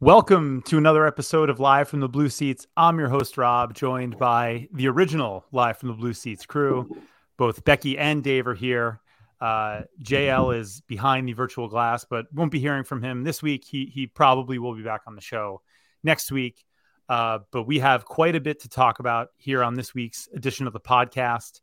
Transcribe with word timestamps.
Welcome 0.00 0.60
to 0.66 0.76
another 0.76 1.06
episode 1.06 1.48
of 1.48 1.58
Live 1.58 1.88
from 1.88 2.00
the 2.00 2.08
Blue 2.10 2.28
Seats. 2.28 2.66
I'm 2.76 2.98
your 2.98 3.08
host, 3.08 3.38
Rob, 3.38 3.72
joined 3.72 4.18
by 4.18 4.68
the 4.70 4.86
original 4.88 5.46
Live 5.50 5.78
from 5.78 5.88
the 5.88 5.94
Blue 5.94 6.12
Seats 6.12 6.44
crew. 6.44 6.94
Both 7.38 7.64
Becky 7.64 7.96
and 7.96 8.22
Dave 8.22 8.46
are 8.46 8.54
here. 8.54 9.00
Uh, 9.44 9.82
JL 10.02 10.58
is 10.58 10.80
behind 10.88 11.28
the 11.28 11.34
virtual 11.34 11.68
glass, 11.68 12.06
but 12.08 12.32
won't 12.32 12.50
be 12.50 12.58
hearing 12.58 12.82
from 12.82 13.02
him 13.02 13.24
this 13.24 13.42
week. 13.42 13.62
He, 13.62 13.84
he 13.92 14.06
probably 14.06 14.58
will 14.58 14.74
be 14.74 14.82
back 14.82 15.02
on 15.06 15.16
the 15.16 15.20
show 15.20 15.60
next 16.02 16.32
week. 16.32 16.64
Uh, 17.10 17.40
but 17.52 17.64
we 17.64 17.78
have 17.80 18.06
quite 18.06 18.36
a 18.36 18.40
bit 18.40 18.60
to 18.60 18.70
talk 18.70 19.00
about 19.00 19.28
here 19.36 19.62
on 19.62 19.74
this 19.74 19.92
week's 19.92 20.30
edition 20.34 20.66
of 20.66 20.72
the 20.72 20.80
podcast. 20.80 21.60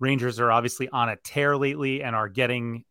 Rangers 0.00 0.40
are 0.40 0.50
obviously 0.50 0.88
on 0.88 1.10
a 1.10 1.16
tear 1.16 1.54
lately 1.54 2.02
and 2.02 2.16
are 2.16 2.30
getting 2.30 2.86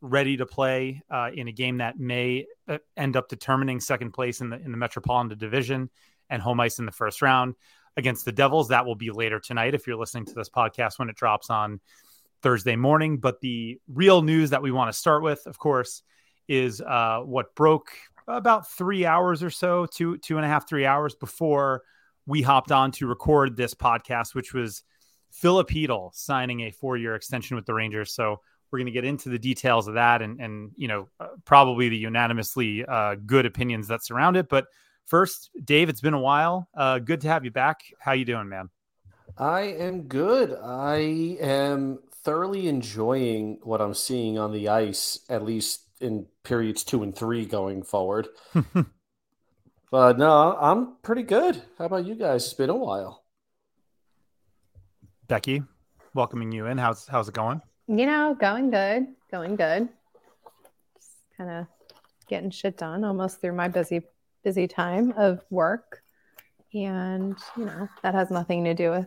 ready 0.00 0.38
to 0.38 0.46
play 0.46 1.02
uh, 1.10 1.28
in 1.34 1.48
a 1.48 1.52
game 1.52 1.76
that 1.76 1.98
may 1.98 2.46
uh, 2.68 2.78
end 2.96 3.14
up 3.14 3.28
determining 3.28 3.78
second 3.78 4.12
place 4.12 4.40
in 4.40 4.48
the 4.48 4.56
in 4.56 4.70
the 4.70 4.78
Metropolitan 4.78 5.36
Division 5.36 5.90
and 6.30 6.40
home 6.40 6.60
ice 6.60 6.78
in 6.78 6.86
the 6.86 6.92
first 6.92 7.20
round 7.20 7.56
against 7.98 8.24
the 8.24 8.32
Devils. 8.32 8.68
That 8.68 8.86
will 8.86 8.94
be 8.94 9.10
later 9.10 9.38
tonight 9.38 9.74
if 9.74 9.86
you're 9.86 9.96
listening 9.96 10.24
to 10.24 10.34
this 10.34 10.48
podcast 10.48 10.98
when 10.98 11.10
it 11.10 11.16
drops 11.16 11.50
on 11.50 11.78
Thursday 12.42 12.76
morning. 12.76 13.18
But 13.18 13.40
the 13.40 13.78
real 13.88 14.22
news 14.22 14.50
that 14.50 14.62
we 14.62 14.70
want 14.70 14.92
to 14.92 14.98
start 14.98 15.22
with, 15.22 15.46
of 15.46 15.58
course, 15.58 16.02
is 16.48 16.80
uh, 16.80 17.20
what 17.20 17.54
broke 17.54 17.90
about 18.26 18.70
three 18.70 19.04
hours 19.04 19.42
or 19.42 19.50
so, 19.50 19.86
two 19.86 20.18
two 20.18 20.36
and 20.36 20.44
a 20.44 20.48
half, 20.48 20.68
three 20.68 20.86
hours 20.86 21.14
before 21.14 21.82
we 22.26 22.42
hopped 22.42 22.72
on 22.72 22.92
to 22.92 23.06
record 23.06 23.56
this 23.56 23.74
podcast, 23.74 24.34
which 24.34 24.54
was 24.54 24.82
Filip 25.30 25.68
Chytil 25.68 26.14
signing 26.14 26.60
a 26.60 26.70
four 26.70 26.96
year 26.96 27.14
extension 27.14 27.56
with 27.56 27.66
the 27.66 27.74
Rangers. 27.74 28.12
So 28.14 28.40
we're 28.70 28.78
going 28.78 28.86
to 28.86 28.92
get 28.92 29.04
into 29.04 29.28
the 29.28 29.38
details 29.38 29.88
of 29.88 29.94
that 29.94 30.22
and, 30.22 30.40
and 30.40 30.70
you 30.76 30.88
know, 30.88 31.08
uh, 31.20 31.28
probably 31.44 31.88
the 31.88 31.96
unanimously 31.96 32.84
uh, 32.84 33.16
good 33.26 33.44
opinions 33.44 33.88
that 33.88 34.04
surround 34.04 34.36
it. 34.36 34.48
But 34.48 34.66
first, 35.06 35.50
Dave, 35.62 35.88
it's 35.88 36.00
been 36.00 36.14
a 36.14 36.20
while. 36.20 36.68
Uh, 36.74 36.98
good 36.98 37.20
to 37.22 37.28
have 37.28 37.44
you 37.44 37.50
back. 37.50 37.80
How 37.98 38.12
you 38.12 38.24
doing, 38.24 38.48
man? 38.48 38.70
I 39.36 39.60
am 39.60 40.02
good. 40.02 40.56
I 40.62 41.36
am 41.40 41.98
thoroughly 42.24 42.68
enjoying 42.68 43.58
what 43.62 43.80
I'm 43.80 43.94
seeing 43.94 44.38
on 44.38 44.52
the 44.52 44.68
ice, 44.68 45.20
at 45.28 45.44
least 45.44 45.88
in 46.00 46.26
periods 46.44 46.84
two 46.84 47.02
and 47.02 47.14
three 47.14 47.46
going 47.46 47.82
forward. 47.82 48.28
but 49.90 50.18
no, 50.18 50.56
I'm 50.60 50.96
pretty 51.02 51.22
good. 51.22 51.62
How 51.78 51.86
about 51.86 52.06
you 52.06 52.14
guys? 52.14 52.44
It's 52.44 52.54
been 52.54 52.70
a 52.70 52.76
while. 52.76 53.24
Becky, 55.28 55.62
welcoming 56.14 56.52
you 56.52 56.66
in. 56.66 56.78
How's 56.78 57.06
how's 57.06 57.28
it 57.28 57.34
going? 57.34 57.62
You 57.88 58.06
know, 58.06 58.36
going 58.38 58.70
good, 58.70 59.06
going 59.30 59.56
good. 59.56 59.88
Just 60.96 61.10
kind 61.36 61.50
of 61.50 61.66
getting 62.28 62.50
shit 62.50 62.78
done 62.78 63.04
almost 63.04 63.40
through 63.40 63.54
my 63.54 63.68
busy, 63.68 64.02
busy 64.44 64.66
time 64.66 65.12
of 65.16 65.40
work. 65.50 66.02
And, 66.74 67.36
you 67.56 67.66
know, 67.66 67.88
that 68.02 68.14
has 68.14 68.30
nothing 68.30 68.64
to 68.64 68.74
do 68.74 68.90
with, 68.90 69.06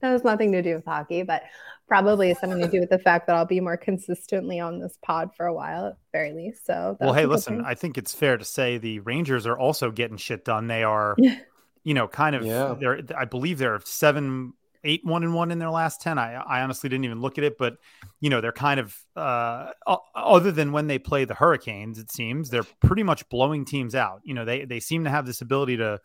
that 0.00 0.10
has 0.10 0.24
nothing 0.24 0.52
to 0.52 0.62
do 0.62 0.76
with 0.76 0.84
hockey, 0.84 1.22
but 1.22 1.42
probably 1.88 2.34
something 2.34 2.60
to 2.60 2.68
do 2.68 2.80
with 2.80 2.90
the 2.90 2.98
fact 2.98 3.26
that 3.26 3.36
I'll 3.36 3.46
be 3.46 3.60
more 3.60 3.76
consistently 3.76 4.58
on 4.58 4.80
this 4.80 4.98
pod 5.02 5.30
for 5.36 5.46
a 5.46 5.54
while 5.54 5.86
at 5.86 5.96
very 6.12 6.32
least. 6.32 6.66
So, 6.66 6.96
well, 7.00 7.12
hey, 7.12 7.26
listen, 7.26 7.58
thing. 7.58 7.66
I 7.66 7.74
think 7.74 7.96
it's 7.96 8.12
fair 8.12 8.36
to 8.36 8.44
say 8.44 8.78
the 8.78 9.00
Rangers 9.00 9.46
are 9.46 9.58
also 9.58 9.90
getting 9.90 10.16
shit 10.16 10.44
done. 10.44 10.66
They 10.66 10.82
are, 10.82 11.16
you 11.84 11.94
know, 11.94 12.08
kind 12.08 12.34
of, 12.34 12.44
yeah. 12.44 12.74
they're, 12.78 13.00
I 13.16 13.24
believe 13.24 13.58
they're 13.58 13.80
seven 13.84 14.52
eight 14.86 15.04
one 15.04 15.24
and 15.24 15.34
one 15.34 15.50
in 15.50 15.58
their 15.58 15.70
last 15.70 16.00
10 16.00 16.16
i 16.18 16.34
i 16.34 16.62
honestly 16.62 16.88
didn't 16.88 17.04
even 17.04 17.20
look 17.20 17.38
at 17.38 17.44
it 17.44 17.58
but 17.58 17.76
you 18.20 18.30
know 18.30 18.40
they're 18.40 18.52
kind 18.52 18.78
of 18.78 18.96
uh 19.16 19.70
other 20.14 20.52
than 20.52 20.70
when 20.70 20.86
they 20.86 20.98
play 20.98 21.24
the 21.24 21.34
hurricanes 21.34 21.98
it 21.98 22.10
seems 22.10 22.48
they're 22.48 22.62
pretty 22.80 23.02
much 23.02 23.28
blowing 23.28 23.64
teams 23.64 23.94
out 23.94 24.20
you 24.22 24.32
know 24.32 24.44
they 24.44 24.64
they 24.64 24.78
seem 24.78 25.04
to 25.04 25.10
have 25.10 25.26
this 25.26 25.40
ability 25.40 25.76
to 25.76 26.00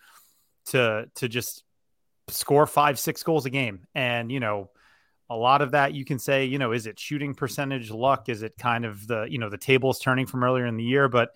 to 0.66 1.06
to 1.16 1.30
just 1.30 1.64
score 2.32 2.66
five 2.66 3.00
six 3.00 3.24
goals 3.24 3.46
a 3.46 3.50
game 3.50 3.88
and 3.96 4.32
you 4.32 4.40
know 4.40 4.70
a 5.30 5.36
lot 5.36 5.62
of 5.62 5.72
that 5.72 5.94
you 5.94 6.04
can 6.04 6.20
say 6.20 6.46
you 6.46 6.58
know 6.58 6.72
is 6.72 6.88
it 6.88 7.00
shooting 7.00 7.34
percentage 7.34 7.92
luck 7.92 8.30
is 8.30 8.42
it 8.42 8.58
kind 8.58 8.86
of 8.86 9.06
the 9.08 9.24
you 9.30 9.38
know 9.38 9.50
the 9.50 9.58
tables 9.58 10.00
turning 10.00 10.26
from 10.26 10.44
earlier 10.44 10.66
in 10.66 10.78
the 10.78 10.84
year 10.84 11.08
but 11.08 11.32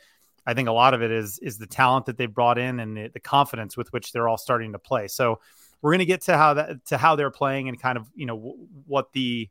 i 0.46 0.54
think 0.54 0.68
a 0.68 0.72
lot 0.72 0.94
of 0.94 1.02
it 1.02 1.12
is 1.12 1.40
is 1.40 1.58
the 1.58 1.68
talent 1.68 2.06
that 2.06 2.18
they 2.18 2.26
brought 2.26 2.58
in 2.58 2.80
and 2.80 2.98
the, 2.98 3.08
the 3.10 3.20
confidence 3.20 3.78
with 3.78 3.92
which 3.94 4.12
they're 4.12 4.28
all 4.28 4.38
starting 4.38 4.74
to 4.74 4.80
play 4.80 5.08
so 5.08 5.40
we're 5.82 5.92
going 5.92 6.00
to 6.00 6.06
get 6.06 6.22
to 6.22 6.36
how 6.36 6.54
that 6.56 6.86
to 6.86 6.98
how 6.98 7.16
they're 7.16 7.32
playing 7.32 7.70
and 7.70 7.80
kind 7.80 7.98
of 7.98 8.10
you 8.16 8.26
know 8.26 8.36
w- 8.36 8.68
what 8.88 9.12
the 9.14 9.50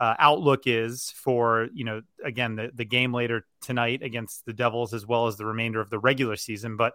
uh, 0.00 0.16
outlook 0.18 0.66
is 0.66 1.12
for 1.12 1.68
you 1.72 1.84
know 1.84 2.02
again 2.24 2.56
the, 2.56 2.70
the 2.74 2.84
game 2.84 3.14
later 3.14 3.46
tonight 3.60 4.02
against 4.02 4.44
the 4.44 4.52
Devils 4.52 4.92
as 4.92 5.06
well 5.06 5.28
as 5.28 5.36
the 5.36 5.46
remainder 5.46 5.80
of 5.80 5.90
the 5.90 5.98
regular 5.98 6.34
season. 6.34 6.76
But 6.76 6.94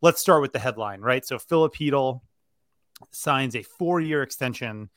let's 0.00 0.20
start 0.20 0.40
with 0.40 0.52
the 0.52 0.60
headline, 0.60 1.00
right? 1.00 1.26
So 1.26 1.38
Filip 1.38 1.74
Chytil 1.74 2.20
signs 3.10 3.54
a 3.56 3.62
four-year 3.62 4.22
extension 4.22 4.90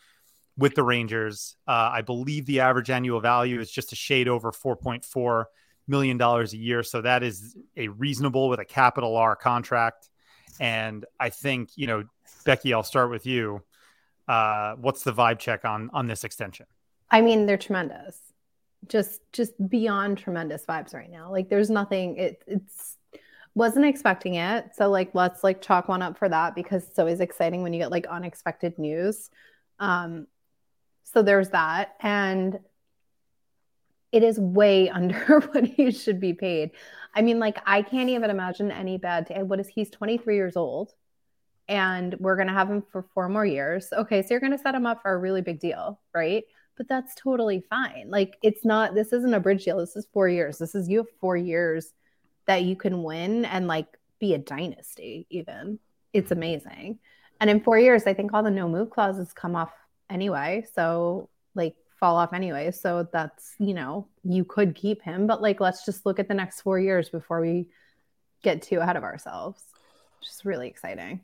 with 0.58 0.76
the 0.76 0.84
Rangers. 0.84 1.56
Uh, 1.68 1.92
I 1.94 2.02
believe 2.02 2.46
the 2.46 2.62
average 2.62 2.90
annual 2.90 3.20
value 3.20 3.60
is 3.60 3.72
just 3.72 3.92
a 3.92 3.96
shade 3.96 4.28
over 4.28 4.52
four 4.52 4.76
point 4.76 5.06
four 5.06 5.50
million 5.88 6.18
dollars 6.18 6.54
a 6.54 6.58
year, 6.58 6.84
so 6.84 7.02
that 7.02 7.24
is 7.24 7.56
a 7.76 7.88
reasonable 7.88 8.50
with 8.50 8.60
a 8.60 8.66
capital 8.66 9.16
R 9.16 9.36
contract. 9.36 10.10
And 10.60 11.06
I 11.20 11.30
think 11.30 11.70
you 11.76 11.88
know 11.88 12.04
Becky, 12.44 12.74
I'll 12.74 12.84
start 12.84 13.12
with 13.12 13.26
you. 13.26 13.62
Uh, 14.28 14.74
what's 14.76 15.04
the 15.04 15.14
vibe 15.14 15.40
check 15.40 15.64
on 15.64 15.90
on 15.94 16.08
this 16.08 16.24
extension? 16.24 16.66
I 17.10 17.22
mean, 17.22 17.46
they're 17.46 17.58
tremendous. 17.58 18.18
Just 18.88 19.22
just 19.32 19.54
beyond 19.70 20.18
tremendous 20.18 20.66
vibes 20.66 20.94
right 20.94 21.10
now. 21.10 21.32
Like 21.32 21.50
there's 21.50 21.70
nothing 21.70 22.18
it, 22.18 22.44
it's 22.48 22.97
wasn't 23.58 23.86
expecting 23.86 24.36
it. 24.36 24.70
So 24.76 24.88
like 24.88 25.10
let's 25.16 25.44
like 25.44 25.62
chalk 25.62 25.88
one 25.88 26.04
up 26.04 26.20
for 26.20 26.30
that 26.30 26.54
because 26.54 26.88
it's 26.88 27.00
always 27.00 27.20
exciting 27.20 27.64
when 27.64 27.74
you 27.74 27.80
get 27.80 27.90
like 27.90 28.06
unexpected 28.06 28.78
news. 28.78 29.32
Um 29.80 30.28
so 31.04 31.24
there's 31.24 31.50
that 31.50 31.96
and 32.00 32.60
it 34.12 34.22
is 34.22 34.40
way 34.40 34.90
under 35.00 35.40
what 35.40 35.66
he 35.66 35.92
should 35.92 36.20
be 36.20 36.34
paid. 36.34 36.72
I 37.16 37.24
mean, 37.24 37.40
like 37.40 37.58
I 37.66 37.82
can't 37.82 38.10
even 38.10 38.30
imagine 38.30 38.72
any 38.72 39.00
bad. 39.00 39.26
T- 39.26 39.42
what 39.42 39.60
is 39.60 39.68
he's 39.68 39.90
23 39.90 40.36
years 40.36 40.56
old 40.56 40.94
and 41.68 42.16
we're 42.20 42.36
going 42.36 42.48
to 42.48 42.54
have 42.54 42.70
him 42.70 42.84
for 42.92 43.08
four 43.16 43.28
more 43.28 43.46
years. 43.46 43.90
Okay, 43.92 44.22
so 44.22 44.28
you're 44.30 44.40
going 44.40 44.52
to 44.52 44.60
set 44.60 44.76
him 44.76 44.86
up 44.86 45.02
for 45.02 45.12
a 45.12 45.18
really 45.18 45.42
big 45.42 45.60
deal, 45.60 46.00
right? 46.14 46.44
But 46.78 46.88
that's 46.88 47.16
totally 47.16 47.64
fine. 47.72 48.06
Like 48.10 48.38
it's 48.44 48.64
not 48.64 48.94
this 48.94 49.14
isn't 49.14 49.34
a 49.34 49.40
bridge 49.40 49.66
deal. 49.66 49.80
This 49.80 49.96
is 49.96 50.08
4 50.14 50.30
years. 50.30 50.60
This 50.60 50.76
is 50.76 50.88
you 50.88 51.00
have 51.00 51.10
4 51.20 51.38
years 51.38 51.92
that 52.48 52.64
you 52.64 52.76
can 52.76 53.04
win 53.04 53.46
and 53.46 53.68
like 53.68 53.88
be 54.20 54.34
a 54.34 54.38
dynasty 54.38 55.28
even. 55.30 55.80
It's 56.14 56.32
mm-hmm. 56.32 56.40
amazing. 56.40 57.00
And 57.40 57.50
in 57.50 57.62
4 57.62 57.78
years, 57.78 58.08
I 58.08 58.14
think 58.14 58.34
all 58.34 58.42
the 58.42 58.50
no 58.50 58.68
move 58.68 58.90
clauses 58.90 59.32
come 59.32 59.56
off 59.56 59.72
anyway. 60.10 60.66
So 60.74 61.30
like 61.54 61.76
fall 62.00 62.16
off 62.16 62.34
anyway. 62.34 62.72
So 62.72 63.08
that's, 63.12 63.54
you 63.60 63.74
know, 63.74 64.08
you 64.24 64.44
could 64.44 64.74
keep 64.74 65.02
him, 65.02 65.28
but 65.28 65.42
like 65.42 65.60
let's 65.60 65.86
just 65.86 66.06
look 66.06 66.20
at 66.20 66.28
the 66.28 66.34
next 66.34 66.62
4 66.62 66.80
years 66.80 67.10
before 67.10 67.42
we 67.42 67.68
get 68.44 68.62
too 68.62 68.80
ahead 68.80 68.96
of 68.96 69.04
ourselves. 69.04 69.62
Just 70.22 70.46
really 70.46 70.68
exciting. 70.68 71.22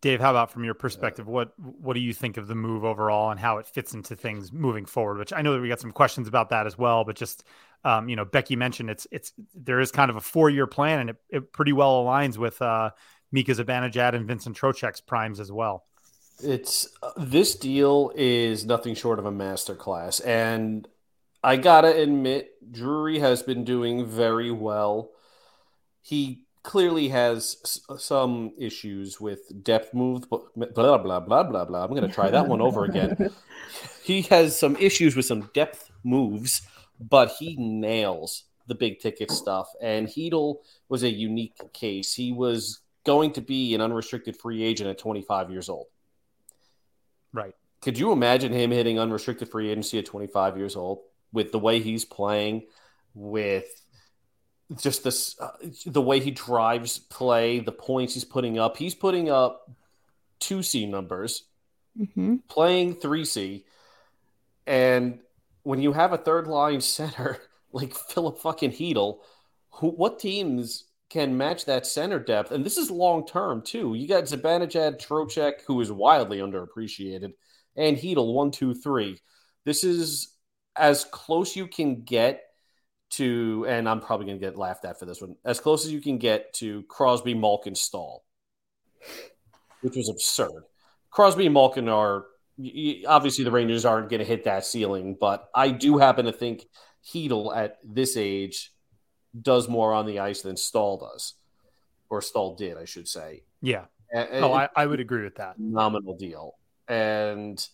Dave, 0.00 0.20
how 0.20 0.30
about 0.30 0.52
from 0.52 0.64
your 0.64 0.74
perspective? 0.74 1.26
What 1.26 1.52
what 1.58 1.94
do 1.94 2.00
you 2.00 2.12
think 2.12 2.36
of 2.36 2.46
the 2.46 2.54
move 2.54 2.84
overall 2.84 3.30
and 3.30 3.40
how 3.40 3.58
it 3.58 3.66
fits 3.66 3.94
into 3.94 4.14
things 4.14 4.52
moving 4.52 4.86
forward? 4.86 5.18
Which 5.18 5.32
I 5.32 5.42
know 5.42 5.52
that 5.52 5.60
we 5.60 5.68
got 5.68 5.80
some 5.80 5.90
questions 5.90 6.28
about 6.28 6.50
that 6.50 6.66
as 6.66 6.78
well, 6.78 7.04
but 7.04 7.16
just 7.16 7.44
um, 7.84 8.08
you 8.08 8.16
know, 8.16 8.24
Becky 8.24 8.56
mentioned 8.56 8.90
it's 8.90 9.06
it's 9.10 9.32
there 9.54 9.80
is 9.80 9.90
kind 9.90 10.10
of 10.10 10.16
a 10.16 10.20
four 10.20 10.50
year 10.50 10.66
plan, 10.66 11.00
and 11.00 11.10
it, 11.10 11.16
it 11.30 11.52
pretty 11.52 11.72
well 11.72 12.04
aligns 12.04 12.36
with 12.36 12.60
uh, 12.60 12.90
Mika 13.32 13.52
Zibanejad 13.52 14.14
and 14.14 14.26
Vincent 14.26 14.56
Trocheck's 14.56 15.00
primes 15.00 15.40
as 15.40 15.52
well. 15.52 15.84
It's 16.42 16.88
uh, 17.02 17.10
this 17.16 17.54
deal 17.56 18.12
is 18.14 18.64
nothing 18.64 18.94
short 18.94 19.18
of 19.18 19.26
a 19.26 19.32
masterclass, 19.32 20.24
and 20.24 20.86
I 21.42 21.56
gotta 21.56 21.96
admit, 21.96 22.50
Drury 22.72 23.18
has 23.20 23.42
been 23.42 23.64
doing 23.64 24.06
very 24.06 24.50
well. 24.50 25.10
He 26.00 26.44
clearly 26.68 27.08
has 27.08 27.56
some 27.96 28.52
issues 28.58 29.18
with 29.18 29.40
depth 29.64 29.94
moves, 29.94 30.26
but 30.26 30.54
blah 30.74 30.98
blah 30.98 31.18
blah 31.18 31.42
blah 31.42 31.64
blah. 31.64 31.82
I'm 31.82 31.90
going 31.94 32.06
to 32.06 32.14
try 32.14 32.28
that 32.28 32.46
one 32.46 32.60
over 32.60 32.84
again. 32.84 33.30
he 34.02 34.20
has 34.22 34.54
some 34.54 34.76
issues 34.76 35.16
with 35.16 35.24
some 35.24 35.48
depth 35.54 35.90
moves, 36.04 36.60
but 37.00 37.32
he 37.38 37.56
nails 37.56 38.44
the 38.66 38.74
big 38.74 39.00
ticket 39.00 39.30
stuff. 39.30 39.70
And 39.80 40.08
Chytil 40.08 40.56
was 40.90 41.04
a 41.04 41.10
unique 41.10 41.72
case. 41.72 42.12
He 42.12 42.34
was 42.34 42.80
going 43.06 43.32
to 43.32 43.40
be 43.40 43.74
an 43.74 43.80
unrestricted 43.80 44.36
free 44.36 44.62
agent 44.62 44.90
at 44.90 44.98
25 44.98 45.50
years 45.50 45.70
old. 45.70 45.86
Right. 47.32 47.54
Could 47.80 47.98
you 47.98 48.12
imagine 48.12 48.52
him 48.52 48.72
hitting 48.72 48.98
unrestricted 48.98 49.48
free 49.48 49.70
agency 49.70 49.98
at 50.00 50.04
25 50.04 50.58
years 50.58 50.76
old 50.76 51.00
with 51.32 51.50
the 51.50 51.58
way 51.58 51.80
he's 51.80 52.04
playing, 52.04 52.66
with 53.14 53.64
just 54.76 55.02
this 55.04 55.38
uh, 55.40 55.52
the 55.86 56.02
way 56.02 56.20
he 56.20 56.30
drives 56.30 56.98
play, 56.98 57.60
the 57.60 57.72
points 57.72 58.14
he's 58.14 58.24
putting 58.24 58.58
up. 58.58 58.76
He's 58.76 58.94
putting 58.94 59.30
up 59.30 59.70
two 60.40 60.62
C 60.62 60.86
numbers, 60.86 61.44
mm-hmm. 61.98 62.36
playing 62.48 62.96
three 62.96 63.24
C, 63.24 63.64
and 64.66 65.20
when 65.62 65.80
you 65.80 65.92
have 65.92 66.12
a 66.12 66.18
third 66.18 66.46
line 66.46 66.80
center 66.80 67.38
like 67.72 67.94
Filip 67.94 68.38
fucking 68.38 68.72
Chytil, 68.72 69.18
who 69.70 69.88
what 69.88 70.18
teams 70.18 70.84
can 71.08 71.38
match 71.38 71.64
that 71.64 71.86
center 71.86 72.18
depth? 72.18 72.52
And 72.52 72.64
this 72.64 72.76
is 72.76 72.90
long 72.90 73.26
term 73.26 73.62
too. 73.62 73.94
You 73.94 74.06
got 74.06 74.24
Zibanejad, 74.24 75.00
Trocheck, 75.00 75.62
who 75.66 75.80
is 75.80 75.90
wildly 75.90 76.38
underappreciated, 76.38 77.32
and 77.74 77.96
Chytil 77.96 78.34
one 78.34 78.50
two 78.50 78.74
three. 78.74 79.18
This 79.64 79.82
is 79.82 80.34
as 80.76 81.04
close 81.06 81.56
you 81.56 81.66
can 81.66 82.02
get 82.02 82.47
to, 83.10 83.66
and 83.68 83.88
I'm 83.88 84.00
probably 84.00 84.26
going 84.26 84.38
to 84.38 84.44
get 84.44 84.56
laughed 84.56 84.84
at 84.84 84.98
for 84.98 85.06
this 85.06 85.20
one, 85.20 85.36
as 85.44 85.60
close 85.60 85.84
as 85.84 85.92
you 85.92 86.00
can 86.00 86.18
get 86.18 86.52
to 86.54 86.82
Crosby, 86.84 87.34
Malkin, 87.34 87.74
Staal, 87.74 88.24
which 89.80 89.96
was 89.96 90.08
absurd. 90.08 90.64
Crosby 91.10 91.46
and 91.46 91.54
Malkin 91.54 91.88
are 91.88 92.26
obviously 93.06 93.44
the 93.44 93.50
Rangers 93.50 93.84
aren't 93.84 94.10
going 94.10 94.20
to 94.20 94.26
hit 94.26 94.44
that 94.44 94.66
ceiling, 94.66 95.16
but 95.18 95.48
I 95.54 95.70
do 95.70 95.98
happen 95.98 96.26
to 96.26 96.32
think 96.32 96.66
Chytil 97.06 97.56
at 97.56 97.78
this 97.84 98.16
age 98.16 98.72
does 99.40 99.68
more 99.68 99.92
on 99.92 100.06
the 100.06 100.18
ice 100.18 100.42
than 100.42 100.56
Staal 100.56 100.98
does, 100.98 101.34
or 102.10 102.20
Staal 102.20 102.56
did, 102.56 102.76
I 102.76 102.84
should 102.84 103.08
say. 103.08 103.44
Yeah. 103.62 103.84
And, 104.12 104.44
oh, 104.44 104.52
I, 104.52 104.68
I 104.74 104.86
would 104.86 105.00
agree 105.00 105.24
with 105.24 105.36
that. 105.36 105.58
Nominal 105.58 106.16
deal. 106.16 106.56
And 106.88 107.64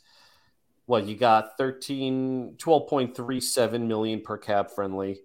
well, 0.86 1.02
you 1.02 1.16
got 1.16 1.56
13, 1.56 2.56
12.37 2.58 3.86
million 3.86 4.20
per 4.20 4.36
cap 4.36 4.70
friendly 4.70 5.20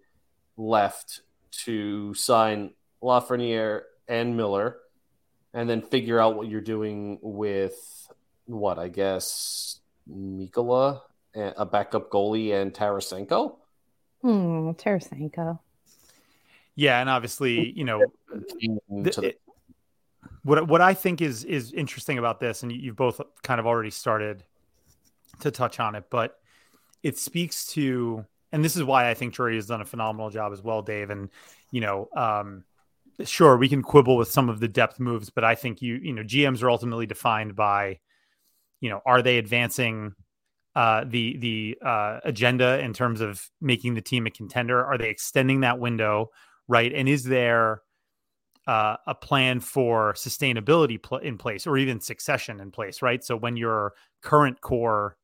left 0.57 1.21
to 1.51 2.13
sign 2.13 2.71
Lafreniere 3.03 3.81
and 4.07 4.37
Miller, 4.37 4.77
and 5.53 5.69
then 5.69 5.81
figure 5.81 6.19
out 6.19 6.35
what 6.35 6.47
you're 6.47 6.61
doing 6.61 7.19
with 7.21 8.07
what 8.45 8.79
I 8.79 8.87
guess 8.87 9.79
Mikkola, 10.09 11.01
a 11.35 11.65
backup 11.65 12.09
goalie, 12.09 12.53
and 12.53 12.73
Tarasenko. 12.73 13.57
Hmm, 14.21 14.71
Tarasenko. 14.71 15.59
Yeah, 16.75 17.01
and 17.01 17.09
obviously, 17.09 17.71
you 17.71 17.83
know, 17.83 18.05
the, 18.89 19.19
it, 19.23 19.41
what 20.43 20.67
what 20.67 20.81
I 20.81 20.93
think 20.93 21.21
is 21.21 21.43
is 21.43 21.73
interesting 21.73 22.17
about 22.17 22.39
this, 22.39 22.63
and 22.63 22.71
you've 22.71 22.95
both 22.95 23.19
kind 23.43 23.59
of 23.59 23.67
already 23.67 23.89
started 23.89 24.43
to 25.41 25.51
touch 25.51 25.79
on 25.79 25.95
it, 25.95 26.05
but 26.09 26.35
it 27.03 27.17
speaks 27.17 27.67
to, 27.67 28.25
and 28.51 28.63
this 28.63 28.75
is 28.75 28.83
why 28.83 29.09
I 29.09 29.13
think 29.13 29.33
Drury 29.33 29.55
has 29.55 29.67
done 29.67 29.81
a 29.81 29.85
phenomenal 29.85 30.29
job 30.29 30.53
as 30.53 30.61
well, 30.61 30.81
Dave. 30.81 31.09
And 31.09 31.29
you 31.71 31.81
know, 31.81 32.09
um, 32.15 32.63
sure, 33.23 33.57
we 33.57 33.69
can 33.69 33.81
quibble 33.81 34.17
with 34.17 34.31
some 34.31 34.49
of 34.49 34.59
the 34.59 34.67
depth 34.67 34.99
moves, 34.99 35.29
but 35.29 35.43
I 35.43 35.55
think 35.55 35.81
you 35.81 35.95
you 35.95 36.13
know 36.13 36.23
GMs 36.23 36.63
are 36.63 36.69
ultimately 36.69 37.05
defined 37.05 37.55
by, 37.55 37.99
you 38.81 38.89
know, 38.89 39.01
are 39.05 39.21
they 39.21 39.37
advancing 39.37 40.13
uh, 40.75 41.03
the 41.07 41.37
the 41.37 41.77
uh, 41.85 42.19
agenda 42.23 42.79
in 42.79 42.93
terms 42.93 43.21
of 43.21 43.49
making 43.61 43.95
the 43.95 44.01
team 44.01 44.25
a 44.27 44.31
contender? 44.31 44.83
Are 44.83 44.97
they 44.97 45.09
extending 45.09 45.61
that 45.61 45.79
window, 45.79 46.29
right? 46.67 46.93
And 46.93 47.07
is 47.07 47.23
there 47.23 47.81
uh, 48.67 48.97
a 49.07 49.15
plan 49.15 49.59
for 49.59 50.13
sustainability 50.13 51.01
pl- 51.01 51.17
in 51.17 51.37
place, 51.37 51.65
or 51.65 51.77
even 51.77 51.99
succession 51.99 52.59
in 52.59 52.71
place, 52.71 53.01
right? 53.01 53.23
So 53.23 53.35
when 53.35 53.57
your 53.57 53.93
current 54.21 54.61
core 54.61 55.17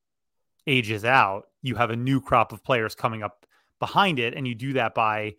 ages 0.67 1.06
out, 1.06 1.45
you 1.62 1.75
have 1.75 1.89
a 1.89 1.95
new 1.95 2.21
crop 2.21 2.51
of 2.51 2.63
players 2.63 2.95
coming 2.95 3.23
up 3.23 3.45
behind 3.79 4.19
it, 4.19 4.33
and 4.33 4.47
you 4.47 4.56
do 4.56 4.73
that 4.73 4.94
by 4.95 5.35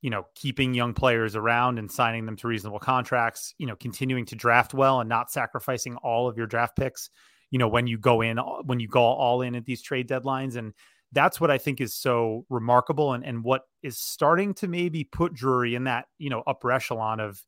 you 0.00 0.10
know 0.10 0.26
keeping 0.34 0.74
young 0.74 0.92
players 0.92 1.34
around 1.34 1.78
and 1.78 1.90
signing 1.90 2.26
them 2.26 2.36
to 2.36 2.46
reasonable 2.46 2.78
contracts 2.78 3.54
you 3.56 3.66
know 3.66 3.74
continuing 3.74 4.26
to 4.26 4.36
draft 4.36 4.74
well 4.74 5.00
and 5.00 5.08
not 5.08 5.30
sacrificing 5.30 5.96
all 5.96 6.28
of 6.28 6.36
your 6.36 6.46
draft 6.46 6.76
picks 6.76 7.08
you 7.50 7.58
know 7.58 7.68
when 7.68 7.86
you 7.86 7.96
go 7.96 8.20
in 8.20 8.36
when 8.66 8.80
you 8.80 8.88
go 8.88 9.00
all 9.00 9.40
in 9.40 9.54
at 9.54 9.64
these 9.64 9.80
trade 9.80 10.06
deadlines. 10.06 10.56
And 10.56 10.74
that's 11.12 11.40
what 11.40 11.50
i 11.50 11.56
think 11.56 11.80
is 11.80 11.94
so 11.94 12.44
remarkable 12.50 13.12
and, 13.12 13.24
and 13.24 13.42
what 13.44 13.62
is 13.82 13.96
starting 13.96 14.52
to 14.52 14.68
maybe 14.68 15.04
put 15.04 15.32
drury 15.32 15.74
in 15.74 15.84
that 15.84 16.06
you 16.18 16.28
know 16.28 16.42
upper 16.46 16.72
echelon 16.72 17.20
of 17.20 17.40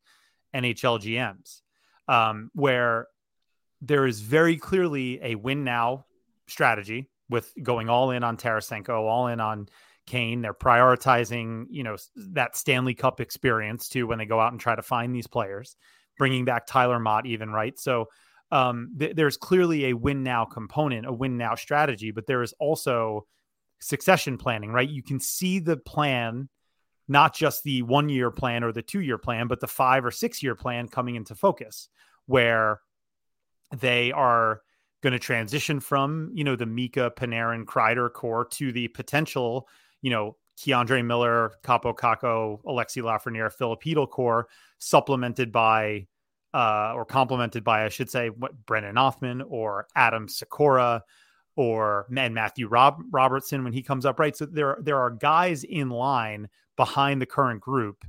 nhl 0.54 1.00
gms 1.00 1.60
um, 2.08 2.50
where 2.54 3.08
there 3.82 4.06
is 4.06 4.20
very 4.20 4.56
clearly 4.56 5.18
a 5.22 5.34
win 5.34 5.64
now 5.64 6.06
strategy 6.46 7.10
with 7.28 7.52
going 7.62 7.88
all 7.88 8.10
in 8.10 8.22
on 8.24 8.36
Tarasenko, 8.36 8.90
all 8.90 9.28
in 9.28 9.40
on 9.40 9.68
Kane. 10.06 10.42
They're 10.42 10.54
prioritizing, 10.54 11.66
you 11.70 11.82
know, 11.82 11.96
that 12.32 12.56
Stanley 12.56 12.94
Cup 12.94 13.20
experience 13.20 13.88
too 13.88 14.06
when 14.06 14.18
they 14.18 14.26
go 14.26 14.40
out 14.40 14.52
and 14.52 14.60
try 14.60 14.76
to 14.76 14.82
find 14.82 15.14
these 15.14 15.26
players, 15.26 15.76
bringing 16.18 16.44
back 16.44 16.66
Tyler 16.66 16.98
Motte, 16.98 17.26
even 17.26 17.50
right. 17.50 17.78
So 17.78 18.06
um, 18.50 18.94
th- 18.98 19.16
there's 19.16 19.36
clearly 19.36 19.86
a 19.86 19.92
win 19.94 20.22
now 20.22 20.44
component, 20.44 21.06
a 21.06 21.12
win 21.12 21.36
now 21.36 21.54
strategy, 21.54 22.12
but 22.12 22.26
there 22.26 22.42
is 22.42 22.54
also 22.60 23.26
succession 23.80 24.38
planning, 24.38 24.70
right? 24.70 24.88
You 24.88 25.02
can 25.02 25.20
see 25.20 25.58
the 25.58 25.76
plan, 25.76 26.48
not 27.08 27.34
just 27.34 27.64
the 27.64 27.82
one 27.82 28.08
year 28.08 28.30
plan 28.30 28.62
or 28.64 28.72
the 28.72 28.82
two 28.82 29.00
year 29.00 29.18
plan, 29.18 29.48
but 29.48 29.60
the 29.60 29.66
five 29.66 30.04
or 30.04 30.10
six 30.10 30.42
year 30.42 30.54
plan 30.54 30.88
coming 30.88 31.16
into 31.16 31.34
focus 31.34 31.88
where 32.26 32.80
they 33.76 34.12
are 34.12 34.60
going 35.06 35.12
to 35.12 35.24
transition 35.24 35.78
from, 35.78 36.32
you 36.34 36.42
know, 36.42 36.56
the 36.56 36.66
Mika, 36.66 37.12
Panarin, 37.16 37.64
Kreider 37.64 38.12
core 38.12 38.44
to 38.44 38.72
the 38.72 38.88
potential, 38.88 39.68
you 40.02 40.10
know, 40.10 40.36
K'Andre 40.58 41.04
Miller, 41.04 41.52
Kaapo 41.62 41.94
Kakko, 41.94 42.60
Alexi 42.64 43.00
Lafreniere, 43.00 43.52
Filipino 43.52 44.04
core, 44.04 44.48
supplemented 44.78 45.52
by 45.52 46.08
uh, 46.54 46.92
or 46.96 47.04
complemented 47.04 47.62
by, 47.62 47.84
I 47.84 47.88
should 47.88 48.10
say, 48.10 48.30
what 48.30 48.66
Brennan 48.66 48.96
Othmann 48.96 49.44
or 49.46 49.86
Adam 49.94 50.26
Sykora 50.26 51.02
or 51.54 52.06
and 52.16 52.34
Matthew 52.34 52.66
Rob, 52.66 53.00
Robertson 53.12 53.62
when 53.62 53.72
he 53.72 53.84
comes 53.84 54.04
up, 54.04 54.18
right? 54.18 54.36
So 54.36 54.44
there 54.46 54.78
there 54.82 54.98
are 54.98 55.10
guys 55.10 55.62
in 55.62 55.88
line 55.88 56.48
behind 56.76 57.22
the 57.22 57.26
current 57.26 57.60
group 57.60 58.04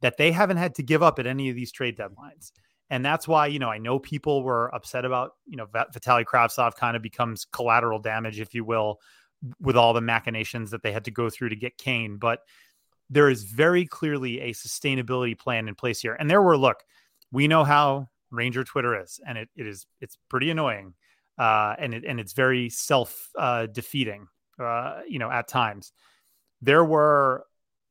that 0.00 0.16
they 0.16 0.32
haven't 0.32 0.56
had 0.56 0.74
to 0.76 0.82
give 0.82 1.00
up 1.02 1.20
at 1.20 1.28
any 1.28 1.48
of 1.48 1.54
these 1.54 1.70
trade 1.70 1.96
deadlines. 1.96 2.50
And 2.90 3.04
that's 3.04 3.28
why, 3.28 3.46
you 3.46 3.60
know, 3.60 3.70
I 3.70 3.78
know 3.78 3.98
people 3.98 4.42
were 4.42 4.74
upset 4.74 5.04
about, 5.04 5.34
you 5.46 5.56
know, 5.56 5.66
Vitaly 5.66 6.24
Kravtsov 6.24 6.74
kind 6.74 6.96
of 6.96 7.02
becomes 7.02 7.46
collateral 7.52 8.00
damage, 8.00 8.40
if 8.40 8.52
you 8.52 8.64
will, 8.64 9.00
with 9.60 9.76
all 9.76 9.92
the 9.92 10.00
machinations 10.00 10.72
that 10.72 10.82
they 10.82 10.90
had 10.90 11.04
to 11.04 11.12
go 11.12 11.30
through 11.30 11.50
to 11.50 11.56
get 11.56 11.78
Kane. 11.78 12.16
But 12.16 12.40
there 13.08 13.30
is 13.30 13.44
very 13.44 13.86
clearly 13.86 14.40
a 14.40 14.50
sustainability 14.50 15.38
plan 15.38 15.68
in 15.68 15.74
place 15.76 16.00
here. 16.00 16.16
And 16.18 16.28
there 16.28 16.42
were, 16.42 16.58
look, 16.58 16.82
we 17.30 17.46
know 17.46 17.62
how 17.62 18.08
Ranger 18.30 18.64
Twitter 18.64 19.00
is, 19.00 19.20
and 19.26 19.38
it, 19.38 19.48
it 19.56 19.66
is 19.66 19.86
it's 20.00 20.16
pretty 20.28 20.50
annoying. 20.50 20.94
Uh, 21.38 21.74
and 21.78 21.94
it 21.94 22.04
and 22.04 22.20
it's 22.20 22.32
very 22.32 22.68
self 22.68 23.30
uh, 23.38 23.66
defeating, 23.66 24.28
uh, 24.58 25.00
you 25.08 25.18
know, 25.18 25.30
at 25.30 25.48
times. 25.48 25.92
There 26.60 26.84
were 26.84 27.46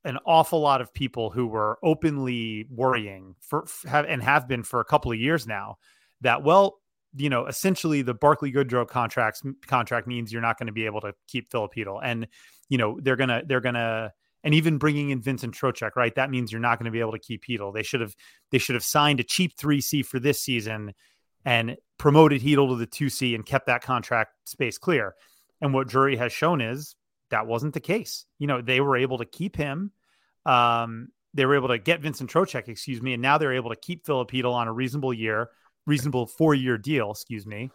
an 0.06 0.18
awful 0.25 0.60
lot 0.60 0.82
of 0.82 0.94
people 0.94 1.29
who 1.29 1.48
were 1.48 1.77
openly 1.84 2.65
worrying 2.70 3.36
for 3.41 3.65
have, 3.88 4.06
and 4.06 4.24
have 4.24 4.48
been 4.48 4.63
for 4.63 4.79
a 4.79 4.86
couple 4.86 5.12
of 5.12 5.20
years 5.20 5.46
now 5.46 5.77
that 6.22 6.44
well 6.44 6.79
you 7.15 7.29
know 7.29 7.46
essentially 7.48 8.01
the 8.01 8.13
Barclay 8.13 8.51
Goodrow 8.51 8.88
contracts 8.88 9.41
contract 9.68 10.08
means 10.08 10.32
you're 10.32 10.41
not 10.41 10.58
going 10.58 10.68
to 10.68 10.74
be 10.74 10.86
able 10.86 11.01
to 11.01 11.13
keep 11.27 11.51
Filipino 11.51 12.00
and 12.00 12.27
you 12.70 12.77
know 12.77 13.00
they're 13.01 13.15
gonna 13.15 13.41
they're 13.46 13.62
gonna 13.62 14.12
and 14.44 14.53
even 14.53 14.77
bringing 14.77 15.10
in 15.10 15.22
Vincent 15.22 15.53
Trocheck 15.53 15.96
right? 15.96 16.15
That 16.15 16.29
means 16.29 16.51
you're 16.51 16.62
not 16.62 16.79
going 16.79 16.86
to 16.86 16.91
be 16.91 17.01
able 17.01 17.12
to 17.12 17.20
keep 17.20 17.44
Chytil 17.46 17.74
they 17.74 17.84
should 17.84 18.01
have 18.01 18.15
they 18.51 18.58
should 18.58 18.75
have 18.75 18.84
signed 18.84 19.20
a 19.20 19.24
cheap 19.24 19.58
3C 19.58 20.06
for 20.06 20.20
this 20.20 20.41
season 20.41 20.94
and 21.46 21.77
promoted 21.98 22.41
Chytil 22.41 22.70
to 22.70 22.75
the 22.75 22.88
2C 22.88 23.36
and 23.36 23.46
kept 23.46 23.68
that 23.68 23.82
contract 23.82 24.50
space 24.50 24.77
clear. 24.77 25.15
And 25.62 25.74
what 25.74 25.88
Drury 25.88 26.15
has 26.18 26.32
shown 26.32 26.62
is 26.62 26.96
that 27.29 27.48
wasn't 27.48 27.74
the 27.74 27.79
case. 27.79 28.25
You 28.38 28.48
know, 28.48 28.62
they 28.62 28.81
were 28.81 28.98
able 28.98 29.17
to 29.19 29.25
keep 29.25 29.55
him. 29.55 29.91
Um, 30.45 31.09
they 31.33 31.45
were 31.45 31.55
able 31.55 31.67
to 31.69 31.77
get 31.77 32.01
Vincent 32.01 32.29
Trocheck, 32.29 32.67
excuse 32.67 33.01
me, 33.01 33.13
and 33.13 33.21
now 33.21 33.38
they're 33.38 33.53
able 33.53 33.69
to 33.69 33.75
keep 33.75 34.05
Filipino 34.05 34.51
on 34.51 34.67
a 34.67 34.74
reasonable 34.74 35.13
year, 35.13 35.50
reasonable 35.86 36.25
four 36.25 36.55
year 36.55 36.77
deal, 36.77 37.12
excuse 37.12 37.45
me. 37.45 37.69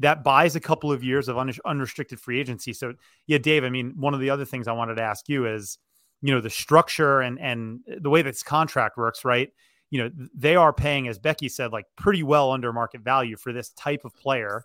That 0.00 0.24
buys 0.24 0.56
a 0.56 0.60
couple 0.60 0.92
of 0.92 1.04
years 1.04 1.28
of 1.28 1.38
un- 1.38 1.52
unrestricted 1.64 2.20
free 2.20 2.40
agency. 2.40 2.72
So, 2.72 2.94
yeah, 3.26 3.38
Dave, 3.38 3.64
I 3.64 3.70
mean, 3.70 3.94
one 3.96 4.14
of 4.14 4.20
the 4.20 4.30
other 4.30 4.44
things 4.44 4.68
I 4.68 4.72
wanted 4.72 4.96
to 4.96 5.02
ask 5.02 5.28
you 5.28 5.46
is, 5.46 5.78
you 6.20 6.34
know, 6.34 6.40
the 6.40 6.50
structure 6.50 7.20
and 7.20 7.38
and 7.38 7.80
the 7.86 8.10
way 8.10 8.22
this 8.22 8.42
contract 8.42 8.96
works, 8.96 9.24
right? 9.24 9.50
You 9.90 10.04
know, 10.04 10.10
they 10.34 10.56
are 10.56 10.72
paying, 10.72 11.06
as 11.06 11.18
Becky 11.18 11.48
said, 11.48 11.70
like 11.70 11.84
pretty 11.96 12.22
well 12.22 12.50
under 12.50 12.72
market 12.72 13.02
value 13.02 13.36
for 13.36 13.52
this 13.52 13.70
type 13.70 14.04
of 14.04 14.14
player 14.16 14.64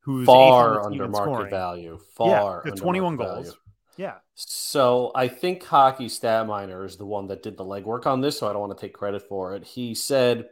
who's 0.00 0.26
far 0.26 0.84
under 0.84 1.08
market 1.08 1.30
scoring. 1.30 1.50
value. 1.50 1.98
Far 2.14 2.62
yeah, 2.64 2.72
21 2.72 3.16
goals. 3.16 3.46
Value. 3.46 3.52
Yeah. 3.96 4.16
So 4.34 5.10
I 5.14 5.28
think 5.28 5.64
Hockey 5.64 6.08
Stat 6.08 6.46
Miner 6.46 6.84
is 6.84 6.96
the 6.96 7.06
one 7.06 7.28
that 7.28 7.42
did 7.42 7.56
the 7.56 7.64
legwork 7.64 8.06
on 8.06 8.20
this, 8.20 8.38
so 8.38 8.48
I 8.48 8.52
don't 8.52 8.60
want 8.60 8.76
to 8.76 8.86
take 8.86 8.92
credit 8.92 9.22
for 9.28 9.54
it. 9.54 9.64
He 9.64 9.94
said, 9.94 10.48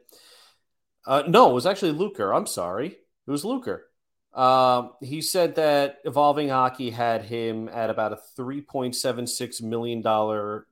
uh, 1.06 1.24
no, 1.28 1.50
it 1.50 1.54
was 1.54 1.66
actually 1.66 1.92
Luker. 1.92 2.32
I'm 2.32 2.46
sorry. 2.46 2.86
It 3.26 3.30
was 3.30 3.44
Luker. 3.44 3.90
Um, 4.32 4.92
he 5.00 5.20
said 5.20 5.54
that 5.56 5.98
Evolving 6.04 6.48
Hockey 6.48 6.90
had 6.90 7.22
him 7.22 7.68
at 7.68 7.90
about 7.90 8.12
a 8.12 8.18
$3.76 8.40 9.62
million 9.62 10.62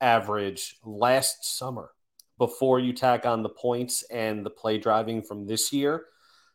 average 0.00 0.76
last 0.84 1.58
summer 1.58 1.90
before 2.38 2.78
you 2.78 2.92
tack 2.92 3.26
on 3.26 3.42
the 3.42 3.48
points 3.48 4.04
and 4.04 4.46
the 4.46 4.50
play 4.50 4.78
driving 4.78 5.22
from 5.22 5.46
this 5.46 5.72
year, 5.72 6.04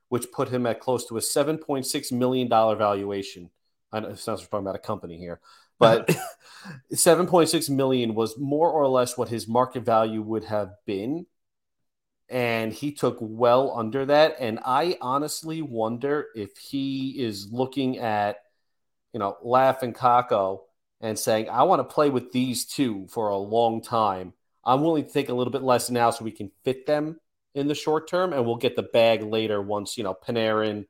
which 0.10 0.32
put 0.32 0.50
him 0.50 0.66
at 0.66 0.80
close 0.80 1.06
to 1.08 1.18
a 1.18 1.22
$7.6 1.22 2.12
million 2.12 2.50
valuation. 2.50 3.50
I 3.94 4.00
know 4.00 4.10
it 4.10 4.20
sounds 4.20 4.42
like 4.42 4.52
we're 4.52 4.58
talking 4.58 4.68
about 4.68 4.76
a 4.76 4.80
company 4.80 5.18
here, 5.18 5.40
but 5.80 6.08
7.6 6.94 7.70
million 7.70 8.16
was 8.16 8.38
more 8.38 8.70
or 8.70 8.88
less 8.88 9.18
what 9.18 9.30
his 9.30 9.48
market 9.48 9.86
value 9.86 10.22
would 10.22 10.46
have 10.46 10.72
been. 10.86 11.26
And 12.30 12.74
he 12.74 12.92
took 12.92 13.18
well 13.22 13.78
under 13.78 14.06
that. 14.08 14.38
And 14.40 14.60
I 14.66 14.98
honestly 15.02 15.62
wonder 15.62 16.28
if 16.36 16.58
he 16.58 17.22
is 17.24 17.52
looking 17.52 18.00
at, 18.00 18.38
you 19.14 19.20
know, 19.20 19.38
Laf 19.44 19.84
and 19.84 19.94
Kakko 19.94 20.62
and 21.00 21.20
saying, 21.20 21.50
I 21.50 21.64
want 21.64 21.82
to 21.82 21.94
play 21.94 22.10
with 22.10 22.32
these 22.32 22.66
two 22.66 23.08
for 23.10 23.28
a 23.28 23.38
long 23.38 23.84
time 23.84 24.34
I'm 24.66 24.82
willing 24.82 25.06
to 25.06 25.12
take 25.12 25.30
a 25.30 25.34
little 25.34 25.52
bit 25.52 25.64
less 25.64 25.90
now 25.90 26.10
so 26.12 26.24
we 26.24 26.32
can 26.32 26.52
fit 26.64 26.86
them 26.86 27.20
in 27.54 27.68
the 27.68 27.76
short 27.76 28.08
term, 28.10 28.34
and 28.34 28.46
we'll 28.46 28.56
get 28.56 28.76
the 28.76 28.84
bag 28.84 29.22
later 29.22 29.62
once 29.62 29.98
you 29.98 30.04
know 30.04 30.16
Panarin, 30.16 30.86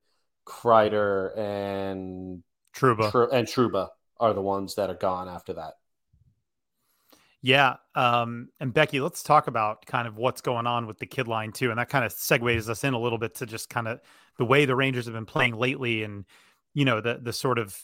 Kreider, 0.45 1.37
and 1.37 2.43
Trouba 2.75 3.11
Tr- 3.11 3.33
and 3.33 3.47
Trouba 3.47 3.89
are 4.19 4.33
the 4.33 4.41
ones 4.41 4.75
that 4.75 4.89
are 4.89 4.95
gone 4.95 5.27
after 5.27 5.53
that. 5.53 5.73
Yeah, 7.41 7.75
um, 7.93 8.47
and 8.61 8.73
Becky, 8.73 9.01
let's 9.01 9.21
talk 9.21 9.47
about 9.47 9.85
kind 9.85 10.07
of 10.07 10.15
what's 10.15 10.39
going 10.39 10.65
on 10.65 10.87
with 10.87 10.97
the 10.99 11.05
kid 11.05 11.27
line 11.27 11.51
too, 11.51 11.71
and 11.71 11.77
that 11.77 11.89
kind 11.89 12.05
of 12.05 12.13
segues 12.13 12.69
us 12.69 12.85
in 12.85 12.93
a 12.93 12.99
little 12.99 13.17
bit 13.17 13.35
to 13.35 13.45
just 13.45 13.69
kind 13.69 13.87
of 13.89 13.99
the 14.37 14.45
way 14.45 14.63
the 14.63 14.77
Rangers 14.77 15.05
have 15.05 15.13
been 15.13 15.25
playing 15.25 15.55
lately, 15.55 16.03
and 16.03 16.23
you 16.73 16.85
know 16.85 17.01
the 17.01 17.19
the 17.21 17.33
sort 17.33 17.59
of 17.59 17.77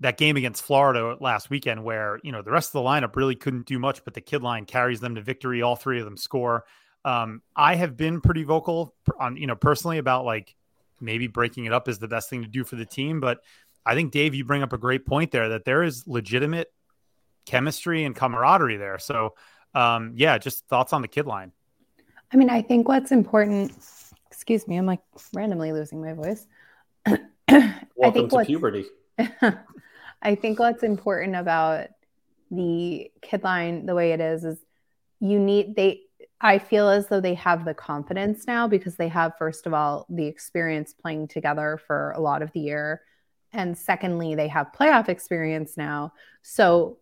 that 0.00 0.18
game 0.18 0.36
against 0.36 0.62
Florida 0.62 1.16
last 1.20 1.50
weekend, 1.50 1.82
where 1.82 2.20
you 2.22 2.30
know 2.30 2.42
the 2.42 2.52
rest 2.52 2.68
of 2.68 2.72
the 2.74 2.88
lineup 2.88 3.16
really 3.16 3.34
couldn't 3.34 3.66
do 3.66 3.80
much, 3.80 4.04
but 4.04 4.14
the 4.14 4.20
kid 4.20 4.42
line 4.42 4.66
carries 4.66 5.00
them 5.00 5.16
to 5.16 5.20
victory. 5.20 5.62
All 5.62 5.74
three 5.74 5.98
of 5.98 6.04
them 6.04 6.16
score. 6.16 6.64
Um, 7.04 7.42
I 7.56 7.74
have 7.74 7.96
been 7.96 8.20
pretty 8.20 8.44
vocal 8.44 8.94
on 9.18 9.36
you 9.36 9.48
know 9.48 9.56
personally 9.56 9.98
about 9.98 10.24
like 10.24 10.54
maybe 11.00 11.26
breaking 11.26 11.64
it 11.64 11.72
up 11.72 11.88
is 11.88 11.98
the 11.98 12.08
best 12.08 12.30
thing 12.30 12.42
to 12.42 12.48
do 12.48 12.62
for 12.62 12.76
the 12.76 12.86
team, 12.86 13.18
but 13.18 13.40
I 13.86 13.94
think 13.94 14.12
Dave, 14.12 14.34
you 14.34 14.44
bring 14.44 14.62
up 14.62 14.72
a 14.72 14.78
great 14.78 15.06
point 15.06 15.30
there 15.30 15.50
that 15.50 15.64
there 15.64 15.84
is 15.84 16.06
legitimate 16.06 16.72
chemistry 17.46 18.04
and 18.04 18.14
camaraderie 18.14 18.76
there. 18.76 18.98
So 18.98 19.34
um, 19.74 20.12
yeah, 20.16 20.36
just 20.38 20.66
thoughts 20.66 20.92
on 20.92 21.02
the 21.02 21.08
kid 21.08 21.26
line. 21.26 21.52
I 22.32 22.36
mean, 22.36 22.50
I 22.50 22.62
think 22.62 22.88
what's 22.88 23.12
important. 23.12 23.72
Excuse 24.26 24.66
me, 24.66 24.76
I'm 24.76 24.86
like 24.86 25.00
randomly 25.32 25.72
losing 25.72 26.02
my 26.02 26.12
voice. 26.12 26.46
Welcome 27.06 27.74
I 28.02 28.10
think 28.10 28.30
to 28.30 28.44
puberty. 28.44 28.86
I 30.22 30.34
think 30.34 30.58
what's 30.58 30.82
important 30.82 31.36
about 31.36 31.88
the 32.50 33.10
kid 33.22 33.44
line 33.44 33.86
the 33.86 33.94
way 33.94 34.12
it 34.12 34.20
is 34.20 34.44
is 34.44 34.58
you 35.20 35.38
need 35.38 35.74
they 35.76 36.00
I 36.40 36.58
feel 36.58 36.88
as 36.88 37.08
though 37.08 37.20
they 37.20 37.34
have 37.34 37.64
the 37.64 37.74
confidence 37.74 38.46
now 38.46 38.68
because 38.68 38.96
they 38.96 39.08
have 39.08 39.32
first 39.38 39.66
of 39.66 39.74
all 39.74 40.06
the 40.08 40.26
experience 40.26 40.94
playing 40.94 41.28
together 41.28 41.80
for 41.86 42.12
a 42.12 42.20
lot 42.20 42.42
of 42.42 42.52
the 42.52 42.60
year 42.60 43.02
and 43.56 43.76
secondly 43.76 44.34
they 44.34 44.48
have 44.48 44.72
playoff 44.78 45.08
experience 45.08 45.76
now. 45.76 46.12
So 46.42 46.98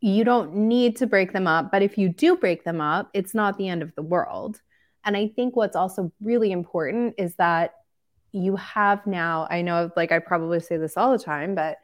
you 0.00 0.22
don't 0.22 0.54
need 0.54 0.96
to 0.96 1.06
break 1.06 1.32
them 1.32 1.46
up, 1.46 1.72
but 1.72 1.82
if 1.82 1.96
you 1.96 2.10
do 2.10 2.36
break 2.36 2.62
them 2.62 2.80
up, 2.80 3.08
it's 3.14 3.34
not 3.34 3.56
the 3.56 3.68
end 3.68 3.82
of 3.82 3.94
the 3.94 4.02
world. 4.02 4.60
And 5.04 5.16
I 5.16 5.28
think 5.28 5.56
what's 5.56 5.76
also 5.76 6.12
really 6.20 6.52
important 6.52 7.14
is 7.18 7.34
that 7.36 7.74
you 8.32 8.56
have 8.56 9.06
now, 9.06 9.46
I 9.50 9.62
know 9.62 9.90
like 9.96 10.12
I 10.12 10.18
probably 10.18 10.60
say 10.60 10.76
this 10.76 10.96
all 10.96 11.12
the 11.12 11.22
time, 11.22 11.54
but 11.54 11.78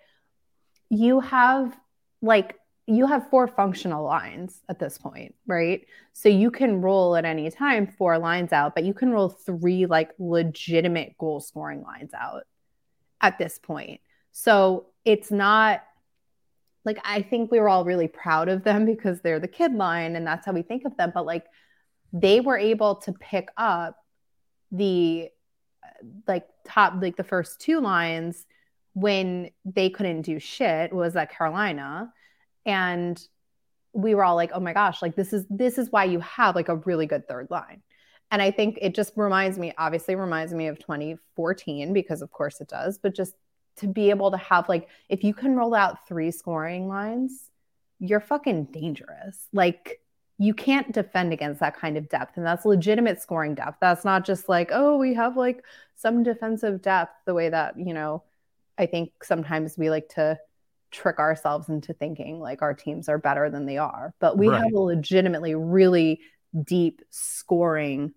you 0.90 1.20
have 1.20 1.76
like 2.20 2.56
you 2.86 3.06
have 3.06 3.30
four 3.30 3.46
functional 3.46 4.04
lines 4.04 4.62
at 4.68 4.80
this 4.80 4.98
point, 4.98 5.34
right? 5.46 5.86
So 6.12 6.28
you 6.28 6.50
can 6.50 6.80
roll 6.82 7.14
at 7.14 7.24
any 7.24 7.48
time 7.50 7.86
four 7.86 8.18
lines 8.18 8.52
out, 8.52 8.74
but 8.74 8.84
you 8.84 8.92
can 8.92 9.12
roll 9.12 9.28
three 9.28 9.86
like 9.86 10.10
legitimate 10.18 11.16
goal 11.16 11.40
scoring 11.40 11.82
lines 11.82 12.12
out 12.12 12.42
at 13.20 13.38
this 13.38 13.58
point. 13.58 14.00
So 14.32 14.86
it's 15.04 15.30
not 15.30 15.82
like 16.84 16.98
I 17.04 17.22
think 17.22 17.50
we 17.50 17.60
were 17.60 17.68
all 17.68 17.84
really 17.84 18.08
proud 18.08 18.48
of 18.48 18.64
them 18.64 18.86
because 18.86 19.20
they're 19.20 19.40
the 19.40 19.48
kid 19.48 19.74
line 19.74 20.16
and 20.16 20.26
that's 20.26 20.46
how 20.46 20.52
we 20.52 20.62
think 20.62 20.84
of 20.84 20.96
them, 20.96 21.12
but 21.14 21.26
like 21.26 21.46
they 22.12 22.40
were 22.40 22.56
able 22.58 22.96
to 22.96 23.12
pick 23.12 23.48
up 23.56 23.96
the 24.72 25.28
like 26.26 26.46
top 26.66 26.94
like 27.00 27.16
the 27.16 27.24
first 27.24 27.60
two 27.60 27.80
lines 27.80 28.46
when 28.94 29.50
they 29.64 29.90
couldn't 29.90 30.22
do 30.22 30.38
shit 30.38 30.92
was 30.92 31.16
at 31.16 31.30
Carolina 31.30 32.12
and 32.64 33.22
we 33.92 34.14
were 34.14 34.24
all 34.24 34.36
like 34.36 34.50
oh 34.54 34.60
my 34.60 34.72
gosh 34.72 35.02
like 35.02 35.16
this 35.16 35.32
is 35.32 35.44
this 35.50 35.78
is 35.78 35.90
why 35.90 36.04
you 36.04 36.20
have 36.20 36.54
like 36.54 36.68
a 36.68 36.76
really 36.76 37.06
good 37.06 37.26
third 37.28 37.48
line 37.50 37.82
and 38.30 38.40
i 38.42 38.50
think 38.50 38.78
it 38.80 38.94
just 38.94 39.12
reminds 39.16 39.58
me 39.58 39.72
obviously 39.78 40.14
reminds 40.14 40.52
me 40.52 40.66
of 40.66 40.78
2014 40.78 41.92
because 41.92 42.22
of 42.22 42.30
course 42.30 42.60
it 42.60 42.68
does 42.68 42.98
but 42.98 43.14
just 43.14 43.34
to 43.76 43.86
be 43.86 44.10
able 44.10 44.30
to 44.30 44.36
have 44.36 44.68
like 44.68 44.88
if 45.08 45.24
you 45.24 45.32
can 45.32 45.56
roll 45.56 45.74
out 45.74 46.06
three 46.06 46.30
scoring 46.30 46.88
lines 46.88 47.50
you're 48.00 48.20
fucking 48.20 48.64
dangerous. 48.64 49.46
Like 49.52 50.00
you 50.38 50.54
can't 50.54 50.90
defend 50.92 51.32
against 51.32 51.60
that 51.60 51.76
kind 51.76 51.98
of 51.98 52.08
depth 52.08 52.38
and 52.38 52.46
that's 52.46 52.64
legitimate 52.64 53.20
scoring 53.20 53.54
depth. 53.54 53.76
That's 53.80 54.04
not 54.04 54.24
just 54.24 54.48
like 54.48 54.70
oh 54.72 54.96
we 54.96 55.14
have 55.14 55.36
like 55.36 55.62
some 55.94 56.22
defensive 56.22 56.82
depth 56.82 57.12
the 57.26 57.34
way 57.34 57.50
that 57.50 57.78
you 57.78 57.92
know 57.92 58.22
i 58.78 58.86
think 58.86 59.12
sometimes 59.22 59.76
we 59.76 59.90
like 59.90 60.08
to 60.08 60.38
trick 60.90 61.18
ourselves 61.18 61.68
into 61.68 61.92
thinking 61.92 62.40
like 62.40 62.62
our 62.62 62.72
teams 62.72 63.08
are 63.08 63.18
better 63.18 63.50
than 63.50 63.66
they 63.66 63.76
are. 63.76 64.12
But 64.18 64.38
we 64.38 64.48
right. 64.48 64.62
have 64.62 64.72
a 64.72 64.80
legitimately 64.80 65.54
really 65.54 66.20
deep 66.64 67.02
scoring 67.10 68.12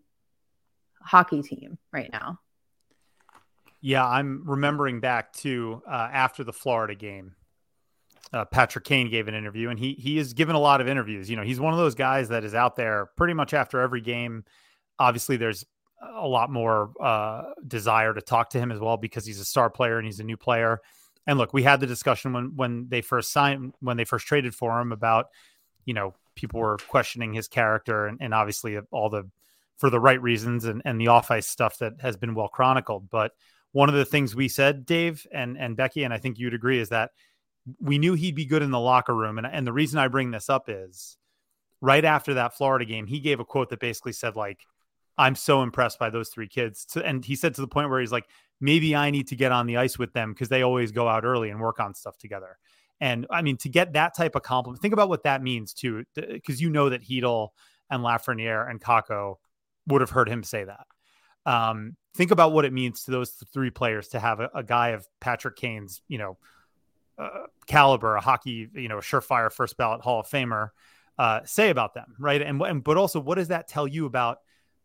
hockey 1.04 1.42
team 1.42 1.78
right 1.92 2.10
now 2.12 2.40
yeah 3.82 4.06
i'm 4.06 4.44
remembering 4.46 5.00
back 5.00 5.34
to 5.34 5.82
uh, 5.88 6.10
after 6.12 6.44
the 6.44 6.54
florida 6.54 6.96
game 6.96 7.36
uh, 8.32 8.46
Patrick 8.46 8.84
Kane 8.84 9.12
gave 9.12 9.28
an 9.28 9.36
interview, 9.36 9.70
and 9.70 9.78
he 9.78 9.94
he 9.94 10.18
has 10.18 10.34
given 10.34 10.56
a 10.56 10.60
lot 10.60 10.82
of 10.82 10.88
interviews. 10.88 11.30
You 11.30 11.36
know, 11.36 11.44
he's 11.44 11.60
one 11.60 11.72
of 11.72 11.78
those 11.78 11.94
guys 11.94 12.30
that 12.30 12.44
is 12.44 12.56
out 12.56 12.76
there 12.76 13.10
pretty 13.16 13.36
much 13.36 13.54
after 13.54 13.80
every 13.80 14.02
game. 14.02 14.44
Obviously, 14.98 15.38
there's 15.38 15.64
a 16.16 16.28
lot 16.28 16.52
more 16.52 16.92
uh, 17.00 17.44
desire 17.68 18.14
to 18.14 18.22
talk 18.22 18.50
to 18.52 18.60
him 18.60 18.72
as 18.72 18.80
well 18.80 18.98
because 18.98 19.26
he's 19.26 19.40
a 19.40 19.46
star 19.46 19.70
player 19.70 19.98
and 19.98 20.06
he's 20.06 20.20
a 20.20 20.24
new 20.24 20.38
player. 20.38 20.82
And 21.28 21.38
look, 21.38 21.54
we 21.54 21.64
had 21.64 21.80
the 21.80 21.88
discussion 21.88 22.34
when 22.34 22.56
when 22.56 22.88
they 22.90 23.02
first 23.02 23.32
signed 23.32 23.74
when 23.80 23.98
they 23.98 24.06
first 24.06 24.26
traded 24.26 24.56
for 24.56 24.80
him 24.80 24.92
about 24.92 25.28
you 25.86 25.94
know 25.94 26.16
people 26.36 26.60
were 26.60 26.78
questioning 26.88 27.34
his 27.34 27.48
character 27.48 28.08
and, 28.08 28.18
and 28.20 28.34
obviously 28.34 28.80
all 28.92 29.10
the 29.10 29.30
for 29.78 29.90
the 29.90 30.00
right 30.00 30.22
reasons 30.22 30.66
and, 30.66 30.82
and 30.86 31.00
the 31.00 31.08
off 31.08 31.32
ice 31.32 31.48
stuff 31.48 31.78
that 31.80 31.94
has 32.00 32.18
been 32.18 32.36
well 32.36 32.48
chronicled. 32.48 33.10
But 33.10 33.32
one 33.72 33.90
of 33.90 33.96
the 33.96 34.06
things 34.06 34.36
we 34.36 34.48
said, 34.48 34.86
Dave 34.86 35.26
and 35.32 35.58
and 35.58 35.76
Becky, 35.76 36.04
and 36.04 36.14
I 36.14 36.18
think 36.18 36.38
you'd 36.38 36.54
agree, 36.54 36.80
is 36.80 36.90
that 36.90 37.12
we 37.80 37.98
knew 37.98 38.14
he'd 38.14 38.36
be 38.36 38.46
good 38.46 38.62
in 38.62 38.72
the 38.72 38.80
locker 38.80 39.16
room. 39.16 39.38
And, 39.38 39.48
and 39.48 39.66
the 39.66 39.74
reason 39.74 40.00
I 40.00 40.08
bring 40.08 40.32
this 40.32 40.50
up 40.50 40.66
is 40.68 41.18
right 41.82 42.06
after 42.06 42.36
that 42.36 42.56
Florida 42.56 42.86
game, 42.86 43.08
he 43.08 43.20
gave 43.20 43.40
a 43.40 43.46
quote 43.46 43.70
that 43.70 43.80
basically 43.80 44.14
said, 44.14 44.36
like, 44.36 44.62
I'm 45.18 45.36
so 45.36 45.62
impressed 45.62 46.00
by 46.00 46.10
those 46.10 46.30
three 46.30 46.48
kids. 46.48 46.86
And 47.04 47.24
he 47.24 47.36
said 47.36 47.56
to 47.56 47.62
the 47.62 47.68
point 47.68 47.90
where 47.90 48.00
he's 48.00 48.12
like, 48.12 48.28
maybe 48.60 48.96
I 48.96 49.12
need 49.12 49.28
to 49.30 49.36
get 49.36 49.52
on 49.52 49.68
the 49.68 49.78
ice 49.78 49.98
with 49.98 50.14
them 50.14 50.34
because 50.34 50.50
they 50.50 50.62
always 50.62 50.92
go 50.92 51.08
out 51.08 51.24
early 51.24 51.50
and 51.50 51.60
work 51.60 51.80
on 51.80 51.94
stuff 51.94 52.18
together. 52.18 52.58
And 53.00 53.28
I 53.30 53.42
mean, 53.42 53.58
to 53.58 53.70
get 53.70 53.94
that 53.94 54.16
type 54.16 54.36
of 54.36 54.44
compliment, 54.44 54.82
think 54.82 54.94
about 54.94 55.10
what 55.10 55.24
that 55.24 55.42
means 55.42 55.74
too, 55.74 56.06
because 56.16 56.62
you 56.62 56.70
know 56.70 56.90
that 56.90 57.04
Chytil 57.04 57.50
and 57.90 58.04
Lafreniere 58.04 58.70
and 58.70 58.82
Kakko 58.82 59.36
would 59.88 60.02
have 60.02 60.10
heard 60.10 60.30
him 60.30 60.44
say 60.44 60.64
that. 60.64 60.86
Um, 61.46 61.96
think 62.16 62.32
about 62.32 62.54
what 62.54 62.66
it 62.66 62.74
means 62.74 63.04
to 63.04 63.12
those 63.12 63.32
three 63.54 63.70
players 63.70 64.10
to 64.10 64.20
have 64.20 64.40
a, 64.40 64.50
a 64.56 64.64
guy 64.64 64.90
of 64.90 65.08
Patrick 65.20 65.56
Kane's, 65.56 66.02
you 66.08 66.18
know, 66.18 66.38
uh, 67.18 67.48
caliber, 67.68 68.16
a 68.16 68.22
hockey, 68.22 68.70
you 68.74 68.88
know, 68.88 68.98
surefire 68.98 69.52
first 69.52 69.78
ballot 69.78 70.02
Hall 70.02 70.20
of 70.20 70.28
Famer, 70.28 70.70
uh, 71.20 71.42
say 71.46 71.70
about 71.70 71.94
them, 71.94 72.16
right? 72.20 72.42
And, 72.42 72.62
and 72.62 72.84
but 72.84 72.98
also, 72.98 73.20
what 73.20 73.36
does 73.36 73.50
that 73.50 73.68
tell 73.68 73.88
you 73.88 74.06
about 74.06 74.40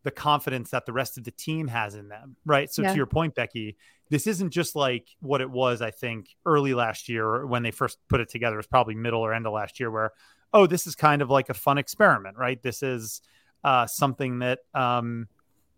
the 0.04 0.10
confidence 0.10 0.70
that 0.70 0.86
the 0.86 0.92
rest 0.92 1.18
of 1.18 1.24
the 1.24 1.30
team 1.30 1.68
has 1.68 1.94
in 1.94 2.08
them, 2.08 2.36
right? 2.44 2.70
So 2.72 2.82
yeah. 2.82 2.90
to 2.90 2.96
your 2.96 3.06
point, 3.06 3.34
Becky, 3.34 3.76
this 4.10 4.26
isn't 4.26 4.50
just 4.50 4.76
like 4.76 5.08
what 5.20 5.40
it 5.40 5.50
was. 5.50 5.82
I 5.82 5.90
think 5.90 6.28
early 6.46 6.74
last 6.74 7.08
year 7.08 7.46
when 7.46 7.62
they 7.62 7.70
first 7.70 7.98
put 8.08 8.20
it 8.20 8.28
together, 8.28 8.56
it 8.56 8.58
was 8.58 8.66
probably 8.66 8.94
middle 8.94 9.20
or 9.20 9.34
end 9.34 9.46
of 9.46 9.52
last 9.52 9.80
year, 9.80 9.90
where 9.90 10.12
oh, 10.54 10.66
this 10.66 10.86
is 10.86 10.94
kind 10.94 11.20
of 11.20 11.28
like 11.28 11.50
a 11.50 11.54
fun 11.54 11.78
experiment, 11.78 12.36
right? 12.38 12.62
This 12.62 12.82
is 12.82 13.20
uh, 13.64 13.86
something 13.86 14.40
that 14.40 14.60
um, 14.74 15.28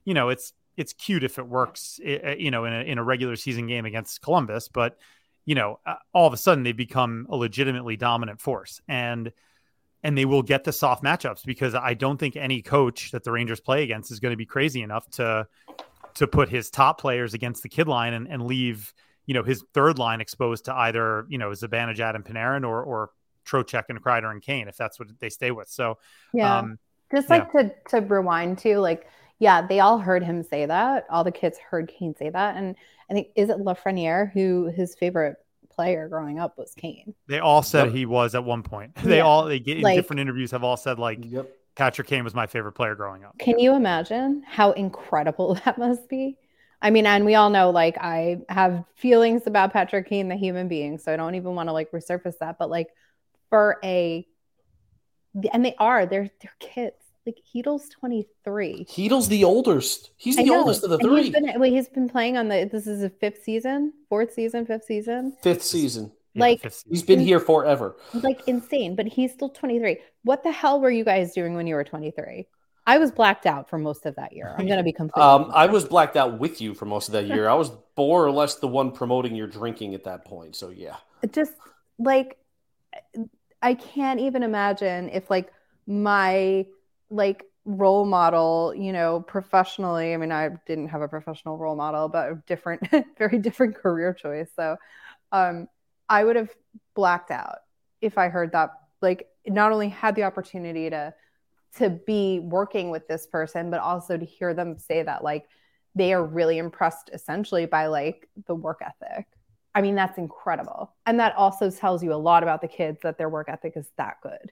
you 0.05 0.15
know 0.15 0.29
it's 0.29 0.53
it's 0.77 0.93
cute 0.95 1.25
if 1.25 1.39
it 1.39 1.47
works, 1.47 2.01
you 2.03 2.51
know, 2.51 2.65
in 2.65 2.73
a, 2.73 2.81
in 2.81 2.99
a 2.99 3.05
regular 3.05 3.37
season 3.37 3.67
game 3.67 3.85
against 3.85 4.23
Columbus, 4.23 4.69
but 4.69 4.97
you 5.45 5.55
know, 5.55 5.79
uh, 5.85 5.97
all 6.15 6.27
of 6.27 6.33
a 6.33 6.37
sudden 6.37 6.65
they 6.65 6.73
become 6.73 7.27
a 7.29 7.37
legitimately 7.37 7.97
dominant 7.97 8.41
force 8.41 8.81
and 8.89 9.33
and 10.03 10.17
they 10.17 10.25
will 10.25 10.43
get 10.43 10.65
the 10.65 10.73
soft 10.73 11.05
matchups 11.05 11.45
because 11.45 11.75
I 11.75 11.93
don't 11.93 12.17
think 12.17 12.37
any 12.37 12.63
coach 12.63 13.11
that 13.11 13.25
the 13.25 13.33
Rangers 13.33 13.61
play 13.61 13.83
against 13.83 14.11
is 14.11 14.21
going 14.21 14.33
to 14.33 14.37
be 14.37 14.47
crazy 14.47 14.83
enough 14.83 15.09
to 15.13 15.47
to 16.15 16.27
put 16.27 16.49
his 16.49 16.71
top 16.71 17.01
players 17.01 17.35
against 17.35 17.63
the 17.63 17.69
kid 17.69 17.87
line 17.87 18.15
and, 18.15 18.27
and 18.27 18.43
leave, 18.43 18.93
you 19.27 19.35
know, 19.35 19.43
his 19.43 19.63
third 19.75 19.99
line 19.99 20.21
exposed 20.21 20.65
to 20.65 20.75
either, 20.75 21.27
you 21.29 21.39
know, 21.39 21.51
Zibanejad 21.51 22.15
and 22.15 22.25
Panarin 22.25 22.67
or 22.67 22.83
or 22.83 23.11
Trocheck 23.47 23.85
and 23.89 24.03
Kreider 24.03 24.31
and 24.31 24.41
Kane 24.41 24.69
if 24.69 24.77
that's 24.77 24.99
what 24.99 25.09
they 25.21 25.29
stay 25.29 25.51
with. 25.51 25.69
So 25.69 25.99
yeah, 26.33 26.59
um, 26.59 26.79
just 27.13 27.31
like 27.31 27.49
yeah. 27.55 27.63
to 27.63 27.75
to 27.89 28.01
rewind 28.01 28.59
to 28.59 28.79
like 28.79 29.07
yeah, 29.39 29.67
they 29.67 29.81
all 29.81 29.99
heard 29.99 30.23
him 30.23 30.43
say 30.43 30.67
that. 30.67 31.07
All 31.09 31.25
the 31.25 31.33
kids 31.33 31.59
heard 31.59 31.89
Kane 31.89 32.15
say 32.15 32.29
that, 32.29 32.57
and 32.57 32.77
I 33.11 33.15
think 33.15 33.29
is 33.37 33.49
it 33.49 33.59
Lafreniere 33.59 34.31
who 34.33 34.67
his 34.67 34.95
favorite 34.95 35.37
player 35.71 36.09
growing 36.09 36.39
up 36.39 36.59
was 36.59 36.75
Kane. 36.75 37.15
They 37.27 37.39
all 37.39 37.63
said 37.63 37.87
yep. 37.87 37.95
he 37.95 38.07
was 38.07 38.35
at 38.35 38.45
one 38.45 38.63
point. 38.63 38.93
They 39.03 39.17
yeah. 39.17 39.23
all 39.23 39.47
they 39.47 39.59
get 39.59 39.79
in 39.79 39.83
like, 39.83 39.97
different 39.97 40.21
interviews 40.21 40.51
have 40.51 40.63
all 40.63 40.77
said 40.77 40.99
like 40.99 41.19
yep. 41.23 41.51
Patrick 41.75 42.07
Kane 42.07 42.23
was 42.23 42.35
my 42.35 42.47
favorite 42.47 42.73
player 42.73 42.95
growing 42.95 43.25
up. 43.25 43.39
Can 43.39 43.59
you 43.59 43.75
imagine 43.75 44.45
how 44.47 44.73
incredible 44.73 45.55
that 45.65 45.79
must 45.79 46.09
be? 46.09 46.37
I 46.83 46.91
mean, 46.91 47.07
and 47.07 47.25
we 47.25 47.35
all 47.35 47.51
know 47.51 47.71
like 47.71 47.97
I 47.99 48.39
have 48.49 48.85
feelings 48.95 49.47
about 49.47 49.73
Patrick 49.73 50.09
Kane, 50.09 50.29
the 50.29 50.37
human 50.37 50.69
being, 50.69 50.99
so 50.99 51.13
I 51.13 51.17
don't 51.17 51.35
even 51.35 51.55
want 51.55 51.69
to 51.69 51.73
like 51.73 51.91
resurface 51.93 52.39
that. 52.41 52.59
But 52.59 52.71
like 52.71 52.89
for 53.49 53.79
a, 53.83 54.27
and 55.53 55.65
they 55.65 55.75
are 55.79 56.07
they're 56.07 56.31
they're 56.43 56.53
kids. 56.59 56.97
Like 57.27 57.39
Chytil's 57.53 57.89
twenty 57.89 58.27
three. 58.45 58.87
Chytil's 58.87 59.29
the 59.29 59.45
oldest. 59.45 60.13
He's 60.17 60.37
the 60.37 60.51
oldest 60.51 60.85
of 60.85 60.91
the 60.91 60.99
three. 60.99 61.25
He's 61.25 61.33
been, 61.33 61.53
wait, 61.61 61.73
he's 61.73 61.89
been 61.89 62.09
playing 62.09 62.37
on 62.37 62.49
the. 62.49 62.69
This 62.71 62.87
is 62.87 63.03
a 63.03 63.11
fifth 63.11 63.43
season, 63.43 63.93
fourth 64.09 64.33
season, 64.33 64.65
fifth 64.65 64.85
season, 64.85 65.37
fifth 65.43 65.63
season. 65.63 66.13
Yeah, 66.35 66.43
like 66.43 66.73
he's 66.89 67.03
been 67.03 67.21
here 67.21 67.41
forever. 67.41 67.97
Like 68.15 68.47
insane, 68.47 68.95
but 68.95 69.07
he's 69.07 69.33
still 69.33 69.49
23. 69.49 69.99
What 70.23 70.45
the 70.45 70.53
hell 70.53 70.81
were 70.81 70.91
you 70.91 71.05
guys 71.05 71.35
doing 71.35 71.55
when 71.55 71.67
you 71.67 71.75
were 71.75 71.83
23? 71.83 72.47
I 72.87 72.99
was 72.99 73.11
blacked 73.11 73.47
out 73.47 73.69
for 73.69 73.79
most 73.79 74.07
of 74.07 74.15
that 74.17 74.33
year. 74.33 74.55
I'm 74.57 74.67
going 74.67 74.79
to 74.79 74.85
be 74.85 74.93
completely. 74.93 75.23
Um, 75.23 75.51
I 75.53 75.67
was 75.67 75.85
blacked 75.85 76.17
out 76.17 76.39
with 76.39 76.61
you 76.61 76.75
for 76.75 76.87
most 76.87 77.09
of 77.09 77.13
that 77.13 77.27
year. 77.27 77.49
I 77.49 77.55
was 77.55 77.73
more 77.97 78.25
or 78.25 78.31
less 78.31 78.57
the 78.57 78.69
one 78.69 78.93
promoting 78.93 79.35
your 79.35 79.47
drinking 79.47 79.95
at 79.95 80.05
that 80.05 80.25
point. 80.25 80.57
So 80.57 80.71
yeah, 80.71 80.97
just 81.33 81.53
like 81.99 82.39
I 83.61 83.75
can't 83.75 84.21
even 84.21 84.43
imagine 84.43 85.11
if 85.11 85.31
like 85.31 85.53
my 85.87 86.67
like 87.11 87.45
role 87.65 88.05
model, 88.05 88.73
you 88.77 88.93
know, 88.93 89.21
professionally. 89.21 90.15
I 90.15 90.17
mean, 90.17 90.33
I 90.33 90.51
didn't 90.67 90.89
have 90.89 91.03
a 91.03 91.09
professional 91.09 91.59
role 91.59 91.77
model, 91.77 92.09
but 92.09 92.33
a 92.33 92.43
different, 92.47 92.89
very 93.19 93.39
different 93.39 93.77
career 93.77 94.15
choice. 94.15 94.51
So, 94.57 94.77
um, 95.33 95.69
I 96.09 96.25
would 96.25 96.37
have 96.37 96.51
blacked 96.95 97.31
out 97.31 97.59
if 98.01 98.19
I 98.19 98.29
heard 98.29 98.53
that. 98.53 98.71
Like, 99.03 99.29
not 99.47 99.73
only 99.73 99.89
had 99.89 100.15
the 100.15 100.25
opportunity 100.25 100.91
to 100.91 101.15
to 101.77 101.89
be 101.89 102.41
working 102.41 102.91
with 102.91 103.07
this 103.07 103.27
person, 103.27 103.71
but 103.71 103.81
also 103.81 104.17
to 104.17 104.25
hear 104.25 104.55
them 104.55 104.77
say 104.79 105.03
that 105.03 105.23
like 105.23 105.49
they 105.95 106.13
are 106.13 106.25
really 106.25 106.59
impressed 106.59 107.11
essentially 107.13 107.67
by 107.67 107.87
like 107.87 108.29
the 108.47 108.55
work 108.55 108.81
ethic. 108.83 109.27
I 109.75 109.83
mean, 109.83 109.95
that's 109.95 110.19
incredible. 110.19 110.93
And 111.07 111.21
that 111.21 111.37
also 111.37 111.71
tells 111.71 112.03
you 112.03 112.13
a 112.13 112.17
lot 112.17 112.43
about 112.43 112.61
the 112.61 112.69
kids 112.69 112.99
that 113.03 113.19
their 113.19 113.29
work 113.29 113.49
ethic 113.49 113.75
is 113.77 113.89
that 113.97 114.17
good. 114.23 114.51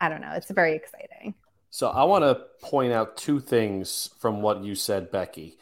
I 0.00 0.08
don't 0.08 0.20
know. 0.20 0.32
It's 0.32 0.50
very 0.50 0.74
exciting. 0.74 1.34
So 1.74 1.88
I 1.88 2.04
want 2.04 2.22
to 2.22 2.40
point 2.64 2.92
out 2.92 3.16
two 3.16 3.40
things 3.40 4.08
from 4.20 4.42
what 4.42 4.62
you 4.62 4.76
said, 4.76 5.10
Becky, 5.10 5.58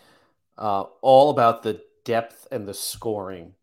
uh, 0.59 0.83
all 1.01 1.31
about 1.31 1.63
the 1.63 1.81
depth 2.05 2.47
and 2.53 2.69
the 2.69 2.75
scoring 2.75 3.55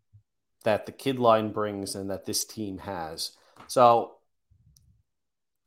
that 0.63 0.87
the 0.87 0.91
kid 0.91 1.19
line 1.19 1.51
brings 1.51 1.93
and 1.93 2.09
that 2.09 2.25
this 2.25 2.43
team 2.43 2.79
has. 2.79 3.33
So 3.67 4.15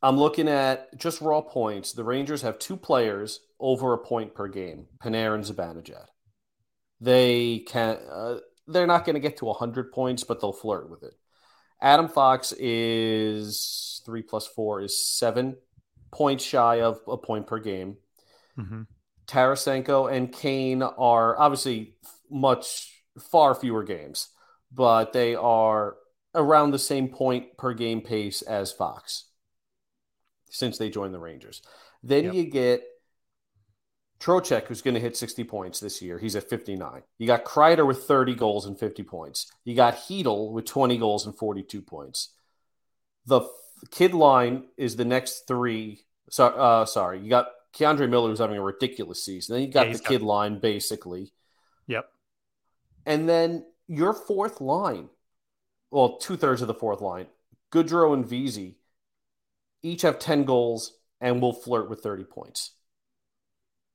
I'm 0.03 0.17
looking 0.17 0.49
at 0.49 0.99
just 0.99 1.21
raw 1.21 1.41
points. 1.41 1.93
The 1.93 2.03
Rangers 2.03 2.43
have 2.43 2.59
two 2.59 2.77
players 2.77 3.39
over 3.61 3.93
a 3.93 3.99
point 3.99 4.35
per 4.35 4.49
game, 4.49 4.89
Panarin 4.99 5.35
and 5.35 5.45
Zibanejad. 5.45 6.07
They 7.01 7.61
can 7.61 7.99
uh, 8.11 8.39
they're 8.67 8.89
not 8.89 9.05
going 9.05 9.15
to 9.15 9.21
get 9.21 9.37
to 9.37 9.45
100 9.45 9.93
points, 9.93 10.25
but 10.25 10.41
they'll 10.41 10.53
flirt 10.53 10.91
with 10.91 11.05
it. 11.05 11.15
Adam 11.81 12.09
Fox 12.09 12.53
is 12.59 14.03
three 14.05 14.23
plus 14.23 14.49
four 14.49 14.81
is 14.81 15.07
seven 15.07 15.59
points 16.13 16.45
shy 16.45 16.83
of 16.83 17.01
a 17.09 17.17
point 17.17 17.47
per 17.47 17.59
game. 17.59 17.97
Mm-hmm. 18.59 18.83
Tarasenko 19.27 20.13
and 20.13 20.33
Kane 20.33 20.83
are 20.83 21.39
obviously 21.39 21.97
much 22.31 23.03
far 23.19 23.55
fewer 23.55 23.83
games, 23.83 24.29
but 24.71 25.13
they 25.13 25.35
are 25.35 25.97
around 26.35 26.71
the 26.71 26.79
same 26.79 27.09
point 27.09 27.57
per 27.57 27.73
game 27.75 28.01
pace 28.01 28.43
as 28.43 28.73
Fox 28.73 29.27
since 30.51 30.79
they 30.79 30.91
joined 30.91 31.15
the 31.15 31.19
Rangers. 31.19 31.63
Then 32.03 32.25
yep. 32.25 32.35
you 32.35 32.45
get 32.45 32.85
Trocheck, 34.21 34.67
who's 34.67 34.83
going 34.83 34.95
to 34.95 35.01
hit 35.01 35.17
60 35.17 35.45
points 35.45 35.81
this 35.81 36.01
year. 36.01 36.19
He's 36.19 36.37
at 36.37 36.49
59. 36.49 37.03
You 37.19 37.27
got 37.27 37.45
Kreider 37.45 37.87
with 37.87 38.05
30 38.05 38.35
goals 38.35 38.67
and 38.67 38.79
50 38.79 39.03
points. 39.03 39.51
You 39.65 39.75
got 39.75 39.97
Chytil 39.97 40.53
with 40.53 40.65
20 40.67 40.97
goals 40.99 41.27
and 41.27 41.37
42 41.37 41.83
points. 41.83 42.35
The 43.27 43.43
kid 43.91 44.15
line 44.15 44.65
is 44.77 44.97
the 44.97 45.05
next 45.05 45.47
three. 45.47 46.05
So, 46.31 46.47
uh, 46.47 46.87
sorry, 46.87 47.21
you 47.21 47.29
got 47.29 47.49
K'Andre 47.75 48.09
Miller 48.09 48.29
who's 48.29 48.39
having 48.39 48.57
a 48.57 48.63
ridiculous 48.63 49.25
season. 49.25 49.55
Then 49.55 49.63
you 49.63 49.73
got 49.73 49.89
yeah, 49.89 49.95
the 49.95 49.99
kid 49.99 50.21
got... 50.21 50.27
line 50.27 50.59
basically. 50.59 51.33
Yep. 51.87 52.09
And 53.07 53.29
then 53.29 53.65
your 53.89 54.13
fourth 54.13 54.61
line, 54.61 55.09
well, 55.91 56.17
two 56.19 56.37
thirds 56.37 56.63
of 56.63 56.69
the 56.69 56.75
fourth 56.75 57.01
line, 57.01 57.27
Goodrow 57.73 58.15
and 58.15 58.27
Vesey, 58.27 58.79
each 59.83 60.03
have 60.03 60.19
10 60.19 60.45
goals 60.45 60.93
and 61.21 61.41
will 61.41 61.53
flirt 61.53 61.91
with 61.91 62.01
30 62.01 62.25
points. 62.25 62.73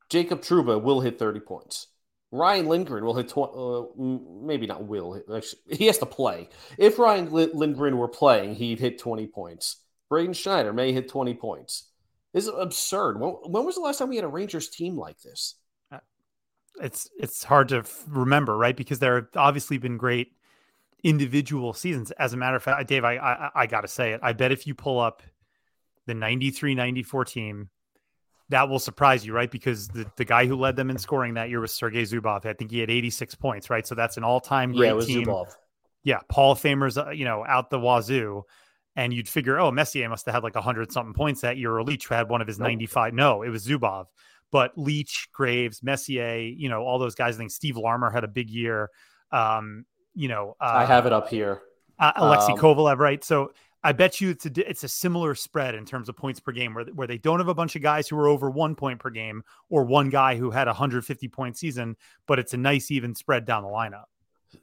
Jacob 0.09 0.41
Trouba 0.41 0.81
will 0.81 1.01
hit 1.01 1.19
30 1.19 1.39
points. 1.41 1.87
Ryan 2.31 2.67
Lindgren 2.67 3.05
will 3.05 3.15
hit, 3.15 3.29
tw- 3.29 3.37
uh, 3.37 3.85
maybe 3.97 4.67
not 4.67 4.85
will. 4.85 5.21
He 5.69 5.85
has 5.85 5.97
to 5.99 6.05
play. 6.05 6.49
If 6.77 6.99
Ryan 6.99 7.31
Lindgren 7.31 7.97
were 7.97 8.07
playing, 8.07 8.55
he'd 8.55 8.79
hit 8.79 8.99
20 8.99 9.27
points. 9.27 9.77
Braden 10.09 10.33
Schneider 10.33 10.73
may 10.73 10.91
hit 10.91 11.09
20 11.09 11.33
points. 11.35 11.89
This 12.33 12.45
is 12.45 12.53
absurd. 12.55 13.19
When, 13.19 13.31
when 13.31 13.65
was 13.65 13.75
the 13.75 13.81
last 13.81 13.97
time 13.97 14.09
we 14.09 14.15
had 14.15 14.25
a 14.25 14.29
Rangers 14.29 14.69
team 14.69 14.97
like 14.97 15.19
this? 15.21 15.55
Uh, 15.91 15.99
it's 16.81 17.09
it's 17.17 17.43
hard 17.43 17.69
to 17.69 17.83
remember, 18.07 18.57
right? 18.57 18.75
Because 18.75 18.99
there 18.99 19.15
have 19.15 19.27
obviously 19.35 19.77
been 19.77 19.97
great 19.97 20.33
individual 21.03 21.73
seasons. 21.73 22.11
As 22.11 22.33
a 22.33 22.37
matter 22.37 22.57
of 22.57 22.63
fact, 22.63 22.87
Dave, 22.87 23.03
I 23.03 23.15
I, 23.15 23.49
I 23.55 23.67
got 23.67 23.81
to 23.81 23.87
say 23.87 24.11
it. 24.11 24.19
I 24.21 24.33
bet 24.33 24.51
if 24.51 24.67
you 24.67 24.75
pull 24.75 24.99
up 24.99 25.23
the 26.05 26.13
93 26.13 26.75
94 26.75 27.25
team 27.25 27.69
that 28.49 28.69
will 28.69 28.79
surprise 28.79 29.25
you, 29.25 29.33
right? 29.33 29.51
Because 29.51 29.87
the, 29.89 30.09
the 30.15 30.25
guy 30.25 30.45
who 30.45 30.55
led 30.55 30.75
them 30.75 30.89
in 30.89 30.97
scoring 30.97 31.33
that 31.33 31.49
year 31.49 31.59
was 31.59 31.73
Sergei 31.73 32.03
Zubov. 32.03 32.45
I 32.45 32.53
think 32.53 32.71
he 32.71 32.79
had 32.79 32.89
86 32.89 33.35
points, 33.35 33.69
right? 33.69 33.85
So 33.85 33.95
that's 33.95 34.17
an 34.17 34.23
all 34.23 34.39
time 34.39 34.71
great 34.71 34.95
yeah, 34.95 35.05
team. 35.05 35.25
Zubov. 35.25 35.47
Yeah, 36.03 36.19
Paul 36.29 36.55
Famers, 36.55 37.03
uh, 37.03 37.11
you 37.11 37.25
know, 37.25 37.45
out 37.45 37.69
the 37.69 37.79
wazoo. 37.79 38.43
And 38.95 39.13
you'd 39.13 39.29
figure, 39.29 39.59
oh, 39.59 39.69
Messier 39.69 40.09
must 40.09 40.25
have 40.25 40.33
had 40.33 40.43
like 40.43 40.55
100 40.55 40.91
something 40.91 41.13
points 41.13 41.41
that 41.41 41.57
year, 41.57 41.77
or 41.77 41.83
Leetch 41.83 42.09
had 42.09 42.29
one 42.29 42.41
of 42.41 42.47
his 42.47 42.57
nope. 42.57 42.69
95. 42.69 43.13
No, 43.13 43.43
it 43.43 43.49
was 43.49 43.67
Zubov. 43.67 44.05
But 44.51 44.75
Leetch, 44.75 45.27
Graves, 45.33 45.83
Messier, 45.83 46.37
you 46.37 46.69
know, 46.69 46.81
all 46.83 46.97
those 46.97 47.13
guys. 47.13 47.35
I 47.35 47.37
think 47.39 47.51
Steve 47.51 47.77
Larmer 47.77 48.09
had 48.09 48.23
a 48.23 48.27
big 48.27 48.49
year. 48.49 48.89
Um, 49.31 49.85
you 50.15 50.29
know, 50.29 50.55
uh, 50.59 50.71
I 50.73 50.85
have 50.85 51.05
it 51.05 51.13
up 51.13 51.29
here. 51.29 51.61
Uh, 51.99 52.13
Alexei 52.15 52.53
um, 52.53 52.57
Kovalev, 52.57 52.97
right? 52.97 53.23
So 53.23 53.51
I 53.83 53.91
bet 53.91 54.19
you 54.19 54.31
it's 54.31 54.45
a 54.45 54.69
it's 54.69 54.83
a 54.83 54.87
similar 54.87 55.35
spread 55.35 55.75
in 55.75 55.85
terms 55.85 56.09
of 56.09 56.17
points 56.17 56.39
per 56.39 56.51
game, 56.51 56.73
where 56.73 56.85
where 56.85 57.07
they 57.07 57.17
don't 57.17 57.39
have 57.39 57.47
a 57.47 57.53
bunch 57.53 57.75
of 57.75 57.81
guys 57.81 58.07
who 58.07 58.17
are 58.17 58.27
over 58.27 58.49
one 58.49 58.75
point 58.75 58.99
per 58.99 59.09
game 59.09 59.43
or 59.69 59.85
one 59.85 60.09
guy 60.09 60.35
who 60.35 60.51
had 60.51 60.67
a 60.67 60.71
150 60.71 61.27
point 61.27 61.57
season, 61.57 61.95
but 62.25 62.39
it's 62.39 62.53
a 62.53 62.57
nice 62.57 62.91
even 62.91 63.13
spread 63.15 63.45
down 63.45 63.63
the 63.63 63.69
lineup. 63.69 64.05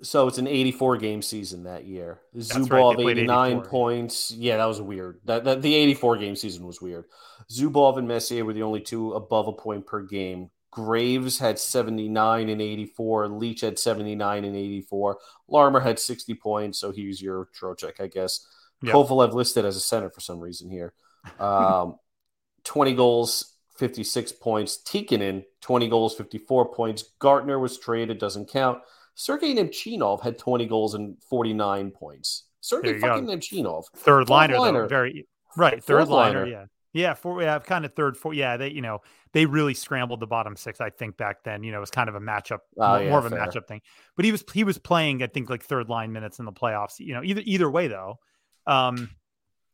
So 0.02 0.26
it's 0.26 0.38
an 0.38 0.46
84 0.46 0.96
game 0.96 1.22
season 1.22 1.64
that 1.64 1.84
year. 1.84 2.20
Zubov 2.36 2.96
right, 2.96 3.08
89 3.18 3.60
points. 3.62 4.30
Yeah, 4.30 4.56
that 4.56 4.64
was 4.64 4.80
weird. 4.80 5.20
That, 5.24 5.44
that, 5.44 5.62
the 5.62 5.74
84 5.74 6.16
game 6.16 6.36
season 6.36 6.66
was 6.66 6.80
weird. 6.80 7.04
Zubov 7.50 7.98
and 7.98 8.08
Messier 8.08 8.44
were 8.44 8.54
the 8.54 8.62
only 8.62 8.80
two 8.80 9.12
above 9.12 9.46
a 9.46 9.52
point 9.52 9.86
per 9.86 10.02
game. 10.02 10.50
Graves 10.70 11.38
had 11.38 11.58
79 11.58 12.48
and 12.48 12.60
84. 12.60 13.28
Leetch 13.28 13.60
had 13.60 13.78
79 13.78 14.44
and 14.44 14.56
84. 14.56 15.18
Larmer 15.46 15.80
had 15.80 15.98
60 15.98 16.34
points, 16.34 16.78
so 16.78 16.90
he's 16.90 17.22
your 17.22 17.48
Trocheck, 17.58 18.00
I 18.00 18.08
guess. 18.08 18.46
Yep. 18.84 18.94
Kovalev 18.94 19.32
listed 19.32 19.64
as 19.64 19.76
a 19.76 19.80
center 19.80 20.10
for 20.10 20.20
some 20.20 20.40
reason 20.40 20.70
here. 20.70 20.92
Um, 21.38 21.96
20 22.64 22.94
goals, 22.94 23.56
56 23.76 24.32
points. 24.32 24.82
Tikkanen, 24.82 25.44
20 25.60 25.88
goals, 25.88 26.14
54 26.14 26.72
points. 26.72 27.04
Gartner 27.18 27.58
was 27.58 27.78
traded, 27.78 28.18
doesn't 28.18 28.48
count. 28.48 28.78
Sergei 29.14 29.54
Nemchinov 29.54 30.22
had 30.22 30.38
20 30.38 30.66
goals 30.66 30.94
and 30.94 31.16
49 31.30 31.90
points. 31.90 32.44
Sergei 32.60 32.98
fucking 32.98 33.26
go. 33.26 33.32
Nemchinov. 33.32 33.84
Third 33.96 34.28
liner, 34.28 34.58
liner. 34.58 34.82
Though, 34.82 34.88
very 34.88 35.28
right. 35.56 35.82
Third 35.82 36.08
liner, 36.08 36.40
liner, 36.40 36.50
yeah. 36.50 36.64
Yeah, 36.94 37.14
four. 37.14 37.42
Yeah, 37.42 37.58
kind 37.58 37.84
of 37.84 37.92
third, 37.92 38.16
four. 38.16 38.34
Yeah, 38.34 38.56
they, 38.56 38.70
you 38.70 38.80
know, 38.80 39.00
they 39.32 39.46
really 39.46 39.74
scrambled 39.74 40.20
the 40.20 40.28
bottom 40.28 40.56
six. 40.56 40.80
I 40.80 40.90
think 40.90 41.16
back 41.16 41.42
then, 41.42 41.64
you 41.64 41.72
know, 41.72 41.78
it 41.78 41.80
was 41.80 41.90
kind 41.90 42.08
of 42.08 42.14
a 42.14 42.20
matchup, 42.20 42.60
oh, 42.78 42.88
more, 42.88 43.02
yeah, 43.02 43.10
more, 43.10 43.18
of 43.18 43.26
a 43.26 43.30
fair. 43.30 43.40
matchup 43.40 43.66
thing. 43.66 43.82
But 44.14 44.24
he 44.24 44.32
was 44.32 44.44
he 44.52 44.62
was 44.62 44.78
playing, 44.78 45.22
I 45.22 45.26
think, 45.26 45.50
like 45.50 45.64
third 45.64 45.88
line 45.88 46.12
minutes 46.12 46.38
in 46.38 46.44
the 46.44 46.52
playoffs. 46.52 47.00
You 47.00 47.14
know, 47.14 47.22
either 47.24 47.42
either 47.44 47.68
way 47.68 47.88
though, 47.88 48.20
um, 48.66 49.10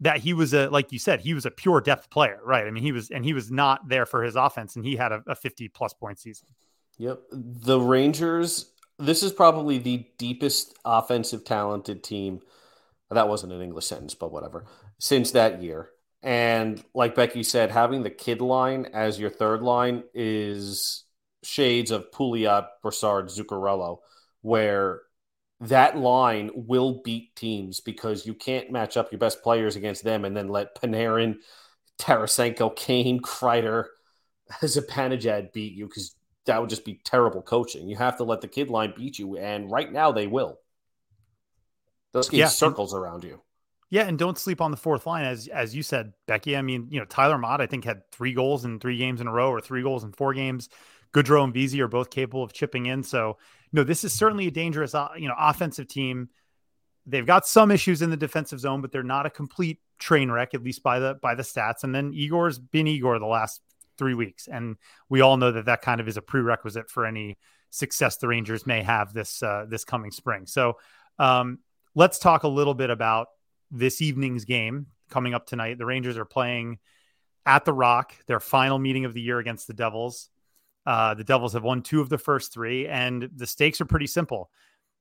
that 0.00 0.18
he 0.18 0.32
was 0.32 0.54
a 0.54 0.68
like 0.68 0.92
you 0.92 0.98
said 0.98 1.20
he 1.20 1.34
was 1.34 1.46
a 1.46 1.50
pure 1.50 1.80
depth 1.80 2.10
player 2.10 2.40
right 2.44 2.66
i 2.66 2.70
mean 2.70 2.82
he 2.82 2.92
was 2.92 3.10
and 3.10 3.24
he 3.24 3.34
was 3.34 3.50
not 3.50 3.88
there 3.88 4.06
for 4.06 4.22
his 4.22 4.36
offense 4.36 4.76
and 4.76 4.84
he 4.84 4.96
had 4.96 5.12
a, 5.12 5.22
a 5.26 5.34
50 5.34 5.68
plus 5.68 5.92
point 5.92 6.18
season 6.18 6.46
yep 6.98 7.20
the 7.32 7.78
rangers 7.80 8.72
this 8.98 9.22
is 9.22 9.32
probably 9.32 9.78
the 9.78 10.06
deepest 10.18 10.78
offensive 10.84 11.44
talented 11.44 12.04
team 12.04 12.40
That 13.10 13.28
wasn't 13.28 13.52
an 13.52 13.62
English 13.62 13.86
sentence, 13.86 14.14
but 14.14 14.32
whatever. 14.32 14.66
Since 14.98 15.32
that 15.32 15.62
year. 15.62 15.90
And 16.22 16.84
like 16.94 17.14
Becky 17.14 17.42
said, 17.42 17.70
having 17.70 18.02
the 18.02 18.10
kid 18.10 18.40
line 18.42 18.86
as 18.92 19.18
your 19.18 19.30
third 19.30 19.62
line 19.62 20.04
is 20.14 21.04
shades 21.42 21.90
of 21.90 22.10
Pouliot, 22.12 22.66
Brassard, 22.82 23.28
Zuccarello, 23.28 23.98
where 24.42 25.00
that 25.60 25.96
line 25.96 26.50
will 26.54 27.02
beat 27.04 27.36
teams 27.36 27.80
because 27.80 28.26
you 28.26 28.34
can't 28.34 28.70
match 28.70 28.96
up 28.96 29.12
your 29.12 29.18
best 29.18 29.42
players 29.42 29.76
against 29.76 30.02
them 30.04 30.24
and 30.24 30.36
then 30.36 30.48
let 30.48 30.80
Panarin, 30.80 31.36
Tarasenko, 31.98 32.74
Kane, 32.74 33.20
Kreider, 33.20 33.84
Zibanejad 34.62 35.52
beat 35.52 35.74
you 35.74 35.86
because 35.86 36.14
that 36.46 36.60
would 36.60 36.70
just 36.70 36.84
be 36.84 37.00
terrible 37.04 37.42
coaching. 37.42 37.88
You 37.88 37.96
have 37.96 38.16
to 38.16 38.24
let 38.24 38.40
the 38.40 38.48
kid 38.48 38.70
line 38.70 38.94
beat 38.96 39.18
you, 39.18 39.36
and 39.36 39.70
right 39.70 39.90
now 39.90 40.12
they 40.12 40.26
will. 40.26 40.58
Those 42.12 42.32
yeah. 42.32 42.48
circles 42.48 42.94
around 42.94 43.24
you. 43.24 43.40
Yeah, 43.90 44.06
and 44.06 44.18
don't 44.18 44.38
sleep 44.38 44.60
on 44.60 44.70
the 44.70 44.76
fourth 44.76 45.06
line, 45.06 45.24
as 45.24 45.48
as 45.48 45.74
you 45.74 45.82
said, 45.82 46.12
Becky. 46.26 46.56
I 46.56 46.62
mean, 46.62 46.88
you 46.90 46.98
know, 46.98 47.04
Tyler 47.04 47.38
Motte, 47.38 47.60
I 47.60 47.66
think, 47.66 47.84
had 47.84 48.10
three 48.10 48.32
goals 48.32 48.64
in 48.64 48.80
three 48.80 48.96
games 48.96 49.20
in 49.20 49.26
a 49.26 49.32
row, 49.32 49.50
or 49.50 49.60
three 49.60 49.82
goals 49.82 50.04
in 50.04 50.12
four 50.12 50.32
games. 50.32 50.68
Goodrow 51.12 51.44
and 51.44 51.54
Vesey 51.54 51.80
are 51.80 51.88
both 51.88 52.10
capable 52.10 52.42
of 52.42 52.52
chipping 52.52 52.86
in. 52.86 53.02
So, 53.02 53.38
no, 53.72 53.84
this 53.84 54.04
is 54.04 54.12
certainly 54.12 54.46
a 54.46 54.50
dangerous, 54.50 54.94
uh, 54.94 55.08
you 55.16 55.28
know, 55.28 55.34
offensive 55.38 55.88
team. 55.88 56.28
They've 57.06 57.26
got 57.26 57.46
some 57.46 57.70
issues 57.70 58.02
in 58.02 58.10
the 58.10 58.16
defensive 58.16 58.60
zone, 58.60 58.80
but 58.80 58.92
they're 58.92 59.02
not 59.02 59.26
a 59.26 59.30
complete 59.30 59.80
train 59.98 60.30
wreck, 60.30 60.54
at 60.54 60.62
least 60.62 60.82
by 60.82 60.98
the 60.98 61.14
by 61.14 61.34
the 61.34 61.42
stats. 61.42 61.82
And 61.82 61.94
then 61.94 62.12
Igor's 62.12 62.58
been 62.58 62.86
Igor 62.86 63.18
the 63.18 63.26
last 63.26 63.60
three 63.98 64.14
weeks, 64.14 64.48
and 64.48 64.76
we 65.08 65.20
all 65.20 65.36
know 65.36 65.52
that 65.52 65.66
that 65.66 65.82
kind 65.82 66.00
of 66.00 66.08
is 66.08 66.16
a 66.16 66.22
prerequisite 66.22 66.90
for 66.90 67.04
any 67.06 67.38
success 67.70 68.16
the 68.16 68.28
Rangers 68.28 68.66
may 68.66 68.82
have 68.82 69.12
this 69.12 69.42
uh, 69.42 69.66
this 69.68 69.84
coming 69.84 70.10
spring. 70.10 70.46
So, 70.46 70.78
um, 71.18 71.58
let's 71.94 72.18
talk 72.18 72.44
a 72.44 72.48
little 72.48 72.74
bit 72.74 72.90
about 72.90 73.28
this 73.70 74.00
evening's 74.02 74.44
game 74.44 74.86
coming 75.10 75.34
up 75.34 75.46
tonight. 75.46 75.78
The 75.78 75.86
Rangers 75.86 76.16
are 76.16 76.24
playing 76.24 76.78
at 77.46 77.64
the 77.64 77.72
Rock, 77.72 78.14
their 78.26 78.40
final 78.40 78.78
meeting 78.78 79.04
of 79.04 79.14
the 79.14 79.20
year 79.20 79.38
against 79.38 79.66
the 79.66 79.74
Devils. 79.74 80.28
Uh, 80.90 81.14
the 81.14 81.22
Devils 81.22 81.52
have 81.52 81.62
won 81.62 81.82
two 81.82 82.00
of 82.00 82.08
the 82.08 82.18
first 82.18 82.52
three, 82.52 82.88
and 82.88 83.30
the 83.36 83.46
stakes 83.46 83.80
are 83.80 83.84
pretty 83.84 84.08
simple. 84.08 84.50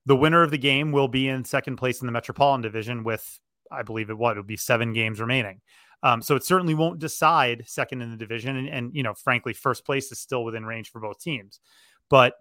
The 0.06 0.15
winner 0.15 0.43
of 0.43 0.52
the 0.52 0.58
game 0.60 0.91
will 0.91 1.08
be 1.08 1.28
in 1.28 1.43
second 1.43 1.78
place 1.78 1.99
in 1.99 2.06
the 2.06 2.12
Metropolitan 2.12 2.62
Division 2.62 3.04
with, 3.04 3.39
I 3.71 3.82
believe 3.82 4.12
it 4.12 4.17
what 4.17 4.38
it 4.38 4.39
will 4.39 4.45
be 4.45 4.56
seven 4.56 4.93
games 4.93 5.19
remaining. 5.19 5.62
Um, 6.04 6.21
so 6.21 6.36
it 6.36 6.43
certainly 6.43 6.75
won't 6.75 6.99
decide 6.99 7.63
second 7.65 8.04
in 8.04 8.12
the 8.12 8.17
division, 8.17 8.56
and, 8.56 8.69
and 8.69 8.95
you 8.95 9.02
know, 9.02 9.15
frankly, 9.15 9.52
first 9.52 9.84
place 9.84 10.12
is 10.12 10.19
still 10.19 10.43
within 10.43 10.63
range 10.63 10.91
for 10.91 11.02
both 11.02 11.19
teams. 11.19 11.60
But 12.08 12.36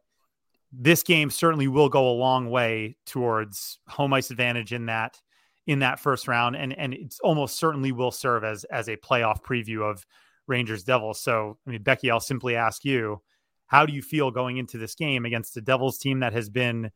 this 0.70 1.02
game 1.02 1.30
certainly 1.30 1.68
will 1.68 1.88
go 1.88 2.06
a 2.10 2.20
long 2.20 2.50
way 2.50 2.98
towards 3.06 3.78
home 3.88 4.12
ice 4.12 4.30
advantage 4.30 4.74
in 4.74 4.84
that 4.86 5.18
in 5.66 5.78
that 5.78 6.00
first 6.00 6.28
round, 6.28 6.54
and 6.54 6.78
and 6.78 6.92
it's 6.92 7.18
almost 7.20 7.58
certainly 7.58 7.92
will 7.92 8.12
serve 8.12 8.44
as 8.44 8.64
as 8.64 8.90
a 8.90 8.98
playoff 8.98 9.42
preview 9.42 9.90
of 9.90 10.04
Rangers 10.46 10.84
Devils. 10.84 11.22
So, 11.22 11.56
I 11.66 11.70
mean, 11.70 11.82
Becky, 11.82 12.10
I'll 12.10 12.20
simply 12.20 12.54
ask 12.54 12.84
you, 12.84 13.22
how 13.68 13.86
do 13.86 13.92
you 13.92 14.02
feel 14.02 14.30
going 14.30 14.56
into 14.56 14.78
this 14.78 14.94
game 14.94 15.24
against 15.24 15.54
the 15.54 15.60
Devils 15.60 15.98
team 15.98 16.20
that 16.20 16.32
has 16.32 16.48
been 16.48 16.90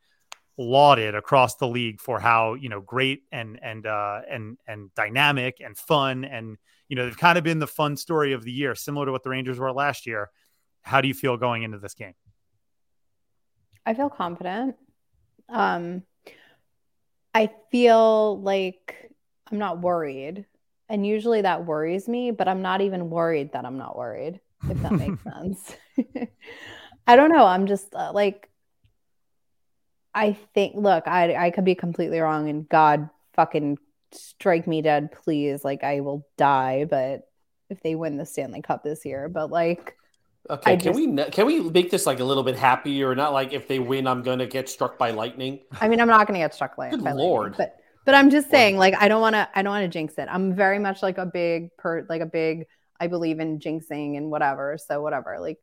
lauded 0.59 1.15
across 1.15 1.57
the 1.57 1.67
league 1.67 2.01
for 2.01 2.21
how 2.21 2.55
you 2.55 2.69
know 2.69 2.81
great 2.81 3.23
and 3.31 3.59
and 3.63 3.87
uh, 3.87 4.21
and 4.29 4.59
and 4.67 4.93
dynamic 4.95 5.59
and 5.65 5.79
fun 5.79 6.25
and 6.25 6.59
you 6.89 6.97
know 6.97 7.05
they've 7.05 7.17
kind 7.17 7.39
of 7.39 7.45
been 7.45 7.59
the 7.59 7.67
fun 7.67 7.97
story 7.97 8.33
of 8.33 8.43
the 8.43 8.53
year, 8.53 8.75
similar 8.75 9.07
to 9.07 9.13
what 9.13 9.23
the 9.23 9.31
Rangers 9.31 9.59
were 9.59 9.73
last 9.73 10.07
year. 10.07 10.31
How 10.83 11.01
do 11.01 11.09
you 11.09 11.15
feel 11.15 11.37
going 11.37 11.63
into 11.63 11.79
this 11.79 11.95
game? 11.95 12.15
I 13.87 13.95
feel 13.95 14.11
confident. 14.11 14.77
Um, 15.49 16.03
I 17.35 17.51
feel 17.71 18.41
like 18.41 19.11
I'm 19.51 19.59
not 19.59 19.81
worried. 19.81 20.47
And 20.89 21.07
usually 21.07 21.43
that 21.43 21.65
worries 21.65 22.09
me, 22.09 22.31
but 22.31 22.49
I'm 22.49 22.63
not 22.63 22.81
even 22.81 23.09
worried 23.11 23.53
that 23.53 23.65
I'm 23.65 23.79
not 23.79 23.97
worried, 23.97 24.41
if 24.69 24.83
that 24.83 24.93
makes 24.93 25.23
sense. 25.25 25.77
I 27.07 27.17
don't 27.17 27.33
know. 27.33 27.45
I'm 27.45 27.67
just 27.67 27.95
uh, 27.95 28.13
like, 28.13 28.49
I 30.15 30.37
think, 30.55 30.77
look, 30.77 31.07
I, 31.07 31.35
I 31.35 31.51
could 31.51 31.65
be 31.65 31.75
completely 31.75 32.21
wrong 32.21 32.49
and 32.49 32.69
God 32.69 33.09
fucking 33.35 33.79
strike 34.13 34.67
me 34.67 34.83
dead, 34.83 35.11
please. 35.13 35.65
Like, 35.65 35.85
I 35.85 36.01
will 36.01 36.27
die. 36.37 36.85
But 36.89 37.29
if 37.71 37.83
they 37.83 37.95
win 37.95 38.17
the 38.17 38.27
Stanley 38.27 38.63
Cup 38.63 38.85
this 38.85 39.05
year, 39.05 39.29
but 39.29 39.51
like, 39.51 39.97
Okay, 40.51 40.73
I 40.73 40.77
can 40.77 40.93
just, 40.93 40.97
we 40.97 41.25
can 41.31 41.47
we 41.47 41.61
make 41.61 41.89
this 41.89 42.05
like 42.05 42.19
a 42.19 42.25
little 42.25 42.43
bit 42.43 42.59
happier? 42.59 43.15
Not 43.15 43.33
like 43.33 43.53
if 43.53 43.69
they 43.69 43.79
win, 43.79 44.09
I'm 44.09 44.23
gonna 44.23 44.45
get 44.45 44.69
struck 44.69 44.99
by 44.99 45.13
lightning. 45.13 45.61
I 45.81 45.87
mean, 45.87 46.01
I'm 46.01 46.09
not 46.09 46.27
gonna 46.27 46.41
get 46.41 46.53
struck 46.53 46.77
by, 46.77 46.91
Good 46.91 47.05
by 47.05 47.13
Lord. 47.13 47.53
lightning, 47.53 47.69
but 47.69 47.83
but 48.05 48.15
I'm 48.15 48.31
just 48.31 48.51
saying, 48.51 48.77
like, 48.77 48.95
I 49.01 49.09
don't 49.09 49.21
want 49.21 49.35
to, 49.35 49.49
I 49.55 49.63
don't 49.63 49.73
want 49.73 49.85
to 49.85 49.89
jinx 49.89 50.15
it. 50.19 50.29
I'm 50.29 50.55
very 50.55 50.79
much 50.79 51.03
like 51.03 51.19
a 51.19 51.27
big 51.27 51.77
per, 51.77 52.05
like 52.09 52.21
a 52.21 52.27
big. 52.27 52.67
I 52.99 53.09
believe 53.09 53.41
in 53.41 53.59
jinxing 53.59 54.17
and 54.17 54.31
whatever. 54.31 54.79
So 54.79 55.01
whatever, 55.03 55.39
like, 55.41 55.59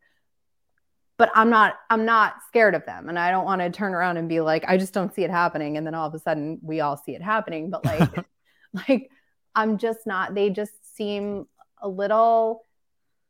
but 1.19 1.29
I'm 1.35 1.51
not, 1.51 1.75
I'm 1.91 2.05
not 2.05 2.37
scared 2.47 2.73
of 2.73 2.83
them, 2.87 3.09
and 3.09 3.19
I 3.19 3.29
don't 3.29 3.45
want 3.45 3.61
to 3.61 3.69
turn 3.69 3.93
around 3.93 4.17
and 4.17 4.27
be 4.27 4.41
like, 4.41 4.65
I 4.67 4.77
just 4.77 4.93
don't 4.93 5.13
see 5.13 5.23
it 5.23 5.29
happening, 5.29 5.77
and 5.77 5.85
then 5.85 5.93
all 5.93 6.07
of 6.07 6.15
a 6.15 6.19
sudden 6.19 6.57
we 6.63 6.79
all 6.79 6.97
see 6.97 7.13
it 7.13 7.21
happening. 7.21 7.69
But 7.69 7.85
like, 7.85 8.25
like, 8.87 9.11
I'm 9.53 9.77
just 9.77 10.07
not. 10.07 10.33
They 10.33 10.49
just 10.49 10.95
seem 10.95 11.45
a 11.81 11.87
little, 11.87 12.63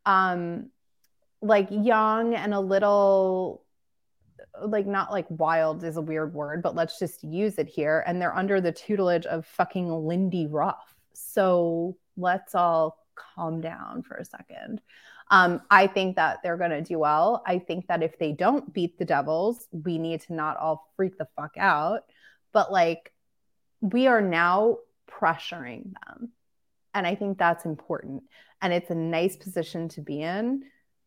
um 0.05 0.69
like 1.41 1.67
young 1.71 2.35
and 2.35 2.53
a 2.53 2.59
little 2.59 3.63
like 4.61 4.85
not 4.85 5.11
like 5.11 5.25
wild 5.29 5.83
is 5.83 5.97
a 5.97 6.01
weird 6.01 6.33
word, 6.33 6.61
but 6.61 6.75
let's 6.75 6.99
just 6.99 7.23
use 7.23 7.57
it 7.57 7.67
here. 7.67 8.03
And 8.05 8.21
they're 8.21 8.35
under 8.35 8.59
the 8.59 8.71
tutelage 8.71 9.25
of 9.25 9.45
fucking 9.45 9.89
Lindy 9.89 10.47
Ruff. 10.47 10.95
So 11.13 11.97
let's 12.17 12.55
all 12.55 12.97
calm 13.15 13.61
down 13.61 14.03
for 14.03 14.15
a 14.17 14.25
second. 14.25 14.81
Um, 15.31 15.61
I 15.69 15.87
think 15.87 16.15
that 16.15 16.39
they're 16.41 16.57
going 16.57 16.71
to 16.71 16.81
do 16.81 16.99
well. 16.99 17.43
I 17.45 17.59
think 17.59 17.87
that 17.87 18.01
if 18.01 18.17
they 18.17 18.31
don't 18.31 18.73
beat 18.73 18.97
the 18.97 19.05
Devils, 19.05 19.67
we 19.71 19.97
need 19.97 20.21
to 20.21 20.33
not 20.33 20.57
all 20.57 20.91
freak 20.95 21.17
the 21.17 21.27
fuck 21.35 21.55
out. 21.57 22.01
But 22.51 22.71
like, 22.71 23.13
we 23.81 24.07
are 24.07 24.21
now 24.21 24.77
pressuring 25.09 25.93
them. 26.07 26.31
And 26.93 27.05
I 27.05 27.15
think 27.15 27.37
that's 27.37 27.65
important. 27.65 28.23
And 28.61 28.73
it's 28.73 28.89
a 28.89 28.95
nice 28.95 29.37
position 29.37 29.87
to 29.89 30.01
be 30.01 30.21
in 30.21 30.63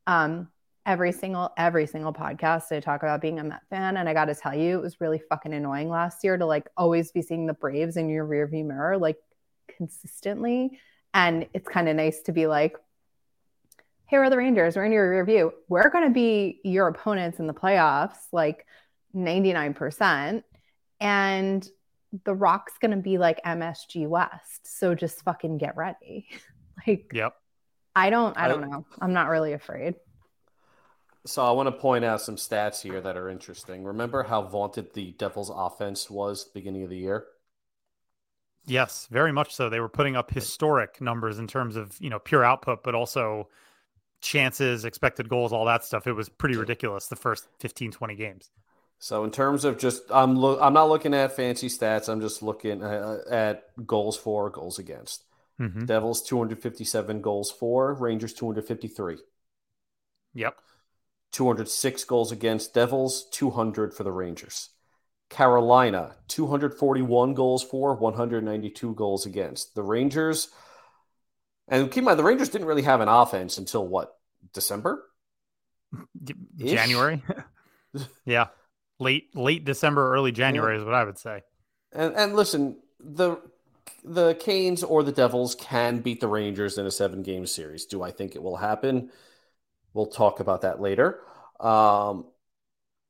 um, 0.07 0.49
every 0.85 1.13
single 1.13 1.53
every 1.57 1.87
single 1.87 2.13
podcast 2.13 2.73
I 2.73 2.81
talk 2.81 3.03
about 3.03 3.21
being 3.21 3.39
a 3.39 3.45
Met 3.45 3.63
fan, 3.71 3.97
and 3.97 4.09
I 4.09 4.15
got 4.15 4.27
to 4.27 4.35
tell 4.35 4.55
you, 4.55 4.79
it 4.79 4.83
was 4.83 5.01
really 5.01 5.21
fucking 5.29 5.53
annoying 5.53 5.89
last 5.89 6.25
year 6.25 6.37
to 6.37 6.47
like 6.47 6.69
always 6.77 7.13
be 7.13 7.23
seeing 7.23 7.47
the 7.47 7.55
Braves 7.55 7.97
in 7.97 8.09
your 8.09 8.27
rearview 8.27 8.65
mirror 8.65 8.99
like 8.99 9.19
consistently, 9.77 10.79
and 11.15 11.47
it's 11.55 11.69
kind 11.69 11.89
of 11.89 11.97
nice 11.97 12.23
to 12.23 12.33
be 12.33 12.47
like, 12.47 12.77
here 14.13 14.23
are 14.23 14.29
the 14.29 14.37
Rangers, 14.37 14.77
we're 14.77 14.85
in 14.85 14.93
your 14.93 15.11
rearview. 15.11 15.51
We're 15.71 15.89
going 15.89 16.05
to 16.05 16.13
be 16.13 16.61
your 16.65 16.87
opponents 16.87 17.39
in 17.39 17.47
the 17.47 17.55
playoffs, 17.55 18.19
like 18.31 18.67
ninety 19.15 19.55
nine 19.55 19.73
percent, 19.73 20.45
and 21.01 21.67
the 22.25 22.35
Rock's 22.35 22.75
going 22.79 22.91
to 22.91 22.99
be 22.99 23.17
like 23.17 23.43
MSG 23.43 24.07
West, 24.07 24.79
so 24.79 24.95
just 24.95 25.23
fucking 25.23 25.57
get 25.57 25.79
ready. 25.79 26.27
like, 26.87 27.11
yep. 27.15 27.37
I 27.97 28.11
don't 28.11 28.37
I 28.37 28.49
don't 28.49 28.61
know. 28.71 28.85
I'm 29.01 29.15
not 29.15 29.31
really 29.31 29.55
afraid. 29.55 29.95
So 31.25 31.43
I 31.43 31.53
want 31.53 31.69
to 31.69 31.73
point 31.73 32.05
out 32.05 32.21
some 32.21 32.37
stats 32.37 32.83
here 32.83 33.01
that 33.01 33.17
are 33.17 33.31
interesting. 33.31 33.83
Remember 33.83 34.25
how 34.25 34.43
vaunted 34.43 34.93
the 34.93 35.13
Devils 35.13 35.51
offense 35.51 36.11
was 36.11 36.45
beginning 36.45 36.83
of 36.83 36.91
the 36.91 36.99
year? 36.99 37.25
Yes, 38.67 39.09
very 39.11 39.33
much 39.33 39.55
so. 39.55 39.71
They 39.71 39.81
were 39.81 39.89
putting 39.89 40.17
up 40.17 40.31
historic 40.31 41.01
numbers 41.01 41.39
in 41.39 41.47
terms 41.47 41.77
of, 41.77 41.97
you 41.99 42.11
know, 42.11 42.19
pure 42.19 42.45
output, 42.45 42.83
but 42.83 42.95
also 42.95 43.49
chances, 44.23 44.85
expected 44.85 45.29
goals, 45.29 45.53
all 45.53 45.67
that 45.67 45.85
stuff. 45.85 46.07
It 46.07 46.13
was 46.13 46.29
pretty 46.29 46.57
ridiculous 46.57 47.09
the 47.09 47.17
first 47.17 47.47
15 47.59 47.91
20 47.91 48.15
games. 48.15 48.51
So 48.99 49.25
in 49.25 49.33
terms 49.33 49.65
of 49.65 49.79
just 49.79 50.05
I'm 50.11 50.37
lo- 50.37 50.61
I'm 50.61 50.73
not 50.73 50.89
looking 50.89 51.13
at 51.13 51.37
fancy 51.37 51.69
stats. 51.69 52.09
I'm 52.09 52.21
just 52.21 52.43
looking 52.43 52.83
uh, 52.83 53.19
at 53.29 53.65
goals 53.85 54.17
for, 54.17 54.49
goals 54.49 54.79
against. 54.79 55.25
Mm-hmm. 55.61 55.85
Devils 55.85 56.23
257 56.23 57.21
goals 57.21 57.51
for, 57.51 57.95
Rangers 57.95 58.33
253. 58.33 59.19
Yep. 60.35 60.57
206 61.33 62.05
goals 62.05 62.33
against 62.33 62.75
Devils, 62.75 63.29
200 63.31 63.93
for 63.93 64.05
the 64.05 64.13
Rangers. 64.13 64.71
Carolina 65.29 66.17
241 66.29 67.35
goals 67.35 67.63
for, 67.63 67.95
192 67.95 68.95
goals 68.95 69.27
against. 69.27 69.75
The 69.75 69.83
Rangers 69.83 70.49
and 71.69 71.91
keep 71.91 71.99
in 71.99 72.05
mind 72.05 72.19
the 72.19 72.25
Rangers 72.25 72.49
didn't 72.49 72.67
really 72.67 72.83
have 72.83 73.01
an 73.01 73.09
offense 73.09 73.59
until 73.59 73.87
what? 73.87 74.15
December? 74.53 75.05
January. 76.57 77.23
yeah. 78.25 78.49
Late 78.99 79.35
late 79.35 79.65
December, 79.65 80.13
early 80.13 80.33
January 80.33 80.75
yeah. 80.75 80.81
is 80.81 80.85
what 80.85 80.95
I 80.95 81.05
would 81.05 81.19
say. 81.19 81.43
And 81.93 82.15
and 82.15 82.37
listen, 82.37 82.77
the 83.01 83.41
the 84.05 84.35
Canes 84.35 84.83
or 84.83 85.03
the 85.03 85.13
Devils 85.13 85.55
can 85.55 86.01
beat 86.01 86.21
the 86.21 86.29
Rangers 86.29 86.79
in 86.79 86.87
a 86.87 86.91
seven 86.91 87.23
game 87.23 87.47
series. 87.47 87.87
Do 87.87 88.03
I 88.03 88.11
think 88.11 88.35
it 88.35 88.43
will 88.43 88.57
happen? 88.57 89.11
We'll 89.95 90.07
talk 90.07 90.41
about 90.41 90.63
that 90.63 90.81
later. 90.81 91.21
Um, 91.61 92.27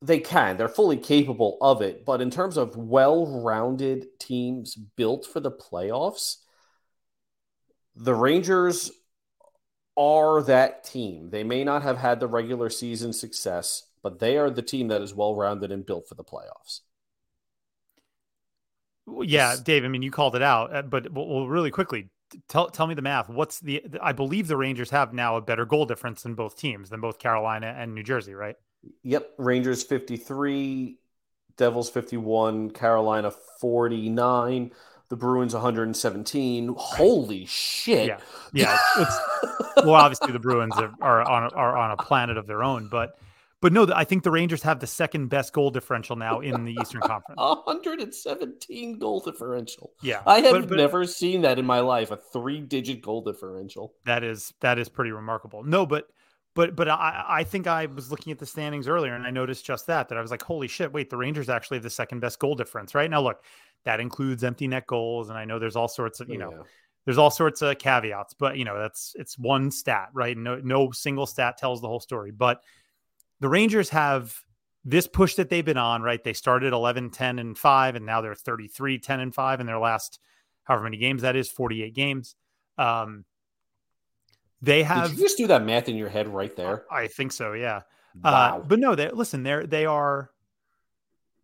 they 0.00 0.18
can. 0.18 0.56
They're 0.56 0.68
fully 0.68 0.96
capable 0.96 1.58
of 1.60 1.80
it. 1.80 2.04
But 2.04 2.20
in 2.20 2.30
terms 2.30 2.56
of 2.56 2.76
well-rounded 2.76 4.18
teams 4.18 4.74
built 4.74 5.24
for 5.24 5.40
the 5.40 5.52
playoffs, 5.52 6.38
the 7.96 8.14
Rangers 8.14 8.90
are 9.96 10.42
that 10.42 10.85
team. 10.85 11.31
They 11.31 11.44
may 11.44 11.64
not 11.64 11.83
have 11.83 11.98
had 11.98 12.20
the 12.20 12.26
regular 12.26 12.70
season 12.70 13.12
success, 13.12 13.85
but 14.02 14.18
they 14.18 14.38
are 14.38 14.50
the 14.50 14.62
team 14.62 14.88
that 14.88 15.02
is 15.02 15.14
well-rounded 15.14 15.70
and 15.70 15.85
built 15.85 16.09
for 16.09 16.14
the 16.14 16.24
playoffs. 16.24 16.81
Yeah, 19.07 19.57
Dave. 19.62 19.85
I 19.85 19.88
mean, 19.88 20.02
you 20.02 20.11
called 20.11 20.37
it 20.37 20.42
out, 20.42 20.74
uh, 20.74 20.83
but 20.83 21.12
well, 21.12 21.48
really 21.48 21.70
quickly, 21.70 22.09
tell 22.48 22.70
tell 22.70 22.87
me 22.87 22.94
the 22.94 23.02
math. 23.02 23.28
What's 23.28 23.59
the? 23.59 23.83
I 24.00 24.12
believe 24.12 24.46
the 24.46 24.57
Rangers 24.57 24.90
have 24.90 25.12
now 25.12 25.37
a 25.37 25.40
better 25.40 25.66
goal 25.66 25.87
difference 25.87 26.22
than 26.22 26.35
both 26.35 26.57
teams, 26.57 26.88
than 26.88 27.00
both 27.00 27.18
Carolina 27.18 27.74
and 27.76 27.94
New 27.94 28.05
Jersey, 28.05 28.33
right? 28.33 28.55
Yep, 29.02 29.35
Rangers 29.38 29.83
fifty 29.83 30.16
three, 30.16 30.98
Devils 31.57 31.90
fifty 31.90 32.16
one, 32.16 32.70
Carolina 32.70 33.33
forty 33.61 34.09
nine. 34.09 34.70
The 35.12 35.16
Bruins 35.16 35.53
117. 35.53 36.75
Holy 36.75 37.44
shit! 37.44 38.07
Yeah, 38.07 38.18
yeah. 38.55 38.79
It's, 38.96 39.20
well, 39.85 39.90
obviously 39.90 40.33
the 40.33 40.38
Bruins 40.38 40.75
are, 40.79 40.90
are 41.03 41.20
on 41.20 41.42
a, 41.42 41.48
are 41.55 41.77
on 41.77 41.90
a 41.90 41.98
planet 41.98 42.38
of 42.38 42.46
their 42.46 42.62
own, 42.62 42.88
but 42.88 43.18
but 43.61 43.75
no, 43.75 43.87
I 43.94 44.05
think 44.05 44.22
the 44.22 44.31
Rangers 44.31 44.62
have 44.62 44.81
the 44.81 44.87
second 44.87 45.29
best 45.29 45.53
goal 45.53 45.70
differential 45.70 46.16
now 46.16 46.40
in 46.40 46.64
the 46.64 46.75
Eastern 46.81 47.03
Conference. 47.03 47.37
117 47.38 48.98
goal 48.98 49.20
differential. 49.20 49.92
Yeah. 50.01 50.22
I 50.27 50.40
have 50.40 50.53
but, 50.53 50.68
but, 50.70 50.77
never 50.79 51.05
seen 51.05 51.42
that 51.42 51.59
in 51.59 51.66
my 51.66 51.81
life, 51.81 52.11
a 52.11 52.16
three-digit 52.16 53.03
goal 53.03 53.20
differential. 53.20 53.92
That 54.07 54.25
is 54.25 54.55
that 54.61 54.79
is 54.79 54.88
pretty 54.88 55.11
remarkable. 55.11 55.62
No, 55.62 55.85
but 55.85 56.09
but 56.55 56.75
but 56.75 56.88
I, 56.88 57.25
I 57.29 57.44
think 57.44 57.66
I 57.66 57.85
was 57.85 58.11
looking 58.11 58.33
at 58.33 58.38
the 58.38 58.46
standings 58.46 58.88
earlier 58.88 59.14
and 59.14 59.27
I 59.27 59.31
noticed 59.31 59.66
just 59.66 59.87
that 59.88 60.09
that 60.09 60.16
I 60.16 60.22
was 60.22 60.31
like, 60.31 60.42
holy 60.42 60.68
shit, 60.68 60.90
wait, 60.90 61.11
the 61.11 61.18
Rangers 61.18 61.51
actually 61.51 61.77
have 61.77 61.85
the 61.85 61.90
second 61.90 62.20
best 62.20 62.38
goal 62.38 62.55
difference, 62.55 62.94
right? 62.94 63.11
Now 63.11 63.20
look, 63.20 63.42
that 63.85 64.01
includes 64.01 64.45
empty 64.45 64.68
net 64.68 64.87
goals, 64.87 65.29
and 65.29 65.38
I 65.38 65.45
know 65.45 65.59
there's 65.59 65.77
all 65.77 65.88
sorts 65.88 66.21
of, 66.21 66.29
you 66.29 66.38
know, 66.38 66.53
yeah. 66.53 66.62
there's 67.05 67.18
all 67.18 67.31
sorts 67.31 67.62
of 67.62 67.79
caveats, 67.79 68.35
but 68.35 68.57
you 68.57 68.64
know, 68.64 68.79
that's 68.79 69.14
it's 69.18 69.38
one 69.38 69.71
stat, 69.71 70.11
right? 70.12 70.37
No 70.37 70.61
no 70.62 70.90
single 70.90 71.27
stat 71.27 71.59
tells 71.59 71.81
the 71.81 71.88
whole 71.88 72.01
story. 72.01 72.31
But 72.31 72.62
the 73.40 73.49
Rangers 73.49 73.88
have 73.90 74.38
this 74.85 75.07
push 75.07 75.37
that 75.37 75.49
they've 75.49 75.64
been 75.64 75.77
on, 75.77 76.03
right? 76.03 76.23
They 76.23 76.33
started 76.33 76.73
11, 76.73 77.11
10, 77.11 77.38
and 77.38 77.57
5, 77.57 77.97
and 77.97 78.07
now 78.07 78.21
they're 78.21 78.35
33, 78.35 78.99
10, 78.99 79.21
and 79.21 79.35
5 79.35 79.61
in 79.61 79.66
their 79.66 79.79
last 79.79 80.18
however 80.64 80.85
many 80.85 80.97
games 80.97 81.23
that 81.23 81.37
is, 81.37 81.49
48 81.49 81.95
games. 81.95 82.35
Um, 82.79 83.25
they 84.61 84.83
have. 84.83 85.11
Did 85.11 85.18
you 85.18 85.25
just 85.25 85.38
do 85.38 85.47
that 85.49 85.64
math 85.64 85.88
in 85.88 85.97
your 85.97 86.09
head 86.09 86.29
right 86.29 86.55
there? 86.57 86.85
I 86.90 87.09
think 87.09 87.33
so, 87.33 87.53
yeah. 87.53 87.83
Uh, 88.16 88.31
wow. 88.31 88.57
Uh, 88.57 88.59
but 88.61 88.79
no, 88.79 88.95
they 88.95 89.11
listen, 89.11 89.42
they're 89.42 89.66
they 89.66 89.87
are 89.87 90.31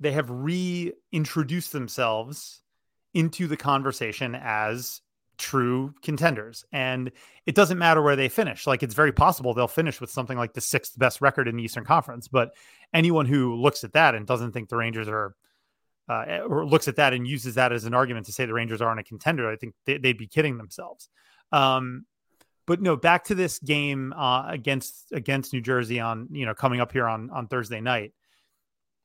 they 0.00 0.12
have 0.12 0.30
reintroduced 0.30 1.72
themselves 1.72 2.62
into 3.14 3.46
the 3.46 3.56
conversation 3.56 4.36
as 4.40 5.00
true 5.38 5.94
contenders. 6.02 6.64
And 6.72 7.10
it 7.46 7.54
doesn't 7.54 7.78
matter 7.78 8.02
where 8.02 8.16
they 8.16 8.28
finish. 8.28 8.66
Like 8.66 8.82
it's 8.82 8.94
very 8.94 9.12
possible 9.12 9.54
they'll 9.54 9.68
finish 9.68 10.00
with 10.00 10.10
something 10.10 10.36
like 10.36 10.52
the 10.52 10.60
sixth 10.60 10.98
best 10.98 11.20
record 11.20 11.48
in 11.48 11.56
the 11.56 11.62
Eastern 11.62 11.84
Conference. 11.84 12.28
But 12.28 12.54
anyone 12.92 13.26
who 13.26 13.54
looks 13.54 13.84
at 13.84 13.92
that 13.92 14.14
and 14.14 14.26
doesn't 14.26 14.52
think 14.52 14.68
the 14.68 14.76
Rangers 14.76 15.08
are, 15.08 15.34
uh, 16.08 16.40
or 16.48 16.66
looks 16.66 16.88
at 16.88 16.96
that 16.96 17.12
and 17.12 17.26
uses 17.26 17.54
that 17.54 17.72
as 17.72 17.84
an 17.84 17.94
argument 17.94 18.26
to 18.26 18.32
say 18.32 18.46
the 18.46 18.54
Rangers 18.54 18.82
aren't 18.82 19.00
a 19.00 19.04
contender, 19.04 19.50
I 19.50 19.56
think 19.56 19.74
they, 19.86 19.98
would 19.98 20.18
be 20.18 20.26
kidding 20.26 20.58
themselves. 20.58 21.08
Um, 21.52 22.04
but 22.66 22.82
no, 22.82 22.96
back 22.96 23.24
to 23.24 23.34
this 23.34 23.58
game 23.58 24.12
uh, 24.12 24.46
against 24.48 25.12
against 25.12 25.52
New 25.52 25.62
Jersey 25.62 26.00
on 26.00 26.28
you 26.30 26.44
know 26.44 26.54
coming 26.54 26.80
up 26.80 26.92
here 26.92 27.06
on 27.06 27.30
on 27.30 27.46
Thursday 27.46 27.80
night 27.80 28.12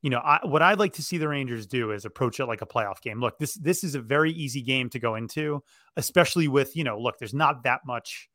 you 0.03 0.09
know, 0.09 0.19
I, 0.19 0.41
what 0.43 0.61
I'd 0.61 0.79
like 0.79 0.93
to 0.93 1.01
see 1.01 1.17
the 1.17 1.29
Rangers 1.29 1.65
do 1.65 1.91
is 1.91 2.03
approach 2.03 2.39
it 2.41 2.45
like 2.45 2.61
a 2.61 2.67
playoff 2.67 3.01
game. 3.01 3.21
Look, 3.21 3.39
this 3.39 3.55
this 3.55 3.85
is 3.85 3.95
a 3.95 4.01
very 4.01 4.31
easy 4.33 4.61
game 4.61 4.89
to 4.89 4.99
go 4.99 5.15
into, 5.15 5.63
especially 5.95 6.49
with 6.49 6.75
you 6.75 6.83
know, 6.83 6.99
look, 6.99 7.17
there's 7.17 7.33
not 7.33 7.63
that 7.63 7.81
much 7.87 8.29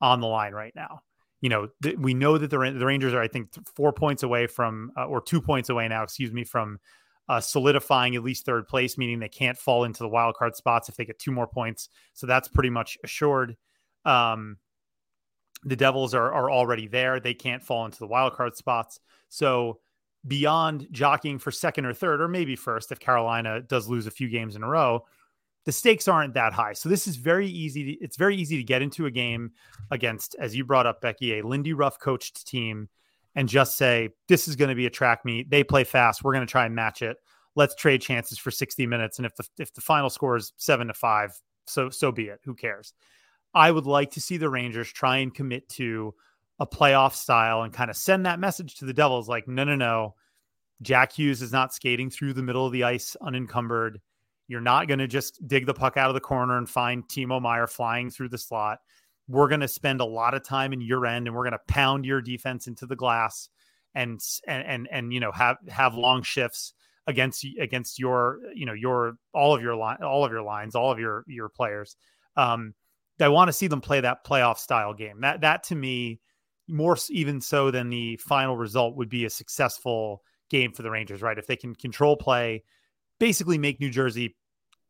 on 0.00 0.20
the 0.20 0.26
line 0.26 0.52
right 0.52 0.74
now. 0.74 1.00
You 1.40 1.48
know, 1.48 1.68
th- 1.82 1.96
we 1.96 2.12
know 2.12 2.38
that 2.38 2.50
the, 2.50 2.58
the 2.58 2.86
Rangers 2.86 3.14
are, 3.14 3.22
I 3.22 3.28
think, 3.28 3.50
four 3.74 3.92
points 3.92 4.24
away 4.24 4.46
from, 4.46 4.92
uh, 4.96 5.06
or 5.06 5.20
two 5.20 5.40
points 5.40 5.70
away 5.70 5.88
now, 5.88 6.02
excuse 6.02 6.32
me, 6.32 6.44
from 6.44 6.78
uh, 7.28 7.40
solidifying 7.40 8.14
at 8.14 8.22
least 8.22 8.44
third 8.44 8.68
place, 8.68 8.98
meaning 8.98 9.18
they 9.18 9.28
can't 9.28 9.58
fall 9.58 9.84
into 9.84 10.02
the 10.02 10.08
wild 10.08 10.36
card 10.36 10.54
spots 10.56 10.88
if 10.88 10.96
they 10.96 11.04
get 11.04 11.18
two 11.18 11.32
more 11.32 11.46
points. 11.46 11.88
So 12.14 12.26
that's 12.26 12.48
pretty 12.48 12.70
much 12.70 12.98
assured. 13.04 13.56
Um, 14.04 14.58
the 15.64 15.76
Devils 15.76 16.14
are 16.14 16.32
are 16.32 16.50
already 16.50 16.88
there; 16.88 17.20
they 17.20 17.34
can't 17.34 17.62
fall 17.62 17.86
into 17.86 18.00
the 18.00 18.08
wild 18.08 18.34
card 18.34 18.56
spots. 18.56 18.98
So 19.28 19.78
beyond 20.26 20.86
jockeying 20.90 21.38
for 21.38 21.50
second 21.50 21.86
or 21.86 21.94
third, 21.94 22.20
or 22.20 22.28
maybe 22.28 22.56
first 22.56 22.92
if 22.92 23.00
Carolina 23.00 23.60
does 23.60 23.88
lose 23.88 24.06
a 24.06 24.10
few 24.10 24.28
games 24.28 24.56
in 24.56 24.62
a 24.62 24.68
row, 24.68 25.04
the 25.64 25.72
stakes 25.72 26.08
aren't 26.08 26.34
that 26.34 26.52
high. 26.52 26.72
So 26.72 26.88
this 26.88 27.06
is 27.06 27.16
very 27.16 27.48
easy. 27.48 27.84
To, 27.84 28.04
it's 28.04 28.16
very 28.16 28.36
easy 28.36 28.56
to 28.56 28.64
get 28.64 28.82
into 28.82 29.06
a 29.06 29.10
game 29.10 29.52
against, 29.90 30.34
as 30.38 30.56
you 30.56 30.64
brought 30.64 30.86
up, 30.86 31.00
Becky, 31.00 31.38
a 31.38 31.46
Lindy 31.46 31.72
Ruff 31.72 31.98
coached 31.98 32.46
team, 32.46 32.88
and 33.34 33.48
just 33.48 33.76
say 33.76 34.10
this 34.28 34.48
is 34.48 34.56
going 34.56 34.68
to 34.68 34.74
be 34.74 34.86
a 34.86 34.90
track 34.90 35.24
meet. 35.24 35.50
They 35.50 35.64
play 35.64 35.84
fast. 35.84 36.22
We're 36.22 36.34
going 36.34 36.46
to 36.46 36.50
try 36.50 36.66
and 36.66 36.74
match 36.74 37.02
it. 37.02 37.16
Let's 37.54 37.74
trade 37.74 38.02
chances 38.02 38.38
for 38.38 38.50
60 38.50 38.86
minutes. 38.86 39.18
And 39.18 39.26
if 39.26 39.34
the 39.36 39.46
if 39.58 39.72
the 39.74 39.80
final 39.80 40.10
score 40.10 40.36
is 40.36 40.52
seven 40.56 40.88
to 40.88 40.94
five, 40.94 41.38
so 41.66 41.90
so 41.90 42.10
be 42.12 42.24
it. 42.24 42.40
Who 42.44 42.54
cares? 42.54 42.92
I 43.54 43.70
would 43.70 43.86
like 43.86 44.10
to 44.12 44.20
see 44.20 44.38
the 44.38 44.48
Rangers 44.48 44.90
try 44.92 45.18
and 45.18 45.34
commit 45.34 45.68
to 45.70 46.14
a 46.62 46.66
playoff 46.66 47.12
style 47.14 47.62
and 47.62 47.72
kind 47.72 47.90
of 47.90 47.96
send 47.96 48.24
that 48.24 48.38
message 48.38 48.76
to 48.76 48.84
the 48.84 48.92
Devils 48.94 49.28
like, 49.28 49.48
no, 49.48 49.64
no, 49.64 49.74
no. 49.74 50.14
Jack 50.80 51.12
Hughes 51.12 51.42
is 51.42 51.50
not 51.50 51.74
skating 51.74 52.08
through 52.08 52.34
the 52.34 52.42
middle 52.42 52.64
of 52.64 52.72
the 52.72 52.84
ice 52.84 53.16
unencumbered. 53.20 54.00
You're 54.46 54.60
not 54.60 54.86
going 54.86 55.00
to 55.00 55.08
just 55.08 55.46
dig 55.48 55.66
the 55.66 55.74
puck 55.74 55.96
out 55.96 56.08
of 56.08 56.14
the 56.14 56.20
corner 56.20 56.56
and 56.58 56.70
find 56.70 57.06
Timo 57.08 57.42
Meier 57.42 57.66
flying 57.66 58.10
through 58.10 58.28
the 58.28 58.38
slot. 58.38 58.78
We're 59.26 59.48
going 59.48 59.60
to 59.60 59.68
spend 59.68 60.00
a 60.00 60.04
lot 60.04 60.34
of 60.34 60.44
time 60.44 60.72
in 60.72 60.80
your 60.80 61.04
end 61.04 61.26
and 61.26 61.36
we're 61.36 61.42
going 61.42 61.52
to 61.52 61.72
pound 61.72 62.04
your 62.04 62.22
defense 62.22 62.68
into 62.68 62.86
the 62.86 62.96
glass 62.96 63.48
and 63.94 64.20
and 64.46 64.64
and, 64.64 64.88
and 64.90 65.12
you 65.12 65.20
know 65.20 65.32
have 65.32 65.56
have 65.68 65.94
long 65.94 66.22
shifts 66.22 66.74
against 67.06 67.44
against 67.60 67.98
your 67.98 68.38
you 68.54 68.66
know 68.66 68.72
your 68.72 69.14
all 69.34 69.54
of 69.54 69.62
your 69.62 69.74
line 69.74 69.98
all 70.02 70.24
of 70.24 70.32
your 70.32 70.42
lines 70.42 70.74
all 70.74 70.90
of 70.90 70.98
your 70.98 71.24
your 71.26 71.48
players 71.48 71.96
um 72.36 72.74
i 73.20 73.28
want 73.28 73.48
to 73.48 73.52
see 73.52 73.66
them 73.66 73.80
play 73.80 74.00
that 74.00 74.24
playoff 74.24 74.56
style 74.56 74.94
game 74.94 75.20
that 75.20 75.42
that 75.42 75.64
to 75.64 75.74
me 75.74 76.20
more 76.68 76.96
even 77.10 77.40
so 77.40 77.70
than 77.70 77.88
the 77.88 78.16
final 78.16 78.56
result 78.56 78.96
would 78.96 79.08
be 79.08 79.24
a 79.24 79.30
successful 79.30 80.22
game 80.50 80.72
for 80.72 80.82
the 80.82 80.90
Rangers, 80.90 81.22
right? 81.22 81.38
If 81.38 81.46
they 81.46 81.56
can 81.56 81.74
control 81.74 82.16
play, 82.16 82.62
basically 83.18 83.58
make 83.58 83.80
New 83.80 83.90
Jersey, 83.90 84.36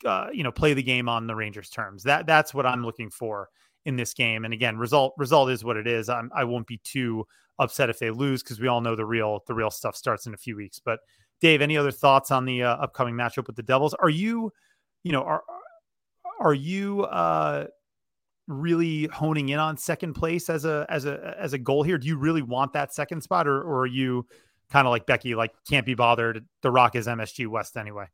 uh, 0.04 0.28
you 0.32 0.42
know, 0.42 0.52
play 0.52 0.74
the 0.74 0.82
game 0.82 1.08
on 1.08 1.26
the 1.26 1.34
Rangers' 1.34 1.70
terms. 1.70 2.02
That 2.02 2.26
that's 2.26 2.52
what 2.52 2.66
I'm 2.66 2.84
looking 2.84 3.10
for 3.10 3.48
in 3.84 3.96
this 3.96 4.14
game. 4.14 4.44
And 4.44 4.54
again, 4.54 4.76
result 4.76 5.14
result 5.16 5.50
is 5.50 5.64
what 5.64 5.76
it 5.76 5.86
is. 5.86 6.08
I'm, 6.08 6.30
I 6.34 6.44
won't 6.44 6.66
be 6.66 6.80
too 6.84 7.26
upset 7.58 7.90
if 7.90 7.98
they 7.98 8.10
lose 8.10 8.42
because 8.42 8.60
we 8.60 8.68
all 8.68 8.80
know 8.80 8.96
the 8.96 9.04
real 9.04 9.40
the 9.46 9.54
real 9.54 9.70
stuff 9.70 9.96
starts 9.96 10.26
in 10.26 10.34
a 10.34 10.38
few 10.38 10.56
weeks. 10.56 10.80
But 10.84 11.00
Dave, 11.40 11.60
any 11.60 11.76
other 11.76 11.90
thoughts 11.90 12.30
on 12.30 12.44
the 12.44 12.62
uh, 12.62 12.76
upcoming 12.76 13.14
matchup 13.14 13.46
with 13.46 13.56
the 13.56 13.62
Devils? 13.62 13.94
Are 13.94 14.10
you, 14.10 14.52
you 15.04 15.12
know, 15.12 15.22
are 15.22 15.42
are 16.40 16.54
you 16.54 17.04
uh 17.04 17.66
really 18.52 19.06
honing 19.06 19.48
in 19.48 19.58
on 19.58 19.76
second 19.76 20.14
place 20.14 20.48
as 20.48 20.64
a 20.64 20.86
as 20.88 21.04
a 21.04 21.34
as 21.38 21.52
a 21.52 21.58
goal 21.58 21.82
here? 21.82 21.98
Do 21.98 22.06
you 22.06 22.16
really 22.16 22.42
want 22.42 22.72
that 22.74 22.92
second 22.94 23.22
spot, 23.22 23.46
or 23.46 23.60
or 23.62 23.80
are 23.82 23.86
you 23.86 24.26
kind 24.70 24.86
of 24.86 24.90
like 24.90 25.06
Becky, 25.06 25.34
like 25.34 25.52
can't 25.68 25.86
be 25.86 25.94
bothered? 25.94 26.44
The 26.62 26.70
Rock 26.70 26.96
is 26.96 27.06
MSG 27.06 27.46
West 27.48 27.76
anyway. 27.76 28.06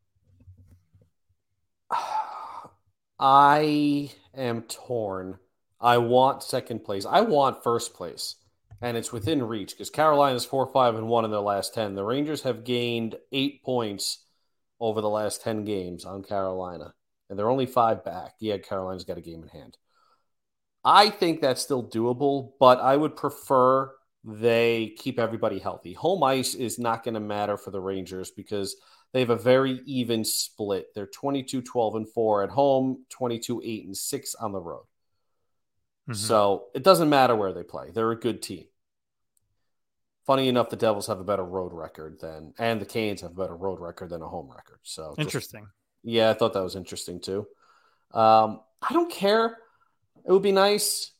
I 3.20 4.10
am 4.34 4.62
torn. 4.62 5.38
I 5.80 5.98
want 5.98 6.42
second 6.42 6.84
place. 6.84 7.04
I 7.06 7.20
want 7.20 7.62
first 7.62 7.94
place, 7.94 8.36
and 8.80 8.96
it's 8.96 9.12
within 9.12 9.42
reach 9.42 9.72
because 9.72 9.90
Carolina's 9.90 10.44
four, 10.44 10.66
five, 10.66 10.94
and 10.94 11.08
one 11.08 11.24
in 11.24 11.30
their 11.30 11.40
last 11.40 11.74
ten. 11.74 11.94
The 11.94 12.04
Rangers 12.04 12.42
have 12.42 12.64
gained 12.64 13.16
eight 13.32 13.62
points 13.62 14.24
over 14.80 15.00
the 15.00 15.08
last 15.08 15.42
ten 15.42 15.64
games 15.64 16.04
on 16.04 16.22
Carolina, 16.22 16.94
and 17.28 17.38
they're 17.38 17.50
only 17.50 17.66
five 17.66 18.04
back. 18.04 18.34
Yeah, 18.40 18.58
Carolina's 18.58 19.04
got 19.04 19.18
a 19.18 19.22
game 19.22 19.42
in 19.42 19.48
hand. 19.48 19.76
I 20.84 21.10
think 21.10 21.40
that's 21.40 21.62
still 21.62 21.82
doable, 21.82 22.52
but 22.60 22.80
I 22.80 22.96
would 22.96 23.16
prefer 23.16 23.92
they 24.24 24.94
keep 24.98 25.18
everybody 25.18 25.58
healthy. 25.58 25.92
Home 25.94 26.22
ice 26.22 26.54
is 26.54 26.78
not 26.78 27.04
going 27.04 27.14
to 27.14 27.20
matter 27.20 27.56
for 27.56 27.70
the 27.70 27.80
Rangers 27.80 28.30
because 28.30 28.76
they 29.12 29.20
have 29.20 29.30
a 29.30 29.36
very 29.36 29.80
even 29.86 30.24
split. 30.24 30.88
They're 30.94 31.06
22 31.06 31.62
12 31.62 31.94
and 31.94 32.08
4 32.08 32.44
at 32.44 32.50
home, 32.50 33.04
22 33.10 33.62
8 33.64 33.86
and 33.86 33.96
6 33.96 34.34
on 34.34 34.52
the 34.52 34.60
road. 34.60 34.84
Mm-hmm. 36.08 36.14
So 36.14 36.66
it 36.74 36.82
doesn't 36.82 37.08
matter 37.08 37.36
where 37.36 37.52
they 37.52 37.62
play. 37.62 37.90
They're 37.92 38.10
a 38.10 38.18
good 38.18 38.42
team. 38.42 38.64
Funny 40.26 40.48
enough, 40.48 40.68
the 40.68 40.76
Devils 40.76 41.06
have 41.06 41.20
a 41.20 41.24
better 41.24 41.44
road 41.44 41.72
record 41.72 42.20
than, 42.20 42.52
and 42.58 42.80
the 42.80 42.86
Canes 42.86 43.22
have 43.22 43.30
a 43.30 43.34
better 43.34 43.56
road 43.56 43.80
record 43.80 44.10
than 44.10 44.20
a 44.20 44.28
home 44.28 44.50
record. 44.54 44.78
So 44.82 45.14
interesting. 45.16 45.62
Just, 45.62 45.72
yeah, 46.02 46.28
I 46.28 46.34
thought 46.34 46.52
that 46.52 46.62
was 46.62 46.76
interesting 46.76 47.18
too. 47.18 47.46
Um, 48.12 48.60
I 48.82 48.92
don't 48.92 49.10
care 49.10 49.56
it 50.28 50.32
would 50.32 50.42
be 50.42 50.52
nice, 50.52 51.12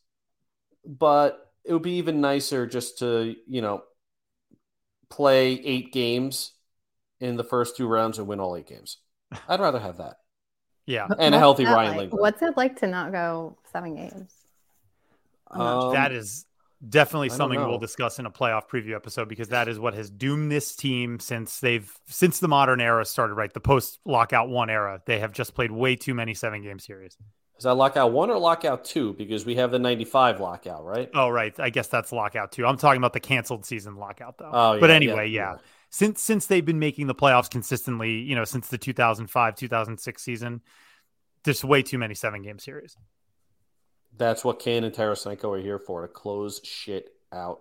but 0.85 1.51
it 1.65 1.73
would 1.73 1.83
be 1.83 1.93
even 1.93 2.21
nicer 2.21 2.67
just 2.67 2.99
to, 2.99 3.35
you 3.47 3.63
know, 3.63 3.83
play 5.09 5.53
eight 5.65 5.95
games 5.95 6.53
in 7.19 7.37
the 7.37 7.43
first 7.43 7.77
two 7.77 7.89
rounds 7.89 8.19
and 8.19 8.29
win 8.29 8.39
all 8.39 8.55
eight 8.55 8.67
games. 8.67 8.99
I'd 9.49 9.61
rather 9.61 9.81
have 9.81 9.97
that. 9.97 10.17
Yeah, 10.85 11.09
and 11.19 11.35
a 11.35 11.39
healthy 11.39 11.65
Ryan 11.65 11.89
like? 11.89 11.99
Lindgren. 11.99 12.21
What's 12.21 12.43
it 12.43 12.57
like 12.57 12.81
to 12.81 12.87
not 12.87 13.13
go 13.13 13.59
seven 13.73 13.95
games? 13.95 14.33
Um, 15.51 15.95
that 15.95 16.13
is 16.13 16.45
definitely 16.87 17.31
something 17.31 17.59
we'll 17.59 17.79
discuss 17.79 18.19
in 18.19 18.27
a 18.27 18.31
playoff 18.31 18.69
preview 18.69 18.95
episode 18.95 19.29
because 19.29 19.49
that 19.49 19.69
is 19.69 19.79
what 19.79 19.95
has 19.95 20.11
doomed 20.11 20.53
this 20.53 20.77
team 20.77 21.19
since 21.19 21.61
they've 21.61 21.91
since 22.07 22.41
the 22.41 22.49
modern 22.49 22.81
era 22.81 23.05
started. 23.07 23.35
Right, 23.35 23.53
the 23.53 23.61
post 23.61 24.01
lockout 24.05 24.51
one 24.51 24.69
era, 24.69 25.03
they 25.07 25.19
have 25.19 25.33
just 25.33 25.55
played 25.55 25.71
way 25.71 25.97
too 25.97 26.13
many 26.13 26.35
seven 26.35 26.63
game 26.63 26.79
series. 26.79 27.17
Is 27.59 27.65
that 27.65 27.75
lockout 27.75 28.13
one 28.13 28.31
or 28.31 28.39
lockout 28.39 28.85
two? 28.85 29.15
Because 29.15 29.45
we 29.45 29.57
have 29.57 29.73
the 29.73 29.81
95 29.81 30.41
lockout, 30.41 30.85
right? 30.85 31.11
Oh, 31.13 31.29
right. 31.29 31.59
I 31.59 31.71
guess 31.71 31.89
that's 31.89 32.13
lockout 32.13 32.53
two. 32.53 32.65
I'm 32.65 32.77
talking 32.77 32.99
about 32.99 33.13
the 33.13 33.21
canceled 33.21 33.67
season 33.67 33.97
lockout, 33.97 34.39
though. 34.39 34.51
Oh, 34.53 34.73
yeah, 34.75 34.81
but 34.81 34.91
anyway, 34.91 35.29
yeah, 35.29 35.55
yeah. 35.55 35.59
Since 35.91 36.23
since 36.23 36.47
they've 36.47 36.65
been 36.65 36.79
making 36.79 37.09
the 37.09 37.17
playoffs 37.17 37.51
consistently, 37.51 38.21
you 38.21 38.37
know, 38.37 38.45
since 38.45 38.69
the 38.69 38.79
2005 38.79 39.57
2006 39.57 40.23
season, 40.23 40.61
there's 41.43 41.65
way 41.65 41.83
too 41.83 41.99
many 41.99 42.15
seven 42.15 42.43
game 42.43 42.61
series. 42.61 42.97
That's 44.17 44.45
what 44.45 44.61
Kane 44.61 44.85
and 44.85 44.95
Tarasenko 44.95 45.59
are 45.59 45.61
here 45.61 45.79
for 45.79 46.03
to 46.03 46.09
close 46.09 46.61
shit 46.63 47.11
out. 47.33 47.61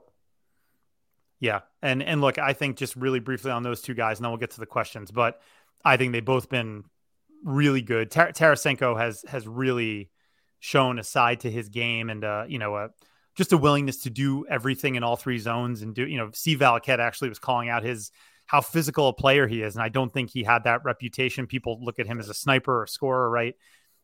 Yeah, 1.40 1.62
and 1.82 2.04
and 2.04 2.22
look, 2.22 2.38
I 2.38 2.54
think 2.54 2.78
just 2.78 2.96
really 2.96 3.20
briefly 3.20 3.50
on 3.50 3.64
those 3.64 3.82
two 3.82 3.96
guys, 3.96 4.20
and 4.20 4.26
then 4.26 4.32
we'll 4.32 4.40
get 4.40 4.52
to 4.52 4.60
the 4.60 4.66
questions. 4.68 5.10
But 5.10 5.40
I 5.84 5.98
think 5.98 6.12
they've 6.12 6.24
both 6.24 6.50
been 6.50 6.84
really 7.44 7.82
good. 7.82 8.12
Tar- 8.12 8.32
Tarasenko 8.32 8.98
has 8.98 9.24
has 9.28 9.48
really 9.48 10.10
shown 10.60 11.00
a 11.00 11.04
side 11.04 11.42
to 11.42 11.52
his 11.52 11.70
game 11.70 12.10
and 12.10 12.24
uh, 12.24 12.46
you 12.48 12.60
know 12.60 12.76
a, 12.76 12.90
just 13.36 13.54
a 13.54 13.58
willingness 13.58 14.04
to 14.04 14.10
do 14.10 14.46
everything 14.48 14.96
in 14.96 15.04
all 15.04 15.16
three 15.16 15.38
zones 15.38 15.82
and 15.82 15.94
do 15.94 16.06
you 16.06 16.18
know 16.18 16.30
Steve 16.34 16.60
Valiquette 16.60 17.00
actually 17.00 17.30
was 17.30 17.40
calling 17.40 17.70
out 17.70 17.84
his 17.84 18.12
how 18.48 18.62
physical 18.62 19.10
a 19.10 19.14
player 19.14 19.48
he 19.48 19.62
is 19.62 19.76
and 19.76 19.84
I 19.84 19.90
don't 19.90 20.12
think 20.12 20.32
he 20.32 20.44
had 20.44 20.64
that 20.64 20.84
reputation. 20.84 21.48
People 21.48 21.80
look 21.82 22.00
at 22.00 22.08
him 22.08 22.20
as 22.20 22.30
a 22.30 22.34
sniper 22.34 22.82
or 22.82 22.88
scorer, 22.88 23.30
right? 23.30 23.56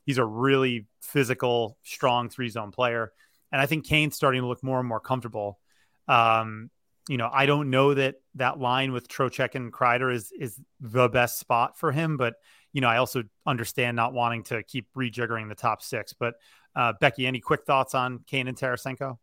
He's 0.06 0.18
a 0.18 0.26
really 0.26 0.88
physical, 1.02 1.78
strong 1.84 2.30
three 2.30 2.50
zone 2.50 2.72
player, 2.72 3.14
and 3.52 3.62
I 3.62 3.66
think 3.66 3.88
Kane's 3.88 4.16
starting 4.16 4.42
to 4.42 4.48
look 4.48 4.62
more 4.62 4.80
and 4.80 4.88
more 4.88 5.00
comfortable. 5.00 5.60
Um, 6.08 6.70
you 7.08 7.18
know, 7.18 7.30
I 7.32 7.46
don't 7.46 7.70
know 7.70 7.94
that 7.94 8.16
that 8.36 8.60
line 8.60 8.92
with 8.92 9.08
Trocheck 9.08 9.56
and 9.56 9.72
Kreider 9.72 10.14
is 10.14 10.32
is 10.38 10.60
the 10.82 11.08
best 11.08 11.40
spot 11.40 11.80
for 11.80 11.92
him, 11.92 12.18
but 12.18 12.36
you 12.74 12.82
know, 12.82 12.90
I 12.90 12.98
also 12.98 13.24
understand 13.46 13.96
not 13.96 14.14
wanting 14.14 14.44
to 14.46 14.64
keep 14.64 14.88
rejiggering 14.96 15.48
the 15.48 15.56
top 15.56 15.82
six. 15.82 16.12
But 16.12 16.36
uh, 16.76 16.94
Becky, 17.00 17.26
any 17.26 17.40
quick 17.40 17.66
thoughts 17.66 17.96
on 17.96 18.20
Kane 18.28 18.48
and 18.48 18.58
Tarasenko? 18.58 19.18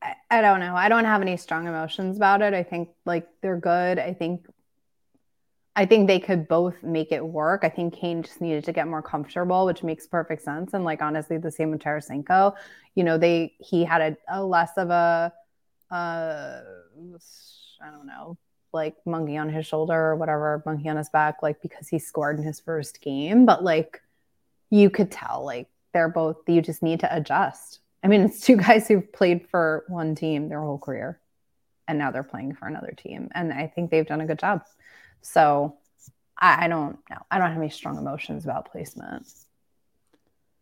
I, 0.00 0.14
I 0.30 0.40
don't 0.40 0.60
know. 0.60 0.74
I 0.76 0.88
don't 0.88 1.04
have 1.04 1.20
any 1.20 1.36
strong 1.36 1.66
emotions 1.66 2.16
about 2.16 2.40
it. 2.40 2.54
I 2.54 2.62
think 2.62 2.88
like 3.04 3.28
they're 3.42 3.58
good. 3.58 3.98
I 3.98 4.14
think 4.14 4.46
I 5.74 5.86
think 5.86 6.06
they 6.06 6.20
could 6.20 6.48
both 6.48 6.82
make 6.82 7.12
it 7.12 7.24
work. 7.24 7.62
I 7.64 7.68
think 7.68 7.94
Kane 7.94 8.22
just 8.22 8.40
needed 8.40 8.64
to 8.64 8.72
get 8.72 8.86
more 8.86 9.02
comfortable, 9.02 9.64
which 9.64 9.82
makes 9.82 10.06
perfect 10.06 10.42
sense. 10.42 10.74
And 10.74 10.84
like 10.84 11.02
honestly, 11.02 11.38
the 11.38 11.50
same 11.50 11.70
with 11.70 11.80
Tarasenko. 11.80 12.54
You 12.94 13.04
know, 13.04 13.18
they 13.18 13.54
he 13.58 13.84
had 13.84 14.02
a, 14.02 14.16
a 14.28 14.44
less 14.44 14.70
of 14.76 14.90
a 14.90 15.32
uh 15.90 16.60
I 17.82 17.90
don't 17.90 18.06
know, 18.06 18.38
like 18.72 18.96
monkey 19.06 19.36
on 19.36 19.48
his 19.48 19.66
shoulder 19.66 19.94
or 19.94 20.16
whatever, 20.16 20.62
monkey 20.66 20.88
on 20.88 20.96
his 20.96 21.08
back, 21.08 21.42
like 21.42 21.60
because 21.62 21.88
he 21.88 21.98
scored 21.98 22.38
in 22.38 22.44
his 22.44 22.60
first 22.60 23.00
game. 23.00 23.46
But 23.46 23.64
like 23.64 24.00
you 24.70 24.90
could 24.90 25.10
tell, 25.10 25.44
like 25.44 25.68
they're 25.92 26.08
both, 26.08 26.38
you 26.46 26.62
just 26.62 26.82
need 26.82 27.00
to 27.00 27.16
adjust. 27.16 27.80
I 28.02 28.08
mean, 28.08 28.22
it's 28.22 28.40
two 28.40 28.56
guys 28.68 28.88
who've 28.88 29.12
played 29.12 29.48
for 29.48 29.84
one 29.88 30.14
team 30.14 30.48
their 30.48 30.60
whole 30.60 30.78
career 30.78 31.20
and 31.88 31.98
now 31.98 32.10
they're 32.10 32.22
playing 32.22 32.54
for 32.54 32.66
another 32.66 32.94
team. 32.96 33.28
And 33.34 33.52
I 33.52 33.66
think 33.66 33.90
they've 33.90 34.06
done 34.06 34.20
a 34.20 34.26
good 34.26 34.38
job. 34.38 34.64
So 35.20 35.76
I, 36.38 36.64
I 36.64 36.68
don't 36.68 36.98
know. 37.10 37.18
I 37.30 37.38
don't 37.38 37.48
have 37.48 37.58
any 37.58 37.70
strong 37.70 37.98
emotions 37.98 38.44
about 38.44 38.70
placement. 38.70 39.26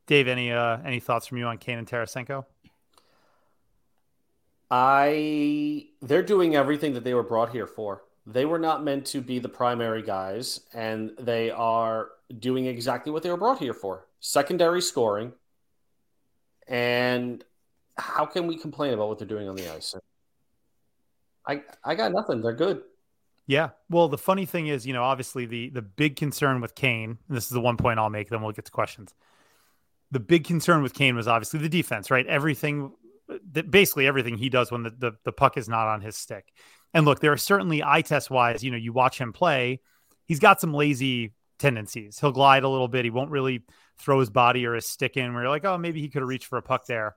Dave, 0.06 0.26
any 0.26 0.50
uh 0.52 0.78
any 0.84 0.98
thoughts 0.98 1.26
from 1.26 1.38
you 1.38 1.46
on 1.46 1.58
Kane 1.58 1.78
and 1.78 1.86
Tarasenko? 1.86 2.44
I 4.70 5.86
they're 6.00 6.22
doing 6.22 6.54
everything 6.54 6.94
that 6.94 7.04
they 7.04 7.14
were 7.14 7.22
brought 7.22 7.50
here 7.50 7.66
for. 7.66 8.02
They 8.26 8.44
were 8.44 8.58
not 8.58 8.84
meant 8.84 9.06
to 9.06 9.20
be 9.20 9.38
the 9.38 9.48
primary 9.48 10.02
guys, 10.02 10.60
and 10.72 11.12
they 11.18 11.50
are 11.50 12.10
doing 12.38 12.66
exactly 12.66 13.10
what 13.10 13.22
they 13.22 13.30
were 13.30 13.36
brought 13.36 13.58
here 13.58 13.74
for. 13.74 14.06
Secondary 14.20 14.80
scoring. 14.80 15.32
And 16.68 17.42
how 17.96 18.26
can 18.26 18.46
we 18.46 18.56
complain 18.56 18.94
about 18.94 19.08
what 19.08 19.18
they're 19.18 19.26
doing 19.26 19.48
on 19.48 19.56
the 19.56 19.74
ice? 19.74 19.94
I 21.46 21.62
I 21.82 21.94
got 21.96 22.12
nothing. 22.12 22.40
They're 22.40 22.52
good. 22.52 22.82
Yeah. 23.46 23.70
Well, 23.88 24.08
the 24.08 24.18
funny 24.18 24.46
thing 24.46 24.68
is, 24.68 24.86
you 24.86 24.92
know, 24.92 25.02
obviously 25.02 25.46
the 25.46 25.70
the 25.70 25.82
big 25.82 26.14
concern 26.14 26.60
with 26.60 26.76
Kane, 26.76 27.18
and 27.26 27.36
this 27.36 27.44
is 27.44 27.50
the 27.50 27.60
one 27.60 27.76
point 27.76 27.98
I'll 27.98 28.10
make, 28.10 28.28
then 28.28 28.42
we'll 28.42 28.52
get 28.52 28.66
to 28.66 28.70
questions. 28.70 29.14
The 30.12 30.20
big 30.20 30.44
concern 30.44 30.82
with 30.82 30.94
Kane 30.94 31.16
was 31.16 31.26
obviously 31.26 31.58
the 31.58 31.68
defense, 31.68 32.10
right? 32.10 32.26
Everything 32.26 32.92
basically 33.68 34.06
everything 34.06 34.36
he 34.36 34.48
does 34.48 34.70
when 34.70 34.82
the, 34.82 34.90
the, 34.90 35.12
the 35.24 35.32
puck 35.32 35.56
is 35.56 35.68
not 35.68 35.88
on 35.88 36.00
his 36.00 36.16
stick. 36.16 36.52
And 36.92 37.04
look, 37.04 37.20
there 37.20 37.32
are 37.32 37.36
certainly 37.36 37.82
eye 37.82 38.02
test 38.02 38.30
wise, 38.30 38.64
you 38.64 38.70
know, 38.70 38.76
you 38.76 38.92
watch 38.92 39.18
him 39.18 39.32
play, 39.32 39.80
he's 40.26 40.40
got 40.40 40.60
some 40.60 40.74
lazy 40.74 41.32
tendencies. 41.58 42.18
He'll 42.18 42.32
glide 42.32 42.64
a 42.64 42.68
little 42.68 42.88
bit. 42.88 43.04
He 43.04 43.10
won't 43.10 43.30
really 43.30 43.62
throw 43.98 44.18
his 44.18 44.30
body 44.30 44.66
or 44.66 44.74
his 44.74 44.86
stick 44.86 45.16
in 45.16 45.32
where 45.32 45.42
you're 45.42 45.50
like, 45.50 45.64
oh, 45.64 45.78
maybe 45.78 46.00
he 46.00 46.08
could 46.08 46.22
have 46.22 46.28
reached 46.28 46.46
for 46.46 46.58
a 46.58 46.62
puck 46.62 46.86
there. 46.86 47.14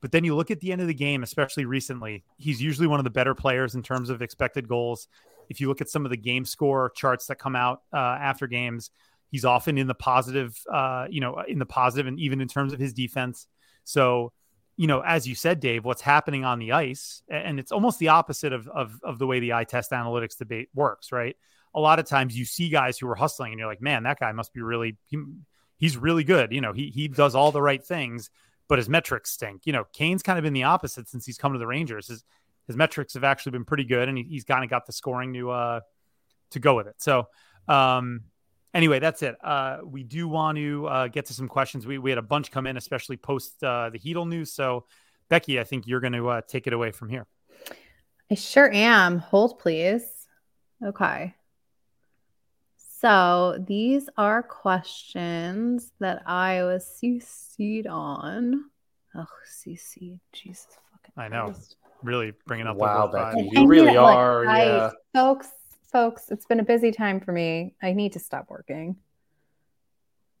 But 0.00 0.12
then 0.12 0.24
you 0.24 0.34
look 0.34 0.50
at 0.50 0.60
the 0.60 0.72
end 0.72 0.80
of 0.80 0.86
the 0.86 0.94
game, 0.94 1.22
especially 1.22 1.64
recently, 1.64 2.24
he's 2.36 2.62
usually 2.62 2.86
one 2.86 3.00
of 3.00 3.04
the 3.04 3.10
better 3.10 3.34
players 3.34 3.74
in 3.74 3.82
terms 3.82 4.08
of 4.10 4.22
expected 4.22 4.68
goals. 4.68 5.08
If 5.48 5.60
you 5.60 5.68
look 5.68 5.80
at 5.80 5.90
some 5.90 6.04
of 6.04 6.10
the 6.10 6.16
game 6.16 6.44
score 6.44 6.90
charts 6.94 7.26
that 7.26 7.38
come 7.38 7.56
out 7.56 7.82
uh, 7.92 7.96
after 7.96 8.46
games, 8.46 8.90
he's 9.30 9.44
often 9.44 9.76
in 9.76 9.86
the 9.86 9.94
positive, 9.94 10.56
uh, 10.72 11.06
you 11.10 11.20
know, 11.20 11.40
in 11.46 11.58
the 11.58 11.66
positive 11.66 12.06
and 12.06 12.18
even 12.18 12.40
in 12.40 12.48
terms 12.48 12.72
of 12.72 12.78
his 12.78 12.92
defense. 12.92 13.46
So 13.84 14.32
you 14.80 14.86
know, 14.86 15.02
as 15.02 15.28
you 15.28 15.34
said, 15.34 15.60
Dave, 15.60 15.84
what's 15.84 16.00
happening 16.00 16.42
on 16.42 16.58
the 16.58 16.72
ice, 16.72 17.22
and 17.28 17.60
it's 17.60 17.70
almost 17.70 17.98
the 17.98 18.08
opposite 18.08 18.54
of, 18.54 18.66
of, 18.66 18.98
of 19.02 19.18
the 19.18 19.26
way 19.26 19.38
the 19.38 19.52
eye 19.52 19.64
test 19.64 19.90
analytics 19.90 20.38
debate 20.38 20.70
works, 20.74 21.12
right? 21.12 21.36
A 21.74 21.80
lot 21.80 21.98
of 21.98 22.06
times 22.06 22.34
you 22.34 22.46
see 22.46 22.70
guys 22.70 22.98
who 22.98 23.06
are 23.06 23.14
hustling 23.14 23.52
and 23.52 23.58
you're 23.58 23.68
like, 23.68 23.82
man, 23.82 24.04
that 24.04 24.18
guy 24.18 24.32
must 24.32 24.54
be 24.54 24.62
really, 24.62 24.96
he, 25.08 25.22
he's 25.76 25.98
really 25.98 26.24
good. 26.24 26.50
You 26.50 26.62
know, 26.62 26.72
he, 26.72 26.88
he 26.88 27.08
does 27.08 27.34
all 27.34 27.52
the 27.52 27.60
right 27.60 27.84
things, 27.84 28.30
but 28.68 28.78
his 28.78 28.88
metrics 28.88 29.32
stink. 29.32 29.66
You 29.66 29.74
know, 29.74 29.84
Kane's 29.92 30.22
kind 30.22 30.38
of 30.38 30.44
been 30.44 30.54
the 30.54 30.62
opposite 30.62 31.10
since 31.10 31.26
he's 31.26 31.36
come 31.36 31.52
to 31.52 31.58
the 31.58 31.66
Rangers. 31.66 32.08
His, 32.08 32.24
his 32.66 32.74
metrics 32.74 33.12
have 33.12 33.24
actually 33.24 33.52
been 33.52 33.66
pretty 33.66 33.84
good 33.84 34.08
and 34.08 34.16
he, 34.16 34.24
he's 34.24 34.44
kind 34.44 34.64
of 34.64 34.70
got 34.70 34.86
the 34.86 34.94
scoring 34.94 35.34
to, 35.34 35.50
uh, 35.50 35.80
to 36.52 36.58
go 36.58 36.74
with 36.74 36.86
it. 36.86 36.94
So, 37.02 37.28
um, 37.68 38.22
anyway, 38.74 38.98
that's 38.98 39.22
it. 39.22 39.36
Uh, 39.42 39.78
we 39.84 40.02
do 40.02 40.28
want 40.28 40.58
to 40.58 40.86
uh, 40.86 41.08
get 41.08 41.26
to 41.26 41.34
some 41.34 41.48
questions. 41.48 41.86
We, 41.86 41.98
we 41.98 42.10
had 42.10 42.18
a 42.18 42.22
bunch 42.22 42.50
come 42.50 42.66
in, 42.66 42.76
especially 42.76 43.16
post 43.16 43.62
uh, 43.62 43.90
the 43.90 43.98
Chytil 43.98 44.28
news. 44.28 44.52
So, 44.52 44.84
Becky, 45.28 45.60
I 45.60 45.64
think 45.64 45.86
you're 45.86 46.00
going 46.00 46.12
to 46.12 46.28
uh, 46.28 46.40
take 46.46 46.66
it 46.66 46.72
away 46.72 46.90
from 46.90 47.08
here. 47.08 47.26
I 48.30 48.34
sure 48.34 48.70
am. 48.72 49.18
Hold, 49.18 49.58
please. 49.58 50.04
Okay. 50.84 51.34
So 53.00 53.62
these 53.66 54.10
are 54.18 54.42
questions 54.42 55.90
that 56.00 56.22
I 56.26 56.62
was 56.64 56.84
CC'd 57.02 57.86
on. 57.86 58.66
Oh, 59.14 59.26
CC, 59.48 60.20
Jesus 60.32 60.66
fucking. 60.92 61.12
I 61.16 61.28
know. 61.28 61.46
Christ. 61.46 61.76
Really 62.02 62.32
bringing 62.46 62.66
up 62.66 62.76
wow, 62.76 63.08
the 63.08 63.18
Becky, 63.18 63.50
you 63.52 63.66
really 63.66 63.96
are. 63.96 64.44
Like, 64.46 64.66
yeah, 64.66 64.90
I, 64.90 65.18
folks 65.18 65.48
folks, 65.90 66.30
it's 66.30 66.46
been 66.46 66.60
a 66.60 66.64
busy 66.64 66.92
time 66.92 67.20
for 67.20 67.32
me. 67.32 67.74
I 67.82 67.92
need 67.92 68.12
to 68.14 68.18
stop 68.18 68.46
working. 68.48 68.96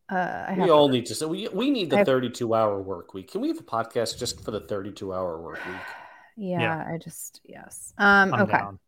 Uh, 0.08 0.54
we 0.58 0.70
all 0.70 0.88
to, 0.88 0.92
need 0.92 1.06
to. 1.06 1.28
We 1.28 1.48
we 1.48 1.70
need 1.70 1.90
the 1.90 1.98
have, 1.98 2.06
32 2.06 2.52
hour 2.52 2.80
work 2.82 3.14
week. 3.14 3.30
Can 3.30 3.40
we 3.40 3.48
have 3.48 3.58
a 3.58 3.62
podcast 3.62 4.18
just 4.18 4.44
for 4.44 4.50
the 4.50 4.60
32 4.60 5.12
hour 5.12 5.40
work 5.40 5.64
week? 5.66 5.76
Yeah, 6.36 6.60
yeah. 6.60 6.94
I 6.94 6.96
just 6.96 7.42
yes. 7.44 7.92
Um, 7.98 8.32
I'm 8.32 8.42
okay. 8.42 8.52
Down. 8.52 8.78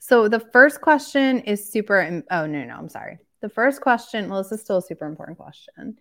So 0.00 0.26
the 0.26 0.40
first 0.40 0.80
question 0.80 1.40
is 1.40 1.70
super. 1.70 2.24
Oh 2.28 2.46
no, 2.46 2.64
no, 2.64 2.74
I'm 2.74 2.88
sorry. 2.88 3.18
The 3.40 3.48
first 3.48 3.80
question. 3.80 4.28
Well, 4.28 4.42
this 4.42 4.50
is 4.50 4.62
still 4.62 4.78
a 4.78 4.82
super 4.82 5.06
important 5.06 5.38
question. 5.38 5.96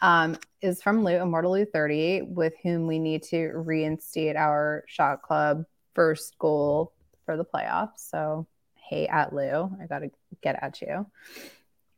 Um, 0.00 0.36
is 0.60 0.82
from 0.82 1.04
Lou 1.04 1.14
Immortal 1.14 1.52
Lou 1.52 1.64
30, 1.64 2.22
with 2.22 2.54
whom 2.64 2.88
we 2.88 2.98
need 2.98 3.22
to 3.24 3.52
reinstate 3.54 4.34
our 4.34 4.82
shot 4.88 5.22
club 5.22 5.64
first 5.94 6.36
goal 6.40 6.92
for 7.24 7.36
the 7.36 7.44
playoffs. 7.44 7.98
So 7.98 8.48
hey 8.92 9.06
at 9.06 9.32
Lou, 9.32 9.70
I 9.80 9.86
got 9.88 10.00
to 10.00 10.10
get 10.42 10.62
at 10.62 10.80
you. 10.82 11.06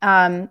Um, 0.01 0.51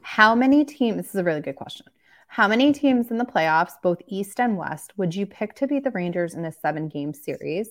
how 0.00 0.34
many 0.34 0.64
teams? 0.64 0.96
This 0.96 1.08
is 1.10 1.16
a 1.16 1.24
really 1.24 1.42
good 1.42 1.56
question. 1.56 1.86
How 2.28 2.48
many 2.48 2.72
teams 2.72 3.10
in 3.10 3.18
the 3.18 3.26
playoffs, 3.26 3.72
both 3.82 4.00
East 4.06 4.40
and 4.40 4.56
West, 4.56 4.94
would 4.96 5.14
you 5.14 5.26
pick 5.26 5.54
to 5.56 5.66
beat 5.66 5.84
the 5.84 5.90
Rangers 5.90 6.32
in 6.32 6.46
a 6.46 6.52
seven 6.52 6.88
game 6.88 7.12
series? 7.12 7.68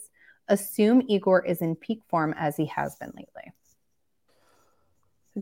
Assume 0.47 1.01
Igor 1.07 1.43
is 1.45 1.61
in 1.61 1.75
peak 1.75 2.01
form 2.07 2.35
as 2.37 2.57
he 2.57 2.67
has 2.67 2.95
been 2.95 3.11
lately. 3.15 3.51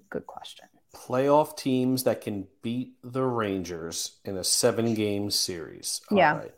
Good 0.10 0.26
question. 0.26 0.68
Playoff 0.96 1.58
teams 1.58 2.04
that 2.04 2.22
can 2.22 2.48
beat 2.62 2.94
the 3.04 3.24
Rangers 3.24 4.20
in 4.24 4.38
a 4.38 4.44
seven 4.44 4.94
game 4.94 5.32
series. 5.32 6.00
All 6.10 6.18
yeah. 6.18 6.38
Right. 6.38 6.54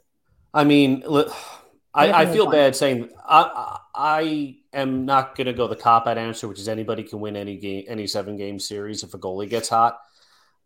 I 0.53 0.63
mean, 0.65 1.03
I, 1.93 2.11
I 2.11 2.25
feel 2.27 2.49
bad 2.49 2.75
saying 2.75 3.09
I 3.27 3.79
I 3.95 4.60
am 4.73 5.05
not 5.05 5.35
going 5.35 5.47
to 5.47 5.53
go 5.53 5.67
the 5.67 5.75
cop 5.75 6.07
out 6.07 6.17
answer, 6.17 6.47
which 6.47 6.59
is 6.59 6.67
anybody 6.67 7.03
can 7.03 7.19
win 7.19 7.35
any 7.35 7.57
game, 7.57 7.85
any 7.87 8.07
seven 8.07 8.37
game 8.37 8.59
series 8.59 9.03
if 9.03 9.13
a 9.13 9.17
goalie 9.17 9.49
gets 9.49 9.69
hot. 9.69 9.99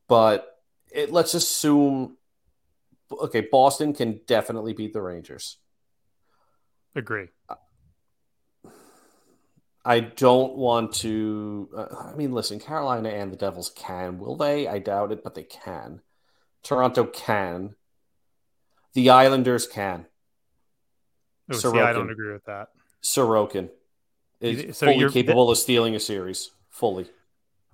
But 0.07 0.59
it, 0.91 1.11
let's 1.11 1.33
assume, 1.33 2.17
okay, 3.11 3.41
Boston 3.41 3.93
can 3.93 4.21
definitely 4.27 4.73
beat 4.73 4.93
the 4.93 5.01
Rangers. 5.01 5.57
Agree. 6.95 7.27
I 9.87 9.99
don't 9.99 10.55
want 10.55 10.93
to. 10.95 11.69
Uh, 11.75 12.11
I 12.11 12.15
mean, 12.15 12.31
listen, 12.31 12.59
Carolina 12.59 13.09
and 13.09 13.31
the 13.31 13.35
Devils 13.37 13.71
can. 13.75 14.17
Will 14.17 14.35
they? 14.35 14.67
I 14.67 14.79
doubt 14.79 15.11
it, 15.11 15.23
but 15.23 15.35
they 15.35 15.43
can. 15.43 16.01
Toronto 16.63 17.05
can. 17.05 17.75
The 18.93 19.11
Islanders 19.11 19.67
can. 19.67 20.07
Oh, 21.51 21.55
see, 21.55 21.79
I 21.79 21.93
don't 21.93 22.09
agree 22.09 22.33
with 22.33 22.45
that. 22.45 22.69
Sorokin 23.03 23.69
is 24.45 24.77
so 24.77 24.87
fully 24.87 25.09
capable 25.09 25.49
of 25.49 25.57
stealing 25.57 25.95
a 25.95 25.99
series, 25.99 26.51
fully. 26.69 27.07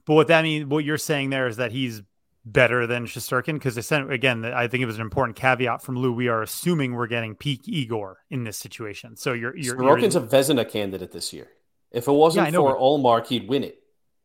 But 0.05 0.15
what 0.15 0.27
that 0.27 0.43
means, 0.43 0.65
what 0.65 0.83
you're 0.83 0.97
saying 0.97 1.29
there 1.29 1.47
is 1.47 1.57
that 1.57 1.71
he's 1.71 2.01
better 2.43 2.87
than 2.87 3.05
Shesterkin 3.05 3.53
because 3.53 3.77
again, 3.91 4.45
I 4.45 4.67
think 4.67 4.81
it 4.81 4.85
was 4.85 4.95
an 4.95 5.01
important 5.01 5.35
caveat 5.35 5.81
from 5.81 5.95
Lou. 5.97 6.11
We 6.11 6.27
are 6.27 6.41
assuming 6.41 6.93
we're 6.93 7.07
getting 7.07 7.35
peak 7.35 7.61
Igor 7.67 8.17
in 8.29 8.43
this 8.43 8.57
situation. 8.57 9.15
So 9.15 9.33
you're, 9.33 9.55
you're 9.55 9.75
Sorokin's 9.75 10.15
you're, 10.15 10.23
a 10.23 10.27
Vezina 10.27 10.67
candidate 10.67 11.11
this 11.11 11.33
year. 11.33 11.47
If 11.91 12.07
it 12.07 12.11
wasn't 12.11 12.47
yeah, 12.47 12.51
know, 12.51 12.69
for 12.69 12.77
Ullmark, 12.77 13.27
he'd 13.27 13.47
win 13.47 13.63
it. 13.63 13.77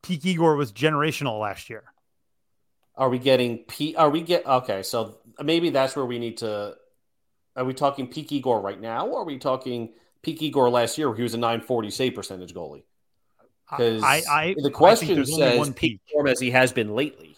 Peak 0.03 0.25
Igor 0.25 0.57
was 0.57 0.73
generational 0.73 1.41
last 1.41 1.69
year. 1.69 1.85
Are 2.97 3.11
we 3.11 3.19
getting 3.19 3.59
peak? 3.59 3.99
Are 3.99 4.09
we 4.09 4.23
get 4.23 4.47
okay? 4.47 4.83
So 4.83 5.19
maybe 5.43 5.71
that's 5.71 5.97
where 5.97 6.07
we 6.07 6.19
need 6.19 6.39
to. 6.39 6.75
Are 7.55 7.65
we 7.65 7.75
talking 7.75 8.07
peak 8.07 8.33
Igor 8.33 8.61
right 8.61 8.81
now, 8.81 9.07
or 9.07 9.23
are 9.23 9.25
we 9.25 9.39
talking 9.39 9.91
peak 10.27 10.43
Igor 10.43 10.69
last 10.69 10.99
year, 10.99 11.09
where 11.09 11.17
he 11.17 11.23
was 11.23 11.35
a 11.35 11.39
940 11.39 11.91
save 11.91 12.15
percentage 12.15 12.53
goalie? 12.53 12.83
Because 13.71 14.03
I, 14.03 14.23
I, 14.29 14.55
the 14.59 14.71
question 14.71 15.21
I 15.21 15.25
says 15.25 15.71
peak 15.71 16.01
form 16.13 16.27
as 16.27 16.41
he 16.41 16.51
has 16.51 16.73
been 16.73 16.95
lately. 16.95 17.37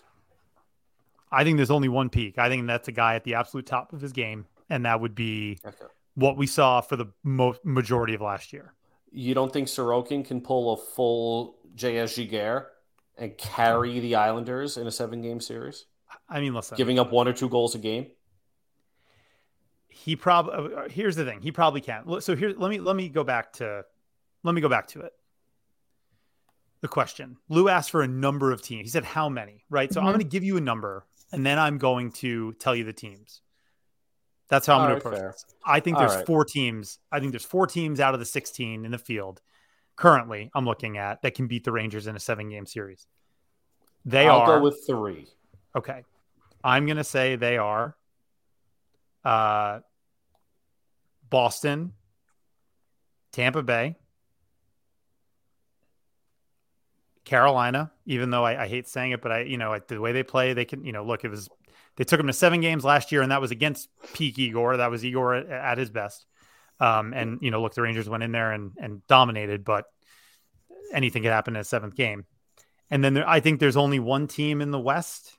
I 1.30 1.44
think 1.44 1.58
there's 1.58 1.70
only 1.70 1.88
one 1.88 2.08
peak. 2.08 2.38
I 2.38 2.48
think 2.48 2.66
that's 2.66 2.88
a 2.88 2.92
guy 2.92 3.14
at 3.14 3.24
the 3.24 3.34
absolute 3.34 3.66
top 3.66 3.92
of 3.92 4.00
his 4.00 4.12
game, 4.12 4.46
and 4.70 4.86
that 4.86 5.00
would 5.00 5.14
be 5.14 5.58
okay. 5.64 5.84
what 6.14 6.38
we 6.38 6.46
saw 6.46 6.80
for 6.80 6.96
the 6.96 7.06
mo- 7.22 7.56
majority 7.62 8.14
of 8.14 8.22
last 8.22 8.52
year. 8.54 8.72
You 9.10 9.34
don't 9.34 9.52
think 9.52 9.68
Sorokin 9.68 10.24
can 10.24 10.40
pull 10.40 10.72
a 10.72 10.76
full 10.76 11.58
JS 11.76 12.30
Giguere 12.30 12.66
and 13.18 13.36
carry 13.36 14.00
the 14.00 14.14
Islanders 14.14 14.78
in 14.78 14.86
a 14.86 14.90
seven 14.90 15.20
game 15.20 15.40
series? 15.40 15.84
I 16.28 16.40
mean, 16.40 16.54
listen, 16.54 16.76
giving 16.76 16.98
up 16.98 17.12
one 17.12 17.28
or 17.28 17.34
two 17.34 17.50
goals 17.50 17.74
a 17.74 17.78
game. 17.78 18.06
He 20.04 20.16
probably 20.16 20.74
uh, 20.74 20.88
here's 20.88 21.16
the 21.16 21.24
thing. 21.24 21.40
He 21.40 21.50
probably 21.50 21.80
can. 21.80 22.20
So 22.20 22.36
here, 22.36 22.54
let 22.56 22.70
me 22.70 22.78
let 22.78 22.94
me 22.94 23.08
go 23.08 23.24
back 23.24 23.52
to 23.54 23.84
let 24.44 24.54
me 24.54 24.60
go 24.60 24.68
back 24.68 24.86
to 24.88 25.00
it. 25.00 25.12
The 26.80 26.88
question 26.88 27.36
Lou 27.48 27.68
asked 27.68 27.90
for 27.90 28.02
a 28.02 28.08
number 28.08 28.52
of 28.52 28.62
teams. 28.62 28.84
He 28.84 28.90
said 28.90 29.04
how 29.04 29.28
many, 29.28 29.64
right? 29.70 29.92
So 29.92 29.98
mm-hmm. 29.98 30.06
I'm 30.06 30.14
going 30.14 30.24
to 30.24 30.30
give 30.30 30.44
you 30.44 30.56
a 30.56 30.60
number, 30.60 31.04
and 31.32 31.44
then 31.44 31.58
I'm 31.58 31.78
going 31.78 32.12
to 32.12 32.52
tell 32.54 32.76
you 32.76 32.84
the 32.84 32.92
teams. 32.92 33.42
That's 34.48 34.66
how 34.66 34.74
I'm 34.74 34.80
going 34.82 34.92
right, 34.92 35.02
to 35.02 35.06
approach 35.08 35.18
fair. 35.18 35.32
this. 35.32 35.44
I 35.66 35.80
think 35.80 35.98
there's 35.98 36.14
right. 36.14 36.26
four 36.26 36.44
teams. 36.44 36.98
I 37.10 37.20
think 37.20 37.32
there's 37.32 37.44
four 37.44 37.66
teams 37.66 38.00
out 38.00 38.14
of 38.14 38.20
the 38.20 38.26
16 38.26 38.84
in 38.84 38.90
the 38.90 38.98
field 38.98 39.42
currently. 39.96 40.50
I'm 40.54 40.64
looking 40.64 40.96
at 40.96 41.20
that 41.22 41.34
can 41.34 41.48
beat 41.48 41.64
the 41.64 41.72
Rangers 41.72 42.06
in 42.06 42.16
a 42.16 42.20
seven 42.20 42.48
game 42.48 42.64
series. 42.64 43.06
They 44.04 44.26
I'll 44.26 44.38
are. 44.38 44.58
go 44.58 44.62
with 44.62 44.86
three. 44.86 45.26
Okay, 45.76 46.04
I'm 46.64 46.86
going 46.86 46.96
to 46.96 47.04
say 47.04 47.36
they 47.36 47.58
are. 47.58 47.96
Uh, 49.24 49.80
Boston, 51.30 51.92
Tampa 53.32 53.62
Bay, 53.62 53.96
Carolina. 57.24 57.92
Even 58.06 58.30
though 58.30 58.44
I, 58.44 58.64
I 58.64 58.68
hate 58.68 58.88
saying 58.88 59.12
it, 59.12 59.22
but 59.22 59.32
I, 59.32 59.40
you 59.42 59.58
know, 59.58 59.78
the 59.86 60.00
way 60.00 60.12
they 60.12 60.22
play, 60.22 60.54
they 60.54 60.64
can, 60.64 60.84
you 60.84 60.92
know, 60.92 61.04
look. 61.04 61.24
It 61.24 61.28
was 61.30 61.48
they 61.96 62.04
took 62.04 62.20
him 62.20 62.28
to 62.28 62.32
seven 62.32 62.60
games 62.60 62.84
last 62.84 63.12
year, 63.12 63.22
and 63.22 63.32
that 63.32 63.40
was 63.40 63.50
against 63.50 63.88
peak 64.14 64.38
Igor. 64.38 64.76
That 64.78 64.90
was 64.90 65.04
Igor 65.04 65.34
at, 65.34 65.48
at 65.48 65.78
his 65.78 65.90
best. 65.90 66.26
Um, 66.80 67.12
and 67.12 67.38
you 67.42 67.50
know, 67.50 67.60
look, 67.60 67.74
the 67.74 67.82
Rangers 67.82 68.08
went 68.08 68.22
in 68.22 68.32
there 68.32 68.52
and, 68.52 68.72
and 68.78 69.06
dominated, 69.08 69.64
but 69.64 69.86
anything 70.92 71.22
could 71.22 71.32
happen 71.32 71.56
in 71.56 71.60
a 71.60 71.64
seventh 71.64 71.96
game. 71.96 72.24
And 72.90 73.02
then 73.02 73.14
there, 73.14 73.28
I 73.28 73.40
think 73.40 73.60
there's 73.60 73.76
only 73.76 73.98
one 73.98 74.28
team 74.28 74.62
in 74.62 74.70
the 74.70 74.78
West, 74.78 75.37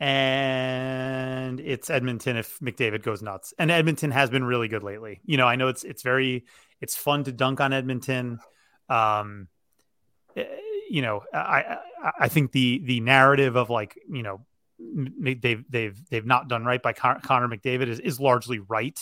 and 0.00 1.60
it's 1.60 1.90
Edmonton 1.90 2.36
if 2.36 2.58
McDavid 2.60 3.02
goes 3.02 3.22
nuts. 3.22 3.52
And 3.58 3.70
Edmonton 3.70 4.10
has 4.10 4.30
been 4.30 4.44
really 4.44 4.68
good 4.68 4.82
lately. 4.82 5.20
You 5.24 5.36
know, 5.36 5.46
I 5.46 5.56
know 5.56 5.68
it's 5.68 5.84
it's 5.84 6.02
very 6.02 6.44
it's 6.80 6.96
fun 6.96 7.24
to 7.24 7.32
dunk 7.32 7.60
on 7.60 7.72
Edmonton. 7.72 8.38
Um, 8.88 9.48
eh, 10.36 10.44
you 10.88 11.02
know, 11.02 11.22
I 11.34 11.78
I 12.18 12.28
think 12.28 12.52
the 12.52 12.80
the 12.84 13.00
narrative 13.00 13.56
of 13.56 13.70
like 13.70 13.98
you 14.08 14.22
know 14.22 14.46
they've 14.78 15.64
they've 15.68 16.08
they've 16.10 16.26
not 16.26 16.48
done 16.48 16.64
right 16.64 16.82
by 16.82 16.92
Connor 16.92 17.48
McDavid 17.48 17.88
is, 17.88 18.00
is 18.00 18.20
largely 18.20 18.60
right. 18.60 18.98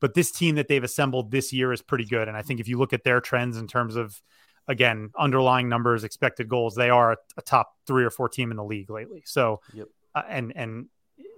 But 0.00 0.14
this 0.14 0.30
team 0.30 0.54
that 0.54 0.68
they've 0.68 0.82
assembled 0.82 1.30
this 1.30 1.52
year 1.52 1.74
is 1.74 1.82
pretty 1.82 2.06
good, 2.06 2.26
and 2.26 2.36
I 2.36 2.40
think 2.40 2.58
if 2.58 2.68
you 2.68 2.78
look 2.78 2.94
at 2.94 3.04
their 3.04 3.20
trends 3.20 3.58
in 3.58 3.66
terms 3.66 3.96
of 3.96 4.20
again 4.66 5.10
underlying 5.18 5.68
numbers, 5.68 6.04
expected 6.04 6.48
goals, 6.48 6.74
they 6.74 6.88
are 6.88 7.18
a, 7.36 7.42
top 7.42 7.74
three 7.86 8.04
or 8.04 8.10
four 8.10 8.28
team 8.28 8.50
in 8.50 8.56
the 8.56 8.64
league 8.64 8.88
lately. 8.88 9.22
So, 9.26 9.60
yep. 9.74 9.88
Uh, 10.14 10.22
and 10.28 10.52
and 10.54 10.86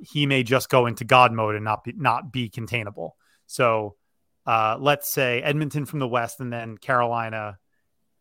he 0.00 0.26
may 0.26 0.42
just 0.42 0.68
go 0.68 0.86
into 0.86 1.04
God 1.04 1.32
mode 1.32 1.54
and 1.54 1.64
not 1.64 1.84
be 1.84 1.92
not 1.96 2.32
be 2.32 2.48
containable. 2.48 3.16
So, 3.46 3.96
uh, 4.46 4.76
let's 4.80 5.08
say 5.12 5.42
Edmonton 5.42 5.86
from 5.86 5.98
the 5.98 6.08
West, 6.08 6.40
and 6.40 6.52
then 6.52 6.78
Carolina, 6.78 7.58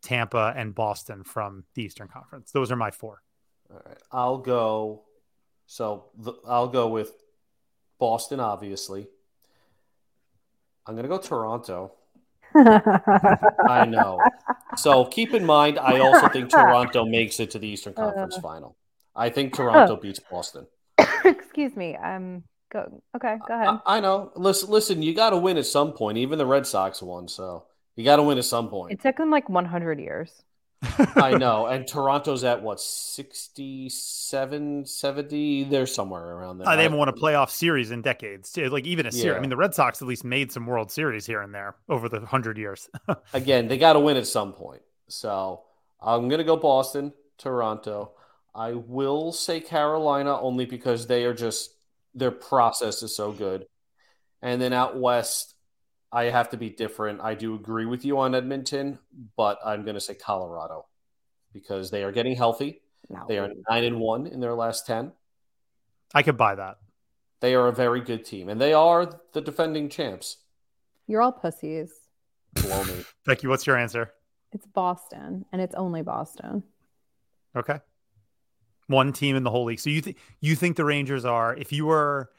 Tampa, 0.02 0.54
and 0.56 0.76
Boston 0.76 1.24
from 1.24 1.66
the 1.76 1.84
Eastern 1.84 2.08
Conference. 2.08 2.52
Those 2.52 2.72
are 2.72 2.76
my 2.76 2.92
four. 2.92 3.22
All 3.70 3.82
right, 3.86 3.98
I'll 4.12 4.38
go 4.38 5.04
so 5.72 6.08
the, 6.18 6.34
I'll 6.46 6.68
go 6.68 6.90
with 6.90 7.14
Boston, 7.98 8.42
obviously. 8.42 9.08
I'm 10.86 10.96
going 10.96 11.04
to 11.04 11.10
go 11.10 11.18
Toronto. 11.18 11.94
I 12.54 13.86
know. 13.88 14.20
So 14.76 15.06
keep 15.06 15.34
in 15.34 15.46
mind, 15.46 15.80
I 15.80 16.00
also 16.00 16.28
think 16.28 16.50
Toronto 16.50 17.06
makes 17.06 17.40
it 17.40 17.52
to 17.52 17.60
the 17.60 17.70
Eastern 17.70 17.94
Conference 17.94 18.36
uh, 18.36 18.42
Final. 18.42 18.76
I 19.16 19.30
think 19.30 19.56
Toronto 19.56 19.96
beats 19.96 20.20
Boston. 20.20 20.68
Excuse 21.26 21.76
me. 21.76 21.96
Um, 21.96 22.44
go. 22.72 23.02
Okay, 23.16 23.38
go 23.48 23.54
ahead. 23.54 23.80
I, 23.86 23.98
I 23.98 24.00
know. 24.00 24.32
Listen, 24.36 24.70
listen. 24.70 25.02
You 25.02 25.14
got 25.14 25.32
to 25.32 25.38
win 25.38 25.58
at 25.58 25.66
some 25.66 25.94
point. 25.94 26.18
Even 26.18 26.38
the 26.38 26.46
Red 26.46 26.66
Sox 26.66 27.02
won, 27.02 27.28
so 27.28 27.66
you 27.96 28.04
got 28.04 28.18
to 28.18 28.24
win 28.24 28.38
at 28.38 28.46
some 28.46 28.70
point. 28.70 28.94
It 28.94 29.02
took 29.02 29.18
them 29.18 29.32
like 29.32 29.50
100 29.50 30.00
years. 30.00 30.44
I 31.16 31.38
know. 31.38 31.68
And 31.68 31.88
Toronto's 31.88 32.44
at 32.44 32.64
what, 32.64 32.80
67, 32.80 34.86
70? 34.86 35.64
They're 35.66 35.86
somewhere 35.86 36.24
around 36.24 36.58
there. 36.58 36.68
Uh, 36.68 36.76
they 36.76 36.82
haven't 36.84 36.98
won 36.98 37.10
a 37.10 37.14
playoff 37.14 37.52
series 37.52 37.92
in 37.92 38.02
decades. 38.02 38.58
Like 38.58 38.86
even 38.86 39.06
a 39.06 39.12
series. 39.12 39.26
Yeah. 39.26 39.36
I 39.36 39.40
mean, 39.40 39.52
the 39.52 39.58
Red 39.58 39.76
Sox 39.76 40.02
at 40.02 40.08
least 40.08 40.24
made 40.24 40.52
some 40.52 40.66
World 40.66 40.92
Series 40.92 41.26
here 41.26 41.42
and 41.42 41.54
there 41.54 41.76
over 41.88 42.10
the 42.10 42.18
100 42.18 42.58
years. 42.58 42.90
Again, 43.34 43.68
they 43.68 43.78
got 43.78 43.94
to 43.94 44.00
win 44.00 44.18
at 44.18 44.26
some 44.26 44.54
point. 44.54 44.82
So 45.08 45.62
I'm 46.02 46.30
going 46.30 46.40
to 46.40 46.46
go 46.46 46.58
Boston, 46.58 47.14
Toronto. 47.38 48.14
I 48.54 48.74
will 48.74 49.32
say 49.32 49.60
Carolina 49.62 50.40
only 50.40 50.66
because 50.66 51.08
they 51.08 51.26
are 51.26 51.34
just, 51.34 51.76
their 52.14 52.32
process 52.32 53.02
is 53.04 53.16
so 53.16 53.32
good. 53.32 53.66
And 54.42 54.62
then 54.62 54.74
out 54.74 55.00
west, 55.00 55.56
I 56.12 56.26
have 56.26 56.50
to 56.50 56.58
be 56.58 56.70
different. 56.70 57.22
I 57.22 57.36
do 57.36 57.56
agree 57.56 57.86
with 57.86 58.04
you 58.04 58.20
on 58.20 58.36
Edmonton, 58.36 59.00
but 59.38 59.60
I'm 59.64 59.84
going 59.84 59.96
to 59.96 60.02
say 60.02 60.16
Colorado 60.16 60.88
because 61.54 61.92
they 61.92 62.04
are 62.04 62.12
getting 62.12 62.36
healthy. 62.36 62.82
No. 63.10 63.26
They 63.28 63.40
are 63.40 63.50
nine 63.70 63.84
and 63.84 64.00
one 64.00 64.28
in 64.28 64.40
their 64.40 64.54
last 64.54 64.86
ten. 64.86 65.14
I 66.14 66.24
could 66.24 66.38
buy 66.38 66.56
that. 66.56 66.78
They 67.40 67.56
are 67.56 67.68
a 67.68 67.74
very 67.74 68.02
good 68.02 68.26
team, 68.26 68.50
and 68.50 68.60
they 68.60 68.74
are 68.74 69.20
the 69.34 69.42
defending 69.42 69.90
champs. 69.90 70.38
You're 71.08 71.22
all 71.22 71.32
pussies. 71.32 71.92
Blow 72.54 72.84
me. 72.84 73.06
Becky, 73.26 73.48
what's 73.48 73.66
your 73.66 73.78
answer? 73.78 74.12
It's 74.52 74.66
Boston, 74.66 75.46
and 75.52 75.62
it's 75.62 75.76
only 75.76 76.02
Boston. 76.02 76.64
Okay. 77.56 77.80
One 78.92 79.14
team 79.14 79.36
in 79.36 79.44
the 79.44 79.50
whole 79.50 79.66
league. 79.66 79.80
So 79.80 79.90
you 79.90 80.02
think 80.02 80.18
you 80.40 80.56
think 80.56 80.78
the 80.78 80.86
Rangers 80.86 81.26
are? 81.26 81.56
If 81.56 81.72
you 81.72 81.86
were 81.86 82.30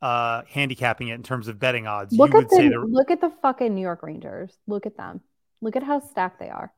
uh 0.00 0.42
handicapping 0.48 1.08
it 1.08 1.14
in 1.14 1.24
terms 1.24 1.48
of 1.48 1.58
betting 1.58 1.86
odds, 1.86 2.12
you 2.12 2.20
would 2.20 2.30
say 2.30 2.36
look 2.36 2.44
at 2.44 2.50
the, 2.50 2.68
the 2.68 2.86
look 2.86 3.10
at 3.10 3.20
the 3.20 3.32
fucking 3.42 3.74
New 3.74 3.82
York 3.82 4.02
Rangers. 4.02 4.56
Look 4.66 4.86
at 4.86 4.96
them. 4.96 5.20
Look 5.60 5.74
at 5.74 5.82
how 5.82 6.00
stacked 6.00 6.38
they 6.38 6.50
are. 6.50 6.72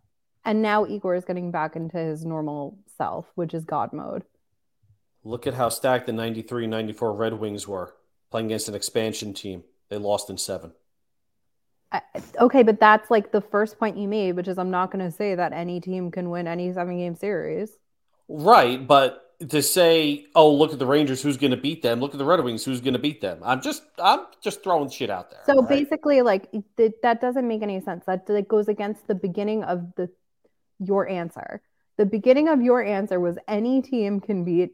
And 0.45 0.63
now 0.63 0.87
Igor 0.87 1.15
is 1.17 1.25
getting 1.25 1.51
back 1.51 1.77
into 1.77 1.99
his 1.99 2.25
normal 2.25 2.79
self, 2.97 3.27
which 3.35 3.53
is 3.53 3.65
God 3.65 3.93
mode. 3.93 4.25
Look 5.23 5.47
at 5.47 5.55
how 5.55 5.69
stacked 5.69 6.07
the 6.07 6.13
93 6.13 6.67
94 6.67 7.13
Red 7.13 7.35
Wings 7.35 7.69
were 7.69 7.95
playing 8.31 8.47
against 8.47 8.69
an 8.69 8.75
expansion 8.75 9.35
team. 9.35 9.65
They 9.91 9.99
lost 9.99 10.31
in 10.31 10.39
seven. 10.39 10.73
I, 11.93 12.03
okay, 12.39 12.63
but 12.63 12.79
that's 12.79 13.11
like 13.11 13.33
the 13.33 13.41
first 13.41 13.79
point 13.79 13.99
you 13.99 14.09
made, 14.09 14.37
which 14.37 14.49
is 14.49 14.59
I'm 14.59 14.71
not 14.71 14.93
going 14.93 15.05
to 15.05 15.11
say 15.11 15.35
that 15.35 15.53
any 15.53 15.81
team 15.81 16.11
can 16.11 16.31
win 16.31 16.47
any 16.47 16.73
seven 16.73 16.97
game 16.97 17.17
series. 17.17 17.77
Right. 18.31 18.87
But 18.87 19.27
to 19.49 19.61
say, 19.61 20.27
"Oh, 20.35 20.55
look 20.55 20.73
at 20.73 20.79
the 20.79 20.87
Rangers, 20.87 21.21
who's 21.21 21.37
going 21.37 21.51
to 21.51 21.57
beat 21.57 21.83
them? 21.83 22.01
Look 22.01 22.13
at 22.13 22.19
the 22.19 22.25
Red 22.25 22.43
Wings, 22.45 22.65
who's 22.65 22.81
going 22.81 22.95
to 22.95 23.01
beat 23.01 23.21
them?" 23.21 23.41
I'm 23.45 23.61
just, 23.61 23.83
I'm 23.99 24.21
just 24.41 24.63
throwing 24.63 24.89
shit 24.89 25.11
out 25.11 25.31
there. 25.31 25.41
So 25.47 25.61
right? 25.61 25.69
basically, 25.69 26.23
like 26.23 26.51
th- 26.77 26.93
that 27.03 27.21
doesn't 27.21 27.47
make 27.47 27.63
any 27.63 27.81
sense. 27.81 28.05
That 28.07 28.27
that 28.27 28.49
goes 28.49 28.69
against 28.69 29.09
the 29.09 29.15
beginning 29.15 29.65
of 29.65 29.95
the 29.97 30.09
your 30.79 31.09
answer. 31.09 31.61
The 31.97 32.07
beginning 32.07 32.49
of 32.49 32.63
your 32.63 32.83
answer 32.83 33.19
was 33.19 33.37
any 33.49 33.83
team 33.83 34.21
can 34.21 34.45
beat 34.45 34.71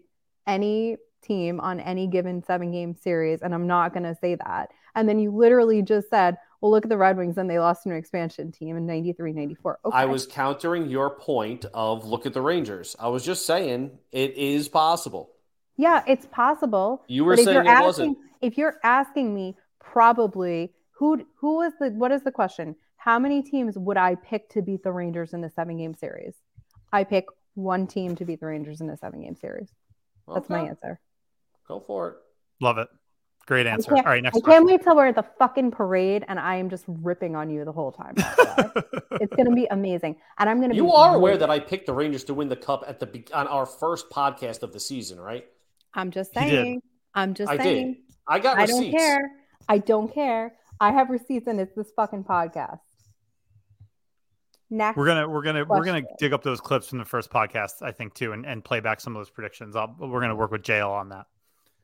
any 0.47 0.99
team 1.23 1.59
on 1.61 1.81
any 1.81 2.07
given 2.07 2.45
seven 2.45 2.71
game 2.71 2.95
series, 2.95 3.41
and 3.43 3.55
I'm 3.55 3.67
not 3.67 3.93
going 3.93 4.05
to 4.05 4.17
say 4.21 4.37
that. 4.37 4.71
And 4.95 5.09
then 5.09 5.19
you 5.19 5.31
literally 5.31 5.83
just 5.83 6.09
said, 6.11 6.37
well, 6.67 6.73
look 6.73 6.85
at 6.85 6.89
the 6.89 6.97
Red 6.97 7.17
Wings 7.17 7.39
and 7.39 7.49
they 7.49 7.61
lost 7.61 7.85
to 7.85 7.91
an 7.91 7.97
expansion 7.97 8.51
team 8.51 8.77
in 8.77 8.87
93 8.87 9.33
94. 9.33 9.79
Okay. 9.85 9.97
I 9.97 10.05
was 10.05 10.27
countering 10.27 10.89
your 10.91 11.11
point 11.11 11.65
of 11.73 12.05
look 12.05 12.27
at 12.27 12.33
the 12.33 12.41
Rangers. 12.41 12.97
I 12.99 13.07
was 13.07 13.25
just 13.25 13.47
saying 13.47 13.93
it 14.11 14.37
is 14.37 14.69
possible. 14.69 15.31
Yeah, 15.77 16.03
it's 16.09 16.27
possible. 16.27 17.05
You 17.07 17.25
were 17.25 17.37
saying 17.37 17.57
it 17.57 17.67
asking, 17.69 17.87
wasn't. 17.87 18.19
If 18.41 18.59
you're 18.59 18.79
asking 18.83 19.33
me, 19.33 19.57
probably 19.79 20.73
who 20.91 21.25
who 21.37 21.63
is 21.63 21.73
the 21.79 21.91
what 21.91 22.11
is 22.11 22.25
the 22.25 22.33
question? 22.33 22.75
How 22.97 23.21
many 23.21 23.43
teams 23.43 23.79
would 23.79 23.97
I 23.97 24.17
pick 24.17 24.49
to 24.51 24.63
beat 24.63 24.83
the 24.83 24.91
Rangers 24.91 25.35
in 25.35 25.45
a 25.45 25.51
seven 25.51 25.79
game 25.79 25.95
series? 25.95 26.35
I 26.93 27.05
pick 27.05 27.27
one 27.55 27.87
team 27.87 28.17
to 28.17 28.25
beat 28.25 28.41
the 28.41 28.47
Rangers 28.47 28.81
in 28.81 28.91
a 28.91 28.97
seven 28.97 29.23
game 29.23 29.37
series. 29.37 29.69
That's 30.27 30.51
okay. 30.51 30.63
my 30.63 30.69
answer. 30.69 30.99
Go 31.69 31.79
for 31.79 32.09
it. 32.09 32.17
Love 32.61 32.79
it. 32.79 32.89
Great 33.47 33.67
answer. 33.67 33.95
All 33.95 34.03
right, 34.03 34.23
next. 34.23 34.37
I 34.37 34.41
question. 34.41 34.53
can't 34.53 34.67
wait 34.67 34.83
till 34.83 34.97
we're 34.97 35.07
at 35.07 35.15
the 35.15 35.25
fucking 35.39 35.71
parade 35.71 36.25
and 36.27 36.41
I 36.41 36.57
am 36.57 36.69
just 36.69 36.85
ripping 36.89 37.37
on 37.37 37.49
you 37.49 37.65
the 37.65 37.73
whole 37.73 37.93
time. 37.93 38.15
it's 38.17 39.35
going 39.37 39.49
to 39.49 39.55
be 39.55 39.67
amazing, 39.71 40.17
and 40.39 40.51
I'm 40.51 40.59
going 40.59 40.71
to. 40.71 40.75
Be 40.75 40.79
You 40.79 40.91
are 40.91 41.15
aware 41.15 41.37
that 41.37 41.49
I 41.49 41.61
picked 41.61 41.87
the 41.87 41.95
Rangers 41.95 42.25
to 42.25 42.35
win 42.35 42.49
the 42.49 42.57
cup 42.57 42.85
at 42.89 42.99
the 42.99 43.25
on 43.33 43.47
our 43.47 43.65
first 43.65 44.11
podcast 44.11 44.65
of 44.65 44.73
the 44.73 44.81
season, 44.81 45.21
right? 45.21 45.47
I'm 45.95 46.11
just 46.11 46.35
saying. 46.35 46.83
I'm 47.15 47.35
just 47.35 47.51
I 47.51 47.57
saying. 47.57 47.93
Did. 47.93 48.03
I 48.27 48.41
got. 48.41 48.57
Receipts. 48.57 48.75
I 48.75 48.83
don't 48.83 48.93
care. 48.93 49.31
I 49.69 49.79
don't 49.79 50.15
care. 50.15 50.55
I 50.81 50.93
have 50.93 51.11
receipts, 51.11 51.47
and 51.47 51.61
it's 51.61 51.75
this 51.77 51.93
fucking 51.95 52.25
podcast. 52.25 52.81
Next 54.69 54.97
we're 54.97 55.07
gonna 55.07 55.29
we're 55.29 55.43
gonna 55.43 55.65
question. 55.65 55.79
we're 55.79 56.01
gonna 56.01 56.15
dig 56.19 56.33
up 56.33 56.43
those 56.43 56.61
clips 56.61 56.89
from 56.89 56.99
the 56.99 57.05
first 57.05 57.31
podcast, 57.31 57.83
I 57.83 57.93
think, 57.93 58.15
too, 58.15 58.33
and, 58.33 58.45
and 58.45 58.65
play 58.65 58.81
back 58.81 59.01
some 59.01 59.15
of 59.15 59.21
those 59.21 59.31
predictions. 59.31 59.77
I'll, 59.77 59.95
we're 60.01 60.21
gonna 60.21 60.35
work 60.35 60.51
with 60.51 60.63
JL 60.63 60.91
on 60.91 61.11
that. 61.11 61.27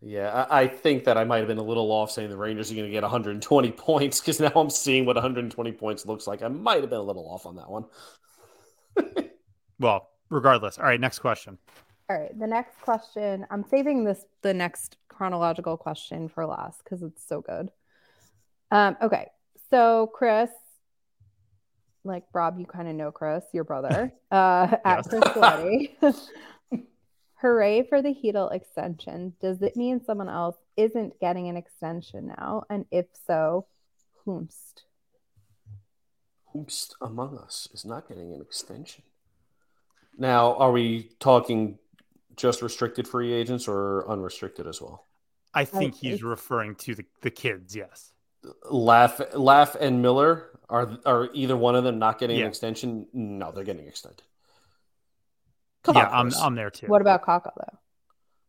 Yeah, 0.05 0.47
I, 0.51 0.63
I 0.63 0.67
think 0.69 1.05
that 1.05 1.17
I 1.17 1.23
might 1.23 1.39
have 1.39 1.47
been 1.47 1.59
a 1.59 1.63
little 1.63 1.91
off 1.93 2.11
saying 2.11 2.29
the 2.29 2.37
Rangers 2.37 2.73
are 2.73 2.75
going 2.75 2.87
to 2.87 2.91
get 2.91 3.03
120 3.03 3.71
points 3.77 4.21
because 4.21 4.41
now 4.41 4.53
I'm 4.55 4.69
seeing 4.69 5.07
what 5.07 5.15
120 5.15 5.73
points 5.73 6.07
looks 6.07 6.27
like. 6.27 6.43
I 6.43 6.49
might 6.49 6.81
have 6.81 6.91
been 6.91 6.99
a 6.99 7.05
little 7.05 7.29
off 7.29 7.47
on 7.47 7.57
that 7.57 7.71
one. 7.71 7.85
well, 9.79 10.11
regardless. 10.29 10.79
All 10.79 10.85
right, 10.85 11.01
next 11.01 11.21
question. 11.21 11.57
All 12.11 12.19
right, 12.19 12.37
the 12.37 12.49
next 12.49 12.81
question. 12.81 13.47
I'm 13.51 13.65
saving 13.65 14.05
this 14.05 14.25
the 14.43 14.53
next 14.53 14.97
chronological 15.09 15.77
question 15.77 16.29
for 16.29 16.47
last 16.47 16.83
because 16.83 17.03
it's 17.03 17.27
so 17.27 17.41
good. 17.41 17.71
Um, 18.73 18.97
okay, 19.01 19.29
so 19.71 20.11
Chris, 20.13 20.51
like 22.05 22.25
Rob, 22.33 22.59
you 22.59 22.67
kind 22.67 22.89
of 22.89 22.97
know 22.97 23.13
Chris, 23.13 23.45
your 23.53 23.65
brother, 23.65 24.13
uh, 24.33 24.77
at 24.85 25.03
Chris 25.09 25.23
Galletti. 25.23 25.93
Hooray 27.43 27.83
for 27.89 28.01
the 28.01 28.15
Chytil 28.15 28.55
extension. 28.55 29.35
Does 29.41 29.61
it 29.63 29.77
mean 29.77 30.01
someone 30.05 30.29
else 30.29 30.57
isn't 30.77 31.19
getting 31.19 31.49
an 31.49 31.57
extension 31.57 32.29
now? 32.39 32.63
And 32.71 32.87
if 32.93 33.07
so, 33.27 33.67
whomst? 34.25 34.85
Whomst 36.55 36.95
among 37.01 37.37
us 37.37 37.69
is 37.75 37.85
not 37.85 38.09
getting 38.09 38.33
an 38.33 38.41
extension. 38.41 39.03
Now, 40.17 40.55
are 40.55 40.71
we 40.71 41.11
talking 41.19 41.79
just 42.37 42.63
restricted 42.63 43.09
free 43.09 43.33
agents 43.33 43.67
or 43.67 44.09
unrestricted 44.09 44.69
as 44.69 44.81
well? 44.81 45.07
I 45.53 45.65
think 45.65 45.97
he's 45.97 46.23
referring 46.23 46.77
to 46.77 46.95
the, 46.95 47.05
the 47.23 47.31
kids, 47.31 47.75
yes. 47.75 48.13
Laf 48.71 49.21
Laf 49.35 49.77
and 49.77 50.03
Miller 50.03 50.59
are 50.69 50.99
are 51.07 51.29
either 51.33 51.57
one 51.57 51.77
of 51.77 51.85
them 51.85 51.99
not 51.99 52.19
getting 52.19 52.39
yeah. 52.39 52.45
an 52.45 52.49
extension? 52.49 53.07
No, 53.13 53.53
they're 53.53 53.63
getting 53.63 53.87
extended. 53.87 54.23
Come 55.83 55.97
yeah, 55.97 56.09
I'm, 56.09 56.31
I'm 56.41 56.55
there 56.55 56.71
too. 56.71 56.87
What 56.87 57.01
about 57.01 57.25
Kakko 57.25 57.51
though? 57.57 57.79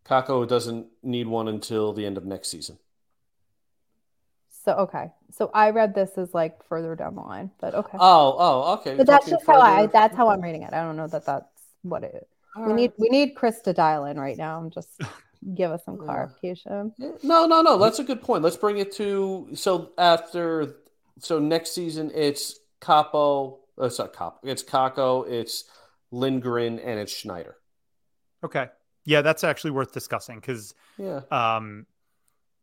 Kakko 0.06 0.48
doesn't 0.48 0.88
need 1.02 1.28
one 1.28 1.48
until 1.48 1.94
the 1.94 2.06
end 2.06 2.18
of 2.18 2.26
next 2.26 2.50
season. 2.50 2.78
So 4.66 4.74
okay, 4.74 5.12
so 5.32 5.50
I 5.54 5.72
read 5.72 5.94
this 5.94 6.12
as 6.18 6.34
like 6.34 6.64
further 6.68 6.96
down 6.96 7.16
the 7.16 7.22
line, 7.22 7.52
but 7.60 7.74
okay. 7.74 7.98
Oh, 8.00 8.36
oh, 8.38 8.74
okay. 8.76 8.96
But 8.96 9.08
that's 9.08 9.30
just 9.30 9.46
further... 9.46 9.60
how 9.60 9.66
I. 9.66 9.86
That's 9.88 10.16
how 10.16 10.30
I'm 10.30 10.42
reading 10.42 10.64
it. 10.64 10.74
I 10.74 10.84
don't 10.84 10.96
know 10.96 11.08
that 11.08 11.26
that's 11.26 11.46
what 11.82 12.04
it 12.04 12.14
is. 12.16 12.28
All 12.56 12.64
we 12.64 12.70
right. 12.70 12.76
need 12.76 12.92
we 12.98 13.10
need 13.10 13.36
Chris 13.36 13.60
to 13.62 13.74
dial 13.74 14.06
in 14.06 14.20
right 14.20 14.38
now 14.38 14.62
and 14.62 14.72
just 14.72 14.90
give 15.56 15.72
us 15.72 15.84
some 15.84 15.98
clarification. 15.98 16.94
No, 17.24 17.46
no, 17.46 17.62
no. 17.62 17.78
That's 17.78 18.00
a 18.00 18.04
good 18.04 18.22
point. 18.22 18.44
Let's 18.44 18.58
bring 18.58 18.78
it 18.78 18.92
to 18.94 19.50
so 19.54 19.92
after 19.98 20.76
so 21.20 21.40
next 21.40 21.74
season 21.74 22.12
it's 22.14 22.60
Capo. 22.80 23.60
Uh, 23.78 23.90
sorry, 23.90 24.10
Capo. 24.10 24.40
It's 24.44 24.64
Kakko. 24.64 25.30
It's 25.30 25.66
Lindgren, 26.14 26.80
and 26.80 27.00
it's 27.00 27.12
Schneider. 27.12 27.56
Okay. 28.44 28.68
Yeah, 29.06 29.22
that's 29.22 29.44
actually 29.44 29.72
worth 29.72 29.92
discussing 29.92 30.40
because, 30.40 30.74
yeah. 30.98 31.22
Um, 31.32 31.86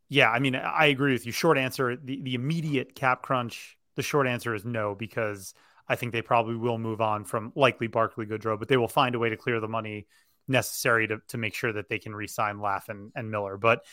yeah, 0.08 0.30
I 0.30 0.38
mean, 0.38 0.56
I 0.56 0.86
agree 0.86 1.12
with 1.12 1.26
you. 1.26 1.32
Short 1.32 1.58
answer: 1.58 1.96
the 1.96 2.22
the 2.22 2.34
immediate 2.34 2.94
cap 2.94 3.22
crunch. 3.22 3.76
The 3.96 4.02
short 4.02 4.26
answer 4.26 4.54
is 4.54 4.64
no 4.64 4.94
because 4.94 5.52
I 5.88 5.96
think 5.96 6.12
they 6.12 6.22
probably 6.22 6.56
will 6.56 6.78
move 6.78 7.00
on 7.00 7.24
from 7.24 7.52
likely 7.54 7.88
Barclay 7.88 8.24
Goodrow, 8.24 8.58
but 8.58 8.68
they 8.68 8.76
will 8.76 8.88
find 8.88 9.14
a 9.14 9.18
way 9.18 9.28
to 9.28 9.36
clear 9.36 9.60
the 9.60 9.68
money 9.68 10.06
necessary 10.48 11.06
to, 11.08 11.20
to 11.28 11.38
make 11.38 11.54
sure 11.54 11.72
that 11.72 11.88
they 11.88 11.98
can 11.98 12.14
re-sign 12.14 12.60
Laf 12.60 12.88
and, 12.88 13.12
and 13.14 13.30
Miller. 13.30 13.56
But 13.56 13.84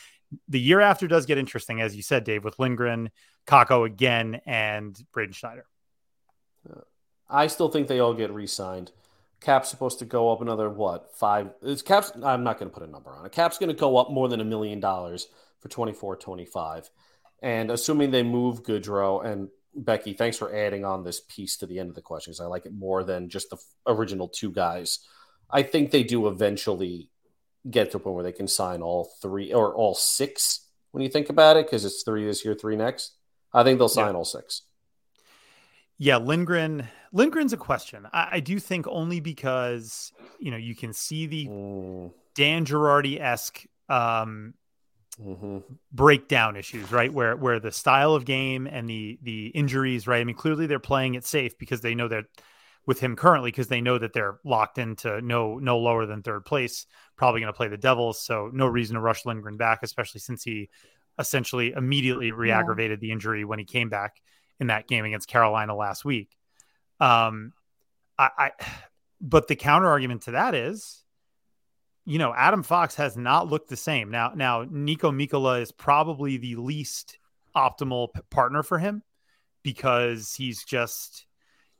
the 0.47 0.59
year 0.59 0.79
after 0.79 1.07
does 1.07 1.25
get 1.25 1.37
interesting, 1.37 1.81
as 1.81 1.95
you 1.95 2.01
said, 2.01 2.23
Dave, 2.23 2.43
with 2.43 2.59
Lindgren, 2.59 3.09
Kakko 3.45 3.85
again, 3.85 4.41
and 4.45 4.97
Braden 5.11 5.33
Schneider. 5.33 5.65
I 7.29 7.47
still 7.47 7.69
think 7.69 7.87
they 7.87 7.99
all 7.99 8.13
get 8.13 8.31
re-signed. 8.31 8.91
Cap's 9.41 9.69
supposed 9.69 9.99
to 9.99 10.05
go 10.05 10.31
up 10.31 10.41
another 10.41 10.69
what 10.69 11.15
five? 11.15 11.49
It's 11.61 11.81
Cap's. 11.81 12.11
I'm 12.23 12.43
not 12.43 12.59
going 12.59 12.69
to 12.71 12.73
put 12.73 12.88
a 12.88 12.91
number 12.91 13.11
on 13.11 13.25
it. 13.25 13.31
Cap's 13.31 13.57
going 13.57 13.69
to 13.69 13.79
go 13.79 13.97
up 13.97 14.09
more 14.09 14.27
than 14.27 14.41
a 14.41 14.45
million 14.45 14.79
dollars 14.79 15.27
for 15.59 15.69
24, 15.69 16.17
25. 16.17 16.89
and 17.41 17.71
assuming 17.71 18.11
they 18.11 18.23
move 18.23 18.63
Goodrow 18.63 19.23
and 19.25 19.49
Becky. 19.75 20.13
Thanks 20.13 20.38
for 20.38 20.53
adding 20.53 20.85
on 20.85 21.03
this 21.03 21.19
piece 21.19 21.57
to 21.57 21.67
the 21.67 21.79
end 21.79 21.89
of 21.89 21.95
the 21.95 22.01
questions. 22.01 22.39
I 22.39 22.45
like 22.45 22.65
it 22.65 22.73
more 22.73 23.03
than 23.03 23.29
just 23.29 23.49
the 23.49 23.57
original 23.85 24.27
two 24.27 24.51
guys. 24.51 24.99
I 25.49 25.63
think 25.63 25.91
they 25.91 26.03
do 26.03 26.27
eventually 26.27 27.09
get 27.69 27.91
to 27.91 27.97
a 27.97 27.99
point 27.99 28.15
where 28.15 28.23
they 28.23 28.31
can 28.31 28.47
sign 28.47 28.81
all 28.81 29.09
three 29.21 29.53
or 29.53 29.75
all 29.75 29.93
six 29.93 30.67
when 30.91 31.03
you 31.03 31.09
think 31.09 31.29
about 31.29 31.57
it, 31.57 31.65
because 31.65 31.85
it's 31.85 32.03
three 32.03 32.25
this 32.25 32.43
year, 32.43 32.55
three 32.55 32.75
next. 32.75 33.13
I 33.53 33.63
think 33.63 33.77
they'll 33.77 33.89
sign 33.89 34.13
yeah. 34.13 34.17
all 34.17 34.25
six. 34.25 34.63
Yeah, 35.97 36.17
Lindgren. 36.17 36.87
Lindgren's 37.11 37.53
a 37.53 37.57
question. 37.57 38.07
I, 38.13 38.27
I, 38.33 38.39
do 38.39 38.59
think 38.59 38.85
only 38.87 39.19
because 39.19 40.11
you 40.39 40.51
know 40.51 40.57
you 40.57 40.75
can 40.75 40.93
see 40.93 41.25
the 41.25 41.47
mm. 41.47 42.11
Dan 42.35 42.65
Girardi 42.65 43.19
esque 43.19 43.65
um, 43.89 44.53
mm-hmm. 45.19 45.59
breakdown 45.91 46.55
issues, 46.55 46.91
right? 46.91 47.11
Where 47.11 47.35
where 47.35 47.59
the 47.59 47.71
style 47.71 48.13
of 48.13 48.25
game 48.25 48.67
and 48.67 48.87
the 48.87 49.17
the 49.23 49.47
injuries, 49.47 50.07
right? 50.07 50.21
I 50.21 50.23
mean, 50.23 50.35
clearly 50.35 50.67
they're 50.67 50.79
playing 50.79 51.15
it 51.15 51.25
safe 51.25 51.57
because 51.57 51.81
they 51.81 51.95
know 51.95 52.07
that 52.09 52.25
with 52.85 52.99
him 52.99 53.15
currently 53.15 53.49
because 53.49 53.67
they 53.67 53.81
know 53.81 53.97
that 53.97 54.13
they're 54.13 54.39
locked 54.45 54.77
into 54.77 55.21
no 55.21 55.57
no 55.57 55.79
lower 55.79 56.05
than 56.05 56.21
third 56.21 56.45
place. 56.45 56.85
Probably 57.15 57.41
going 57.41 57.51
to 57.51 57.57
play 57.57 57.69
the 57.69 57.77
Devils, 57.77 58.21
so 58.21 58.51
no 58.53 58.67
reason 58.67 58.95
to 58.95 59.01
rush 59.01 59.25
Lindgren 59.25 59.57
back, 59.57 59.79
especially 59.81 60.19
since 60.19 60.43
he 60.43 60.69
essentially 61.19 61.73
immediately 61.75 62.31
re-aggravated 62.31 62.99
yeah. 62.99 63.07
the 63.07 63.11
injury 63.11 63.43
when 63.43 63.57
he 63.57 63.65
came 63.65 63.89
back 63.89 64.21
in 64.59 64.67
that 64.67 64.87
game 64.87 65.05
against 65.05 65.27
Carolina 65.27 65.75
last 65.75 66.03
week. 66.05 66.35
Um, 66.99 67.53
I, 68.17 68.29
I 68.37 68.51
but 69.21 69.47
the 69.47 69.55
counter 69.55 69.87
argument 69.87 70.23
to 70.23 70.31
that 70.31 70.55
is, 70.55 71.03
you 72.05 72.19
know, 72.19 72.33
Adam 72.35 72.63
Fox 72.63 72.95
has 72.95 73.17
not 73.17 73.47
looked 73.47 73.69
the 73.69 73.77
same. 73.77 74.09
Now, 74.11 74.31
now 74.35 74.63
Niko 74.65 75.11
Mikkola 75.11 75.61
is 75.61 75.71
probably 75.71 76.37
the 76.37 76.55
least 76.55 77.17
optimal 77.55 78.13
p- 78.13 78.21
partner 78.29 78.63
for 78.63 78.77
him 78.77 79.03
because 79.63 80.33
he's 80.33 80.63
just, 80.63 81.25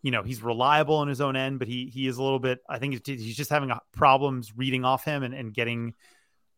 you 0.02 0.12
know, 0.12 0.24
he's 0.24 0.44
reliable 0.44 1.02
in 1.02 1.08
his 1.08 1.22
own 1.22 1.36
end, 1.36 1.60
but 1.60 1.68
he 1.68 1.86
he 1.94 2.08
is 2.08 2.18
a 2.18 2.24
little 2.24 2.40
bit. 2.40 2.60
I 2.70 2.80
think 2.80 3.06
he's 3.06 3.38
just 3.38 3.50
having 3.50 3.72
problems 3.94 4.56
reading 4.56 4.84
off 4.84 5.06
him 5.06 5.24
and, 5.24 5.34
and 5.34 5.54
getting 5.54 5.94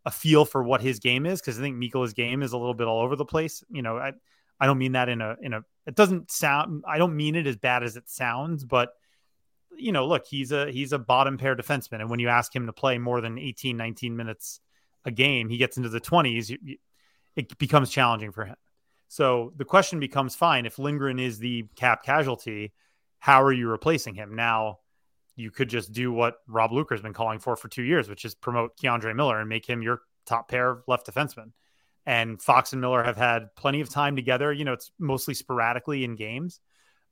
a 0.06 0.12
feel 0.12 0.46
for 0.46 0.64
what 0.64 0.82
his 0.82 1.00
game 1.00 1.26
is 1.26 1.42
because 1.42 1.60
I 1.60 1.62
think 1.62 1.78
Mikkola's 1.78 2.14
game 2.14 2.42
is 2.42 2.54
a 2.54 2.58
little 2.58 2.74
bit 2.74 2.88
all 2.88 3.02
over 3.02 3.16
the 3.16 3.26
place. 3.26 3.64
You 3.70 3.82
know, 3.82 3.98
I 3.98 4.14
I 4.60 4.66
don't 4.66 4.78
mean 4.78 4.94
that 4.94 5.10
in 5.10 5.22
a 5.22 5.36
in 5.42 5.54
a 5.54 5.62
it 5.90 5.96
doesn't 5.96 6.32
sound 6.32 6.84
I 6.88 6.98
don't 6.98 7.18
mean 7.18 7.36
it 7.36 7.48
as 7.48 7.58
bad 7.58 7.84
as 7.84 7.98
it 7.98 8.08
sounds, 8.08 8.64
but 8.64 8.90
you 9.76 9.92
know, 9.92 10.08
look, 10.08 10.26
he's 10.28 10.52
a 10.52 10.72
he's 10.72 10.94
a 10.94 11.00
bottom 11.00 11.38
pair 11.38 11.56
defenseman 11.56 12.00
and 12.00 12.10
when 12.10 12.20
you 12.20 12.30
ask 12.30 12.56
him 12.56 12.68
to 12.68 12.74
play 12.74 12.98
more 12.98 13.22
than 13.22 13.38
18 13.38 13.76
19 13.76 14.16
minutes 14.16 14.62
a 15.06 15.12
game, 15.12 15.50
he 15.50 15.58
gets 15.58 15.78
into 15.78 15.90
the 15.90 16.02
20s, 16.02 16.56
it 17.36 17.58
becomes 17.58 17.90
challenging 17.90 18.32
for 18.32 18.46
him. 18.46 18.56
So 19.08 19.54
the 19.58 19.66
question 19.66 20.00
becomes 20.00 20.36
fine 20.36 20.66
if 20.66 20.78
Lindgren 20.78 21.20
is 21.20 21.40
the 21.40 21.66
cap 21.76 22.04
casualty, 22.04 22.74
how 23.18 23.42
are 23.42 23.52
you 23.52 23.68
replacing 23.68 24.14
him? 24.14 24.36
Now, 24.36 24.80
you 25.36 25.50
could 25.52 25.70
just 25.70 25.92
do 25.92 26.12
what 26.12 26.36
Rob 26.48 26.72
Luker's 26.72 27.02
been 27.02 27.14
calling 27.14 27.40
for 27.40 27.56
for 27.56 27.70
two 27.70 27.84
years, 27.84 28.10
which 28.10 28.26
is 28.26 28.36
promote 28.36 28.78
K'Andre 28.78 29.16
Miller 29.16 29.40
and 29.40 29.50
make 29.50 29.68
him 29.68 29.82
your 29.82 30.02
top 30.26 30.50
pair 30.50 30.84
left 30.86 31.08
defenseman. 31.08 31.54
And 32.10 32.42
Fox 32.42 32.74
and 32.74 32.82
Miller 32.82 33.04
have 33.04 33.18
had 33.18 33.56
plenty 33.56 33.82
of 33.82 33.90
time 33.90 34.16
together. 34.16 34.52
You 34.52 34.66
know, 34.66 34.74
it's 34.74 34.92
mostly 34.98 35.36
sporadically 35.36 36.04
in 36.04 36.16
games 36.16 36.60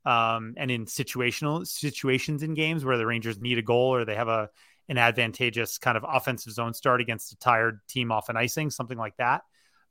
um, 0.04 0.54
and 0.56 0.72
in 0.72 0.86
situational 0.86 1.64
situations 1.64 2.42
in 2.42 2.54
games 2.54 2.84
where 2.84 2.98
the 2.98 3.06
Rangers 3.06 3.40
need 3.40 3.58
a 3.58 3.62
goal 3.62 3.94
or 3.94 4.04
they 4.04 4.16
have 4.16 4.26
a 4.26 4.50
an 4.88 4.98
advantageous 4.98 5.78
kind 5.78 5.96
of 5.96 6.04
offensive 6.04 6.52
zone 6.52 6.74
start 6.74 7.00
against 7.00 7.30
a 7.30 7.36
tired 7.36 7.78
team 7.88 8.10
off 8.10 8.28
an 8.28 8.36
icing, 8.36 8.70
something 8.70 8.98
like 8.98 9.16
that. 9.18 9.42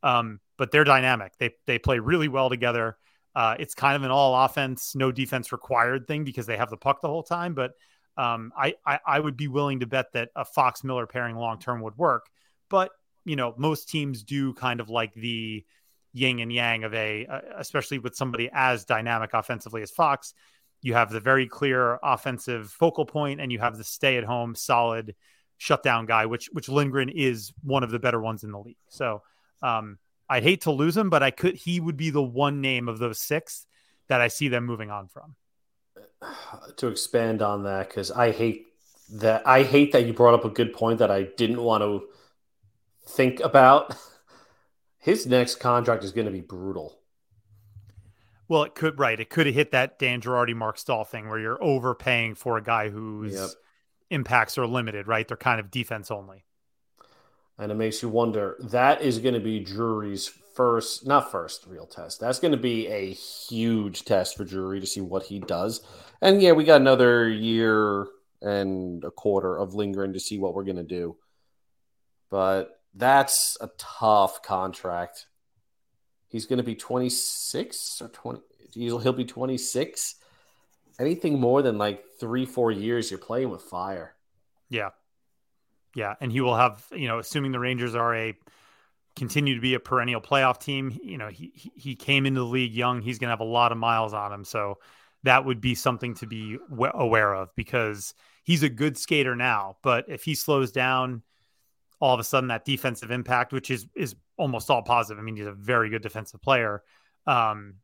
Um, 0.03 0.41
but 0.57 0.71
they're 0.71 0.83
dynamic. 0.83 1.31
They 1.39 1.51
they 1.67 1.79
play 1.79 1.99
really 1.99 2.27
well 2.27 2.49
together. 2.49 2.97
Uh, 3.33 3.55
it's 3.59 3.75
kind 3.75 3.95
of 3.95 4.03
an 4.03 4.11
all 4.11 4.35
offense, 4.43 4.93
no 4.93 5.13
defense 5.13 5.53
required 5.53 6.05
thing 6.05 6.25
because 6.25 6.47
they 6.47 6.57
have 6.57 6.69
the 6.69 6.75
puck 6.75 6.99
the 7.01 7.07
whole 7.07 7.23
time. 7.23 7.53
But 7.53 7.71
um, 8.17 8.51
I, 8.57 8.73
I, 8.85 8.99
I 9.07 9.19
would 9.21 9.37
be 9.37 9.47
willing 9.47 9.79
to 9.79 9.87
bet 9.87 10.11
that 10.13 10.31
a 10.35 10.43
Fox 10.43 10.83
Miller 10.83 11.07
pairing 11.07 11.37
long 11.37 11.59
term 11.59 11.79
would 11.81 11.97
work. 11.97 12.25
But 12.69 12.91
you 13.27 13.35
know, 13.35 13.53
most 13.57 13.89
teams 13.89 14.23
do 14.23 14.53
kind 14.53 14.79
of 14.79 14.89
like 14.89 15.13
the 15.13 15.65
yin 16.13 16.39
and 16.39 16.51
yang 16.51 16.83
of 16.83 16.93
a, 16.93 17.25
uh, 17.27 17.41
especially 17.57 17.99
with 17.99 18.15
somebody 18.15 18.49
as 18.53 18.85
dynamic 18.85 19.31
offensively 19.33 19.81
as 19.81 19.91
Fox. 19.91 20.33
You 20.81 20.93
have 20.93 21.11
the 21.11 21.19
very 21.19 21.47
clear 21.47 21.99
offensive 22.01 22.69
focal 22.69 23.05
point, 23.05 23.41
and 23.41 23.51
you 23.51 23.59
have 23.59 23.77
the 23.77 23.83
stay 23.83 24.17
at 24.17 24.23
home, 24.23 24.55
solid 24.55 25.15
shutdown 25.57 26.05
guy, 26.05 26.25
which 26.27 26.49
which 26.53 26.69
Lindgren 26.69 27.09
is 27.09 27.51
one 27.63 27.83
of 27.83 27.91
the 27.91 27.99
better 27.99 28.21
ones 28.21 28.43
in 28.43 28.51
the 28.51 28.59
league. 28.59 28.77
So 28.87 29.23
um, 29.61 29.97
I'd 30.29 30.43
hate 30.43 30.61
to 30.61 30.71
lose 30.71 30.95
him, 30.95 31.09
but 31.09 31.23
I 31.23 31.31
could. 31.31 31.55
He 31.55 31.79
would 31.79 31.97
be 31.97 32.11
the 32.11 32.21
one 32.21 32.61
name 32.61 32.87
of 32.87 32.99
those 32.99 33.19
six 33.19 33.65
that 34.07 34.21
I 34.21 34.29
see 34.29 34.47
them 34.47 34.65
moving 34.65 34.91
on 34.91 35.07
from. 35.07 35.35
To 36.77 36.87
expand 36.87 37.41
on 37.41 37.63
that, 37.63 37.89
because 37.89 38.11
I 38.11 38.31
hate 38.31 38.67
that. 39.13 39.45
I 39.47 39.63
hate 39.63 39.91
that 39.91 40.05
you 40.05 40.13
brought 40.13 40.35
up 40.35 40.45
a 40.45 40.49
good 40.49 40.73
point 40.73 40.99
that 40.99 41.11
I 41.11 41.23
didn't 41.23 41.61
want 41.61 41.81
to 41.81 42.07
think 43.07 43.39
about. 43.39 43.95
His 44.97 45.25
next 45.25 45.55
contract 45.55 46.03
is 46.03 46.11
going 46.11 46.25
to 46.25 46.31
be 46.31 46.41
brutal. 46.41 46.99
Well, 48.49 48.63
it 48.63 48.75
could 48.75 48.99
right. 48.99 49.19
It 49.19 49.29
could 49.29 49.45
have 49.45 49.55
hit 49.55 49.71
that 49.71 49.99
Dan 49.99 50.21
Girardi, 50.21 50.55
Marc 50.55 50.77
Staal 50.77 51.03
thing 51.03 51.29
where 51.29 51.39
you're 51.39 51.61
overpaying 51.63 52.35
for 52.35 52.57
a 52.57 52.63
guy 52.63 52.89
whose 52.89 53.33
yep. 53.33 53.49
impacts 54.09 54.57
are 54.57 54.67
limited. 54.67 55.07
Right? 55.07 55.27
They're 55.27 55.37
kind 55.37 55.59
of 55.59 55.71
defense 55.71 56.11
only. 56.11 56.45
And 57.57 57.71
it 57.71 57.75
makes 57.75 58.01
you 58.01 58.09
wonder. 58.09 58.55
That 58.59 59.01
is 59.01 59.19
going 59.19 59.33
to 59.33 59.39
be 59.39 59.59
Drury's 59.59 60.27
first, 60.27 61.05
not 61.05 61.31
first 61.31 61.65
real 61.67 61.85
test. 61.85 62.19
That's 62.19 62.39
going 62.39 62.51
to 62.51 62.57
be 62.57 62.87
a 62.87 63.13
huge 63.13 64.05
test 64.05 64.37
for 64.37 64.43
Drury 64.43 64.79
to 64.79 64.87
see 64.87 65.01
what 65.01 65.23
he 65.23 65.39
does. 65.39 65.81
And 66.21 66.41
yeah, 66.41 66.51
we 66.51 66.63
got 66.63 66.81
another 66.81 67.29
year 67.29 68.07
and 68.41 69.03
a 69.03 69.11
quarter 69.11 69.57
of 69.57 69.73
lingering 69.73 70.13
to 70.13 70.19
see 70.19 70.37
what 70.37 70.53
we're 70.53 70.63
going 70.63 70.77
to 70.77 70.83
do. 70.83 71.17
But 72.29 72.76
that's 72.97 73.57
a 73.61 73.69
tough 73.77 74.41
contract. 74.43 75.27
He's 76.27 76.45
going 76.45 76.57
to 76.57 76.63
be 76.63 76.75
26 76.75 78.01
or 78.01 78.09
20. 78.09 78.41
He'll 78.73 78.99
he'll 78.99 79.13
be 79.13 79.25
26. 79.25 80.15
Anything 80.99 81.39
more 81.39 81.61
than 81.61 81.77
like 81.77 82.03
three, 82.19 82.45
four 82.45 82.71
years, 82.71 83.11
you're 83.11 83.19
playing 83.19 83.49
with 83.49 83.61
fire. 83.61 84.15
Yeah. 84.69 84.89
Yeah. 85.95 86.15
And 86.19 86.31
he 86.31 86.41
will 86.41 86.55
have, 86.55 86.85
you 86.91 87.07
know, 87.07 87.19
assuming 87.19 87.51
the 87.51 87.59
Rangers 87.59 87.95
are 87.95 88.15
a 88.15 88.37
continue 89.15 89.55
to 89.55 89.61
be 89.61 89.73
a 89.73 89.79
perennial 89.79 90.21
playoff 90.21 90.59
team, 90.59 90.97
you 91.03 91.17
know, 91.17 91.27
he, 91.27 91.71
he 91.75 91.95
came 91.95 92.25
into 92.25 92.39
the 92.39 92.45
league 92.45 92.73
young. 92.73 93.01
He's 93.01 93.17
going 93.17 93.29
to 93.29 93.31
have 93.31 93.39
a 93.39 93.43
lot 93.43 93.71
of 93.71 93.77
miles 93.77 94.13
on 94.13 94.31
him. 94.31 94.45
So 94.45 94.77
that 95.23 95.43
would 95.43 95.59
be 95.59 95.73
something 95.73 96.13
to 96.15 96.27
be 96.27 96.57
aware 96.93 97.33
of 97.33 97.49
because 97.55 98.13
he's 98.43 98.61
a 98.61 98.69
good 98.69 98.95
skater 98.95 99.35
now. 99.35 99.77
But 99.81 100.05
if 100.07 100.23
he 100.23 100.35
slows 100.35 100.71
down, 100.71 101.23
all 101.99 102.13
of 102.13 102.19
a 102.19 102.23
sudden 102.23 102.49
that 102.49 102.65
defensive 102.65 103.11
impact, 103.11 103.53
which 103.53 103.71
is 103.71 103.87
is 103.95 104.15
almost 104.37 104.69
all 104.69 104.83
positive. 104.83 105.19
I 105.19 105.23
mean, 105.23 105.35
he's 105.35 105.47
a 105.47 105.51
very 105.51 105.89
good 105.89 106.01
defensive 106.01 106.41
player. 106.41 106.83
Um, 107.25 107.75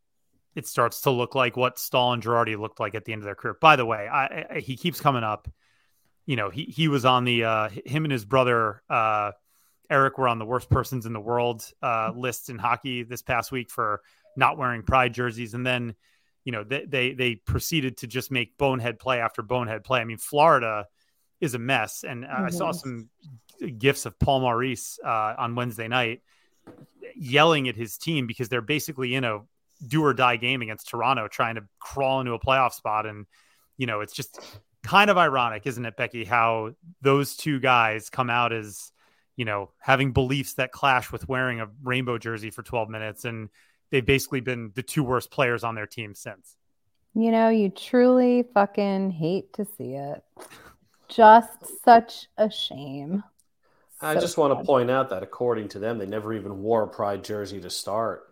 it 0.56 0.68
starts 0.68 1.02
to 1.02 1.10
look 1.10 1.34
like 1.34 1.58
what 1.58 1.80
Staal 1.80 2.14
and 2.14 2.22
Girardi 2.22 2.58
looked 2.58 2.80
like 2.80 2.94
at 2.96 3.06
the 3.06 3.14
end 3.14 3.22
of 3.22 3.26
their 3.26 3.36
career. 3.36 3.58
By 3.60 3.76
the 3.76 3.86
way, 3.86 4.08
I, 4.08 4.46
I, 4.52 4.60
he 4.60 4.78
keeps 4.78 5.02
coming 5.02 5.24
up. 5.24 5.50
You 6.26 6.36
know, 6.36 6.50
he 6.50 6.66
he 6.66 6.88
was 6.88 7.06
on 7.06 7.26
the 7.26 7.44
uh, 7.44 7.70
him 7.86 8.06
and 8.06 8.12
his 8.12 8.24
brother 8.24 8.82
uh, 8.90 9.32
Eric 9.90 10.18
were 10.18 10.28
on 10.28 10.40
the 10.40 10.46
worst 10.46 10.70
persons 10.70 11.06
in 11.06 11.14
the 11.14 11.20
world 11.20 11.70
uh, 11.82 12.12
list 12.16 12.50
in 12.50 12.58
hockey 12.58 13.04
this 13.04 13.22
past 13.22 13.52
week 13.52 13.70
for 13.70 14.02
not 14.36 14.58
wearing 14.58 14.84
pride 14.84 15.14
jerseys, 15.14 15.54
and 15.54 15.66
then 15.66 15.96
you 16.46 16.52
know 16.52 16.64
they 16.64 16.86
they, 16.86 17.14
they 17.14 17.36
proceeded 17.36 17.98
to 17.98 18.08
just 18.08 18.32
make 18.32 18.58
bonehead 18.58 19.00
play 19.00 19.20
after 19.20 19.42
bonehead 19.42 19.84
play. 19.84 20.00
I 20.00 20.06
mean, 20.06 20.18
Florida 20.18 20.88
is 21.44 21.54
a 21.56 21.60
mess, 21.60 22.06
and 22.08 22.24
mm-hmm. 22.24 22.46
I 22.46 22.50
saw 22.50 22.72
some 22.72 23.10
gifs 23.78 24.06
of 24.06 24.18
Paul 24.18 24.42
Maurice 24.42 24.98
uh, 25.04 25.36
on 25.38 25.56
Wednesday 25.56 25.90
night 25.90 26.22
yelling 27.16 27.68
at 27.68 27.76
his 27.76 27.98
team 27.98 28.28
because 28.28 28.48
they're 28.50 28.62
basically 28.62 29.14
in 29.14 29.26
a 29.26 29.42
do 29.86 30.04
or 30.04 30.14
die 30.14 30.38
game 30.38 30.62
against 30.62 30.88
Toronto, 30.88 31.28
trying 31.28 31.56
to 31.56 31.64
crawl 31.80 32.22
into 32.22 32.32
a 32.32 32.40
playoff 32.40 32.72
spot. 32.72 33.06
And, 33.06 33.26
you 33.78 33.86
know, 33.86 34.00
it's 34.00 34.14
just 34.14 34.40
kind 34.84 35.10
of 35.10 35.18
ironic, 35.18 35.64
isn't 35.66 35.86
it, 35.86 35.98
Becky, 35.98 36.24
how 36.24 36.72
those 37.02 37.36
two 37.36 37.60
guys 37.60 38.10
come 38.10 38.30
out 38.30 38.54
as, 38.54 38.94
you 39.36 39.44
know, 39.44 39.72
having 39.80 40.14
beliefs 40.14 40.54
that 40.54 40.72
clash 40.72 41.12
with 41.12 41.28
wearing 41.28 41.60
a 41.60 41.68
rainbow 41.84 42.18
jersey 42.18 42.52
for 42.52 42.64
12 42.64 42.90
minutes. 42.90 43.26
And 43.26 43.50
they've 43.92 44.06
basically 44.06 44.40
been 44.40 44.72
the 44.76 44.84
two 44.84 45.04
worst 45.04 45.30
players 45.30 45.66
on 45.66 45.76
their 45.76 45.88
team 45.88 46.16
since. 46.16 46.56
You 47.14 47.32
know, 47.32 47.50
you 47.50 47.70
truly 47.70 48.46
fucking 48.54 49.12
hate 49.12 49.54
to 49.54 49.66
see 49.78 49.96
it. 49.96 50.24
Just 51.08 51.84
such 51.84 52.28
a 52.38 52.50
shame. 52.50 53.24
I 54.02 54.16
just 54.16 54.38
want 54.38 54.58
to 54.58 54.66
point 54.66 54.92
out 54.92 55.10
that 55.12 55.24
according 55.24 55.70
to 55.70 55.80
them, 55.80 55.98
they 55.98 56.06
never 56.06 56.34
even 56.34 56.62
wore 56.62 56.84
a 56.84 56.88
Pride 56.88 57.24
jersey 57.24 57.62
to 57.62 57.70
start. 57.70 58.24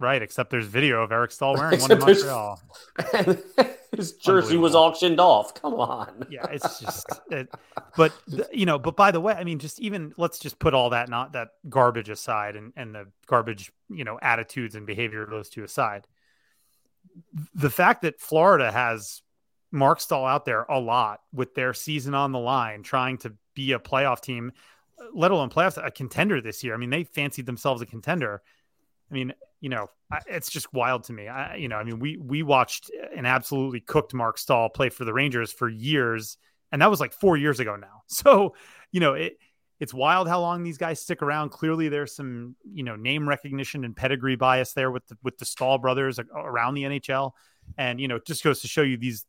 Right, 0.00 0.22
except 0.22 0.50
there's 0.50 0.66
video 0.66 1.02
of 1.02 1.10
Eric 1.10 1.32
Staal 1.32 1.54
wearing 1.54 1.80
one 1.80 1.90
in 1.90 1.98
Montreal. 1.98 2.60
his 3.96 4.12
jersey 4.12 4.56
was 4.56 4.74
auctioned 4.74 5.18
off. 5.18 5.54
Come 5.54 5.74
on. 5.74 6.26
yeah, 6.30 6.46
it's 6.52 6.78
just. 6.78 7.20
It, 7.32 7.48
but 7.96 8.12
you 8.52 8.64
know, 8.64 8.78
but 8.78 8.94
by 8.94 9.10
the 9.10 9.20
way, 9.20 9.32
I 9.32 9.42
mean, 9.42 9.58
just 9.58 9.80
even 9.80 10.12
let's 10.16 10.38
just 10.38 10.60
put 10.60 10.72
all 10.72 10.90
that 10.90 11.08
not 11.08 11.32
that 11.32 11.48
garbage 11.68 12.10
aside, 12.10 12.54
and 12.54 12.72
and 12.76 12.94
the 12.94 13.06
garbage, 13.26 13.72
you 13.88 14.04
know, 14.04 14.20
attitudes 14.22 14.76
and 14.76 14.86
behavior 14.86 15.22
of 15.22 15.30
those 15.30 15.48
two 15.48 15.64
aside. 15.64 16.06
The 17.54 17.70
fact 17.70 18.02
that 18.02 18.20
Florida 18.20 18.70
has 18.70 19.22
Marc 19.70 20.00
Staal 20.00 20.24
out 20.24 20.44
there 20.44 20.62
a 20.62 20.78
lot 20.78 21.20
with 21.32 21.54
their 21.54 21.74
season 21.74 22.14
on 22.14 22.32
the 22.32 22.38
line, 22.38 22.82
trying 22.82 23.18
to 23.18 23.34
be 23.54 23.72
a 23.72 23.78
playoff 23.78 24.20
team, 24.20 24.52
let 25.14 25.30
alone 25.30 25.50
playoffs, 25.50 25.84
a 25.84 25.90
contender 25.90 26.40
this 26.40 26.64
year. 26.64 26.74
I 26.74 26.76
mean, 26.76 26.90
they 26.90 27.04
fancied 27.04 27.46
themselves 27.46 27.82
a 27.82 27.86
contender. 27.86 28.42
I 29.10 29.14
mean, 29.14 29.32
you 29.60 29.68
know, 29.68 29.90
it's 30.26 30.50
just 30.50 30.72
wild 30.72 31.04
to 31.04 31.12
me. 31.12 31.28
I, 31.28 31.56
you 31.56 31.68
know, 31.68 31.76
I 31.76 31.84
mean, 31.84 31.98
we 31.98 32.16
we 32.16 32.42
watched 32.42 32.90
an 33.16 33.26
absolutely 33.26 33.80
cooked 33.80 34.14
Marc 34.14 34.38
Staal 34.38 34.70
play 34.70 34.88
for 34.88 35.04
the 35.04 35.12
Rangers 35.12 35.52
for 35.52 35.68
years, 35.68 36.38
and 36.72 36.80
that 36.80 36.90
was 36.90 37.00
like 37.00 37.12
four 37.12 37.36
years 37.36 37.60
ago 37.60 37.76
now. 37.76 37.86
So, 38.10 38.54
you 38.90 39.00
know, 39.00 39.12
it 39.12 39.38
it's 39.80 39.92
wild 39.94 40.28
how 40.28 40.40
long 40.40 40.64
these 40.64 40.78
guys 40.78 41.00
stick 41.00 41.22
around. 41.22 41.50
Clearly, 41.50 41.88
there's 41.88 42.14
some 42.14 42.56
you 42.72 42.82
know 42.84 42.96
name 42.96 43.28
recognition 43.28 43.84
and 43.84 43.94
pedigree 43.94 44.36
bias 44.36 44.72
there 44.72 44.90
with 44.90 45.06
the, 45.08 45.18
with 45.22 45.38
the 45.38 45.44
Stahl 45.44 45.78
brothers 45.78 46.18
around 46.34 46.74
the 46.74 46.84
NHL, 46.84 47.32
and 47.76 48.00
you 48.00 48.08
know, 48.08 48.16
it 48.16 48.26
just 48.26 48.42
goes 48.42 48.60
to 48.62 48.68
show 48.68 48.82
you 48.82 48.96
these 48.96 49.24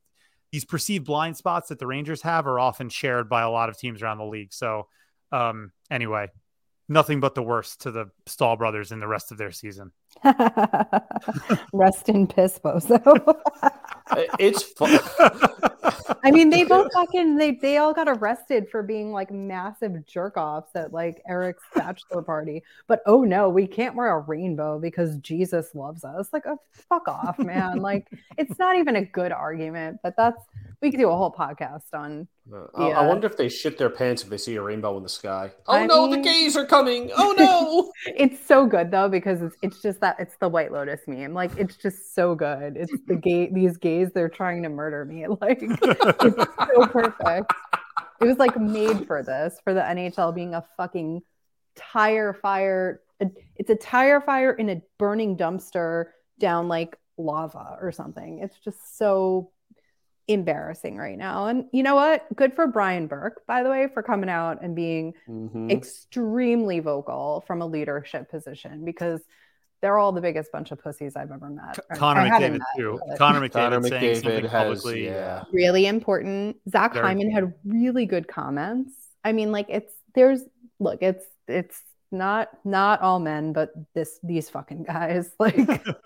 these 0.51 0.65
perceived 0.65 1.05
blind 1.05 1.37
spots 1.37 1.69
that 1.69 1.79
the 1.79 1.87
Rangers 1.87 2.21
have 2.23 2.47
are 2.47 2.59
often 2.59 2.89
shared 2.89 3.29
by 3.29 3.41
a 3.41 3.49
lot 3.49 3.69
of 3.69 3.77
teams 3.77 4.01
around 4.01 4.17
the 4.17 4.25
league. 4.25 4.53
So, 4.53 4.87
um, 5.31 5.71
anyway, 5.91 6.29
nothing 6.87 7.19
but 7.19 7.35
the 7.35 7.43
worst 7.43 7.81
to 7.81 7.91
the 7.91 8.09
Staal 8.25 8.57
brothers 8.57 8.91
in 8.91 8.99
the 8.99 9.07
rest 9.07 9.31
of 9.31 9.37
their 9.37 9.51
season. 9.51 9.91
Rest 11.73 12.09
in 12.09 12.27
piss, 12.27 12.59
Bozo. 12.59 13.39
it's 14.39 14.63
fun. 14.63 14.99
I 16.23 16.31
mean, 16.31 16.49
they 16.49 16.63
both 16.63 16.91
fucking 16.93 17.35
they 17.35 17.51
they 17.51 17.77
all 17.77 17.93
got 17.93 18.07
arrested 18.07 18.67
for 18.69 18.83
being 18.83 19.11
like 19.11 19.31
massive 19.31 20.05
jerk 20.05 20.37
offs 20.37 20.75
at 20.75 20.93
like 20.93 21.21
Eric's 21.27 21.63
bachelor 21.75 22.21
party. 22.21 22.63
But 22.87 23.01
oh 23.05 23.23
no, 23.23 23.49
we 23.49 23.67
can't 23.67 23.95
wear 23.95 24.15
a 24.15 24.19
rainbow 24.19 24.79
because 24.79 25.17
Jesus 25.17 25.73
loves 25.75 26.03
us. 26.03 26.29
Like, 26.33 26.43
oh, 26.45 26.59
fuck 26.71 27.07
off, 27.07 27.39
man. 27.39 27.77
like, 27.81 28.07
it's 28.37 28.57
not 28.59 28.77
even 28.77 28.95
a 28.97 29.05
good 29.05 29.31
argument. 29.31 29.99
But 30.03 30.15
that's 30.17 30.41
we 30.81 30.91
could 30.91 30.99
do 30.99 31.09
a 31.09 31.15
whole 31.15 31.31
podcast 31.31 31.93
on. 31.93 32.27
Uh, 32.51 32.87
I 32.87 33.05
wonder 33.05 33.27
if 33.27 33.37
they 33.37 33.47
shit 33.47 33.77
their 33.77 33.89
pants 33.89 34.23
if 34.23 34.29
they 34.29 34.37
see 34.37 34.55
a 34.55 34.61
rainbow 34.61 34.97
in 34.97 35.03
the 35.03 35.09
sky. 35.09 35.51
Oh 35.67 35.73
I 35.73 35.85
no, 35.85 36.07
mean, 36.07 36.21
the 36.21 36.29
gays 36.29 36.57
are 36.57 36.65
coming! 36.65 37.11
Oh 37.15 37.35
no! 37.37 37.91
it's 38.15 38.43
so 38.43 38.65
good 38.65 38.89
though 38.89 39.09
because 39.09 39.41
it's 39.41 39.55
it's 39.61 39.81
just 39.81 39.99
that 40.01 40.15
it's 40.19 40.35
the 40.37 40.49
White 40.49 40.71
Lotus 40.71 41.01
meme. 41.05 41.33
Like 41.33 41.51
it's 41.57 41.75
just 41.75 42.15
so 42.15 42.33
good. 42.33 42.77
It's 42.77 42.93
the 43.07 43.15
gay 43.15 43.51
these 43.51 43.77
gays 43.77 44.11
they're 44.13 44.29
trying 44.29 44.63
to 44.63 44.69
murder 44.69 45.05
me. 45.05 45.27
Like 45.41 45.61
it's 45.81 46.73
so 46.73 46.87
perfect. 46.87 47.51
It 48.21 48.25
was 48.25 48.37
like 48.37 48.59
made 48.59 49.07
for 49.07 49.23
this 49.23 49.57
for 49.63 49.73
the 49.73 49.81
NHL 49.81 50.35
being 50.35 50.53
a 50.53 50.65
fucking 50.77 51.21
tire 51.75 52.33
fire. 52.33 53.01
It's 53.55 53.69
a 53.69 53.75
tire 53.75 54.21
fire 54.21 54.51
in 54.51 54.69
a 54.69 54.81
burning 54.97 55.37
dumpster 55.37 56.05
down 56.39 56.67
like 56.67 56.97
lava 57.17 57.77
or 57.81 57.91
something. 57.91 58.39
It's 58.39 58.57
just 58.59 58.97
so 58.97 59.51
embarrassing 60.27 60.95
right 60.95 61.17
now. 61.17 61.47
And 61.47 61.65
you 61.73 61.83
know 61.83 61.95
what? 61.95 62.25
Good 62.35 62.53
for 62.53 62.67
Brian 62.67 63.07
Burke, 63.07 63.41
by 63.47 63.63
the 63.63 63.69
way, 63.69 63.87
for 63.93 64.03
coming 64.03 64.29
out 64.29 64.61
and 64.61 64.75
being 64.75 65.13
mm-hmm. 65.27 65.71
extremely 65.71 66.79
vocal 66.79 67.43
from 67.47 67.61
a 67.61 67.65
leadership 67.65 68.29
position 68.29 68.85
because 68.85 69.21
they're 69.81 69.97
all 69.97 70.11
the 70.11 70.21
biggest 70.21 70.51
bunch 70.51 70.71
of 70.71 70.81
pussies 70.81 71.15
I've 71.15 71.31
ever 71.31 71.49
met. 71.49 71.79
Connor 71.95 72.29
McDavid 72.29 72.51
met, 72.53 72.61
too. 72.77 72.99
Connor 73.17 73.41
McDavid, 73.41 73.51
Connor 73.51 73.83
saying 73.87 74.21
McDavid 74.21 74.41
has, 74.49 74.51
publicly. 74.51 75.09
Uh, 75.09 75.13
yeah. 75.13 75.43
Really 75.51 75.85
important. 75.85 76.57
Zach 76.69 76.93
Very 76.93 77.05
Hyman 77.05 77.31
had 77.31 77.53
really 77.65 78.05
good 78.05 78.27
comments. 78.27 78.91
I 79.23 79.31
mean, 79.31 79.51
like 79.51 79.67
it's 79.69 79.93
there's 80.15 80.41
look, 80.79 81.01
it's 81.01 81.25
it's 81.47 81.81
not 82.11 82.49
not 82.65 83.01
all 83.01 83.19
men, 83.19 83.53
but 83.53 83.71
this 83.93 84.19
these 84.23 84.49
fucking 84.49 84.83
guys. 84.83 85.29
Like 85.39 85.55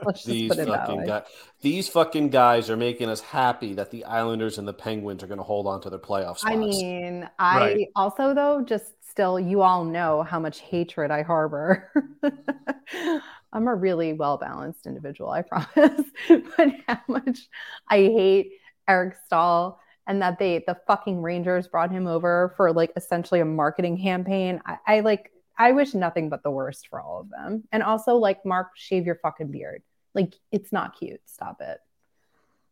let's 0.04 0.24
these 0.26 0.50
put 0.50 0.60
it 0.60 0.68
fucking 0.68 1.06
guys. 1.06 1.24
These 1.62 1.90
fucking 1.90 2.30
guys 2.30 2.70
are 2.70 2.78
making 2.78 3.10
us 3.10 3.22
happy 3.22 3.74
that 3.74 3.92
the 3.92 4.06
Islanders 4.06 4.58
and 4.58 4.68
the 4.68 4.74
Penguins 4.74 5.24
are 5.24 5.28
going 5.28 5.38
to 5.38 5.44
hold 5.44 5.66
on 5.66 5.82
to 5.82 5.90
their 5.90 6.00
playoff 6.00 6.40
spots. 6.40 6.46
I 6.46 6.56
mean, 6.56 7.30
I 7.40 7.58
right. 7.58 7.88
also 7.96 8.34
though 8.34 8.62
just 8.62 8.94
still 9.10 9.40
you 9.40 9.62
all 9.62 9.86
know 9.86 10.24
how 10.24 10.40
much 10.40 10.60
hatred 10.60 11.12
I 11.12 11.24
harbor. 11.24 11.92
I'm 13.54 13.68
a 13.68 13.76
really 13.76 14.14
well 14.14 14.38
balanced 14.38 14.86
individual, 14.86 15.30
I 15.30 15.42
promise. 15.44 16.02
but 16.28 16.70
how 16.88 17.00
much 17.08 17.48
I 17.88 17.98
hate 17.98 18.54
Eric 18.88 19.16
Staal 19.26 19.80
and 20.08 20.22
that 20.22 20.40
they 20.40 20.64
the 20.68 20.78
fucking 20.88 21.22
Rangers 21.22 21.68
brought 21.68 21.92
him 21.92 22.08
over 22.08 22.54
for 22.58 22.74
like 22.74 22.92
essentially 22.96 23.40
a 23.40 23.46
marketing 23.46 24.02
campaign. 24.02 24.62
I, 24.66 24.78
I 24.86 25.00
like 25.00 25.32
I 25.58 25.72
wish 25.72 25.94
nothing 25.94 26.30
but 26.30 26.44
the 26.44 26.52
worst 26.52 26.88
for 26.88 27.00
all 27.00 27.22
of 27.22 27.30
them. 27.30 27.64
And 27.72 27.84
also, 27.84 28.16
like, 28.16 28.46
Mark, 28.46 28.70
shave 28.76 29.06
your 29.06 29.16
fucking 29.16 29.52
beard. 29.52 29.84
Like, 30.16 30.34
it's 30.52 30.72
not 30.72 30.98
cute. 30.98 31.22
Stop 31.26 31.62
it. 31.62 31.78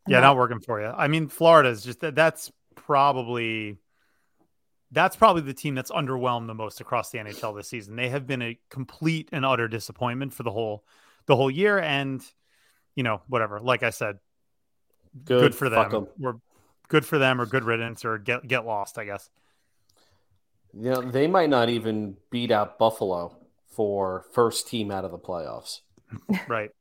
yeah, 0.08 0.20
not-, 0.20 0.30
not 0.30 0.38
working 0.38 0.60
for 0.60 0.82
you. 0.82 0.88
I 0.88 1.08
mean, 1.08 1.28
Florida 1.28 1.70
is 1.70 1.84
just 1.84 2.00
that. 2.02 2.16
That's 2.16 2.52
probably 2.76 3.78
that's 4.92 5.16
probably 5.16 5.42
the 5.42 5.54
team 5.54 5.76
that's 5.76 5.92
underwhelmed 5.92 6.48
the 6.48 6.54
most 6.54 6.82
across 6.82 7.12
the 7.12 7.18
NHL 7.18 7.56
this 7.56 7.68
season. 7.68 7.96
They 7.96 8.10
have 8.10 8.28
been 8.28 8.42
a 8.42 8.60
complete 8.70 9.30
and 9.32 9.46
utter 9.46 9.68
disappointment 9.68 10.34
for 10.34 10.44
the 10.44 10.52
whole 10.52 10.84
the 11.28 11.36
whole 11.36 11.52
year. 11.52 11.80
And 11.80 12.22
you 12.96 13.04
know, 13.04 13.22
whatever. 13.28 13.60
Like 13.60 13.84
I 13.84 13.90
said, 13.90 14.20
good, 15.24 15.42
good 15.42 15.56
for 15.56 15.70
them. 15.70 16.08
We're 16.20 16.36
good 16.90 17.06
for 17.06 17.18
them, 17.18 17.40
or 17.40 17.46
good 17.46 17.64
riddance, 17.64 18.04
or 18.04 18.18
get 18.18 18.46
get 18.48 18.66
lost. 18.66 18.98
I 18.98 19.06
guess. 19.06 19.30
You 20.74 20.92
know, 20.92 21.02
they 21.02 21.28
might 21.28 21.50
not 21.50 21.70
even 21.70 22.18
beat 22.30 22.52
out 22.52 22.80
Buffalo 22.80 23.36
for 23.70 24.26
first 24.34 24.68
team 24.68 24.92
out 24.92 25.06
of 25.06 25.12
the 25.12 25.20
playoffs. 25.20 25.82
right. 26.48 26.72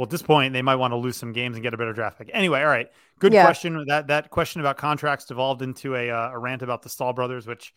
Well, 0.00 0.06
at 0.06 0.10
this 0.10 0.22
point, 0.22 0.54
they 0.54 0.62
might 0.62 0.76
want 0.76 0.92
to 0.92 0.96
lose 0.96 1.18
some 1.18 1.30
games 1.30 1.58
and 1.58 1.62
get 1.62 1.74
a 1.74 1.76
better 1.76 1.92
draft 1.92 2.16
pick. 2.16 2.30
Anyway, 2.32 2.62
all 2.62 2.68
right. 2.68 2.90
Good 3.18 3.34
yeah. 3.34 3.44
question. 3.44 3.84
That 3.86 4.06
that 4.06 4.30
question 4.30 4.62
about 4.62 4.78
contracts 4.78 5.26
devolved 5.26 5.60
into 5.60 5.94
a, 5.94 6.08
uh, 6.08 6.30
a 6.30 6.38
rant 6.38 6.62
about 6.62 6.80
the 6.80 6.88
Staal 6.88 7.12
brothers, 7.12 7.46
which 7.46 7.74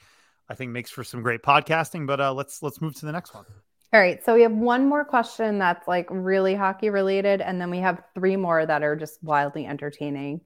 I 0.48 0.56
think 0.56 0.72
makes 0.72 0.90
for 0.90 1.04
some 1.04 1.22
great 1.22 1.44
podcasting. 1.44 2.08
But 2.08 2.22
uh, 2.22 2.34
let's 2.34 2.64
let's 2.64 2.80
move 2.80 2.96
to 2.96 3.06
the 3.06 3.12
next 3.12 3.34
one. 3.34 3.44
All 3.92 4.00
right. 4.00 4.24
So 4.24 4.36
we 4.36 4.42
have 4.44 4.54
one 4.54 4.88
more 4.88 5.04
question 5.04 5.60
that's 5.60 5.86
like 5.86 6.08
really 6.10 6.56
hockey 6.56 6.90
related, 6.90 7.42
and 7.42 7.60
then 7.60 7.70
we 7.70 7.80
have 7.80 8.02
three 8.16 8.38
more 8.38 8.66
that 8.66 8.84
are 8.84 8.96
just 8.96 9.22
wildly 9.22 9.66
entertaining. 9.66 10.40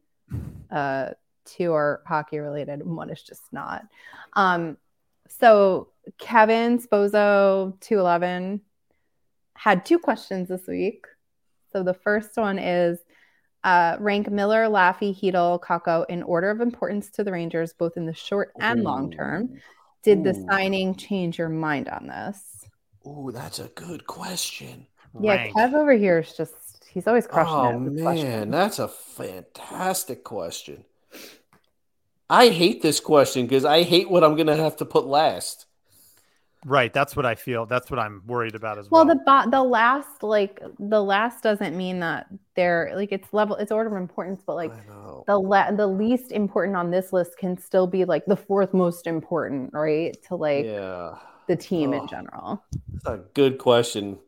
Uh, 0.72 1.10
two 1.46 1.74
are 1.74 2.02
hockey 2.08 2.40
related, 2.40 2.82
and 2.82 2.96
one 2.96 3.12
is 3.12 3.22
just 3.22 3.44
not. 3.52 3.84
Um, 4.34 4.78
so 5.30 5.90
Kevin 6.18 6.80
Spozo 6.80 7.80
211 7.82 8.62
had 9.54 9.86
two 9.86 10.00
questions 10.00 10.50
this 10.50 10.66
week. 10.66 11.06
So 11.78 11.84
the 11.84 11.94
first 11.94 12.38
one 12.38 12.58
is 12.58 12.98
uh, 13.64 13.98
rank 14.00 14.32
Miller, 14.32 14.66
Laffy, 14.66 15.16
Chytil, 15.16 15.62
Kakko 15.62 16.08
in 16.10 16.24
order 16.24 16.50
of 16.50 16.60
importance 16.60 17.12
to 17.12 17.24
the 17.24 17.32
Rangers, 17.32 17.72
both 17.72 17.98
in 17.98 18.08
the 18.08 18.16
short 18.16 18.52
and 18.60 18.82
long 18.82 19.12
term. 19.12 19.60
Did 20.02 20.24
the 20.24 20.34
signing 20.50 20.96
change 20.96 21.38
your 21.38 21.50
mind 21.50 21.88
on 21.88 22.08
this? 22.08 22.66
Oh, 23.06 23.30
that's 23.30 23.60
a 23.60 23.68
good 23.76 24.08
question. 24.08 24.88
Yeah, 25.22 25.36
rank. 25.36 25.56
Kev 25.56 25.76
over 25.76 25.94
here 25.94 26.18
is 26.18 26.36
just, 26.36 26.56
he's 26.90 27.06
always 27.06 27.28
crushing 27.28 27.54
oh, 27.54 27.70
it. 27.70 27.92
man, 27.92 28.04
question. 28.04 28.50
that's 28.50 28.80
a 28.80 28.88
fantastic 28.88 30.24
question. 30.24 30.84
I 32.28 32.50
hate 32.50 32.82
this 32.82 33.00
question 33.00 33.46
because 33.46 33.66
I 33.66 33.84
hate 33.84 34.10
what 34.10 34.24
I'm 34.24 34.34
going 34.34 34.48
to 34.48 34.56
have 34.56 34.78
to 34.78 34.86
put 34.86 35.06
last. 35.06 35.67
Right, 36.68 36.92
that's 36.92 37.16
what 37.16 37.26
I 37.26 37.36
feel. 37.36 37.66
That's 37.66 37.90
what 37.90 37.98
I'm 37.98 38.22
worried 38.28 38.54
about 38.54 38.78
as 38.78 38.92
well. 38.92 39.06
Well, 39.06 39.16
the 39.16 39.22
bo- 39.26 39.50
the 39.50 39.64
last 39.64 40.22
like 40.22 40.62
the 40.80 41.02
last 41.02 41.42
doesn't 41.42 41.78
mean 41.78 42.02
that 42.02 42.28
they're 42.58 42.92
like 42.94 43.14
it's 43.14 43.32
level 43.32 43.56
it's 43.56 43.72
order 43.72 43.90
of 43.90 43.96
importance, 43.96 44.44
but 44.46 44.58
like 44.58 44.74
the 45.28 45.40
la- 45.40 45.72
the 45.72 45.88
least 45.88 46.34
important 46.34 46.76
on 46.76 46.92
this 46.92 47.14
list 47.14 47.38
can 47.38 47.58
still 47.58 47.88
be 47.88 48.04
like 48.04 48.26
the 48.26 48.36
fourth 48.36 48.74
most 48.74 49.08
important, 49.08 49.74
right? 49.74 50.18
To 50.28 50.36
like 50.36 50.66
yeah. 50.66 51.16
the 51.48 51.56
team 51.56 51.94
oh, 51.94 52.02
in 52.02 52.08
general. 52.10 52.62
That's 52.92 53.08
a 53.08 53.24
good 53.34 53.60
question. 53.60 54.20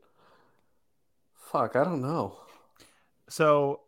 Fuck, 1.51 1.75
I 1.75 1.83
don't 1.83 2.01
know. 2.01 2.37
So 3.27 3.81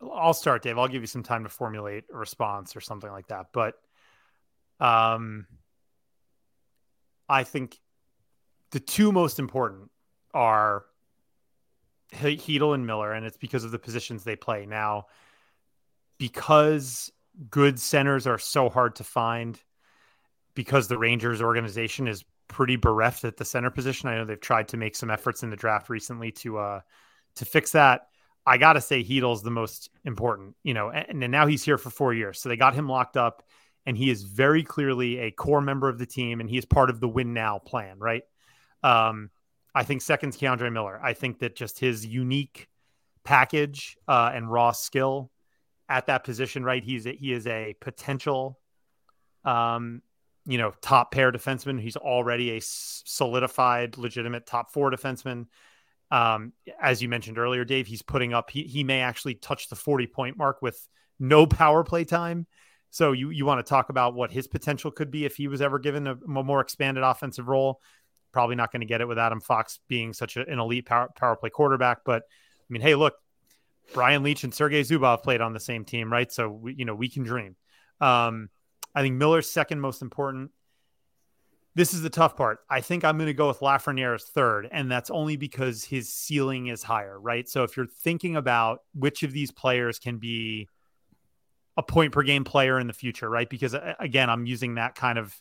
I'll 0.00 0.32
start, 0.32 0.62
Dave. 0.62 0.78
I'll 0.78 0.86
give 0.86 1.02
you 1.02 1.08
some 1.08 1.24
time 1.24 1.42
to 1.42 1.50
formulate 1.50 2.04
a 2.14 2.16
response 2.16 2.76
or 2.76 2.80
something 2.80 3.10
like 3.10 3.26
that. 3.26 3.46
But 3.52 3.74
um, 4.78 5.48
I 7.30 7.44
think 7.44 7.78
the 8.72 8.80
two 8.80 9.12
most 9.12 9.38
important 9.38 9.90
are 10.34 10.84
Chytil 12.12 12.74
and 12.74 12.86
Miller, 12.86 13.12
and 13.12 13.24
it's 13.24 13.36
because 13.36 13.64
of 13.64 13.70
the 13.70 13.78
positions 13.78 14.24
they 14.24 14.36
play. 14.36 14.66
Now, 14.66 15.06
because 16.18 17.10
good 17.50 17.78
centers 17.78 18.26
are 18.26 18.38
so 18.38 18.68
hard 18.68 18.96
to 18.96 19.04
find, 19.04 19.58
because 20.54 20.88
the 20.88 20.98
Rangers 20.98 21.40
organization 21.40 22.08
is 22.08 22.24
pretty 22.48 22.76
bereft 22.76 23.24
at 23.24 23.36
the 23.36 23.44
center 23.44 23.70
position. 23.70 24.08
I 24.08 24.16
know 24.16 24.24
they've 24.24 24.40
tried 24.40 24.68
to 24.68 24.76
make 24.76 24.96
some 24.96 25.10
efforts 25.10 25.44
in 25.44 25.50
the 25.50 25.56
draft 25.56 25.88
recently 25.88 26.32
to 26.32 26.58
uh 26.58 26.80
to 27.36 27.44
fix 27.44 27.70
that. 27.72 28.08
I 28.44 28.58
got 28.58 28.72
to 28.72 28.80
say 28.80 29.04
Chytil's 29.04 29.42
the 29.42 29.52
most 29.52 29.90
important, 30.04 30.56
you 30.64 30.74
know, 30.74 30.90
and, 30.90 31.22
and 31.22 31.30
now 31.30 31.46
he's 31.46 31.64
here 31.64 31.78
for 31.78 31.90
four 31.90 32.12
years. 32.12 32.40
So 32.40 32.48
they 32.48 32.56
got 32.56 32.74
him 32.74 32.88
locked 32.88 33.16
up 33.16 33.44
and 33.86 33.96
he 33.96 34.10
is 34.10 34.22
very 34.22 34.62
clearly 34.62 35.18
a 35.18 35.30
core 35.30 35.60
member 35.60 35.88
of 35.88 35.98
the 35.98 36.06
team 36.06 36.40
and 36.40 36.48
he 36.48 36.58
is 36.58 36.64
part 36.64 36.90
of 36.90 37.00
the 37.00 37.08
win 37.08 37.32
now 37.32 37.58
plan, 37.58 37.98
right? 37.98 38.22
Um, 38.82 39.30
I 39.74 39.84
think 39.84 40.02
second's 40.02 40.36
K'Andre 40.36 40.72
Miller. 40.72 41.00
I 41.02 41.12
think 41.12 41.38
that 41.40 41.56
just 41.56 41.78
his 41.78 42.04
unique 42.04 42.68
package 43.24 43.96
uh, 44.08 44.32
and 44.34 44.50
raw 44.50 44.72
skill 44.72 45.30
at 45.88 46.06
that 46.06 46.24
position, 46.24 46.64
right? 46.64 46.82
He's 46.82 47.06
a, 47.06 47.12
he 47.12 47.32
is 47.32 47.46
a 47.46 47.74
potential, 47.80 48.58
um, 49.44 50.02
you 50.46 50.58
know, 50.58 50.72
top 50.80 51.12
pair 51.12 51.32
defenseman. 51.32 51.80
He's 51.80 51.96
already 51.96 52.56
a 52.56 52.60
solidified, 52.60 53.98
legitimate 53.98 54.46
top 54.46 54.72
four 54.72 54.90
defenseman. 54.90 55.46
Um, 56.10 56.52
as 56.80 57.00
you 57.02 57.08
mentioned 57.08 57.38
earlier, 57.38 57.64
Dave, 57.64 57.86
he's 57.86 58.02
putting 58.02 58.34
up, 58.34 58.50
he, 58.50 58.64
he 58.64 58.82
may 58.82 59.00
actually 59.00 59.34
touch 59.34 59.68
the 59.68 59.76
40 59.76 60.06
point 60.08 60.36
mark 60.36 60.60
with 60.60 60.88
no 61.18 61.46
power 61.46 61.84
play 61.84 62.04
time. 62.04 62.46
So 62.90 63.12
you, 63.12 63.30
you 63.30 63.46
want 63.46 63.64
to 63.64 63.68
talk 63.68 63.88
about 63.88 64.14
what 64.14 64.30
his 64.30 64.46
potential 64.46 64.90
could 64.90 65.10
be 65.10 65.24
if 65.24 65.36
he 65.36 65.48
was 65.48 65.60
ever 65.60 65.78
given 65.78 66.06
a, 66.06 66.16
more 66.26 66.60
expanded 66.60 67.04
offensive 67.04 67.48
role. 67.48 67.80
Probably 68.32 68.56
not 68.56 68.72
going 68.72 68.80
to 68.80 68.86
get 68.86 69.00
it 69.00 69.08
with 69.08 69.18
Adam 69.18 69.40
Fox 69.40 69.80
being 69.88 70.12
such 70.12 70.36
a, 70.36 70.46
an 70.48 70.58
elite 70.58 70.86
power, 70.86 71.08
power 71.16 71.36
play 71.36 71.50
quarterback. 71.50 71.98
But 72.04 72.22
I 72.22 72.66
mean, 72.68 72.82
hey, 72.82 72.94
look, 72.94 73.14
Brian 73.94 74.22
Leetch 74.22 74.44
and 74.44 74.54
Sergei 74.54 74.82
Zubov 74.82 75.22
played 75.22 75.40
on 75.40 75.52
the 75.52 75.60
same 75.60 75.84
team, 75.84 76.12
right? 76.12 76.30
So 76.30 76.48
we, 76.48 76.74
you 76.74 76.84
know 76.84 76.94
we 76.94 77.08
can 77.08 77.22
dream. 77.22 77.56
Um, 78.00 78.48
I 78.94 79.02
think 79.02 79.16
Miller's 79.16 79.50
second 79.50 79.80
most 79.80 80.02
important 80.02 80.50
this 81.74 81.94
is 81.94 82.02
the 82.02 82.10
tough 82.10 82.36
part. 82.36 82.58
I 82.68 82.80
think 82.80 83.04
I'm 83.04 83.16
going 83.16 83.28
to 83.28 83.34
go 83.34 83.48
with 83.48 83.60
Lafreniere 83.60 84.14
as 84.14 84.24
third, 84.24 84.68
and 84.70 84.90
that's 84.90 85.10
only 85.10 85.36
because 85.36 85.84
his 85.84 86.12
ceiling 86.12 86.66
is 86.66 86.82
higher, 86.82 87.18
right? 87.18 87.48
So 87.48 87.62
if 87.62 87.76
you're 87.76 87.86
thinking 87.86 88.36
about 88.36 88.80
which 88.94 89.22
of 89.22 89.32
these 89.32 89.52
players 89.52 89.98
can 89.98 90.18
be 90.18 90.68
a 91.76 91.82
point 91.82 92.12
per 92.12 92.22
game 92.22 92.44
player 92.44 92.78
in 92.78 92.86
the 92.86 92.92
future, 92.92 93.28
right? 93.28 93.48
Because 93.48 93.74
again, 93.98 94.28
I'm 94.30 94.46
using 94.46 94.74
that 94.74 94.94
kind 94.94 95.18
of 95.18 95.34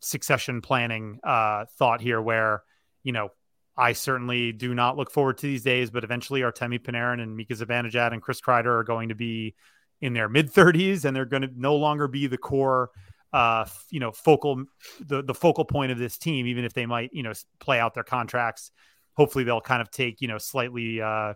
succession 0.00 0.60
planning 0.60 1.20
uh, 1.22 1.66
thought 1.76 2.00
here, 2.00 2.20
where 2.20 2.62
you 3.02 3.12
know 3.12 3.30
I 3.76 3.92
certainly 3.92 4.52
do 4.52 4.74
not 4.74 4.96
look 4.96 5.10
forward 5.10 5.38
to 5.38 5.46
these 5.46 5.62
days, 5.62 5.90
but 5.90 6.04
eventually 6.04 6.40
Artemi 6.40 6.78
Panarin 6.78 7.22
and 7.22 7.36
Mika 7.36 7.54
Zibanejad 7.54 8.12
and 8.12 8.22
Chris 8.22 8.40
Kreider 8.40 8.80
are 8.80 8.84
going 8.84 9.08
to 9.08 9.14
be 9.14 9.54
in 10.00 10.14
their 10.14 10.28
mid 10.28 10.52
30s, 10.52 11.04
and 11.04 11.14
they're 11.14 11.24
going 11.24 11.42
to 11.42 11.50
no 11.56 11.76
longer 11.76 12.08
be 12.08 12.26
the 12.26 12.38
core 12.38 12.90
uh, 13.32 13.64
you 13.90 14.00
know, 14.00 14.12
focal 14.12 14.64
the 15.00 15.22
the 15.22 15.34
focal 15.34 15.64
point 15.64 15.90
of 15.90 15.98
this 15.98 16.18
team, 16.18 16.46
even 16.46 16.64
if 16.64 16.74
they 16.74 16.86
might, 16.86 17.10
you 17.12 17.22
know, 17.22 17.32
play 17.60 17.80
out 17.80 17.94
their 17.94 18.04
contracts. 18.04 18.70
Hopefully, 19.14 19.44
they'll 19.44 19.60
kind 19.60 19.80
of 19.80 19.90
take 19.90 20.20
you 20.20 20.28
know 20.28 20.38
slightly 20.38 21.00
uh, 21.00 21.34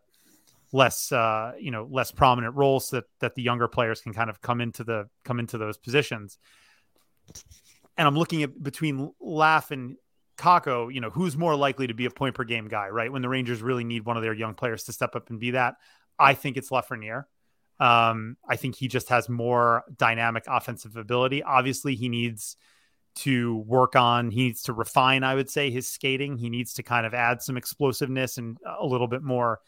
less 0.73 1.12
uh, 1.12 1.53
you 1.59 1.71
know 1.71 1.89
less 1.91 2.11
prominent 2.11 2.55
roles 2.55 2.89
so 2.89 2.97
that 2.97 3.05
that 3.21 3.35
the 3.35 3.43
younger 3.43 3.69
players 3.69 4.01
can 4.01 4.12
kind 4.12 4.31
of 4.31 4.41
come 4.41 4.61
into 4.61 4.85
the 4.85 5.09
come 5.25 5.39
into 5.39 5.59
those 5.59 5.77
positions. 5.77 6.39
And 7.99 8.07
I'm 8.07 8.17
looking 8.17 8.43
at 8.43 8.62
between 8.62 9.11
Laf 9.21 9.71
and 9.71 9.97
Kakko, 10.37 10.93
you 10.93 11.01
know, 11.01 11.11
who's 11.11 11.37
more 11.37 11.57
likely 11.57 11.87
to 11.87 11.95
be 11.95 12.05
a 12.05 12.11
point 12.11 12.35
per 12.35 12.45
game 12.45 12.69
guy, 12.69 12.89
right? 12.89 13.11
When 13.11 13.23
the 13.23 13.29
Rangers 13.29 13.62
really 13.62 13.85
need 13.85 14.05
one 14.05 14.17
of 14.17 14.23
their 14.23 14.35
young 14.35 14.55
players 14.55 14.85
to 14.85 14.93
step 14.93 15.17
up 15.17 15.31
and 15.31 15.41
be 15.41 15.53
that, 15.53 15.77
I 16.19 16.35
think 16.35 16.57
it's 16.57 16.71
Lafreniere. 16.71 17.25
Um, 17.79 18.37
I 18.49 18.57
think 18.57 18.77
he 18.77 18.89
just 18.89 19.09
has 19.09 19.29
more 19.29 19.85
dynamic 19.97 20.45
offensive 20.47 20.97
ability. 20.97 21.43
Obviously, 21.43 21.95
he 21.95 22.09
needs 22.09 22.57
to 23.17 23.57
work 23.67 23.97
on, 23.97 24.31
he 24.31 24.45
needs 24.45 24.62
to 24.64 24.73
refine, 24.73 25.25
I 25.25 25.35
would 25.35 25.51
say, 25.51 25.71
his 25.71 25.91
skating. 25.91 26.37
He 26.37 26.51
needs 26.51 26.75
to 26.75 26.83
kind 26.83 27.07
of 27.07 27.14
add 27.14 27.43
some 27.43 27.57
explosiveness 27.57 28.37
and 28.37 28.59
a 28.79 28.85
little 28.85 29.09
bit 29.09 29.23
more, 29.23 29.61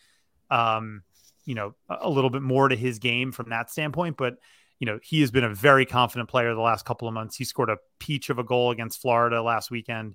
um, 0.50 1.02
you 1.44 1.54
know, 1.54 1.74
a 1.88 2.08
little 2.08 2.30
bit 2.30 2.42
more 2.42 2.68
to 2.68 2.76
his 2.76 2.98
game 2.98 3.32
from 3.32 3.50
that 3.50 3.70
standpoint. 3.70 4.16
But, 4.16 4.36
you 4.78 4.86
know, 4.86 4.98
he 5.02 5.20
has 5.22 5.30
been 5.30 5.44
a 5.44 5.54
very 5.54 5.86
confident 5.86 6.28
player 6.28 6.54
the 6.54 6.60
last 6.60 6.84
couple 6.84 7.08
of 7.08 7.14
months. 7.14 7.36
He 7.36 7.44
scored 7.44 7.70
a 7.70 7.78
peach 7.98 8.30
of 8.30 8.38
a 8.38 8.44
goal 8.44 8.70
against 8.70 9.00
Florida 9.00 9.42
last 9.42 9.70
weekend, 9.70 10.14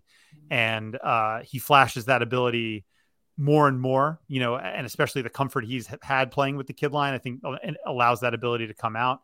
and 0.50 0.98
uh, 1.04 1.42
he 1.44 1.60
flashes 1.60 2.06
that 2.06 2.22
ability 2.22 2.86
more 3.38 3.68
and 3.68 3.80
more, 3.80 4.20
you 4.28 4.40
know, 4.40 4.58
and 4.58 4.86
especially 4.86 5.22
the 5.22 5.30
comfort 5.30 5.66
he's 5.66 5.90
had 6.02 6.32
playing 6.32 6.56
with 6.56 6.68
the 6.68 6.74
kid 6.74 6.92
line, 6.92 7.14
I 7.14 7.18
think 7.18 7.42
uh, 7.44 7.56
allows 7.86 8.20
that 8.20 8.34
ability 8.34 8.68
to 8.68 8.74
come 8.74 8.96
out. 8.96 9.22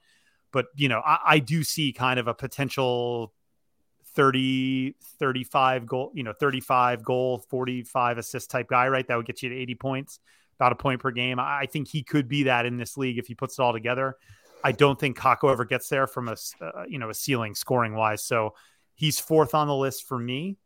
But, 0.52 0.66
you 0.76 0.90
know, 0.90 1.02
I, 1.06 1.20
I 1.26 1.40
do 1.40 1.64
see 1.64 1.94
kind 1.94 2.20
of 2.20 2.28
a 2.28 2.34
potential 2.34 3.34
30, 4.16 4.96
35 5.20 5.86
goal, 5.86 6.12
you 6.16 6.24
know, 6.24 6.34
35 6.34 7.04
goal, 7.04 7.38
45 7.50 8.18
assist 8.18 8.50
type 8.50 8.68
guy, 8.68 8.88
right? 8.88 9.08
That 9.08 9.16
would 9.16 9.28
get 9.28 9.44
you 9.44 9.50
to 9.50 9.56
80 9.56 9.76
points, 9.76 10.20
about 10.60 10.74
a 10.74 10.76
point 10.76 11.02
per 11.02 11.12
game. 11.12 11.40
I 11.40 11.66
think 11.66 11.88
he 11.88 12.04
could 12.04 12.28
be 12.28 12.44
that 12.44 12.66
in 12.66 12.78
this 12.78 12.98
league 12.98 13.18
if 13.18 13.28
he 13.28 13.36
puts 13.36 13.58
it 13.58 13.62
all 13.62 13.74
together. 13.74 14.16
I 14.64 14.74
don't 14.74 15.00
think 15.00 15.18
Kakko 15.18 15.52
ever 15.52 15.64
gets 15.64 15.88
there 15.88 16.06
from 16.06 16.28
a, 16.28 16.36
uh, 16.62 16.84
you 16.88 17.00
know, 17.00 17.10
a 17.10 17.14
ceiling 17.14 17.56
scoring 17.56 17.96
wise. 17.96 18.24
So 18.24 18.56
he's 18.96 19.20
fourth 19.20 19.56
on 19.56 19.68
the 19.68 19.76
list 19.76 20.06
for 20.06 20.20
me 20.20 20.58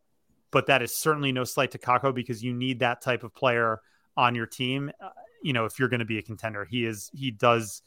but 0.54 0.68
that 0.68 0.84
is 0.84 0.96
certainly 0.96 1.32
no 1.32 1.44
slight 1.44 1.72
to 1.72 1.80
Kakko 1.80 2.14
because 2.14 2.42
you 2.42 2.54
need 2.54 2.80
that 2.80 3.02
type 3.02 3.24
of 3.24 3.34
player 3.34 3.82
on 4.16 4.36
your 4.36 4.46
team. 4.46 4.92
Uh, 5.04 5.10
you 5.42 5.52
know, 5.52 5.66
if 5.66 5.80
you're 5.80 5.90
going 5.90 6.00
to 6.00 6.06
be 6.06 6.20
a 6.20 6.22
contender, 6.22 6.64
he 6.64 6.86
is 6.86 7.10
he 7.14 7.32
does 7.32 7.82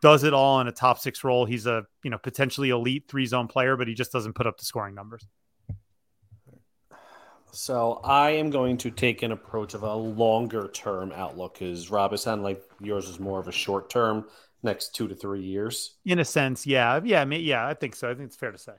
does 0.00 0.24
it 0.24 0.32
all 0.32 0.60
in 0.60 0.68
a 0.68 0.72
top 0.72 0.98
six 0.98 1.24
role. 1.24 1.44
He's 1.44 1.66
a 1.66 1.84
you 2.02 2.10
know 2.10 2.18
potentially 2.18 2.70
elite 2.70 3.04
three 3.08 3.26
zone 3.26 3.48
player, 3.48 3.76
but 3.76 3.88
he 3.88 3.94
just 3.94 4.12
doesn't 4.12 4.34
put 4.34 4.46
up 4.46 4.56
the 4.56 4.64
scoring 4.64 4.94
numbers. 4.94 5.26
So 7.54 8.00
I 8.02 8.30
am 8.30 8.48
going 8.48 8.78
to 8.78 8.90
take 8.90 9.22
an 9.22 9.30
approach 9.30 9.74
of 9.74 9.82
a 9.82 9.94
longer 9.94 10.68
term 10.68 11.12
outlook 11.14 11.58
because 11.58 11.90
Rob, 11.90 12.14
it 12.14 12.18
sounded 12.18 12.44
like 12.44 12.64
yours 12.80 13.06
is 13.08 13.20
more 13.20 13.38
of 13.38 13.46
a 13.46 13.52
short 13.52 13.90
term, 13.90 14.24
next 14.62 14.94
two 14.94 15.06
to 15.06 15.14
three 15.14 15.42
years. 15.42 15.96
In 16.06 16.18
a 16.18 16.24
sense, 16.24 16.66
yeah, 16.66 16.98
yeah, 17.04 17.24
yeah. 17.26 17.66
I 17.66 17.74
think 17.74 17.94
so. 17.94 18.10
I 18.10 18.14
think 18.14 18.28
it's 18.28 18.36
fair 18.36 18.52
to 18.52 18.58
say. 18.58 18.72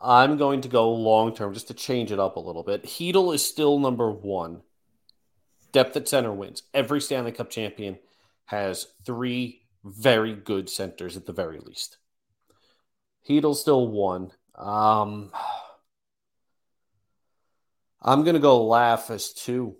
I'm 0.00 0.36
going 0.36 0.60
to 0.62 0.68
go 0.68 0.92
long 0.92 1.36
term 1.36 1.54
just 1.54 1.68
to 1.68 1.74
change 1.74 2.10
it 2.10 2.18
up 2.18 2.34
a 2.34 2.40
little 2.40 2.64
bit. 2.64 2.82
Chytil 2.82 3.32
is 3.32 3.46
still 3.46 3.78
number 3.78 4.10
one. 4.10 4.62
Depth 5.70 5.96
at 5.96 6.08
center 6.08 6.32
wins. 6.32 6.64
Every 6.74 7.00
Stanley 7.00 7.30
Cup 7.32 7.48
champion 7.48 7.98
has 8.46 8.88
three 9.06 9.62
very 9.84 10.34
good 10.34 10.68
centers 10.68 11.16
at 11.16 11.26
the 11.26 11.32
very 11.32 11.60
least. 11.60 11.98
Chytil 13.28 13.54
still 13.54 13.86
one. 13.86 14.32
Um, 14.56 15.30
I'm 18.04 18.22
going 18.22 18.34
to 18.34 18.40
go 18.40 18.66
Laf 18.66 19.10
as 19.10 19.32
two 19.32 19.76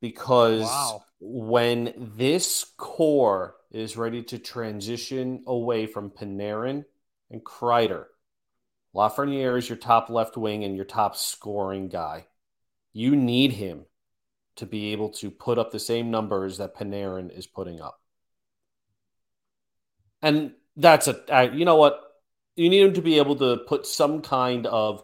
because 0.00 0.62
wow. 0.62 1.04
when 1.18 1.92
this 2.16 2.64
core 2.76 3.56
is 3.72 3.96
ready 3.96 4.22
to 4.22 4.38
transition 4.38 5.42
away 5.46 5.86
from 5.86 6.10
Panarin 6.10 6.84
and 7.30 7.42
Kreider, 7.42 8.04
Lafreniere 8.94 9.58
is 9.58 9.68
your 9.68 9.76
top 9.76 10.08
left 10.08 10.36
wing 10.36 10.62
and 10.62 10.76
your 10.76 10.84
top 10.84 11.16
scoring 11.16 11.88
guy. 11.88 12.26
You 12.92 13.16
need 13.16 13.50
him 13.50 13.86
to 14.56 14.66
be 14.66 14.92
able 14.92 15.08
to 15.08 15.32
put 15.32 15.58
up 15.58 15.72
the 15.72 15.80
same 15.80 16.12
numbers 16.12 16.58
that 16.58 16.76
Panarin 16.76 17.36
is 17.36 17.48
putting 17.48 17.80
up. 17.80 18.00
And 20.22 20.52
that's 20.76 21.08
a, 21.08 21.50
you 21.52 21.64
know 21.64 21.74
what? 21.74 22.00
You 22.54 22.68
need 22.68 22.82
him 22.82 22.92
to 22.94 23.02
be 23.02 23.18
able 23.18 23.34
to 23.36 23.56
put 23.66 23.84
some 23.84 24.22
kind 24.22 24.66
of 24.68 25.02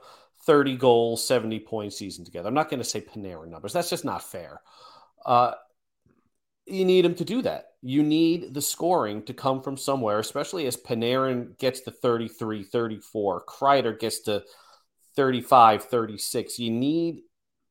30 0.51 0.79
goal, 0.79 1.17
70 1.17 1.61
point 1.61 1.93
season 1.93 2.25
together. 2.25 2.49
I'm 2.49 2.55
not 2.55 2.69
going 2.69 2.81
to 2.81 2.85
say 2.85 3.01
Panarin 3.01 3.51
numbers. 3.51 3.73
That's 3.73 3.89
just 3.89 4.05
not 4.05 4.21
fair. 4.21 4.61
Uh, 5.25 5.53
you 6.67 6.85
need 6.85 7.05
him 7.05 7.15
to 7.15 7.25
do 7.25 7.41
that. 7.43 7.67
You 7.83 8.03
need 8.03 8.53
the 8.53 8.61
scoring 8.61 9.23
to 9.27 9.33
come 9.33 9.63
from 9.63 9.77
somewhere, 9.77 10.19
especially 10.19 10.67
as 10.67 10.77
Panarin 10.77 11.57
gets 11.57 11.83
to 11.83 11.93
33, 11.93 12.65
34, 12.65 13.45
Kreider 13.45 13.97
gets 13.97 14.23
to 14.23 14.43
35, 15.15 15.85
36. 15.85 16.59
You 16.59 16.73
need 16.73 17.21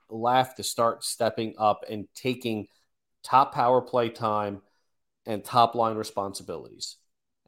Laf 0.09 0.55
to 0.55 0.63
start 0.63 1.03
stepping 1.03 1.55
up 1.59 1.83
and 1.89 2.07
taking 2.15 2.67
top 3.25 3.53
power 3.53 3.81
play 3.81 4.07
time 4.07 4.61
and 5.25 5.43
top 5.43 5.75
line 5.75 5.97
responsibilities 5.97 6.95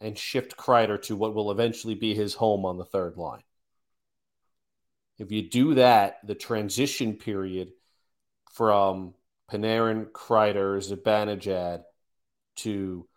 and 0.02 0.18
shift 0.18 0.58
Kreider 0.58 1.02
to 1.04 1.16
what 1.16 1.34
will 1.34 1.52
eventually 1.52 1.96
be 1.96 2.14
his 2.14 2.34
home 2.34 2.66
on 2.66 2.78
the 2.78 2.84
third 2.84 3.16
line. 3.16 3.44
If 5.22 5.32
you 5.32 5.48
do 5.48 5.76
that, 5.76 6.18
the 6.26 6.34
transition 6.34 7.14
period 7.14 7.74
from 8.54 9.14
Panarin, 9.52 10.10
Kreider, 10.10 10.80
Zibanejad 10.82 11.84
to 12.58 13.08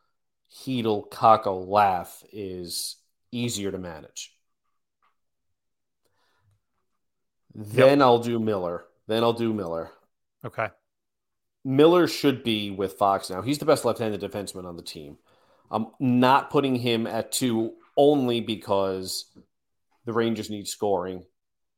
Chytil, 0.55 1.09
Kakko, 1.09 1.67
Laf 1.67 2.23
is 2.31 2.97
easier 3.33 3.73
to 3.73 3.79
manage. 3.79 4.37
Then 7.55 8.01
yep. 8.01 8.07
I'll 8.07 8.19
do 8.19 8.39
Miller. 8.39 8.85
Then 9.07 9.23
I'll 9.23 9.33
do 9.33 9.55
Miller. 9.55 9.91
Okay. 10.45 10.69
Miller 11.65 12.07
should 12.07 12.45
be 12.45 12.71
with 12.71 12.99
Fox 12.99 13.31
now. 13.31 13.41
He's 13.41 13.59
the 13.59 13.65
best 13.65 13.87
left-handed 13.87 14.21
defenseman 14.21 14.67
on 14.67 14.77
the 14.77 14.83
team. 14.83 15.17
I'm 15.71 15.87
not 15.99 16.51
putting 16.51 16.77
him 16.77 17.07
at 17.07 17.33
two 17.33 17.73
only 17.97 18.43
because 18.43 19.25
the 20.05 20.13
Rangers 20.13 20.51
need 20.51 20.69
scoring, 20.69 21.25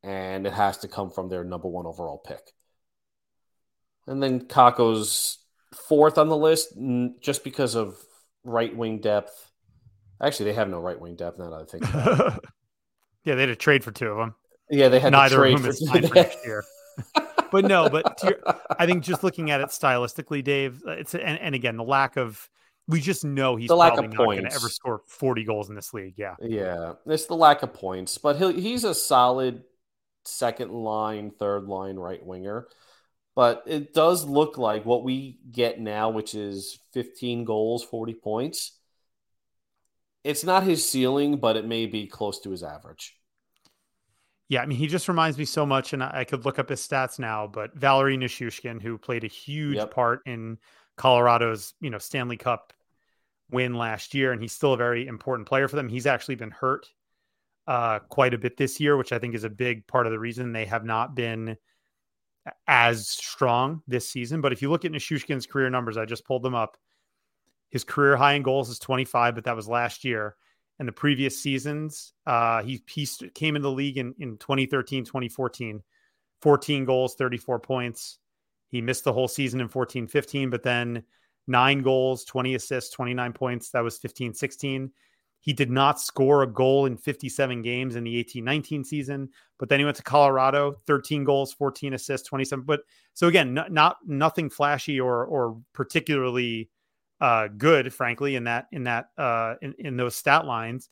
and 0.07 0.46
it 0.46 0.52
has 0.52 0.78
to 0.78 0.88
come 0.88 1.11
from 1.11 1.28
their 1.28 1.42
number 1.42 1.68
one 1.68 1.84
overall 1.84 2.22
pick. 2.24 2.52
And 4.07 4.22
then 4.22 4.42
Kakko's 4.42 5.38
fourth 5.74 6.16
on 6.16 6.28
the 6.28 6.36
list 6.36 6.78
just 7.20 7.42
because 7.42 7.74
of 7.74 7.98
right 8.44 8.74
wing 8.74 9.00
depth. 9.00 9.50
Actually, 10.22 10.46
they 10.46 10.54
have 10.54 10.68
no 10.68 10.78
right 10.78 10.98
wing 10.98 11.16
depth 11.16 11.38
now 11.38 11.50
that 11.50 11.61
I 11.61 11.64
think. 11.64 11.84
yeah, 13.24 13.34
they 13.34 13.40
had 13.42 13.46
to 13.46 13.57
trade 13.57 13.82
for 13.82 13.90
two 13.90 14.07
of 14.07 14.16
them. 14.16 14.34
Yeah, 14.70 14.88
they 14.88 15.00
had 15.00 15.11
neither 15.11 15.44
of 15.44 15.61
them 15.61 15.70
is 15.70 15.86
for 15.90 16.00
next 16.00 16.38
year. 16.46 16.64
but 17.50 17.64
no, 17.64 17.90
but 17.90 18.22
your, 18.22 18.36
I 18.78 18.86
think 18.86 19.02
just 19.02 19.24
looking 19.24 19.50
at 19.50 19.61
it 19.61 19.68
stylistically, 19.68 20.42
Dave, 20.42 20.82
uh, 20.86 20.92
it's 20.92 21.14
and, 21.14 21.38
and 21.38 21.54
again 21.54 21.76
the 21.76 21.84
lack 21.84 22.16
of 22.16 22.48
we 22.88 23.00
just 23.00 23.24
know 23.24 23.57
he's 23.57 23.68
the 23.68 23.76
lack 23.76 23.94
probably 23.94 24.07
of 24.07 24.12
not 24.12 24.24
going 24.24 24.44
to 24.44 24.54
ever 24.54 24.68
score 24.68 25.02
40 25.09 25.44
goals 25.44 25.68
in 25.68 25.74
this 25.74 25.92
league. 25.92 26.14
Yeah. 26.16 26.36
Yeah. 26.40 26.92
It's 27.07 27.26
the 27.26 27.34
lack 27.34 27.64
of 27.64 27.74
points, 27.74 28.16
but 28.16 28.36
he 28.36 28.61
he's 28.61 28.84
a 28.84 28.94
solid 28.94 29.64
second 30.27 30.70
line, 30.70 31.31
third 31.31 31.64
line 31.64 31.97
right 31.97 32.24
winger. 32.24 32.68
But 33.35 33.64
it 33.66 33.93
does 33.93 34.24
look 34.24 34.57
like 34.57 34.87
what 34.87 35.05
we 35.05 35.39
get 35.51 35.79
now, 35.79 36.09
which 36.09 36.35
is 36.35 36.79
15 36.95 37.45
goals, 37.45 37.85
40 37.85 38.14
points. 38.14 38.72
It's 40.24 40.43
not 40.43 40.62
his 40.62 40.89
ceiling, 40.89 41.37
but 41.37 41.57
it 41.57 41.66
may 41.66 41.87
be 41.87 42.07
close 42.07 42.41
to 42.41 42.51
his 42.51 42.62
average. 42.62 43.14
Yeah, 44.49 44.62
I 44.62 44.66
mean, 44.66 44.79
he 44.79 44.87
just 44.87 45.09
reminds 45.09 45.37
me 45.37 45.45
so 45.45 45.66
much, 45.66 45.93
and 45.93 46.03
I 46.03 46.24
could 46.24 46.45
look 46.45 46.59
up 46.59 46.68
his 46.68 46.81
stats 46.81 47.18
now. 47.18 47.47
But 47.47 47.74
Valeri 47.74 48.16
Nichushkin, 48.16 48.81
who 48.81 48.97
played 48.97 49.24
a 49.24 49.29
huge 49.29 49.77
yep. 49.77 49.93
part 49.93 50.20
in 50.24 50.59
Colorado's, 50.97 51.74
you 51.81 51.91
know, 51.91 51.99
Stanley 51.99 52.37
Cup 52.37 52.72
win 53.51 53.74
last 53.74 54.14
year, 54.14 54.33
and 54.33 54.41
he's 54.41 54.53
still 54.53 54.72
a 54.72 54.77
very 54.77 55.07
important 55.07 55.49
player 55.49 55.68
for 55.68 55.77
them. 55.77 55.89
He's 55.89 56.07
actually 56.07 56.37
been 56.37 56.51
hurt 56.51 56.87
uh, 57.67 57.99
quite 58.01 58.35
a 58.35 58.39
bit 58.39 58.57
this 58.57 58.81
year, 58.81 58.97
which 58.97 59.12
I 59.12 59.19
think 59.19 59.35
is 59.35 59.45
a 59.45 59.51
big 59.51 59.87
part 59.87 60.07
of 60.07 60.12
the 60.12 60.19
reason 60.19 60.53
they 60.53 60.67
have 60.67 60.85
not 60.85 61.14
been 61.14 61.57
as 62.67 63.09
strong 63.09 63.83
this 63.87 64.09
season. 64.09 64.41
But 64.41 64.53
if 64.53 64.62
you 64.62 64.71
look 64.71 64.85
at 64.85 64.93
Nichushkin's 64.93 65.47
career 65.47 65.71
numbers, 65.71 65.97
I 65.97 66.05
just 66.05 66.25
pulled 66.25 66.43
them 66.43 66.55
up. 66.55 66.77
His 67.71 67.85
career 67.85 68.17
high 68.17 68.35
in 68.35 68.43
goals 68.43 68.69
is 68.69 68.79
25, 68.79 69.35
but 69.35 69.45
that 69.45 69.57
was 69.57 69.69
last 69.69 70.05
year. 70.05 70.37
And 70.79 70.87
the 70.87 70.93
previous 70.93 71.41
seasons, 71.41 72.12
uh, 72.27 72.62
he, 72.62 72.83
he 72.89 73.09
came 73.35 73.57
into 73.57 73.69
the 73.69 73.75
league 73.75 73.99
in, 73.99 74.14
in 74.19 74.37
2013, 74.37 75.05
2014, 75.05 75.83
14 76.43 76.85
goals, 76.85 77.14
34 77.14 77.59
points. 77.61 78.19
He 78.69 78.83
missed 78.83 79.05
the 79.05 79.12
whole 79.12 79.29
season 79.29 79.61
in 79.61 79.69
14, 79.69 80.07
15, 80.07 80.51
but 80.51 80.62
then 80.62 81.03
nine 81.47 81.83
goals, 81.83 82.25
20 82.25 82.55
assists, 82.55 82.91
29 82.95 83.33
points. 83.33 83.71
That 83.71 83.81
was 83.81 83.99
15, 83.99 84.35
16. 84.35 84.91
He 85.41 85.53
did 85.53 85.70
not 85.70 86.01
score 86.01 86.43
a 86.43 86.47
goal 86.47 86.87
in 86.87 86.97
57 86.97 87.62
games 87.62 87.95
in 87.95 88.05
the 88.05 88.16
18 88.16 88.45
19 88.45 88.84
season, 88.84 89.28
but 89.59 89.68
then 89.68 89.78
he 89.78 89.84
went 89.84 89.97
to 89.97 90.03
Colorado, 90.03 90.76
13 90.87 91.24
goals, 91.24 91.53
14 91.53 91.95
assists, 91.95 92.28
27. 92.28 92.64
But 92.64 92.80
so 93.14 93.28
again, 93.28 93.55
not, 93.55 93.70
not 93.70 93.97
nothing 94.07 94.51
flashy 94.51 95.01
or 95.01 95.24
or 95.24 95.57
particularly 95.72 96.70
uh, 97.20 97.49
good, 97.57 97.93
frankly, 97.95 98.37
in 98.37 98.45
that 98.45 98.66
in 98.72 98.84
that 98.84 99.11
uh, 99.16 99.55
in, 99.62 99.74
in 99.78 99.97
those 99.97 100.16
stat 100.16 100.45
lines. 100.45 100.91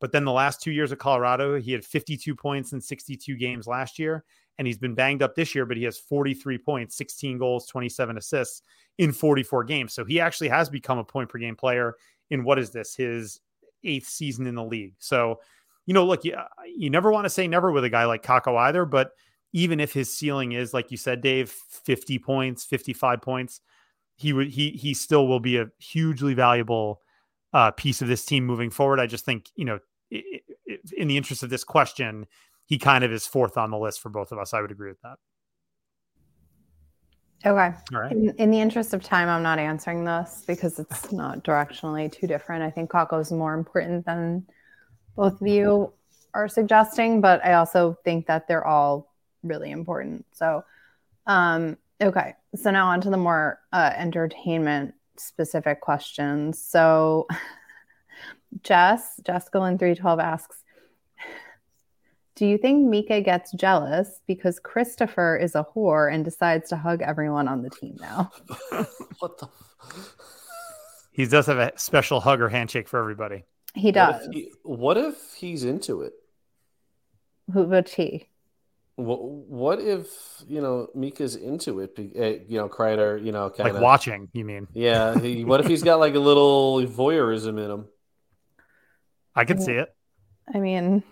But 0.00 0.10
then 0.10 0.24
the 0.24 0.32
last 0.32 0.60
two 0.60 0.72
years 0.72 0.90
of 0.90 0.98
Colorado, 0.98 1.60
he 1.60 1.70
had 1.70 1.84
52 1.84 2.34
points 2.34 2.72
in 2.72 2.80
62 2.80 3.36
games 3.36 3.68
last 3.68 4.00
year, 4.00 4.24
and 4.58 4.66
he's 4.66 4.78
been 4.78 4.96
banged 4.96 5.22
up 5.22 5.36
this 5.36 5.54
year, 5.54 5.64
but 5.64 5.76
he 5.76 5.84
has 5.84 5.96
43 5.96 6.58
points, 6.58 6.96
16 6.96 7.38
goals, 7.38 7.66
27 7.68 8.18
assists 8.18 8.62
in 8.98 9.12
44 9.12 9.62
games. 9.62 9.94
So 9.94 10.04
he 10.04 10.18
actually 10.18 10.48
has 10.48 10.68
become 10.68 10.98
a 10.98 11.04
point 11.04 11.28
per 11.28 11.38
game 11.38 11.54
player 11.54 11.94
in 12.30 12.42
what 12.42 12.58
is 12.58 12.70
this 12.70 12.96
his 12.96 13.40
eighth 13.84 14.08
season 14.08 14.46
in 14.46 14.54
the 14.54 14.64
league. 14.64 14.94
So, 14.98 15.40
you 15.86 15.94
know, 15.94 16.04
look, 16.04 16.24
you, 16.24 16.36
you 16.76 16.90
never 16.90 17.10
want 17.10 17.24
to 17.24 17.30
say 17.30 17.48
never 17.48 17.72
with 17.72 17.84
a 17.84 17.90
guy 17.90 18.04
like 18.04 18.22
Kakko 18.22 18.56
either, 18.56 18.84
but 18.84 19.12
even 19.52 19.80
if 19.80 19.92
his 19.92 20.14
ceiling 20.14 20.52
is 20.52 20.72
like 20.72 20.90
you 20.90 20.96
said, 20.96 21.20
Dave, 21.20 21.50
50 21.50 22.18
points, 22.18 22.64
55 22.64 23.20
points, 23.20 23.60
he 24.16 24.32
would 24.32 24.48
he 24.48 24.70
he 24.70 24.94
still 24.94 25.26
will 25.26 25.40
be 25.40 25.56
a 25.56 25.66
hugely 25.78 26.34
valuable 26.34 27.00
uh, 27.52 27.70
piece 27.72 28.02
of 28.02 28.08
this 28.08 28.24
team 28.24 28.44
moving 28.44 28.70
forward. 28.70 29.00
I 29.00 29.06
just 29.06 29.24
think 29.24 29.50
you 29.56 29.64
know, 29.64 29.78
in 30.10 31.08
the 31.08 31.16
interest 31.16 31.42
of 31.42 31.50
this 31.50 31.64
question, 31.64 32.26
he 32.66 32.78
kind 32.78 33.04
of 33.04 33.12
is 33.12 33.26
fourth 33.26 33.56
on 33.56 33.70
the 33.70 33.78
list 33.78 34.00
for 34.00 34.10
both 34.10 34.32
of 34.32 34.38
us. 34.38 34.54
I 34.54 34.60
would 34.60 34.70
agree 34.70 34.90
with 34.90 35.00
that. 35.02 35.16
Okay. 37.44 37.76
All 37.92 38.00
right. 38.00 38.12
In, 38.12 38.30
in, 38.38 38.50
the 38.50 38.60
interest 38.60 38.94
of 38.94 39.02
time, 39.02 39.28
I'm 39.28 39.42
not 39.42 39.58
answering 39.58 40.04
this 40.04 40.44
because 40.46 40.78
it's 40.78 41.10
not 41.12 41.42
directionally 41.42 42.10
too 42.10 42.26
different. 42.26 42.62
I 42.62 42.70
think 42.70 42.90
Kakko 42.90 43.20
is 43.20 43.32
more 43.32 43.54
important 43.54 44.06
than 44.06 44.46
both 45.16 45.40
of 45.40 45.46
you 45.46 45.92
are 46.34 46.48
suggesting, 46.48 47.20
but 47.20 47.44
I 47.44 47.54
also 47.54 47.98
think 48.04 48.26
that 48.26 48.46
they're 48.46 48.66
all 48.66 49.12
really 49.42 49.72
important. 49.72 50.24
So, 50.32 50.64
um, 51.26 51.76
okay. 52.00 52.34
So 52.54 52.70
now 52.70 52.88
on 52.88 53.00
to 53.02 53.10
the 53.10 53.16
more 53.16 53.58
uh, 53.72 53.92
entertainment 53.96 54.94
specific 55.16 55.80
questions. 55.80 56.60
So, 56.60 57.26
Jess, 58.62 59.20
Jessica 59.24 59.58
in 59.64 59.78
312 59.78 60.20
asks, 60.20 60.61
do 62.34 62.46
you 62.46 62.56
think 62.56 62.88
Mika 62.88 63.20
gets 63.20 63.52
jealous 63.52 64.20
because 64.26 64.58
Christopher 64.58 65.36
is 65.36 65.54
a 65.54 65.66
whore 65.74 66.12
and 66.12 66.24
decides 66.24 66.70
to 66.70 66.76
hug 66.76 67.02
everyone 67.02 67.46
on 67.46 67.62
the 67.62 67.70
team 67.70 67.96
now? 68.00 68.30
what 69.18 69.38
the? 69.38 69.48
He 71.12 71.26
does 71.26 71.46
have 71.46 71.58
a 71.58 71.72
special 71.76 72.20
hug 72.20 72.40
or 72.40 72.48
handshake 72.48 72.88
for 72.88 72.98
everybody. 72.98 73.44
He 73.74 73.92
does. 73.92 74.26
What 74.26 74.26
if, 74.26 74.32
he, 74.34 74.52
what 74.62 74.96
if 74.96 75.34
he's 75.34 75.64
into 75.64 76.02
it? 76.02 76.14
Who? 77.52 77.64
Which 77.64 77.94
he? 77.94 78.28
What, 78.96 79.22
what 79.22 79.80
if 79.80 80.06
you 80.48 80.60
know 80.62 80.88
Mika's 80.94 81.36
into 81.36 81.80
it? 81.80 81.98
Eh, 81.98 82.38
you 82.48 82.58
know, 82.58 82.68
Kreider. 82.68 83.22
You 83.22 83.32
know, 83.32 83.50
kind 83.50 83.68
of 83.68 83.76
like 83.76 83.82
watching. 83.82 84.28
You 84.32 84.44
mean? 84.44 84.68
Yeah. 84.72 85.18
He, 85.18 85.44
what 85.44 85.60
if 85.60 85.66
he's 85.66 85.82
got 85.82 86.00
like 86.00 86.14
a 86.14 86.20
little 86.20 86.82
voyeurism 86.82 87.62
in 87.62 87.70
him? 87.70 87.88
I 89.34 89.44
can 89.44 89.60
see 89.60 89.72
it. 89.72 89.94
I 90.52 90.58
mean, 90.60 91.02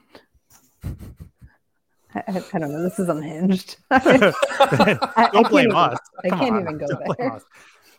I, 2.15 2.23
I, 2.27 2.59
don't 2.59 2.73
know. 2.73 2.83
This 2.83 2.99
is 2.99 3.09
unhinged. 3.09 3.77
don't 3.91 5.49
blame 5.49 5.75
us. 5.75 5.99
I 6.25 6.29
can't 6.31 6.57
on. 6.57 6.61
even 6.63 6.79
go 6.79 6.87
don't 6.87 7.19
there. 7.19 7.41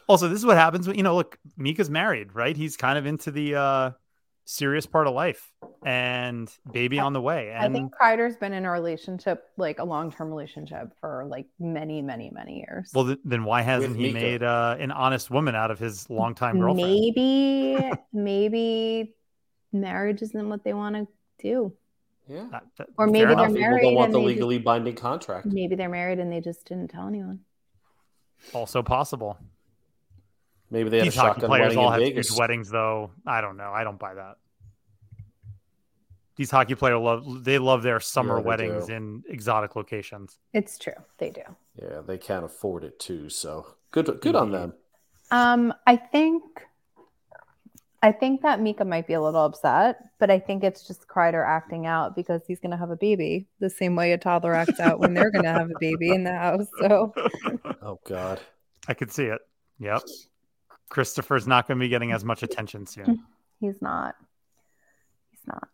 Also, 0.07 0.27
this 0.27 0.39
is 0.39 0.45
what 0.45 0.57
happens 0.57 0.87
when 0.87 0.97
you 0.97 1.03
know. 1.03 1.15
Look, 1.15 1.37
Mika's 1.55 1.89
married, 1.89 2.35
right? 2.35 2.57
He's 2.57 2.75
kind 2.75 2.97
of 2.97 3.05
into 3.05 3.31
the 3.31 3.55
uh 3.55 3.91
serious 4.45 4.85
part 4.85 5.07
of 5.07 5.13
life 5.13 5.51
and 5.85 6.51
baby 6.71 6.99
on 6.99 7.13
the 7.13 7.21
way. 7.21 7.51
And 7.51 7.63
I 7.63 7.69
think 7.77 7.93
Kreider's 7.95 8.35
been 8.35 8.53
in 8.53 8.65
a 8.65 8.71
relationship, 8.71 9.45
like 9.57 9.79
a 9.79 9.83
long 9.83 10.11
term 10.11 10.29
relationship, 10.29 10.91
for 10.99 11.25
like 11.25 11.47
many, 11.59 12.01
many, 12.01 12.29
many 12.29 12.57
years. 12.57 12.91
Well, 12.93 13.05
th- 13.07 13.19
then 13.23 13.43
why 13.43 13.61
hasn't 13.61 13.95
he 13.95 14.11
made 14.11 14.43
uh, 14.43 14.75
an 14.79 14.91
honest 14.91 15.31
woman 15.31 15.55
out 15.55 15.71
of 15.71 15.79
his 15.79 16.09
longtime 16.09 16.59
girlfriend? 16.59 16.89
Maybe, 16.89 17.91
maybe 18.11 19.15
marriage 19.71 20.21
isn't 20.21 20.49
what 20.49 20.63
they 20.63 20.73
want 20.73 20.95
to 20.95 21.07
do. 21.39 21.73
Yeah. 22.31 22.47
That, 22.49 22.63
that, 22.77 22.87
or 22.97 23.07
maybe 23.07 23.25
they're 23.25 23.31
enough. 23.33 23.51
married. 23.51 23.81
don't 23.81 23.95
want 23.95 24.13
the 24.13 24.19
legally 24.19 24.55
just, 24.55 24.65
binding 24.65 24.95
contract. 24.95 25.47
Maybe 25.47 25.75
they're 25.75 25.89
married 25.89 26.19
and 26.19 26.31
they 26.31 26.39
just 26.39 26.65
didn't 26.65 26.87
tell 26.87 27.07
anyone. 27.07 27.41
Also 28.53 28.81
possible. 28.81 29.37
Maybe 30.69 30.89
they 30.89 30.99
had 30.99 31.07
These 31.07 31.17
a 31.17 31.21
hockey 31.21 31.41
players 31.41 31.75
all 31.75 31.91
have 31.91 31.99
Vegas. 31.99 32.29
huge 32.29 32.39
weddings, 32.39 32.69
though. 32.69 33.11
I 33.27 33.41
don't 33.41 33.57
know. 33.57 33.71
I 33.73 33.83
don't 33.83 33.99
buy 33.99 34.13
that. 34.13 34.37
These 36.37 36.49
hockey 36.49 36.75
players 36.75 37.01
love 37.01 37.43
they 37.43 37.59
love 37.59 37.83
their 37.83 37.99
summer 37.99 38.37
yeah, 38.37 38.45
weddings 38.45 38.85
do. 38.87 38.93
in 38.93 39.23
exotic 39.27 39.75
locations. 39.75 40.39
It's 40.53 40.77
true, 40.77 40.93
they 41.17 41.29
do. 41.29 41.41
Yeah, 41.79 42.01
they 42.07 42.17
can't 42.17 42.45
afford 42.45 42.85
it 42.85 42.97
too. 42.97 43.27
So 43.29 43.75
good, 43.91 44.05
good 44.05 44.35
Indeed. 44.35 44.35
on 44.35 44.51
them. 44.51 44.73
Um, 45.29 45.73
I 45.85 45.97
think 45.97 46.43
I 48.03 48.11
think 48.11 48.41
that 48.41 48.59
Mika 48.59 48.83
might 48.83 49.05
be 49.05 49.13
a 49.13 49.21
little 49.21 49.45
upset, 49.45 49.97
but 50.19 50.31
I 50.31 50.39
think 50.39 50.63
it's 50.63 50.87
just 50.87 51.07
Kreider 51.07 51.47
acting 51.47 51.85
out 51.85 52.15
because 52.15 52.41
he's 52.47 52.59
going 52.59 52.71
to 52.71 52.77
have 52.77 52.89
a 52.89 52.95
baby 52.95 53.47
the 53.59 53.69
same 53.69 53.95
way 53.95 54.11
a 54.11 54.17
toddler 54.17 54.55
acts 54.55 54.79
out 54.79 54.99
when 54.99 55.13
they're 55.13 55.29
going 55.29 55.43
to 55.43 55.51
have 55.51 55.69
a 55.69 55.79
baby 55.79 56.09
in 56.09 56.23
the 56.23 56.31
house. 56.31 56.67
So, 56.79 57.13
oh 57.83 57.99
God, 58.05 58.41
I 58.87 58.95
could 58.95 59.11
see 59.11 59.25
it. 59.25 59.39
Yep. 59.79 60.01
Christopher's 60.89 61.47
not 61.47 61.67
going 61.67 61.77
to 61.77 61.83
be 61.83 61.89
getting 61.89 62.11
as 62.11 62.25
much 62.25 62.41
attention 62.41 62.87
soon. 62.87 63.23
He's 63.59 63.81
not. 63.81 64.15
He's 65.29 65.45
not. 65.45 65.67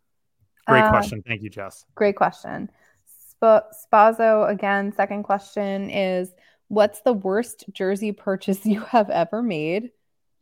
Great 0.66 0.84
uh, 0.84 0.90
question. 0.90 1.22
Thank 1.26 1.42
you, 1.42 1.48
Jess. 1.48 1.86
Great 1.94 2.16
question. 2.16 2.70
Sp- 3.06 3.72
Spazo, 3.72 4.48
again, 4.50 4.92
second 4.92 5.22
question 5.22 5.88
is 5.88 6.32
What's 6.68 7.00
the 7.00 7.14
worst 7.14 7.64
jersey 7.72 8.12
purchase 8.12 8.64
you 8.66 8.80
have 8.80 9.10
ever 9.10 9.42
made? 9.42 9.90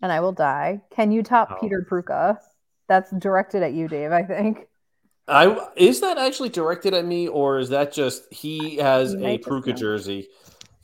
And 0.02 0.12
I 0.12 0.20
will 0.20 0.32
die. 0.32 0.82
Can 0.90 1.10
you 1.10 1.22
top 1.22 1.48
oh. 1.52 1.56
Peter 1.60 1.86
Prucha? 1.88 2.38
That's 2.88 3.10
directed 3.12 3.62
at 3.62 3.72
you, 3.72 3.88
Dave. 3.88 4.12
I 4.12 4.22
think. 4.22 4.68
I 5.28 5.68
is 5.76 6.00
that 6.00 6.18
actually 6.18 6.50
directed 6.50 6.94
at 6.94 7.04
me, 7.04 7.26
or 7.26 7.58
is 7.58 7.70
that 7.70 7.92
just 7.92 8.32
he 8.32 8.76
has 8.76 9.12
he 9.12 9.24
a 9.24 9.38
Prucha 9.38 9.76
jersey? 9.76 10.28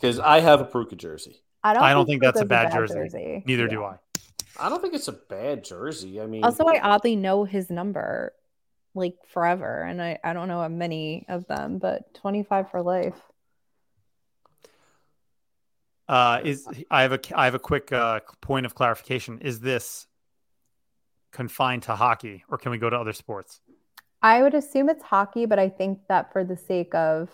Because 0.01 0.19
I 0.19 0.41
have 0.41 0.61
a 0.61 0.65
Prucha 0.65 0.97
jersey. 0.97 1.43
I 1.63 1.75
don't. 1.75 1.83
I 1.83 1.93
don't 1.93 2.07
think, 2.07 2.23
think 2.23 2.35
that's 2.35 2.43
a 2.43 2.45
bad, 2.45 2.67
a 2.67 2.69
bad 2.71 2.77
jersey. 2.77 2.95
jersey. 2.95 3.43
Neither 3.47 3.65
yeah. 3.65 3.69
do 3.69 3.85
I. 3.85 3.97
I 4.59 4.69
don't 4.69 4.83
think 4.83 4.95
it's 4.95 5.09
a 5.09 5.13
bad 5.13 5.65
jersey. 5.65 6.21
I 6.21 6.27
mean, 6.27 6.45
also 6.45 6.65
I 6.65 6.81
oddly 6.81 7.17
know 7.17 7.45
his 7.45 7.71
number, 7.71 8.33
like 8.95 9.15
forever, 9.33 9.83
and 9.83 10.03
I 10.03 10.19
I 10.25 10.33
don't 10.33 10.49
know 10.49 10.61
how 10.61 10.69
many 10.69 11.25
of 11.29 11.47
them, 11.47 11.79
but 11.79 12.13
twenty 12.15 12.43
five 12.43 12.71
for 12.71 12.83
life. 12.83 13.21
Uh, 16.13 16.43
is 16.45 16.69
I 16.91 17.01
have 17.01 17.13
a 17.13 17.21
I 17.35 17.47
have 17.47 17.55
a 17.55 17.59
quick 17.59 17.91
uh, 17.91 18.21
point 18.43 18.67
of 18.67 18.75
clarification. 18.75 19.39
Is 19.39 19.61
this 19.61 20.07
confined 21.31 21.85
to 21.85 21.97
hockey, 21.97 22.45
or 22.51 22.59
can 22.59 22.71
we 22.71 22.77
go 22.77 22.91
to 22.91 22.99
other 22.99 23.15
sports? 23.15 23.63
I 24.21 24.43
would 24.43 24.53
assume 24.53 24.91
it's 24.91 25.03
hockey, 25.03 25.47
but 25.47 25.59
I 25.59 25.71
think 25.71 26.01
that 26.09 26.31
for 26.31 26.45
the 26.45 26.55
sake 26.55 26.95
of 26.95 27.31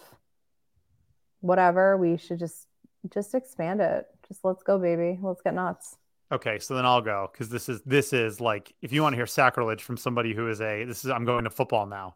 whatever, 1.40 1.96
we 1.96 2.18
should 2.18 2.38
just 2.38 2.68
just 3.12 3.34
expand 3.34 3.80
it. 3.80 4.06
Just 4.28 4.44
let's 4.44 4.62
go, 4.62 4.78
baby. 4.78 5.18
Let's 5.20 5.42
get 5.42 5.54
nuts. 5.54 5.96
Okay, 6.30 6.60
so 6.60 6.76
then 6.76 6.86
I'll 6.86 7.00
go 7.00 7.28
because 7.32 7.48
this 7.48 7.68
is 7.68 7.82
this 7.82 8.12
is 8.12 8.40
like 8.40 8.72
if 8.80 8.92
you 8.92 9.02
want 9.02 9.14
to 9.14 9.16
hear 9.16 9.26
sacrilege 9.26 9.82
from 9.82 9.96
somebody 9.96 10.34
who 10.34 10.48
is 10.48 10.60
a 10.60 10.84
this 10.84 11.04
is 11.04 11.10
I'm 11.10 11.24
going 11.24 11.42
to 11.42 11.50
football 11.50 11.86
now. 11.86 12.14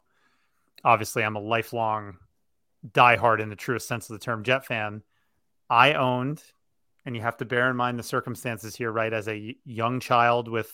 Obviously, 0.84 1.24
I'm 1.24 1.34
a 1.34 1.40
lifelong 1.40 2.18
diehard 2.88 3.40
in 3.40 3.48
the 3.48 3.56
truest 3.56 3.88
sense 3.88 4.08
of 4.08 4.14
the 4.16 4.24
term 4.24 4.44
Jet 4.44 4.64
fan. 4.64 5.02
I 5.72 5.94
owned, 5.94 6.42
and 7.06 7.16
you 7.16 7.22
have 7.22 7.38
to 7.38 7.46
bear 7.46 7.70
in 7.70 7.76
mind 7.76 7.98
the 7.98 8.02
circumstances 8.02 8.76
here, 8.76 8.92
right? 8.92 9.10
As 9.10 9.26
a 9.26 9.56
young 9.64 10.00
child 10.00 10.48
with 10.48 10.70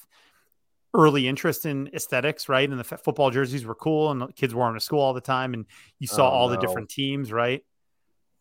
early 0.92 1.28
interest 1.28 1.66
in 1.66 1.88
aesthetics, 1.94 2.48
right? 2.48 2.68
And 2.68 2.80
the 2.80 2.86
f- 2.90 3.04
football 3.04 3.30
jerseys 3.30 3.64
were 3.64 3.76
cool, 3.76 4.10
and 4.10 4.20
the 4.20 4.26
kids 4.26 4.56
wore 4.56 4.66
them 4.66 4.74
to 4.74 4.80
school 4.80 4.98
all 4.98 5.14
the 5.14 5.20
time, 5.20 5.54
and 5.54 5.66
you 6.00 6.08
saw 6.08 6.28
oh, 6.28 6.32
all 6.32 6.48
no. 6.48 6.56
the 6.56 6.60
different 6.60 6.88
teams, 6.88 7.32
right? 7.32 7.64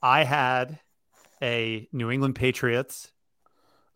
I 0.01 0.23
had 0.23 0.79
a 1.43 1.87
New 1.91 2.09
England 2.09 2.33
Patriots. 2.33 3.11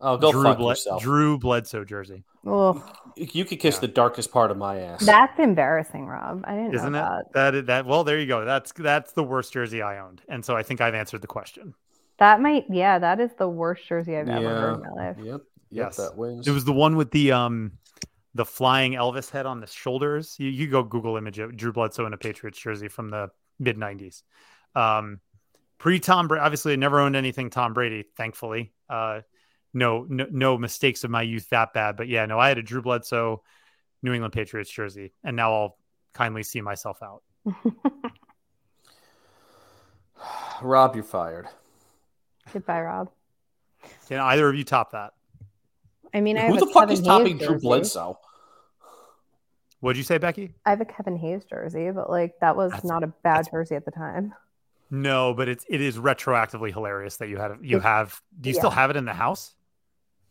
Oh, 0.00 0.16
go 0.16 0.30
Drew 0.30 0.44
fuck 0.44 0.60
yourself. 0.60 1.02
Drew 1.02 1.38
Bledsoe 1.38 1.84
jersey. 1.84 2.22
Oh, 2.46 2.84
you 3.16 3.44
could 3.44 3.58
kiss 3.58 3.76
yeah. 3.76 3.80
the 3.80 3.88
darkest 3.88 4.30
part 4.30 4.52
of 4.52 4.56
my 4.56 4.78
ass. 4.78 5.04
That's 5.04 5.36
embarrassing, 5.40 6.06
Rob. 6.06 6.44
I 6.46 6.54
didn't 6.54 6.74
Isn't 6.74 6.92
know 6.92 7.18
it? 7.18 7.32
that. 7.32 7.52
That 7.52 7.66
that 7.66 7.86
well, 7.86 8.04
there 8.04 8.20
you 8.20 8.26
go. 8.26 8.44
That's 8.44 8.72
that's 8.72 9.12
the 9.12 9.24
worst 9.24 9.52
jersey 9.52 9.82
I 9.82 9.98
owned, 9.98 10.22
and 10.28 10.44
so 10.44 10.56
I 10.56 10.62
think 10.62 10.80
I've 10.80 10.94
answered 10.94 11.22
the 11.22 11.26
question. 11.28 11.74
That 12.18 12.40
might, 12.40 12.66
yeah, 12.70 12.98
that 12.98 13.20
is 13.20 13.30
the 13.38 13.48
worst 13.48 13.86
jersey 13.86 14.16
I've 14.16 14.28
ever 14.28 14.48
heard 14.48 14.74
in 14.74 14.80
my 14.82 15.08
life. 15.08 15.16
Yep. 15.18 15.40
Yep, 15.72 15.86
yes, 15.86 15.96
that 15.96 16.16
wins. 16.18 16.46
It 16.46 16.50
was 16.50 16.66
the 16.66 16.72
one 16.72 16.96
with 16.96 17.10
the 17.12 17.32
um 17.32 17.72
the 18.34 18.44
flying 18.44 18.92
Elvis 18.92 19.30
head 19.30 19.46
on 19.46 19.60
the 19.60 19.66
shoulders. 19.66 20.36
You, 20.38 20.48
you 20.48 20.66
go 20.66 20.82
Google 20.82 21.16
image 21.16 21.38
of 21.38 21.56
Drew 21.56 21.72
Bledsoe 21.72 22.06
in 22.06 22.12
a 22.12 22.18
Patriots 22.18 22.58
jersey 22.58 22.88
from 22.88 23.08
the 23.08 23.30
mid 23.58 23.78
'90s. 23.78 24.22
Um, 24.74 25.20
Pre 25.78 25.98
Tom 25.98 26.28
Brady, 26.28 26.42
obviously, 26.42 26.74
I 26.74 26.76
never 26.76 27.00
owned 27.00 27.16
anything 27.16 27.48
Tom 27.48 27.72
Brady. 27.72 28.04
Thankfully, 28.16 28.72
uh, 28.90 29.22
no, 29.72 30.06
no, 30.08 30.26
no 30.30 30.58
mistakes 30.58 31.04
of 31.04 31.10
my 31.10 31.22
youth 31.22 31.48
that 31.48 31.72
bad. 31.72 31.96
But 31.96 32.08
yeah, 32.08 32.26
no, 32.26 32.38
I 32.38 32.48
had 32.48 32.58
a 32.58 32.62
Drew 32.62 32.82
Bledsoe 32.82 33.42
New 34.02 34.12
England 34.12 34.34
Patriots 34.34 34.70
jersey, 34.70 35.14
and 35.24 35.34
now 35.36 35.54
I'll 35.54 35.78
kindly 36.12 36.42
see 36.42 36.60
myself 36.60 37.02
out. 37.02 37.22
Rob, 40.62 40.94
you're 40.94 41.02
fired. 41.02 41.48
Goodbye, 42.52 42.82
Rob. 42.82 43.10
Can 44.08 44.20
either 44.20 44.48
of 44.48 44.54
you 44.54 44.64
top 44.64 44.92
that? 44.92 45.14
I 46.14 46.20
mean, 46.20 46.36
I 46.38 46.48
who 46.48 46.58
the 46.58 46.66
fuck 46.66 46.90
is 46.90 47.00
topping 47.00 47.38
Drew 47.38 47.58
Bledsoe? 47.58 48.18
What'd 49.80 49.96
you 49.96 50.04
say, 50.04 50.18
Becky? 50.18 50.54
I 50.64 50.70
have 50.70 50.80
a 50.80 50.84
Kevin 50.84 51.16
Hayes 51.16 51.44
jersey, 51.44 51.90
but 51.90 52.08
like 52.08 52.38
that 52.40 52.56
was 52.56 52.70
that's, 52.70 52.84
not 52.84 53.02
a 53.02 53.08
bad 53.08 53.48
jersey 53.50 53.74
at 53.74 53.84
the 53.84 53.90
time. 53.90 54.32
No, 54.90 55.34
but 55.34 55.48
it's 55.48 55.64
it 55.68 55.80
is 55.80 55.96
retroactively 55.96 56.72
hilarious 56.72 57.16
that 57.16 57.28
you 57.28 57.38
had 57.38 57.56
you 57.62 57.80
have. 57.80 58.20
Do 58.40 58.50
you 58.50 58.54
yeah. 58.54 58.60
still 58.60 58.70
have 58.70 58.90
it 58.90 58.96
in 58.96 59.06
the 59.06 59.14
house? 59.14 59.54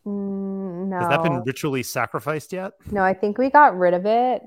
Mm, 0.06 0.86
No. 0.88 0.98
Has 0.98 1.08
that 1.08 1.22
been 1.22 1.42
ritually 1.42 1.82
sacrificed 1.82 2.52
yet? 2.52 2.72
No, 2.90 3.02
I 3.02 3.12
think 3.14 3.38
we 3.38 3.50
got 3.50 3.76
rid 3.76 3.94
of 3.94 4.06
it. 4.06 4.42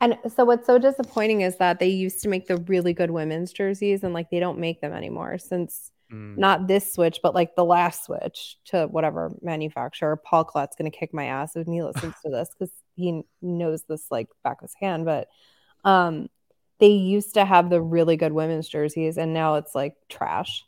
And 0.00 0.18
so 0.34 0.44
what's 0.44 0.66
so 0.66 0.78
disappointing 0.78 1.42
is 1.42 1.58
that 1.58 1.78
they 1.78 1.88
used 1.88 2.22
to 2.22 2.28
make 2.28 2.48
the 2.48 2.56
really 2.56 2.92
good 2.92 3.12
women's 3.12 3.52
jerseys 3.52 4.02
and 4.02 4.12
like 4.12 4.30
they 4.30 4.40
don't 4.40 4.58
make 4.58 4.80
them 4.80 4.92
anymore 4.92 5.38
since 5.38 5.92
mm. 6.12 6.36
not 6.36 6.66
this 6.66 6.92
switch, 6.92 7.20
but 7.22 7.34
like 7.34 7.54
the 7.54 7.64
last 7.64 8.04
switch 8.04 8.56
to 8.66 8.86
whatever 8.86 9.32
manufacturer. 9.42 10.16
Paul 10.16 10.44
Collette's 10.44 10.76
gonna 10.76 10.90
kick 10.90 11.12
my 11.14 11.26
ass 11.26 11.56
if 11.56 11.66
he 11.66 11.82
listens 11.82 12.14
to 12.24 12.30
this 12.30 12.50
because 12.50 12.72
he 12.94 13.22
knows 13.40 13.82
this 13.88 14.06
like 14.10 14.28
back 14.44 14.60
of 14.60 14.68
his 14.68 14.74
hand. 14.80 15.04
But 15.04 15.28
um 15.84 16.28
they 16.78 16.88
used 16.88 17.34
to 17.34 17.44
have 17.44 17.70
the 17.70 17.80
really 17.80 18.16
good 18.16 18.32
women's 18.32 18.68
jerseys 18.68 19.16
and 19.18 19.32
now 19.32 19.56
it's 19.56 19.74
like 19.74 19.96
trash. 20.08 20.64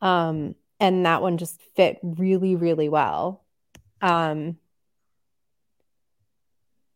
Um 0.00 0.54
and 0.80 1.06
that 1.06 1.22
one 1.22 1.38
just 1.38 1.60
fit 1.76 1.98
really, 2.02 2.56
really 2.56 2.88
well. 2.88 3.44
Um 4.00 4.58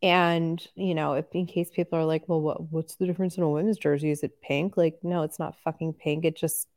and 0.01 0.65
you 0.75 0.93
know, 0.93 1.13
if 1.13 1.25
in 1.33 1.47
case 1.47 1.69
people 1.71 1.97
are 1.97 2.05
like, 2.05 2.27
well, 2.27 2.41
what, 2.41 2.71
what's 2.71 2.95
the 2.95 3.07
difference 3.07 3.37
in 3.37 3.43
a 3.43 3.49
women's 3.49 3.77
jersey? 3.77 4.11
Is 4.11 4.23
it 4.23 4.41
pink? 4.41 4.77
Like, 4.77 4.99
no, 5.03 5.23
it's 5.23 5.39
not 5.39 5.57
fucking 5.63 5.93
pink. 5.93 6.23
It 6.23 6.37
just 6.37 6.67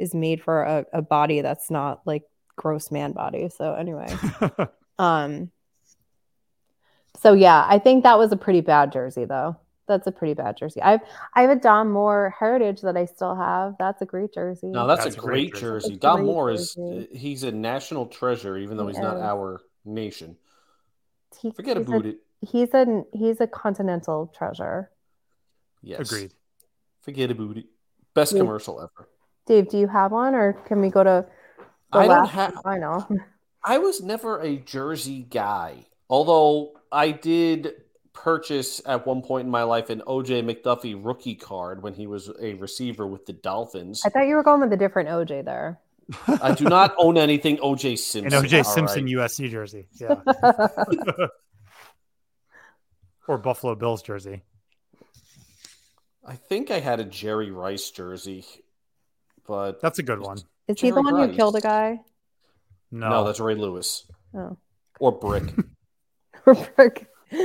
is 0.00 0.14
made 0.14 0.42
for 0.42 0.62
a, 0.62 0.86
a 0.92 1.02
body 1.02 1.40
that's 1.40 1.70
not 1.70 2.00
like 2.06 2.24
gross 2.56 2.90
man 2.90 3.12
body. 3.12 3.48
So 3.48 3.74
anyway, 3.74 4.12
um, 4.98 5.50
so 7.18 7.32
yeah, 7.32 7.64
I 7.68 7.78
think 7.78 8.04
that 8.04 8.18
was 8.18 8.32
a 8.32 8.36
pretty 8.36 8.60
bad 8.60 8.92
jersey 8.92 9.24
though. 9.24 9.56
That's 9.86 10.06
a 10.06 10.12
pretty 10.12 10.34
bad 10.34 10.56
jersey. 10.56 10.80
I've 10.80 11.00
I 11.34 11.42
have 11.42 11.50
a 11.50 11.56
Dom 11.56 11.90
Moore 11.90 12.34
heritage 12.38 12.80
that 12.82 12.96
I 12.96 13.06
still 13.06 13.34
have. 13.34 13.74
That's 13.78 14.00
a 14.02 14.06
great 14.06 14.32
jersey. 14.32 14.68
No, 14.68 14.86
that's, 14.86 15.04
that's 15.04 15.16
a 15.16 15.18
great, 15.18 15.50
great 15.50 15.60
jersey. 15.60 15.88
jersey. 15.90 15.98
Dom 15.98 16.24
Moore 16.24 16.50
is 16.50 16.76
he's 17.12 17.42
a 17.42 17.50
national 17.50 18.06
treasure, 18.06 18.56
even 18.56 18.76
though 18.76 18.86
he 18.86 18.92
he's 18.92 18.98
is. 18.98 19.02
not 19.02 19.16
our 19.16 19.60
nation. 19.84 20.36
He, 21.40 21.50
Forget 21.50 21.76
about 21.76 22.04
a, 22.04 22.10
it 22.10 22.16
he's 22.40 22.72
a 22.74 23.04
he's 23.12 23.40
a 23.40 23.46
continental 23.46 24.32
treasure. 24.36 24.90
Yes. 25.82 26.10
Agreed. 26.10 26.32
Forget 27.00 27.30
about 27.30 27.56
it. 27.58 27.66
Best 28.14 28.32
Dave, 28.32 28.42
commercial 28.42 28.80
ever. 28.80 29.08
Dave, 29.46 29.68
do 29.68 29.78
you 29.78 29.88
have 29.88 30.12
one 30.12 30.34
or 30.34 30.52
can 30.52 30.80
we 30.80 30.90
go 30.90 31.02
to 31.02 31.26
I 31.92 32.06
don't 32.06 32.28
have 32.28 32.54
I 32.64 32.78
know. 32.78 33.06
I 33.64 33.78
was 33.78 34.02
never 34.02 34.40
a 34.40 34.56
jersey 34.56 35.26
guy. 35.28 35.86
Although 36.08 36.72
I 36.90 37.10
did 37.10 37.72
purchase 38.12 38.80
at 38.86 39.06
one 39.06 39.22
point 39.22 39.46
in 39.46 39.50
my 39.50 39.62
life 39.62 39.90
an 39.90 40.02
OJ 40.06 40.44
McDuffie 40.44 40.98
rookie 41.02 41.34
card 41.34 41.82
when 41.82 41.94
he 41.94 42.06
was 42.06 42.30
a 42.40 42.54
receiver 42.54 43.06
with 43.06 43.26
the 43.26 43.32
Dolphins. 43.32 44.02
I 44.04 44.08
thought 44.08 44.26
you 44.26 44.34
were 44.34 44.42
going 44.42 44.60
with 44.60 44.72
a 44.72 44.76
different 44.76 45.08
OJ 45.08 45.44
there. 45.44 45.78
I 46.26 46.54
do 46.54 46.64
not 46.64 46.94
own 46.98 47.16
anything 47.16 47.58
OJ 47.58 47.98
Simpson. 47.98 48.36
An 48.36 48.44
OJ 48.44 48.66
Simpson 48.66 49.04
right. 49.04 49.14
USC 49.14 49.50
jersey. 49.50 49.86
Yeah. 50.00 50.16
or 53.28 53.38
Buffalo 53.38 53.76
Bills 53.76 54.02
jersey. 54.02 54.42
I 56.26 56.34
think 56.34 56.70
I 56.70 56.80
had 56.80 57.00
a 57.00 57.04
Jerry 57.04 57.50
Rice 57.50 57.90
jersey, 57.90 58.44
but 59.50 59.82
that's 59.82 59.98
a 59.98 60.02
good 60.04 60.20
one. 60.20 60.38
Is 60.68 60.76
Jerry 60.76 60.90
he 60.92 60.94
the 60.94 61.02
one 61.02 61.12
Rice. 61.12 61.30
who 61.30 61.36
killed 61.36 61.56
a 61.56 61.60
guy? 61.60 61.98
No, 62.92 63.08
no, 63.08 63.24
that's 63.24 63.40
Ray 63.40 63.56
Lewis. 63.56 64.06
Oh, 64.32 64.56
or 65.00 65.10
Brick. 65.10 65.52
or 66.46 66.54
Brick. 66.54 67.08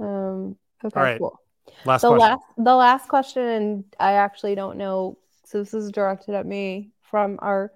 um. 0.00 0.56
Okay. 0.82 0.96
All 0.98 1.02
right. 1.02 1.18
Cool. 1.18 1.38
Last 1.84 2.00
the 2.00 2.08
question. 2.08 2.18
last 2.18 2.42
the 2.56 2.74
last 2.74 3.08
question, 3.08 3.42
and 3.42 3.84
I 4.00 4.12
actually 4.12 4.54
don't 4.54 4.78
know. 4.78 5.18
So 5.44 5.58
this 5.58 5.74
is 5.74 5.92
directed 5.92 6.34
at 6.34 6.46
me 6.46 6.92
from 7.02 7.38
our 7.42 7.70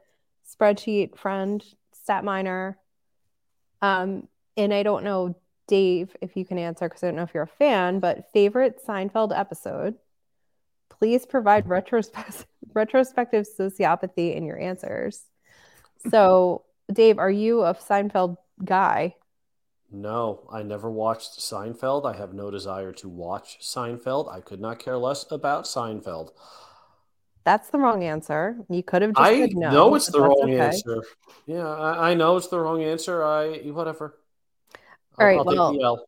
spreadsheet 0.51 1.19
friend, 1.19 1.63
Stat 1.93 2.25
Miner. 2.25 2.79
Um, 3.83 4.27
and 4.57 4.73
I 4.73 4.83
don't 4.83 5.05
know, 5.05 5.37
Dave, 5.69 6.17
if 6.23 6.35
you 6.35 6.47
can 6.47 6.57
answer 6.57 6.89
because 6.89 7.03
I 7.03 7.09
don't 7.09 7.17
know 7.17 7.25
if 7.25 7.35
you're 7.35 7.43
a 7.43 7.47
fan, 7.47 7.99
but 7.99 8.31
favorite 8.33 8.81
Seinfeld 8.87 9.39
episode. 9.39 9.97
Please 10.99 11.27
provide 11.27 11.69
retrospective 11.69 12.47
retrospective 12.75 13.47
sociopathy 13.59 14.35
in 14.35 14.45
your 14.45 14.59
answers. 14.59 15.25
So, 16.11 16.65
Dave, 16.93 17.19
are 17.19 17.31
you 17.31 17.63
a 17.63 17.75
Seinfeld 17.75 18.37
guy? 18.65 19.15
No, 19.91 20.49
I 20.51 20.63
never 20.63 20.91
watched 20.91 21.39
Seinfeld. 21.39 22.07
I 22.07 22.17
have 22.17 22.33
no 22.33 22.51
desire 22.51 22.93
to 22.93 23.09
watch 23.09 23.59
Seinfeld. 23.61 24.33
I 24.33 24.41
could 24.41 24.61
not 24.61 24.79
care 24.79 24.97
less 24.97 25.31
about 25.31 25.65
Seinfeld. 25.65 26.31
That's 27.45 27.69
the 27.69 27.79
wrong 27.79 28.03
answer. 28.03 28.57
You 28.71 28.83
could 28.83 29.03
have 29.03 29.15
just 29.15 29.21
I 29.21 29.49
no, 29.53 29.71
know 29.71 29.95
it's 29.95 30.07
the 30.07 30.21
wrong 30.21 30.45
okay. 30.45 30.61
answer. 30.61 31.03
Yeah, 31.47 31.69
I, 31.69 32.13
I, 32.13 32.15
know 32.15 32.37
it's 32.37 32.47
the 32.47 32.59
wrong 32.59 32.83
answer. 32.83 33.23
I 33.23 33.59
whatever. 33.65 34.17
All 35.19 35.27
right. 35.27 35.39
I'll 35.39 35.45
well, 35.45 36.07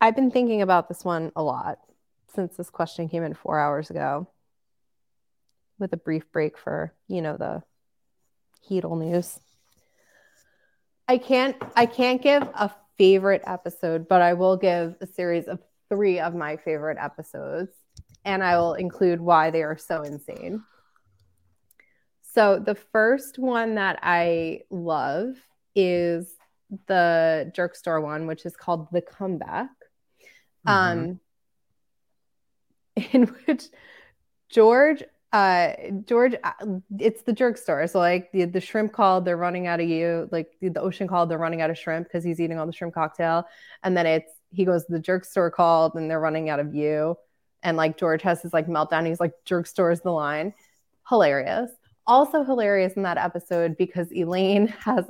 I've 0.00 0.14
been 0.14 0.30
thinking 0.30 0.62
about 0.62 0.88
this 0.88 1.04
one 1.04 1.32
a 1.34 1.42
lot 1.42 1.78
since 2.34 2.56
this 2.56 2.70
question 2.70 3.08
came 3.08 3.22
in 3.22 3.34
four 3.34 3.58
hours 3.58 3.90
ago 3.90 4.28
with 5.78 5.92
a 5.92 5.96
brief 5.96 6.30
break 6.32 6.58
for, 6.58 6.92
you 7.08 7.22
know, 7.22 7.36
the 7.36 7.62
Chytil 8.68 8.98
news. 8.98 9.40
I 11.06 11.18
can't 11.18 11.56
I 11.76 11.86
can't 11.86 12.22
give 12.22 12.42
a 12.42 12.70
favorite 12.96 13.42
episode, 13.46 14.08
but 14.08 14.22
I 14.22 14.34
will 14.34 14.56
give 14.56 14.96
a 15.00 15.06
series 15.06 15.46
of 15.46 15.60
three 15.88 16.18
of 16.18 16.34
my 16.34 16.56
favorite 16.56 16.98
episodes, 17.00 17.72
and 18.24 18.42
I 18.42 18.56
will 18.56 18.74
include 18.74 19.20
why 19.20 19.50
they 19.50 19.62
are 19.62 19.76
so 19.76 20.02
insane. 20.02 20.62
So 22.32 22.58
the 22.58 22.74
first 22.74 23.38
one 23.38 23.76
that 23.76 23.98
I 24.02 24.62
love 24.70 25.36
is 25.74 26.34
the 26.86 27.52
jerk 27.54 27.76
store 27.76 28.00
one, 28.00 28.26
which 28.26 28.46
is 28.46 28.56
called 28.56 28.88
The 28.90 29.02
Comeback, 29.02 29.68
mm-hmm. 30.66 30.70
um, 30.70 31.20
in 33.12 33.24
which 33.46 33.64
George, 34.48 35.02
uh, 35.32 35.72
George, 36.04 36.34
uh, 36.44 36.52
it's 36.98 37.22
the 37.22 37.32
jerk 37.32 37.56
store. 37.56 37.86
So 37.86 37.98
like 37.98 38.30
the, 38.32 38.44
the 38.44 38.60
shrimp 38.60 38.92
called, 38.92 39.24
they're 39.24 39.36
running 39.36 39.66
out 39.66 39.80
of 39.80 39.88
you. 39.88 40.28
Like 40.30 40.52
the, 40.60 40.68
the 40.68 40.80
ocean 40.80 41.08
called, 41.08 41.28
they're 41.28 41.38
running 41.38 41.60
out 41.60 41.70
of 41.70 41.78
shrimp 41.78 42.06
because 42.06 42.22
he's 42.22 42.40
eating 42.40 42.58
all 42.58 42.66
the 42.66 42.72
shrimp 42.72 42.94
cocktail. 42.94 43.46
And 43.82 43.96
then 43.96 44.06
it's 44.06 44.32
he 44.52 44.64
goes, 44.64 44.86
the 44.86 45.00
jerk 45.00 45.24
store 45.24 45.50
called, 45.50 45.94
and 45.96 46.08
they're 46.10 46.20
running 46.20 46.48
out 46.48 46.60
of 46.60 46.74
you. 46.74 47.16
And 47.62 47.76
like 47.76 47.96
George 47.96 48.22
has 48.22 48.42
his 48.42 48.52
like 48.52 48.68
meltdown. 48.68 49.06
He's 49.06 49.20
like, 49.20 49.32
jerk 49.44 49.66
store 49.66 49.90
is 49.90 50.00
the 50.00 50.12
line. 50.12 50.54
Hilarious. 51.08 51.70
Also 52.06 52.44
hilarious 52.44 52.92
in 52.94 53.02
that 53.02 53.18
episode 53.18 53.76
because 53.76 54.12
Elaine 54.12 54.66
has 54.78 55.04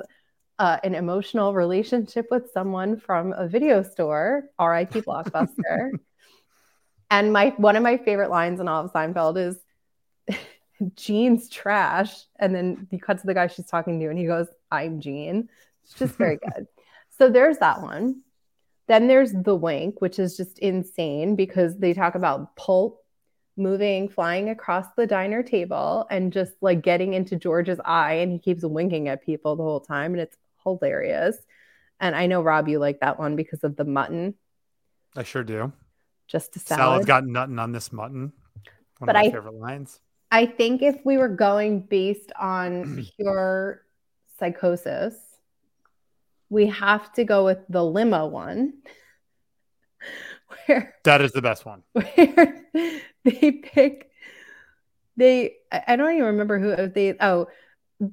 uh, 0.59 0.79
an 0.85 0.95
emotional 0.95 1.53
relationship 1.53 2.27
with 2.31 2.51
someone 2.53 2.97
from 2.99 3.33
a 3.33 3.49
video 3.49 3.83
store, 3.83 4.45
RIP 4.59 4.91
Blockbuster. 5.05 5.91
And 7.15 7.33
my 7.33 7.55
one 7.59 7.77
of 7.77 7.83
my 7.83 7.97
favorite 7.97 8.31
lines 8.31 8.59
in 8.59 8.67
all 8.67 8.85
of 8.85 8.93
Seinfeld 8.93 9.39
is 9.39 9.57
Gene's 10.97 11.49
trash. 11.49 12.13
And 12.41 12.53
then 12.53 12.89
he 12.91 12.99
cuts 12.99 13.23
to 13.23 13.29
the 13.29 13.35
guy 13.35 13.47
she's 13.47 13.67
talking 13.67 14.01
to 14.01 14.09
and 14.09 14.19
he 14.19 14.27
goes, 14.27 14.49
I'm 14.71 15.01
Gene. 15.01 15.49
It's 15.85 15.95
just 15.95 16.17
very 16.17 16.39
good. 16.55 16.67
so 17.17 17.31
there's 17.31 17.59
that 17.59 17.83
one. 17.83 18.23
Then 18.89 19.07
there's 19.07 19.33
the 19.33 19.55
wink, 19.55 20.01
which 20.01 20.19
is 20.19 20.37
just 20.37 20.59
insane 20.59 21.37
because 21.37 21.79
they 21.79 21.95
talk 21.95 22.17
about 22.17 22.57
pulp 22.57 23.01
moving, 23.57 24.09
flying 24.09 24.49
across 24.51 24.87
the 24.97 25.07
diner 25.07 25.43
table 25.45 26.07
and 26.11 26.33
just 26.33 26.53
like 26.61 26.83
getting 26.83 27.15
into 27.15 27.37
George's 27.37 27.79
eye. 27.85 28.15
And 28.15 28.33
he 28.33 28.39
keeps 28.41 28.65
winking 28.65 29.07
at 29.07 29.25
people 29.25 29.55
the 29.55 29.63
whole 29.63 29.81
time. 29.81 30.13
And 30.13 30.21
it's 30.21 30.37
hilarious. 30.65 31.37
And 32.01 32.17
I 32.17 32.27
know 32.27 32.43
Rob, 32.43 32.67
you 32.67 32.81
like 32.81 33.01
that 33.01 33.21
one 33.21 33.37
because 33.37 33.63
of 33.63 33.77
the 33.77 33.85
mutton. 33.85 34.35
I 35.17 35.23
sure 35.23 35.45
do. 35.45 35.73
Just 36.27 36.57
a 36.57 36.59
salad. 36.59 36.81
Salad 36.81 37.07
got 37.07 37.27
nothing 37.27 37.59
on 37.59 37.73
this 37.73 37.93
mutton. 37.93 38.33
One 38.99 39.07
but 39.07 39.17
of 39.17 39.23
my 39.23 39.29
I, 39.29 39.31
favorite 39.31 39.55
lines. 39.55 40.01
I 40.31 40.47
think 40.47 40.83
if 40.83 40.97
we 41.05 41.19
were 41.19 41.29
going 41.29 41.81
based 41.81 42.33
on 42.41 43.07
pure 43.17 43.85
psychosis, 44.39 45.15
we 46.49 46.67
have 46.67 47.13
to 47.15 47.25
go 47.25 47.45
with 47.45 47.59
the 47.69 47.85
limo 47.85 48.27
one. 48.27 48.75
where 50.67 50.95
that 51.05 51.21
is 51.21 51.33
the 51.33 51.43
best 51.43 51.65
one. 51.65 51.83
Where 51.93 52.63
they 53.25 53.53
pick 53.53 54.11
they 55.17 55.55
I 55.71 55.97
don't 55.97 56.13
even 56.13 56.25
remember 56.25 56.59
who 56.59 56.73
oh, 56.73 56.87
they 56.87 57.15
oh 57.21 57.49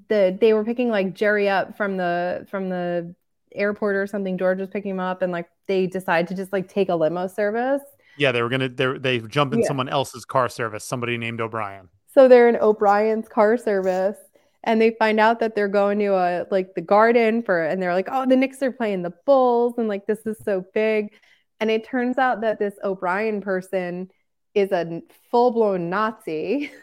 the 0.10 0.38
they 0.40 0.54
were 0.54 0.64
picking 0.64 0.90
like 0.90 1.14
Jerry 1.14 1.50
up 1.50 1.76
from 1.76 1.98
the 1.98 2.46
from 2.50 2.70
the 2.70 3.16
airport 3.54 3.96
or 3.96 4.08
something. 4.08 4.38
George 4.38 4.60
was 4.60 4.70
picking 4.70 4.92
him 4.92 5.00
up, 5.00 5.22
and 5.22 5.32
like 5.32 5.50
they 5.68 5.88
decide 5.88 6.28
to 6.28 6.36
just 6.36 6.54
like 6.54 6.70
take 6.70 6.90
a 6.90 6.96
limo 6.96 7.28
service. 7.28 7.82
Yeah, 8.22 8.32
they 8.32 8.44
were 8.44 8.50
gonna 8.50 8.70
they 8.70 9.00
they 9.00 9.20
jump 9.20 9.52
in 9.52 9.62
yeah. 9.62 9.68
someone 9.68 9.90
else's 9.90 10.26
car 10.26 10.48
service. 10.48 10.86
Somebody 10.86 11.18
named 11.18 11.42
O'Brien. 11.42 11.90
So 12.14 12.28
they're 12.28 12.48
in 12.48 12.56
O'Brien's 12.58 13.28
car 13.28 13.58
service, 13.58 14.18
and 14.64 14.80
they 14.80 14.96
find 15.00 15.20
out 15.20 15.40
that 15.40 15.56
they're 15.56 15.68
going 15.68 15.98
to 16.00 16.14
a 16.14 16.46
like 16.52 16.76
the 16.76 16.82
garden 16.82 17.42
for, 17.42 17.64
and 17.64 17.82
they're 17.82 17.96
like, 17.96 18.10
oh, 18.12 18.28
the 18.28 18.36
Knicks 18.36 18.62
are 18.62 18.72
playing 18.72 19.02
the 19.02 19.14
Bulls, 19.26 19.74
and 19.80 19.88
like 19.88 20.06
this 20.06 20.20
is 20.28 20.38
so 20.46 20.64
big. 20.72 21.14
And 21.60 21.72
it 21.72 21.84
turns 21.84 22.20
out 22.20 22.42
that 22.42 22.60
this 22.60 22.76
O'Brien 22.84 23.42
person 23.42 24.12
is 24.54 24.72
a 24.72 25.02
full 25.32 25.50
blown 25.50 25.90
Nazi. 25.90 26.72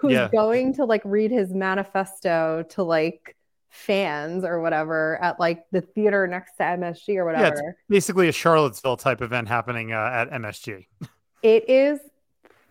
who's 0.00 0.12
yeah. 0.12 0.28
going 0.32 0.72
to 0.72 0.86
like 0.86 1.02
read 1.04 1.30
his 1.30 1.52
manifesto 1.52 2.64
to 2.70 2.82
like 2.82 3.36
fans 3.70 4.44
or 4.44 4.60
whatever 4.60 5.16
at 5.22 5.38
like 5.40 5.64
the 5.70 5.80
theater 5.80 6.26
next 6.26 6.56
to 6.56 6.64
MSG 6.64 7.16
or 7.16 7.24
whatever. 7.24 7.44
Yeah, 7.44 7.70
it's 7.70 7.78
basically 7.88 8.28
a 8.28 8.32
Charlottesville 8.32 8.96
type 8.96 9.22
event 9.22 9.48
happening 9.48 9.92
uh, 9.92 10.10
at 10.12 10.30
MSG. 10.30 10.86
It 11.42 11.70
is 11.70 11.98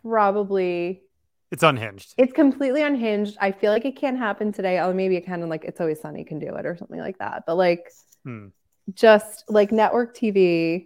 probably 0.04 1.02
it's 1.50 1.64
unhinged. 1.64 2.14
It's 2.20 2.34
completely 2.34 2.84
unhinged. 2.84 3.36
I 3.42 3.52
feel 3.52 3.72
like 3.72 3.84
it 3.84 3.96
can't 3.96 4.16
happen 4.16 4.52
today. 4.52 4.78
Oh, 4.78 4.94
maybe 4.94 5.16
it 5.16 5.26
kind 5.26 5.42
of 5.42 5.50
like 5.50 5.66
it's 5.66 5.82
always 5.82 6.00
sunny 6.00 6.24
can 6.24 6.38
do 6.38 6.54
it 6.54 6.68
or 6.68 6.78
something 6.78 7.00
like 7.00 7.18
that. 7.18 7.46
But 7.48 7.56
like 7.56 7.92
hmm. 8.24 8.50
just 8.94 9.46
like 9.50 9.72
network 9.72 10.16
TV, 10.16 10.86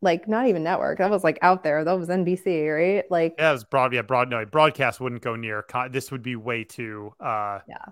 like 0.00 0.26
not 0.26 0.46
even 0.46 0.62
network. 0.62 0.96
That 0.96 1.10
was 1.10 1.22
like 1.22 1.38
out 1.42 1.62
there. 1.62 1.84
That 1.84 1.98
was 1.98 2.08
NBC, 2.08 2.74
right? 2.74 3.10
Like 3.10 3.34
yeah, 3.38 3.50
it 3.50 3.52
was 3.52 3.64
broad. 3.64 3.92
Yeah, 3.92 4.00
broad. 4.00 4.30
No, 4.30 4.46
broadcast 4.46 4.98
wouldn't 4.98 5.20
go 5.20 5.36
near. 5.36 5.62
This 5.90 6.10
would 6.10 6.22
be 6.22 6.36
way 6.36 6.64
too 6.64 7.12
uh 7.20 7.58
yeah 7.68 7.84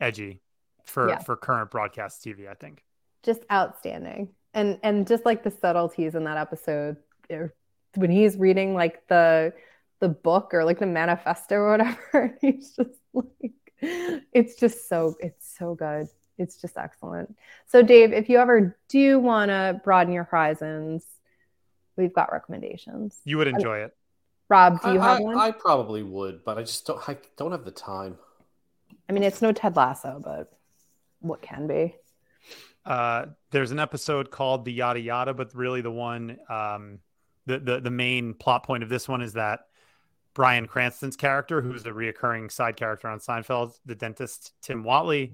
edgy 0.00 0.40
for 0.84 1.08
yeah. 1.08 1.18
for 1.18 1.36
current 1.36 1.70
broadcast 1.70 2.24
TV. 2.24 2.48
I 2.48 2.54
think 2.54 2.82
just 3.22 3.42
outstanding, 3.50 4.30
and 4.54 4.78
and 4.82 5.06
just 5.06 5.24
like 5.24 5.42
the 5.42 5.50
subtleties 5.50 6.14
in 6.14 6.24
that 6.24 6.36
episode 6.36 6.96
er, 7.30 7.54
when 7.94 8.10
he's 8.10 8.36
reading 8.36 8.74
like 8.74 9.06
the 9.08 9.52
the 10.00 10.08
book 10.08 10.54
or 10.54 10.64
like 10.64 10.78
the 10.78 10.86
manifesto 10.86 11.56
or 11.56 11.70
whatever. 11.72 12.36
he's 12.40 12.72
just 12.76 12.98
like, 13.12 13.52
it's 13.80 14.56
just 14.56 14.88
so, 14.88 15.16
it's 15.20 15.56
so 15.58 15.74
good. 15.74 16.08
It's 16.36 16.60
just 16.60 16.76
excellent. 16.76 17.36
So, 17.66 17.82
Dave, 17.82 18.12
if 18.12 18.28
you 18.28 18.38
ever 18.38 18.76
do 18.88 19.18
want 19.18 19.50
to 19.50 19.80
broaden 19.82 20.12
your 20.12 20.24
horizons, 20.24 21.04
we've 21.96 22.12
got 22.12 22.32
recommendations. 22.32 23.20
You 23.24 23.38
would 23.38 23.48
enjoy 23.48 23.78
it. 23.78 23.94
Rob, 24.48 24.80
do 24.80 24.92
you 24.92 25.00
I, 25.00 25.14
have 25.14 25.20
one? 25.20 25.36
I 25.36 25.50
probably 25.50 26.02
would, 26.02 26.44
but 26.44 26.56
I 26.56 26.62
just 26.62 26.86
don't. 26.86 27.06
I 27.08 27.18
don't 27.36 27.50
have 27.50 27.64
the 27.64 27.70
time. 27.70 28.18
I 29.08 29.12
mean, 29.12 29.22
it's 29.22 29.42
no 29.42 29.52
Ted 29.52 29.76
Lasso, 29.76 30.20
but 30.22 30.52
what 31.20 31.42
can 31.42 31.66
be? 31.66 31.96
Uh, 32.84 33.26
there's 33.50 33.70
an 33.70 33.78
episode 33.78 34.30
called 34.30 34.64
the 34.64 34.72
Yada 34.72 35.00
Yada, 35.00 35.34
but 35.34 35.54
really 35.54 35.80
the 35.80 35.90
one, 35.90 36.38
um, 36.48 37.00
the, 37.46 37.58
the 37.58 37.80
the 37.80 37.90
main 37.90 38.34
plot 38.34 38.64
point 38.64 38.82
of 38.82 38.88
this 38.88 39.08
one 39.08 39.22
is 39.22 39.32
that 39.34 39.60
Bryan 40.34 40.66
Cranston's 40.66 41.16
character, 41.16 41.60
who's 41.60 41.84
a 41.84 41.90
reoccurring 41.90 42.50
side 42.52 42.76
character 42.76 43.08
on 43.08 43.18
Seinfeld, 43.18 43.78
the 43.86 43.94
dentist 43.94 44.52
Tim 44.62 44.84
Whatley, 44.84 45.32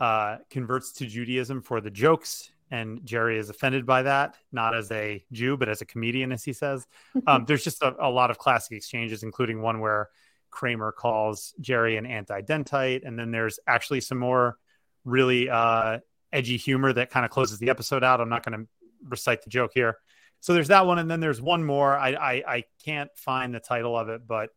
uh, 0.00 0.38
converts 0.50 0.92
to 0.94 1.06
Judaism 1.06 1.62
for 1.62 1.80
the 1.80 1.90
jokes, 1.90 2.50
and 2.70 3.04
Jerry 3.04 3.38
is 3.38 3.50
offended 3.50 3.86
by 3.86 4.02
that, 4.02 4.36
not 4.50 4.74
as 4.74 4.90
a 4.90 5.24
Jew, 5.32 5.56
but 5.56 5.68
as 5.68 5.82
a 5.82 5.86
comedian, 5.86 6.32
as 6.32 6.42
he 6.42 6.52
says. 6.52 6.86
Um, 7.26 7.44
there's 7.46 7.62
just 7.62 7.82
a, 7.82 7.94
a, 8.00 8.10
lot 8.10 8.30
of 8.30 8.38
classic 8.38 8.72
exchanges, 8.76 9.22
including 9.22 9.62
one 9.62 9.80
where 9.80 10.08
Kramer 10.54 10.92
calls 10.92 11.52
Jerry 11.60 11.96
an 11.96 12.06
anti-dentite, 12.06 13.04
and 13.04 13.18
then 13.18 13.32
there's 13.32 13.58
actually 13.66 14.00
some 14.00 14.18
more 14.18 14.56
really 15.04 15.50
uh, 15.50 15.98
edgy 16.32 16.56
humor 16.56 16.92
that 16.92 17.10
kind 17.10 17.26
of 17.26 17.32
closes 17.32 17.58
the 17.58 17.70
episode 17.70 18.04
out. 18.04 18.20
I'm 18.20 18.28
not 18.28 18.44
going 18.44 18.60
to 18.60 18.68
recite 19.02 19.42
the 19.42 19.50
joke 19.50 19.72
here. 19.74 19.96
So 20.38 20.54
there's 20.54 20.68
that 20.68 20.86
one, 20.86 21.00
and 21.00 21.10
then 21.10 21.18
there's 21.18 21.42
one 21.42 21.64
more. 21.64 21.96
I 21.96 22.10
I, 22.12 22.32
I 22.46 22.64
can't 22.84 23.10
find 23.16 23.52
the 23.52 23.58
title 23.58 23.98
of 23.98 24.08
it, 24.10 24.26
but 24.28 24.50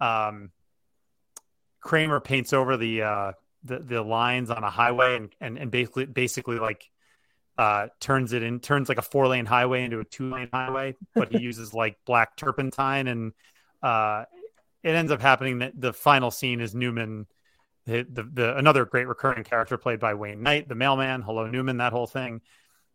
um, 0.00 0.50
Kramer 1.80 2.18
paints 2.18 2.52
over 2.52 2.76
the 2.76 3.02
uh, 3.02 3.32
the 3.62 3.78
the 3.78 4.02
lines 4.02 4.50
on 4.50 4.64
a 4.64 4.70
highway 4.70 5.16
and 5.16 5.32
and, 5.40 5.58
and 5.58 5.70
basically 5.70 6.06
basically 6.06 6.58
like 6.58 6.90
uh, 7.56 7.86
turns 8.00 8.32
it 8.32 8.42
in 8.42 8.58
turns 8.58 8.88
like 8.88 8.98
a 8.98 9.02
four 9.02 9.28
lane 9.28 9.46
highway 9.46 9.84
into 9.84 10.00
a 10.00 10.04
two 10.04 10.28
lane 10.30 10.48
highway, 10.52 10.96
but 11.14 11.30
he 11.30 11.38
uses 11.40 11.72
like 11.72 11.98
black 12.04 12.36
turpentine 12.36 13.06
and 13.06 13.32
uh, 13.82 14.24
it 14.82 14.90
ends 14.90 15.12
up 15.12 15.20
happening 15.20 15.58
that 15.60 15.80
the 15.80 15.92
final 15.92 16.30
scene 16.30 16.60
is 16.60 16.74
Newman. 16.74 17.26
The, 17.86 18.06
the, 18.08 18.22
the 18.24 18.56
another 18.56 18.84
great 18.84 19.06
recurring 19.06 19.44
character 19.44 19.78
played 19.78 20.00
by 20.00 20.14
Wayne 20.14 20.42
Knight, 20.42 20.68
the 20.68 20.74
mailman. 20.74 21.22
Hello, 21.22 21.46
Newman. 21.46 21.76
That 21.76 21.92
whole 21.92 22.06
thing 22.06 22.40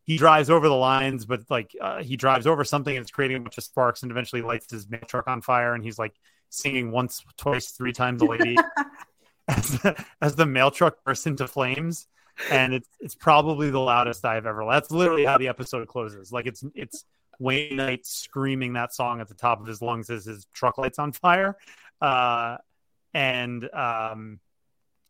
he 0.04 0.18
drives 0.18 0.50
over 0.50 0.68
the 0.68 0.76
lines, 0.76 1.26
but 1.26 1.42
like 1.50 1.76
uh, 1.80 2.02
he 2.02 2.18
drives 2.18 2.48
over 2.48 2.64
something 2.64 2.96
and 2.96 3.04
it's 3.04 3.12
creating 3.12 3.38
a 3.38 3.40
bunch 3.40 3.58
of 3.58 3.64
sparks 3.64 4.02
and 4.02 4.12
eventually 4.12 4.42
lights 4.42 4.72
his 4.72 4.90
mail 4.90 5.02
truck 5.08 5.28
on 5.28 5.42
fire. 5.42 5.74
And 5.74 5.84
he's 5.84 6.00
like 6.00 6.14
singing 6.50 6.92
once, 6.92 7.24
twice, 7.38 7.72
three 7.72 7.94
times 7.94 8.22
a 8.22 8.26
lady 8.26 8.58
as, 9.48 9.80
the, 9.80 10.06
as 10.22 10.36
the 10.36 10.46
mail 10.46 10.72
truck 10.72 11.04
bursts 11.04 11.28
into 11.28 11.48
flames. 11.48 12.08
And 12.50 12.74
it's 12.74 12.88
it's 13.00 13.14
probably 13.14 13.70
the 13.70 13.80
loudest 13.80 14.26
I've 14.26 14.46
ever. 14.46 14.66
That's 14.68 14.90
literally 14.90 15.26
how 15.26 15.38
the 15.38 15.50
episode 15.50 15.88
closes. 15.88 16.32
Like 16.32 16.48
it's 16.48 16.64
it's 16.74 17.06
Wayne 17.42 17.76
Knight 17.76 18.06
screaming 18.06 18.74
that 18.74 18.94
song 18.94 19.20
at 19.20 19.28
the 19.28 19.34
top 19.34 19.60
of 19.60 19.68
his 19.68 19.82
lungs 19.82 20.10
as 20.10 20.26
his 20.26 20.46
truck 20.54 20.78
lights 20.78 21.00
on 21.00 21.12
fire. 21.12 21.58
Uh, 22.00 22.58
and 23.14 23.68
um, 23.74 24.40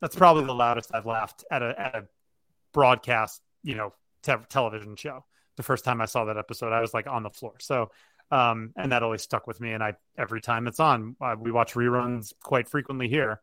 that's 0.00 0.16
probably 0.16 0.44
the 0.44 0.54
loudest 0.54 0.90
I've 0.94 1.06
laughed 1.06 1.44
at 1.50 1.62
a 1.62 1.74
at 1.78 1.94
a 1.94 2.04
broadcast, 2.72 3.42
you 3.62 3.74
know, 3.74 3.92
te- 4.22 4.34
television 4.48 4.96
show. 4.96 5.24
The 5.56 5.62
first 5.62 5.84
time 5.84 6.00
I 6.00 6.06
saw 6.06 6.24
that 6.24 6.38
episode, 6.38 6.72
I 6.72 6.80
was 6.80 6.94
like 6.94 7.06
on 7.06 7.22
the 7.22 7.30
floor. 7.30 7.54
So, 7.60 7.90
um, 8.30 8.72
and 8.76 8.90
that 8.92 9.02
always 9.02 9.22
stuck 9.22 9.46
with 9.46 9.60
me. 9.60 9.72
And 9.72 9.82
I 9.82 9.94
every 10.16 10.40
time 10.40 10.66
it's 10.66 10.80
on, 10.80 11.16
uh, 11.20 11.36
we 11.38 11.52
watch 11.52 11.74
reruns 11.74 12.32
quite 12.42 12.66
frequently 12.66 13.08
here. 13.08 13.42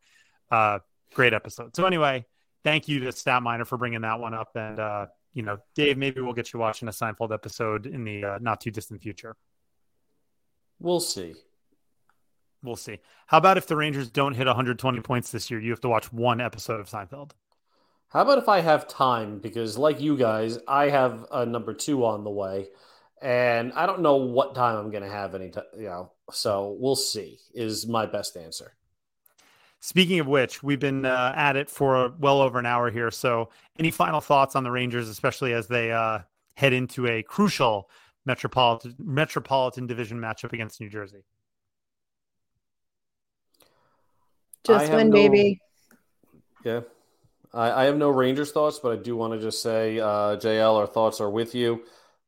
Uh, 0.49 0.79
great 1.13 1.33
episode. 1.33 1.75
So 1.75 1.85
anyway, 1.85 2.25
thank 2.63 2.87
you 2.87 2.99
to 3.01 3.11
Stat 3.11 3.43
Miner 3.43 3.65
for 3.65 3.77
bringing 3.77 4.01
that 4.01 4.19
one 4.19 4.33
up. 4.33 4.55
And 4.55 4.79
uh, 4.79 5.05
you 5.33 5.43
know, 5.43 5.57
Dave, 5.75 5.97
maybe 5.97 6.21
we'll 6.21 6.33
get 6.33 6.53
you 6.53 6.59
watching 6.59 6.87
a 6.87 6.91
Seinfeld 6.91 7.33
episode 7.33 7.85
in 7.85 8.03
the 8.03 8.23
uh, 8.23 8.39
not 8.41 8.61
too 8.61 8.71
distant 8.71 9.01
future. 9.01 9.35
We'll 10.79 10.99
see. 10.99 11.35
We'll 12.63 12.75
see. 12.75 12.99
How 13.27 13.37
about 13.37 13.57
if 13.57 13.67
the 13.67 13.75
Rangers 13.75 14.09
don't 14.09 14.33
hit 14.33 14.47
120 14.47 14.99
points 15.01 15.31
this 15.31 15.49
year? 15.49 15.59
You 15.59 15.69
have 15.71 15.81
to 15.81 15.89
watch 15.89 16.11
one 16.11 16.41
episode 16.41 16.79
of 16.79 16.89
Seinfeld. 16.89 17.31
How 18.09 18.21
about 18.21 18.39
if 18.39 18.49
I 18.49 18.61
have 18.61 18.87
time? 18.87 19.39
Because, 19.39 19.77
like 19.77 20.01
you 20.01 20.17
guys, 20.17 20.57
I 20.67 20.89
have 20.89 21.25
a 21.31 21.45
number 21.45 21.73
two 21.73 22.05
on 22.05 22.23
the 22.23 22.31
way, 22.31 22.67
and 23.21 23.71
I 23.73 23.85
don't 23.85 24.01
know 24.01 24.15
what 24.17 24.55
time 24.55 24.77
I'm 24.77 24.89
going 24.89 25.03
to 25.03 25.09
have 25.09 25.35
any 25.35 25.49
time, 25.51 25.65
you 25.77 25.83
know, 25.83 26.11
so 26.31 26.75
we'll 26.79 26.95
see, 26.95 27.37
is 27.53 27.87
my 27.87 28.07
best 28.07 28.35
answer. 28.35 28.73
Speaking 29.81 30.19
of 30.19 30.27
which, 30.27 30.61
we've 30.61 30.79
been 30.79 31.05
uh, 31.05 31.33
at 31.35 31.55
it 31.55 31.69
for 31.69 32.13
well 32.19 32.41
over 32.41 32.59
an 32.59 32.65
hour 32.65 32.91
here. 32.91 33.11
So, 33.11 33.49
any 33.77 33.91
final 33.91 34.19
thoughts 34.19 34.55
on 34.55 34.63
the 34.63 34.71
Rangers, 34.71 35.07
especially 35.07 35.53
as 35.53 35.67
they 35.67 35.91
uh, 35.91 36.19
head 36.55 36.73
into 36.73 37.07
a 37.07 37.23
crucial 37.23 37.89
metropolitan 38.25 38.95
metropolitan 38.99 39.87
division 39.87 40.19
matchup 40.19 40.51
against 40.51 40.81
New 40.81 40.89
Jersey? 40.89 41.23
Just 44.65 44.91
win, 44.91 45.09
no... 45.09 45.13
baby. 45.13 45.61
Yeah. 46.63 46.81
I, 47.53 47.71
I 47.71 47.83
have 47.85 47.97
no 47.97 48.09
Rangers 48.09 48.51
thoughts, 48.51 48.79
but 48.79 48.91
I 48.91 49.01
do 49.01 49.15
want 49.15 49.33
to 49.33 49.39
just 49.39 49.63
say, 49.63 49.99
uh, 49.99 50.35
JL, 50.35 50.77
our 50.77 50.87
thoughts 50.87 51.21
are 51.21 51.29
with 51.29 51.55
you. 51.55 51.83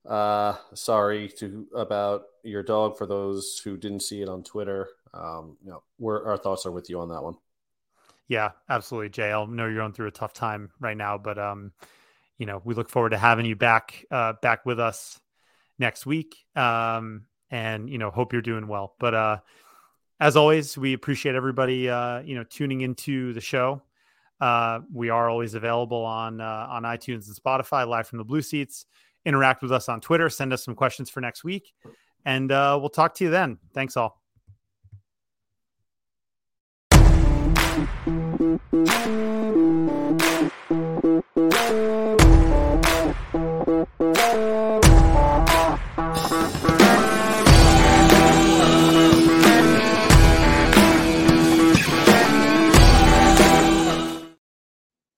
Uh, 0.06 0.56
sorry 0.74 1.28
to 1.28 1.68
about 1.76 2.24
your 2.44 2.64
dog 2.64 2.98
for 2.98 3.06
those 3.06 3.62
who 3.64 3.78
didn't 3.78 4.02
see 4.02 4.22
it 4.22 4.30
on 4.30 4.44
Twitter. 4.44 4.90
Um, 5.14 5.58
you 5.64 5.70
know, 5.70 5.84
we're, 6.00 6.26
our 6.26 6.38
thoughts 6.38 6.66
are 6.66 6.72
with 6.72 6.90
you 6.90 7.00
on 7.00 7.10
that 7.10 7.22
one. 7.22 7.36
Yeah, 8.28 8.52
absolutely, 8.70 9.10
JL. 9.10 9.50
Know 9.50 9.66
you're 9.66 9.76
going 9.76 9.94
through 9.94 10.08
a 10.08 10.12
tough 10.12 10.34
time 10.34 10.72
right 10.80 10.96
now, 10.96 11.18
but 11.18 11.38
um, 11.38 11.74
you 12.38 12.46
know, 12.46 12.62
we 12.64 12.74
look 12.74 12.90
forward 12.90 13.10
to 13.10 13.18
having 13.18 13.46
you 13.46 13.56
back 13.56 14.06
uh, 14.10 14.34
back 14.42 14.66
with 14.66 14.80
us 14.80 15.20
next 15.78 16.06
week. 16.06 16.38
Um, 16.56 17.26
and 17.52 17.90
you 17.90 17.98
know, 17.98 18.10
hope 18.10 18.34
you're 18.34 18.42
doing 18.42 18.68
well. 18.68 18.96
But 19.00 19.14
uh, 19.14 19.38
as 20.20 20.36
always, 20.36 20.78
we 20.78 20.94
appreciate 20.94 21.36
everybody 21.36 21.90
uh, 21.90 22.22
you 22.22 22.36
know 22.36 22.44
tuning 22.46 22.82
into 22.82 23.34
the 23.34 23.42
show. 23.42 23.82
Uh, 24.40 24.80
we 24.92 25.10
are 25.10 25.30
always 25.30 25.54
available 25.54 26.04
on 26.04 26.42
uh, 26.42 26.68
on 26.70 26.84
iTunes 26.84 27.28
and 27.28 27.36
Spotify, 27.36 27.88
live 27.88 28.08
from 28.08 28.18
the 28.18 28.24
Blue 28.24 28.42
Seats. 28.42 28.86
Interact 29.26 29.62
with 29.62 29.72
us 29.72 29.88
on 29.90 30.02
Twitter. 30.02 30.30
Send 30.30 30.52
us 30.54 30.64
some 30.64 30.74
questions 30.74 31.10
for 31.10 31.22
next 31.22 31.44
week, 31.44 31.74
and 32.26 32.52
uh, 32.52 32.78
we'll 32.80 32.90
talk 32.90 33.14
to 33.16 33.24
you 33.26 33.30
then. 33.30 33.60
Thanks 33.74 33.98
all. 33.98 34.21
Thank 38.60 38.92
you. 41.04 41.21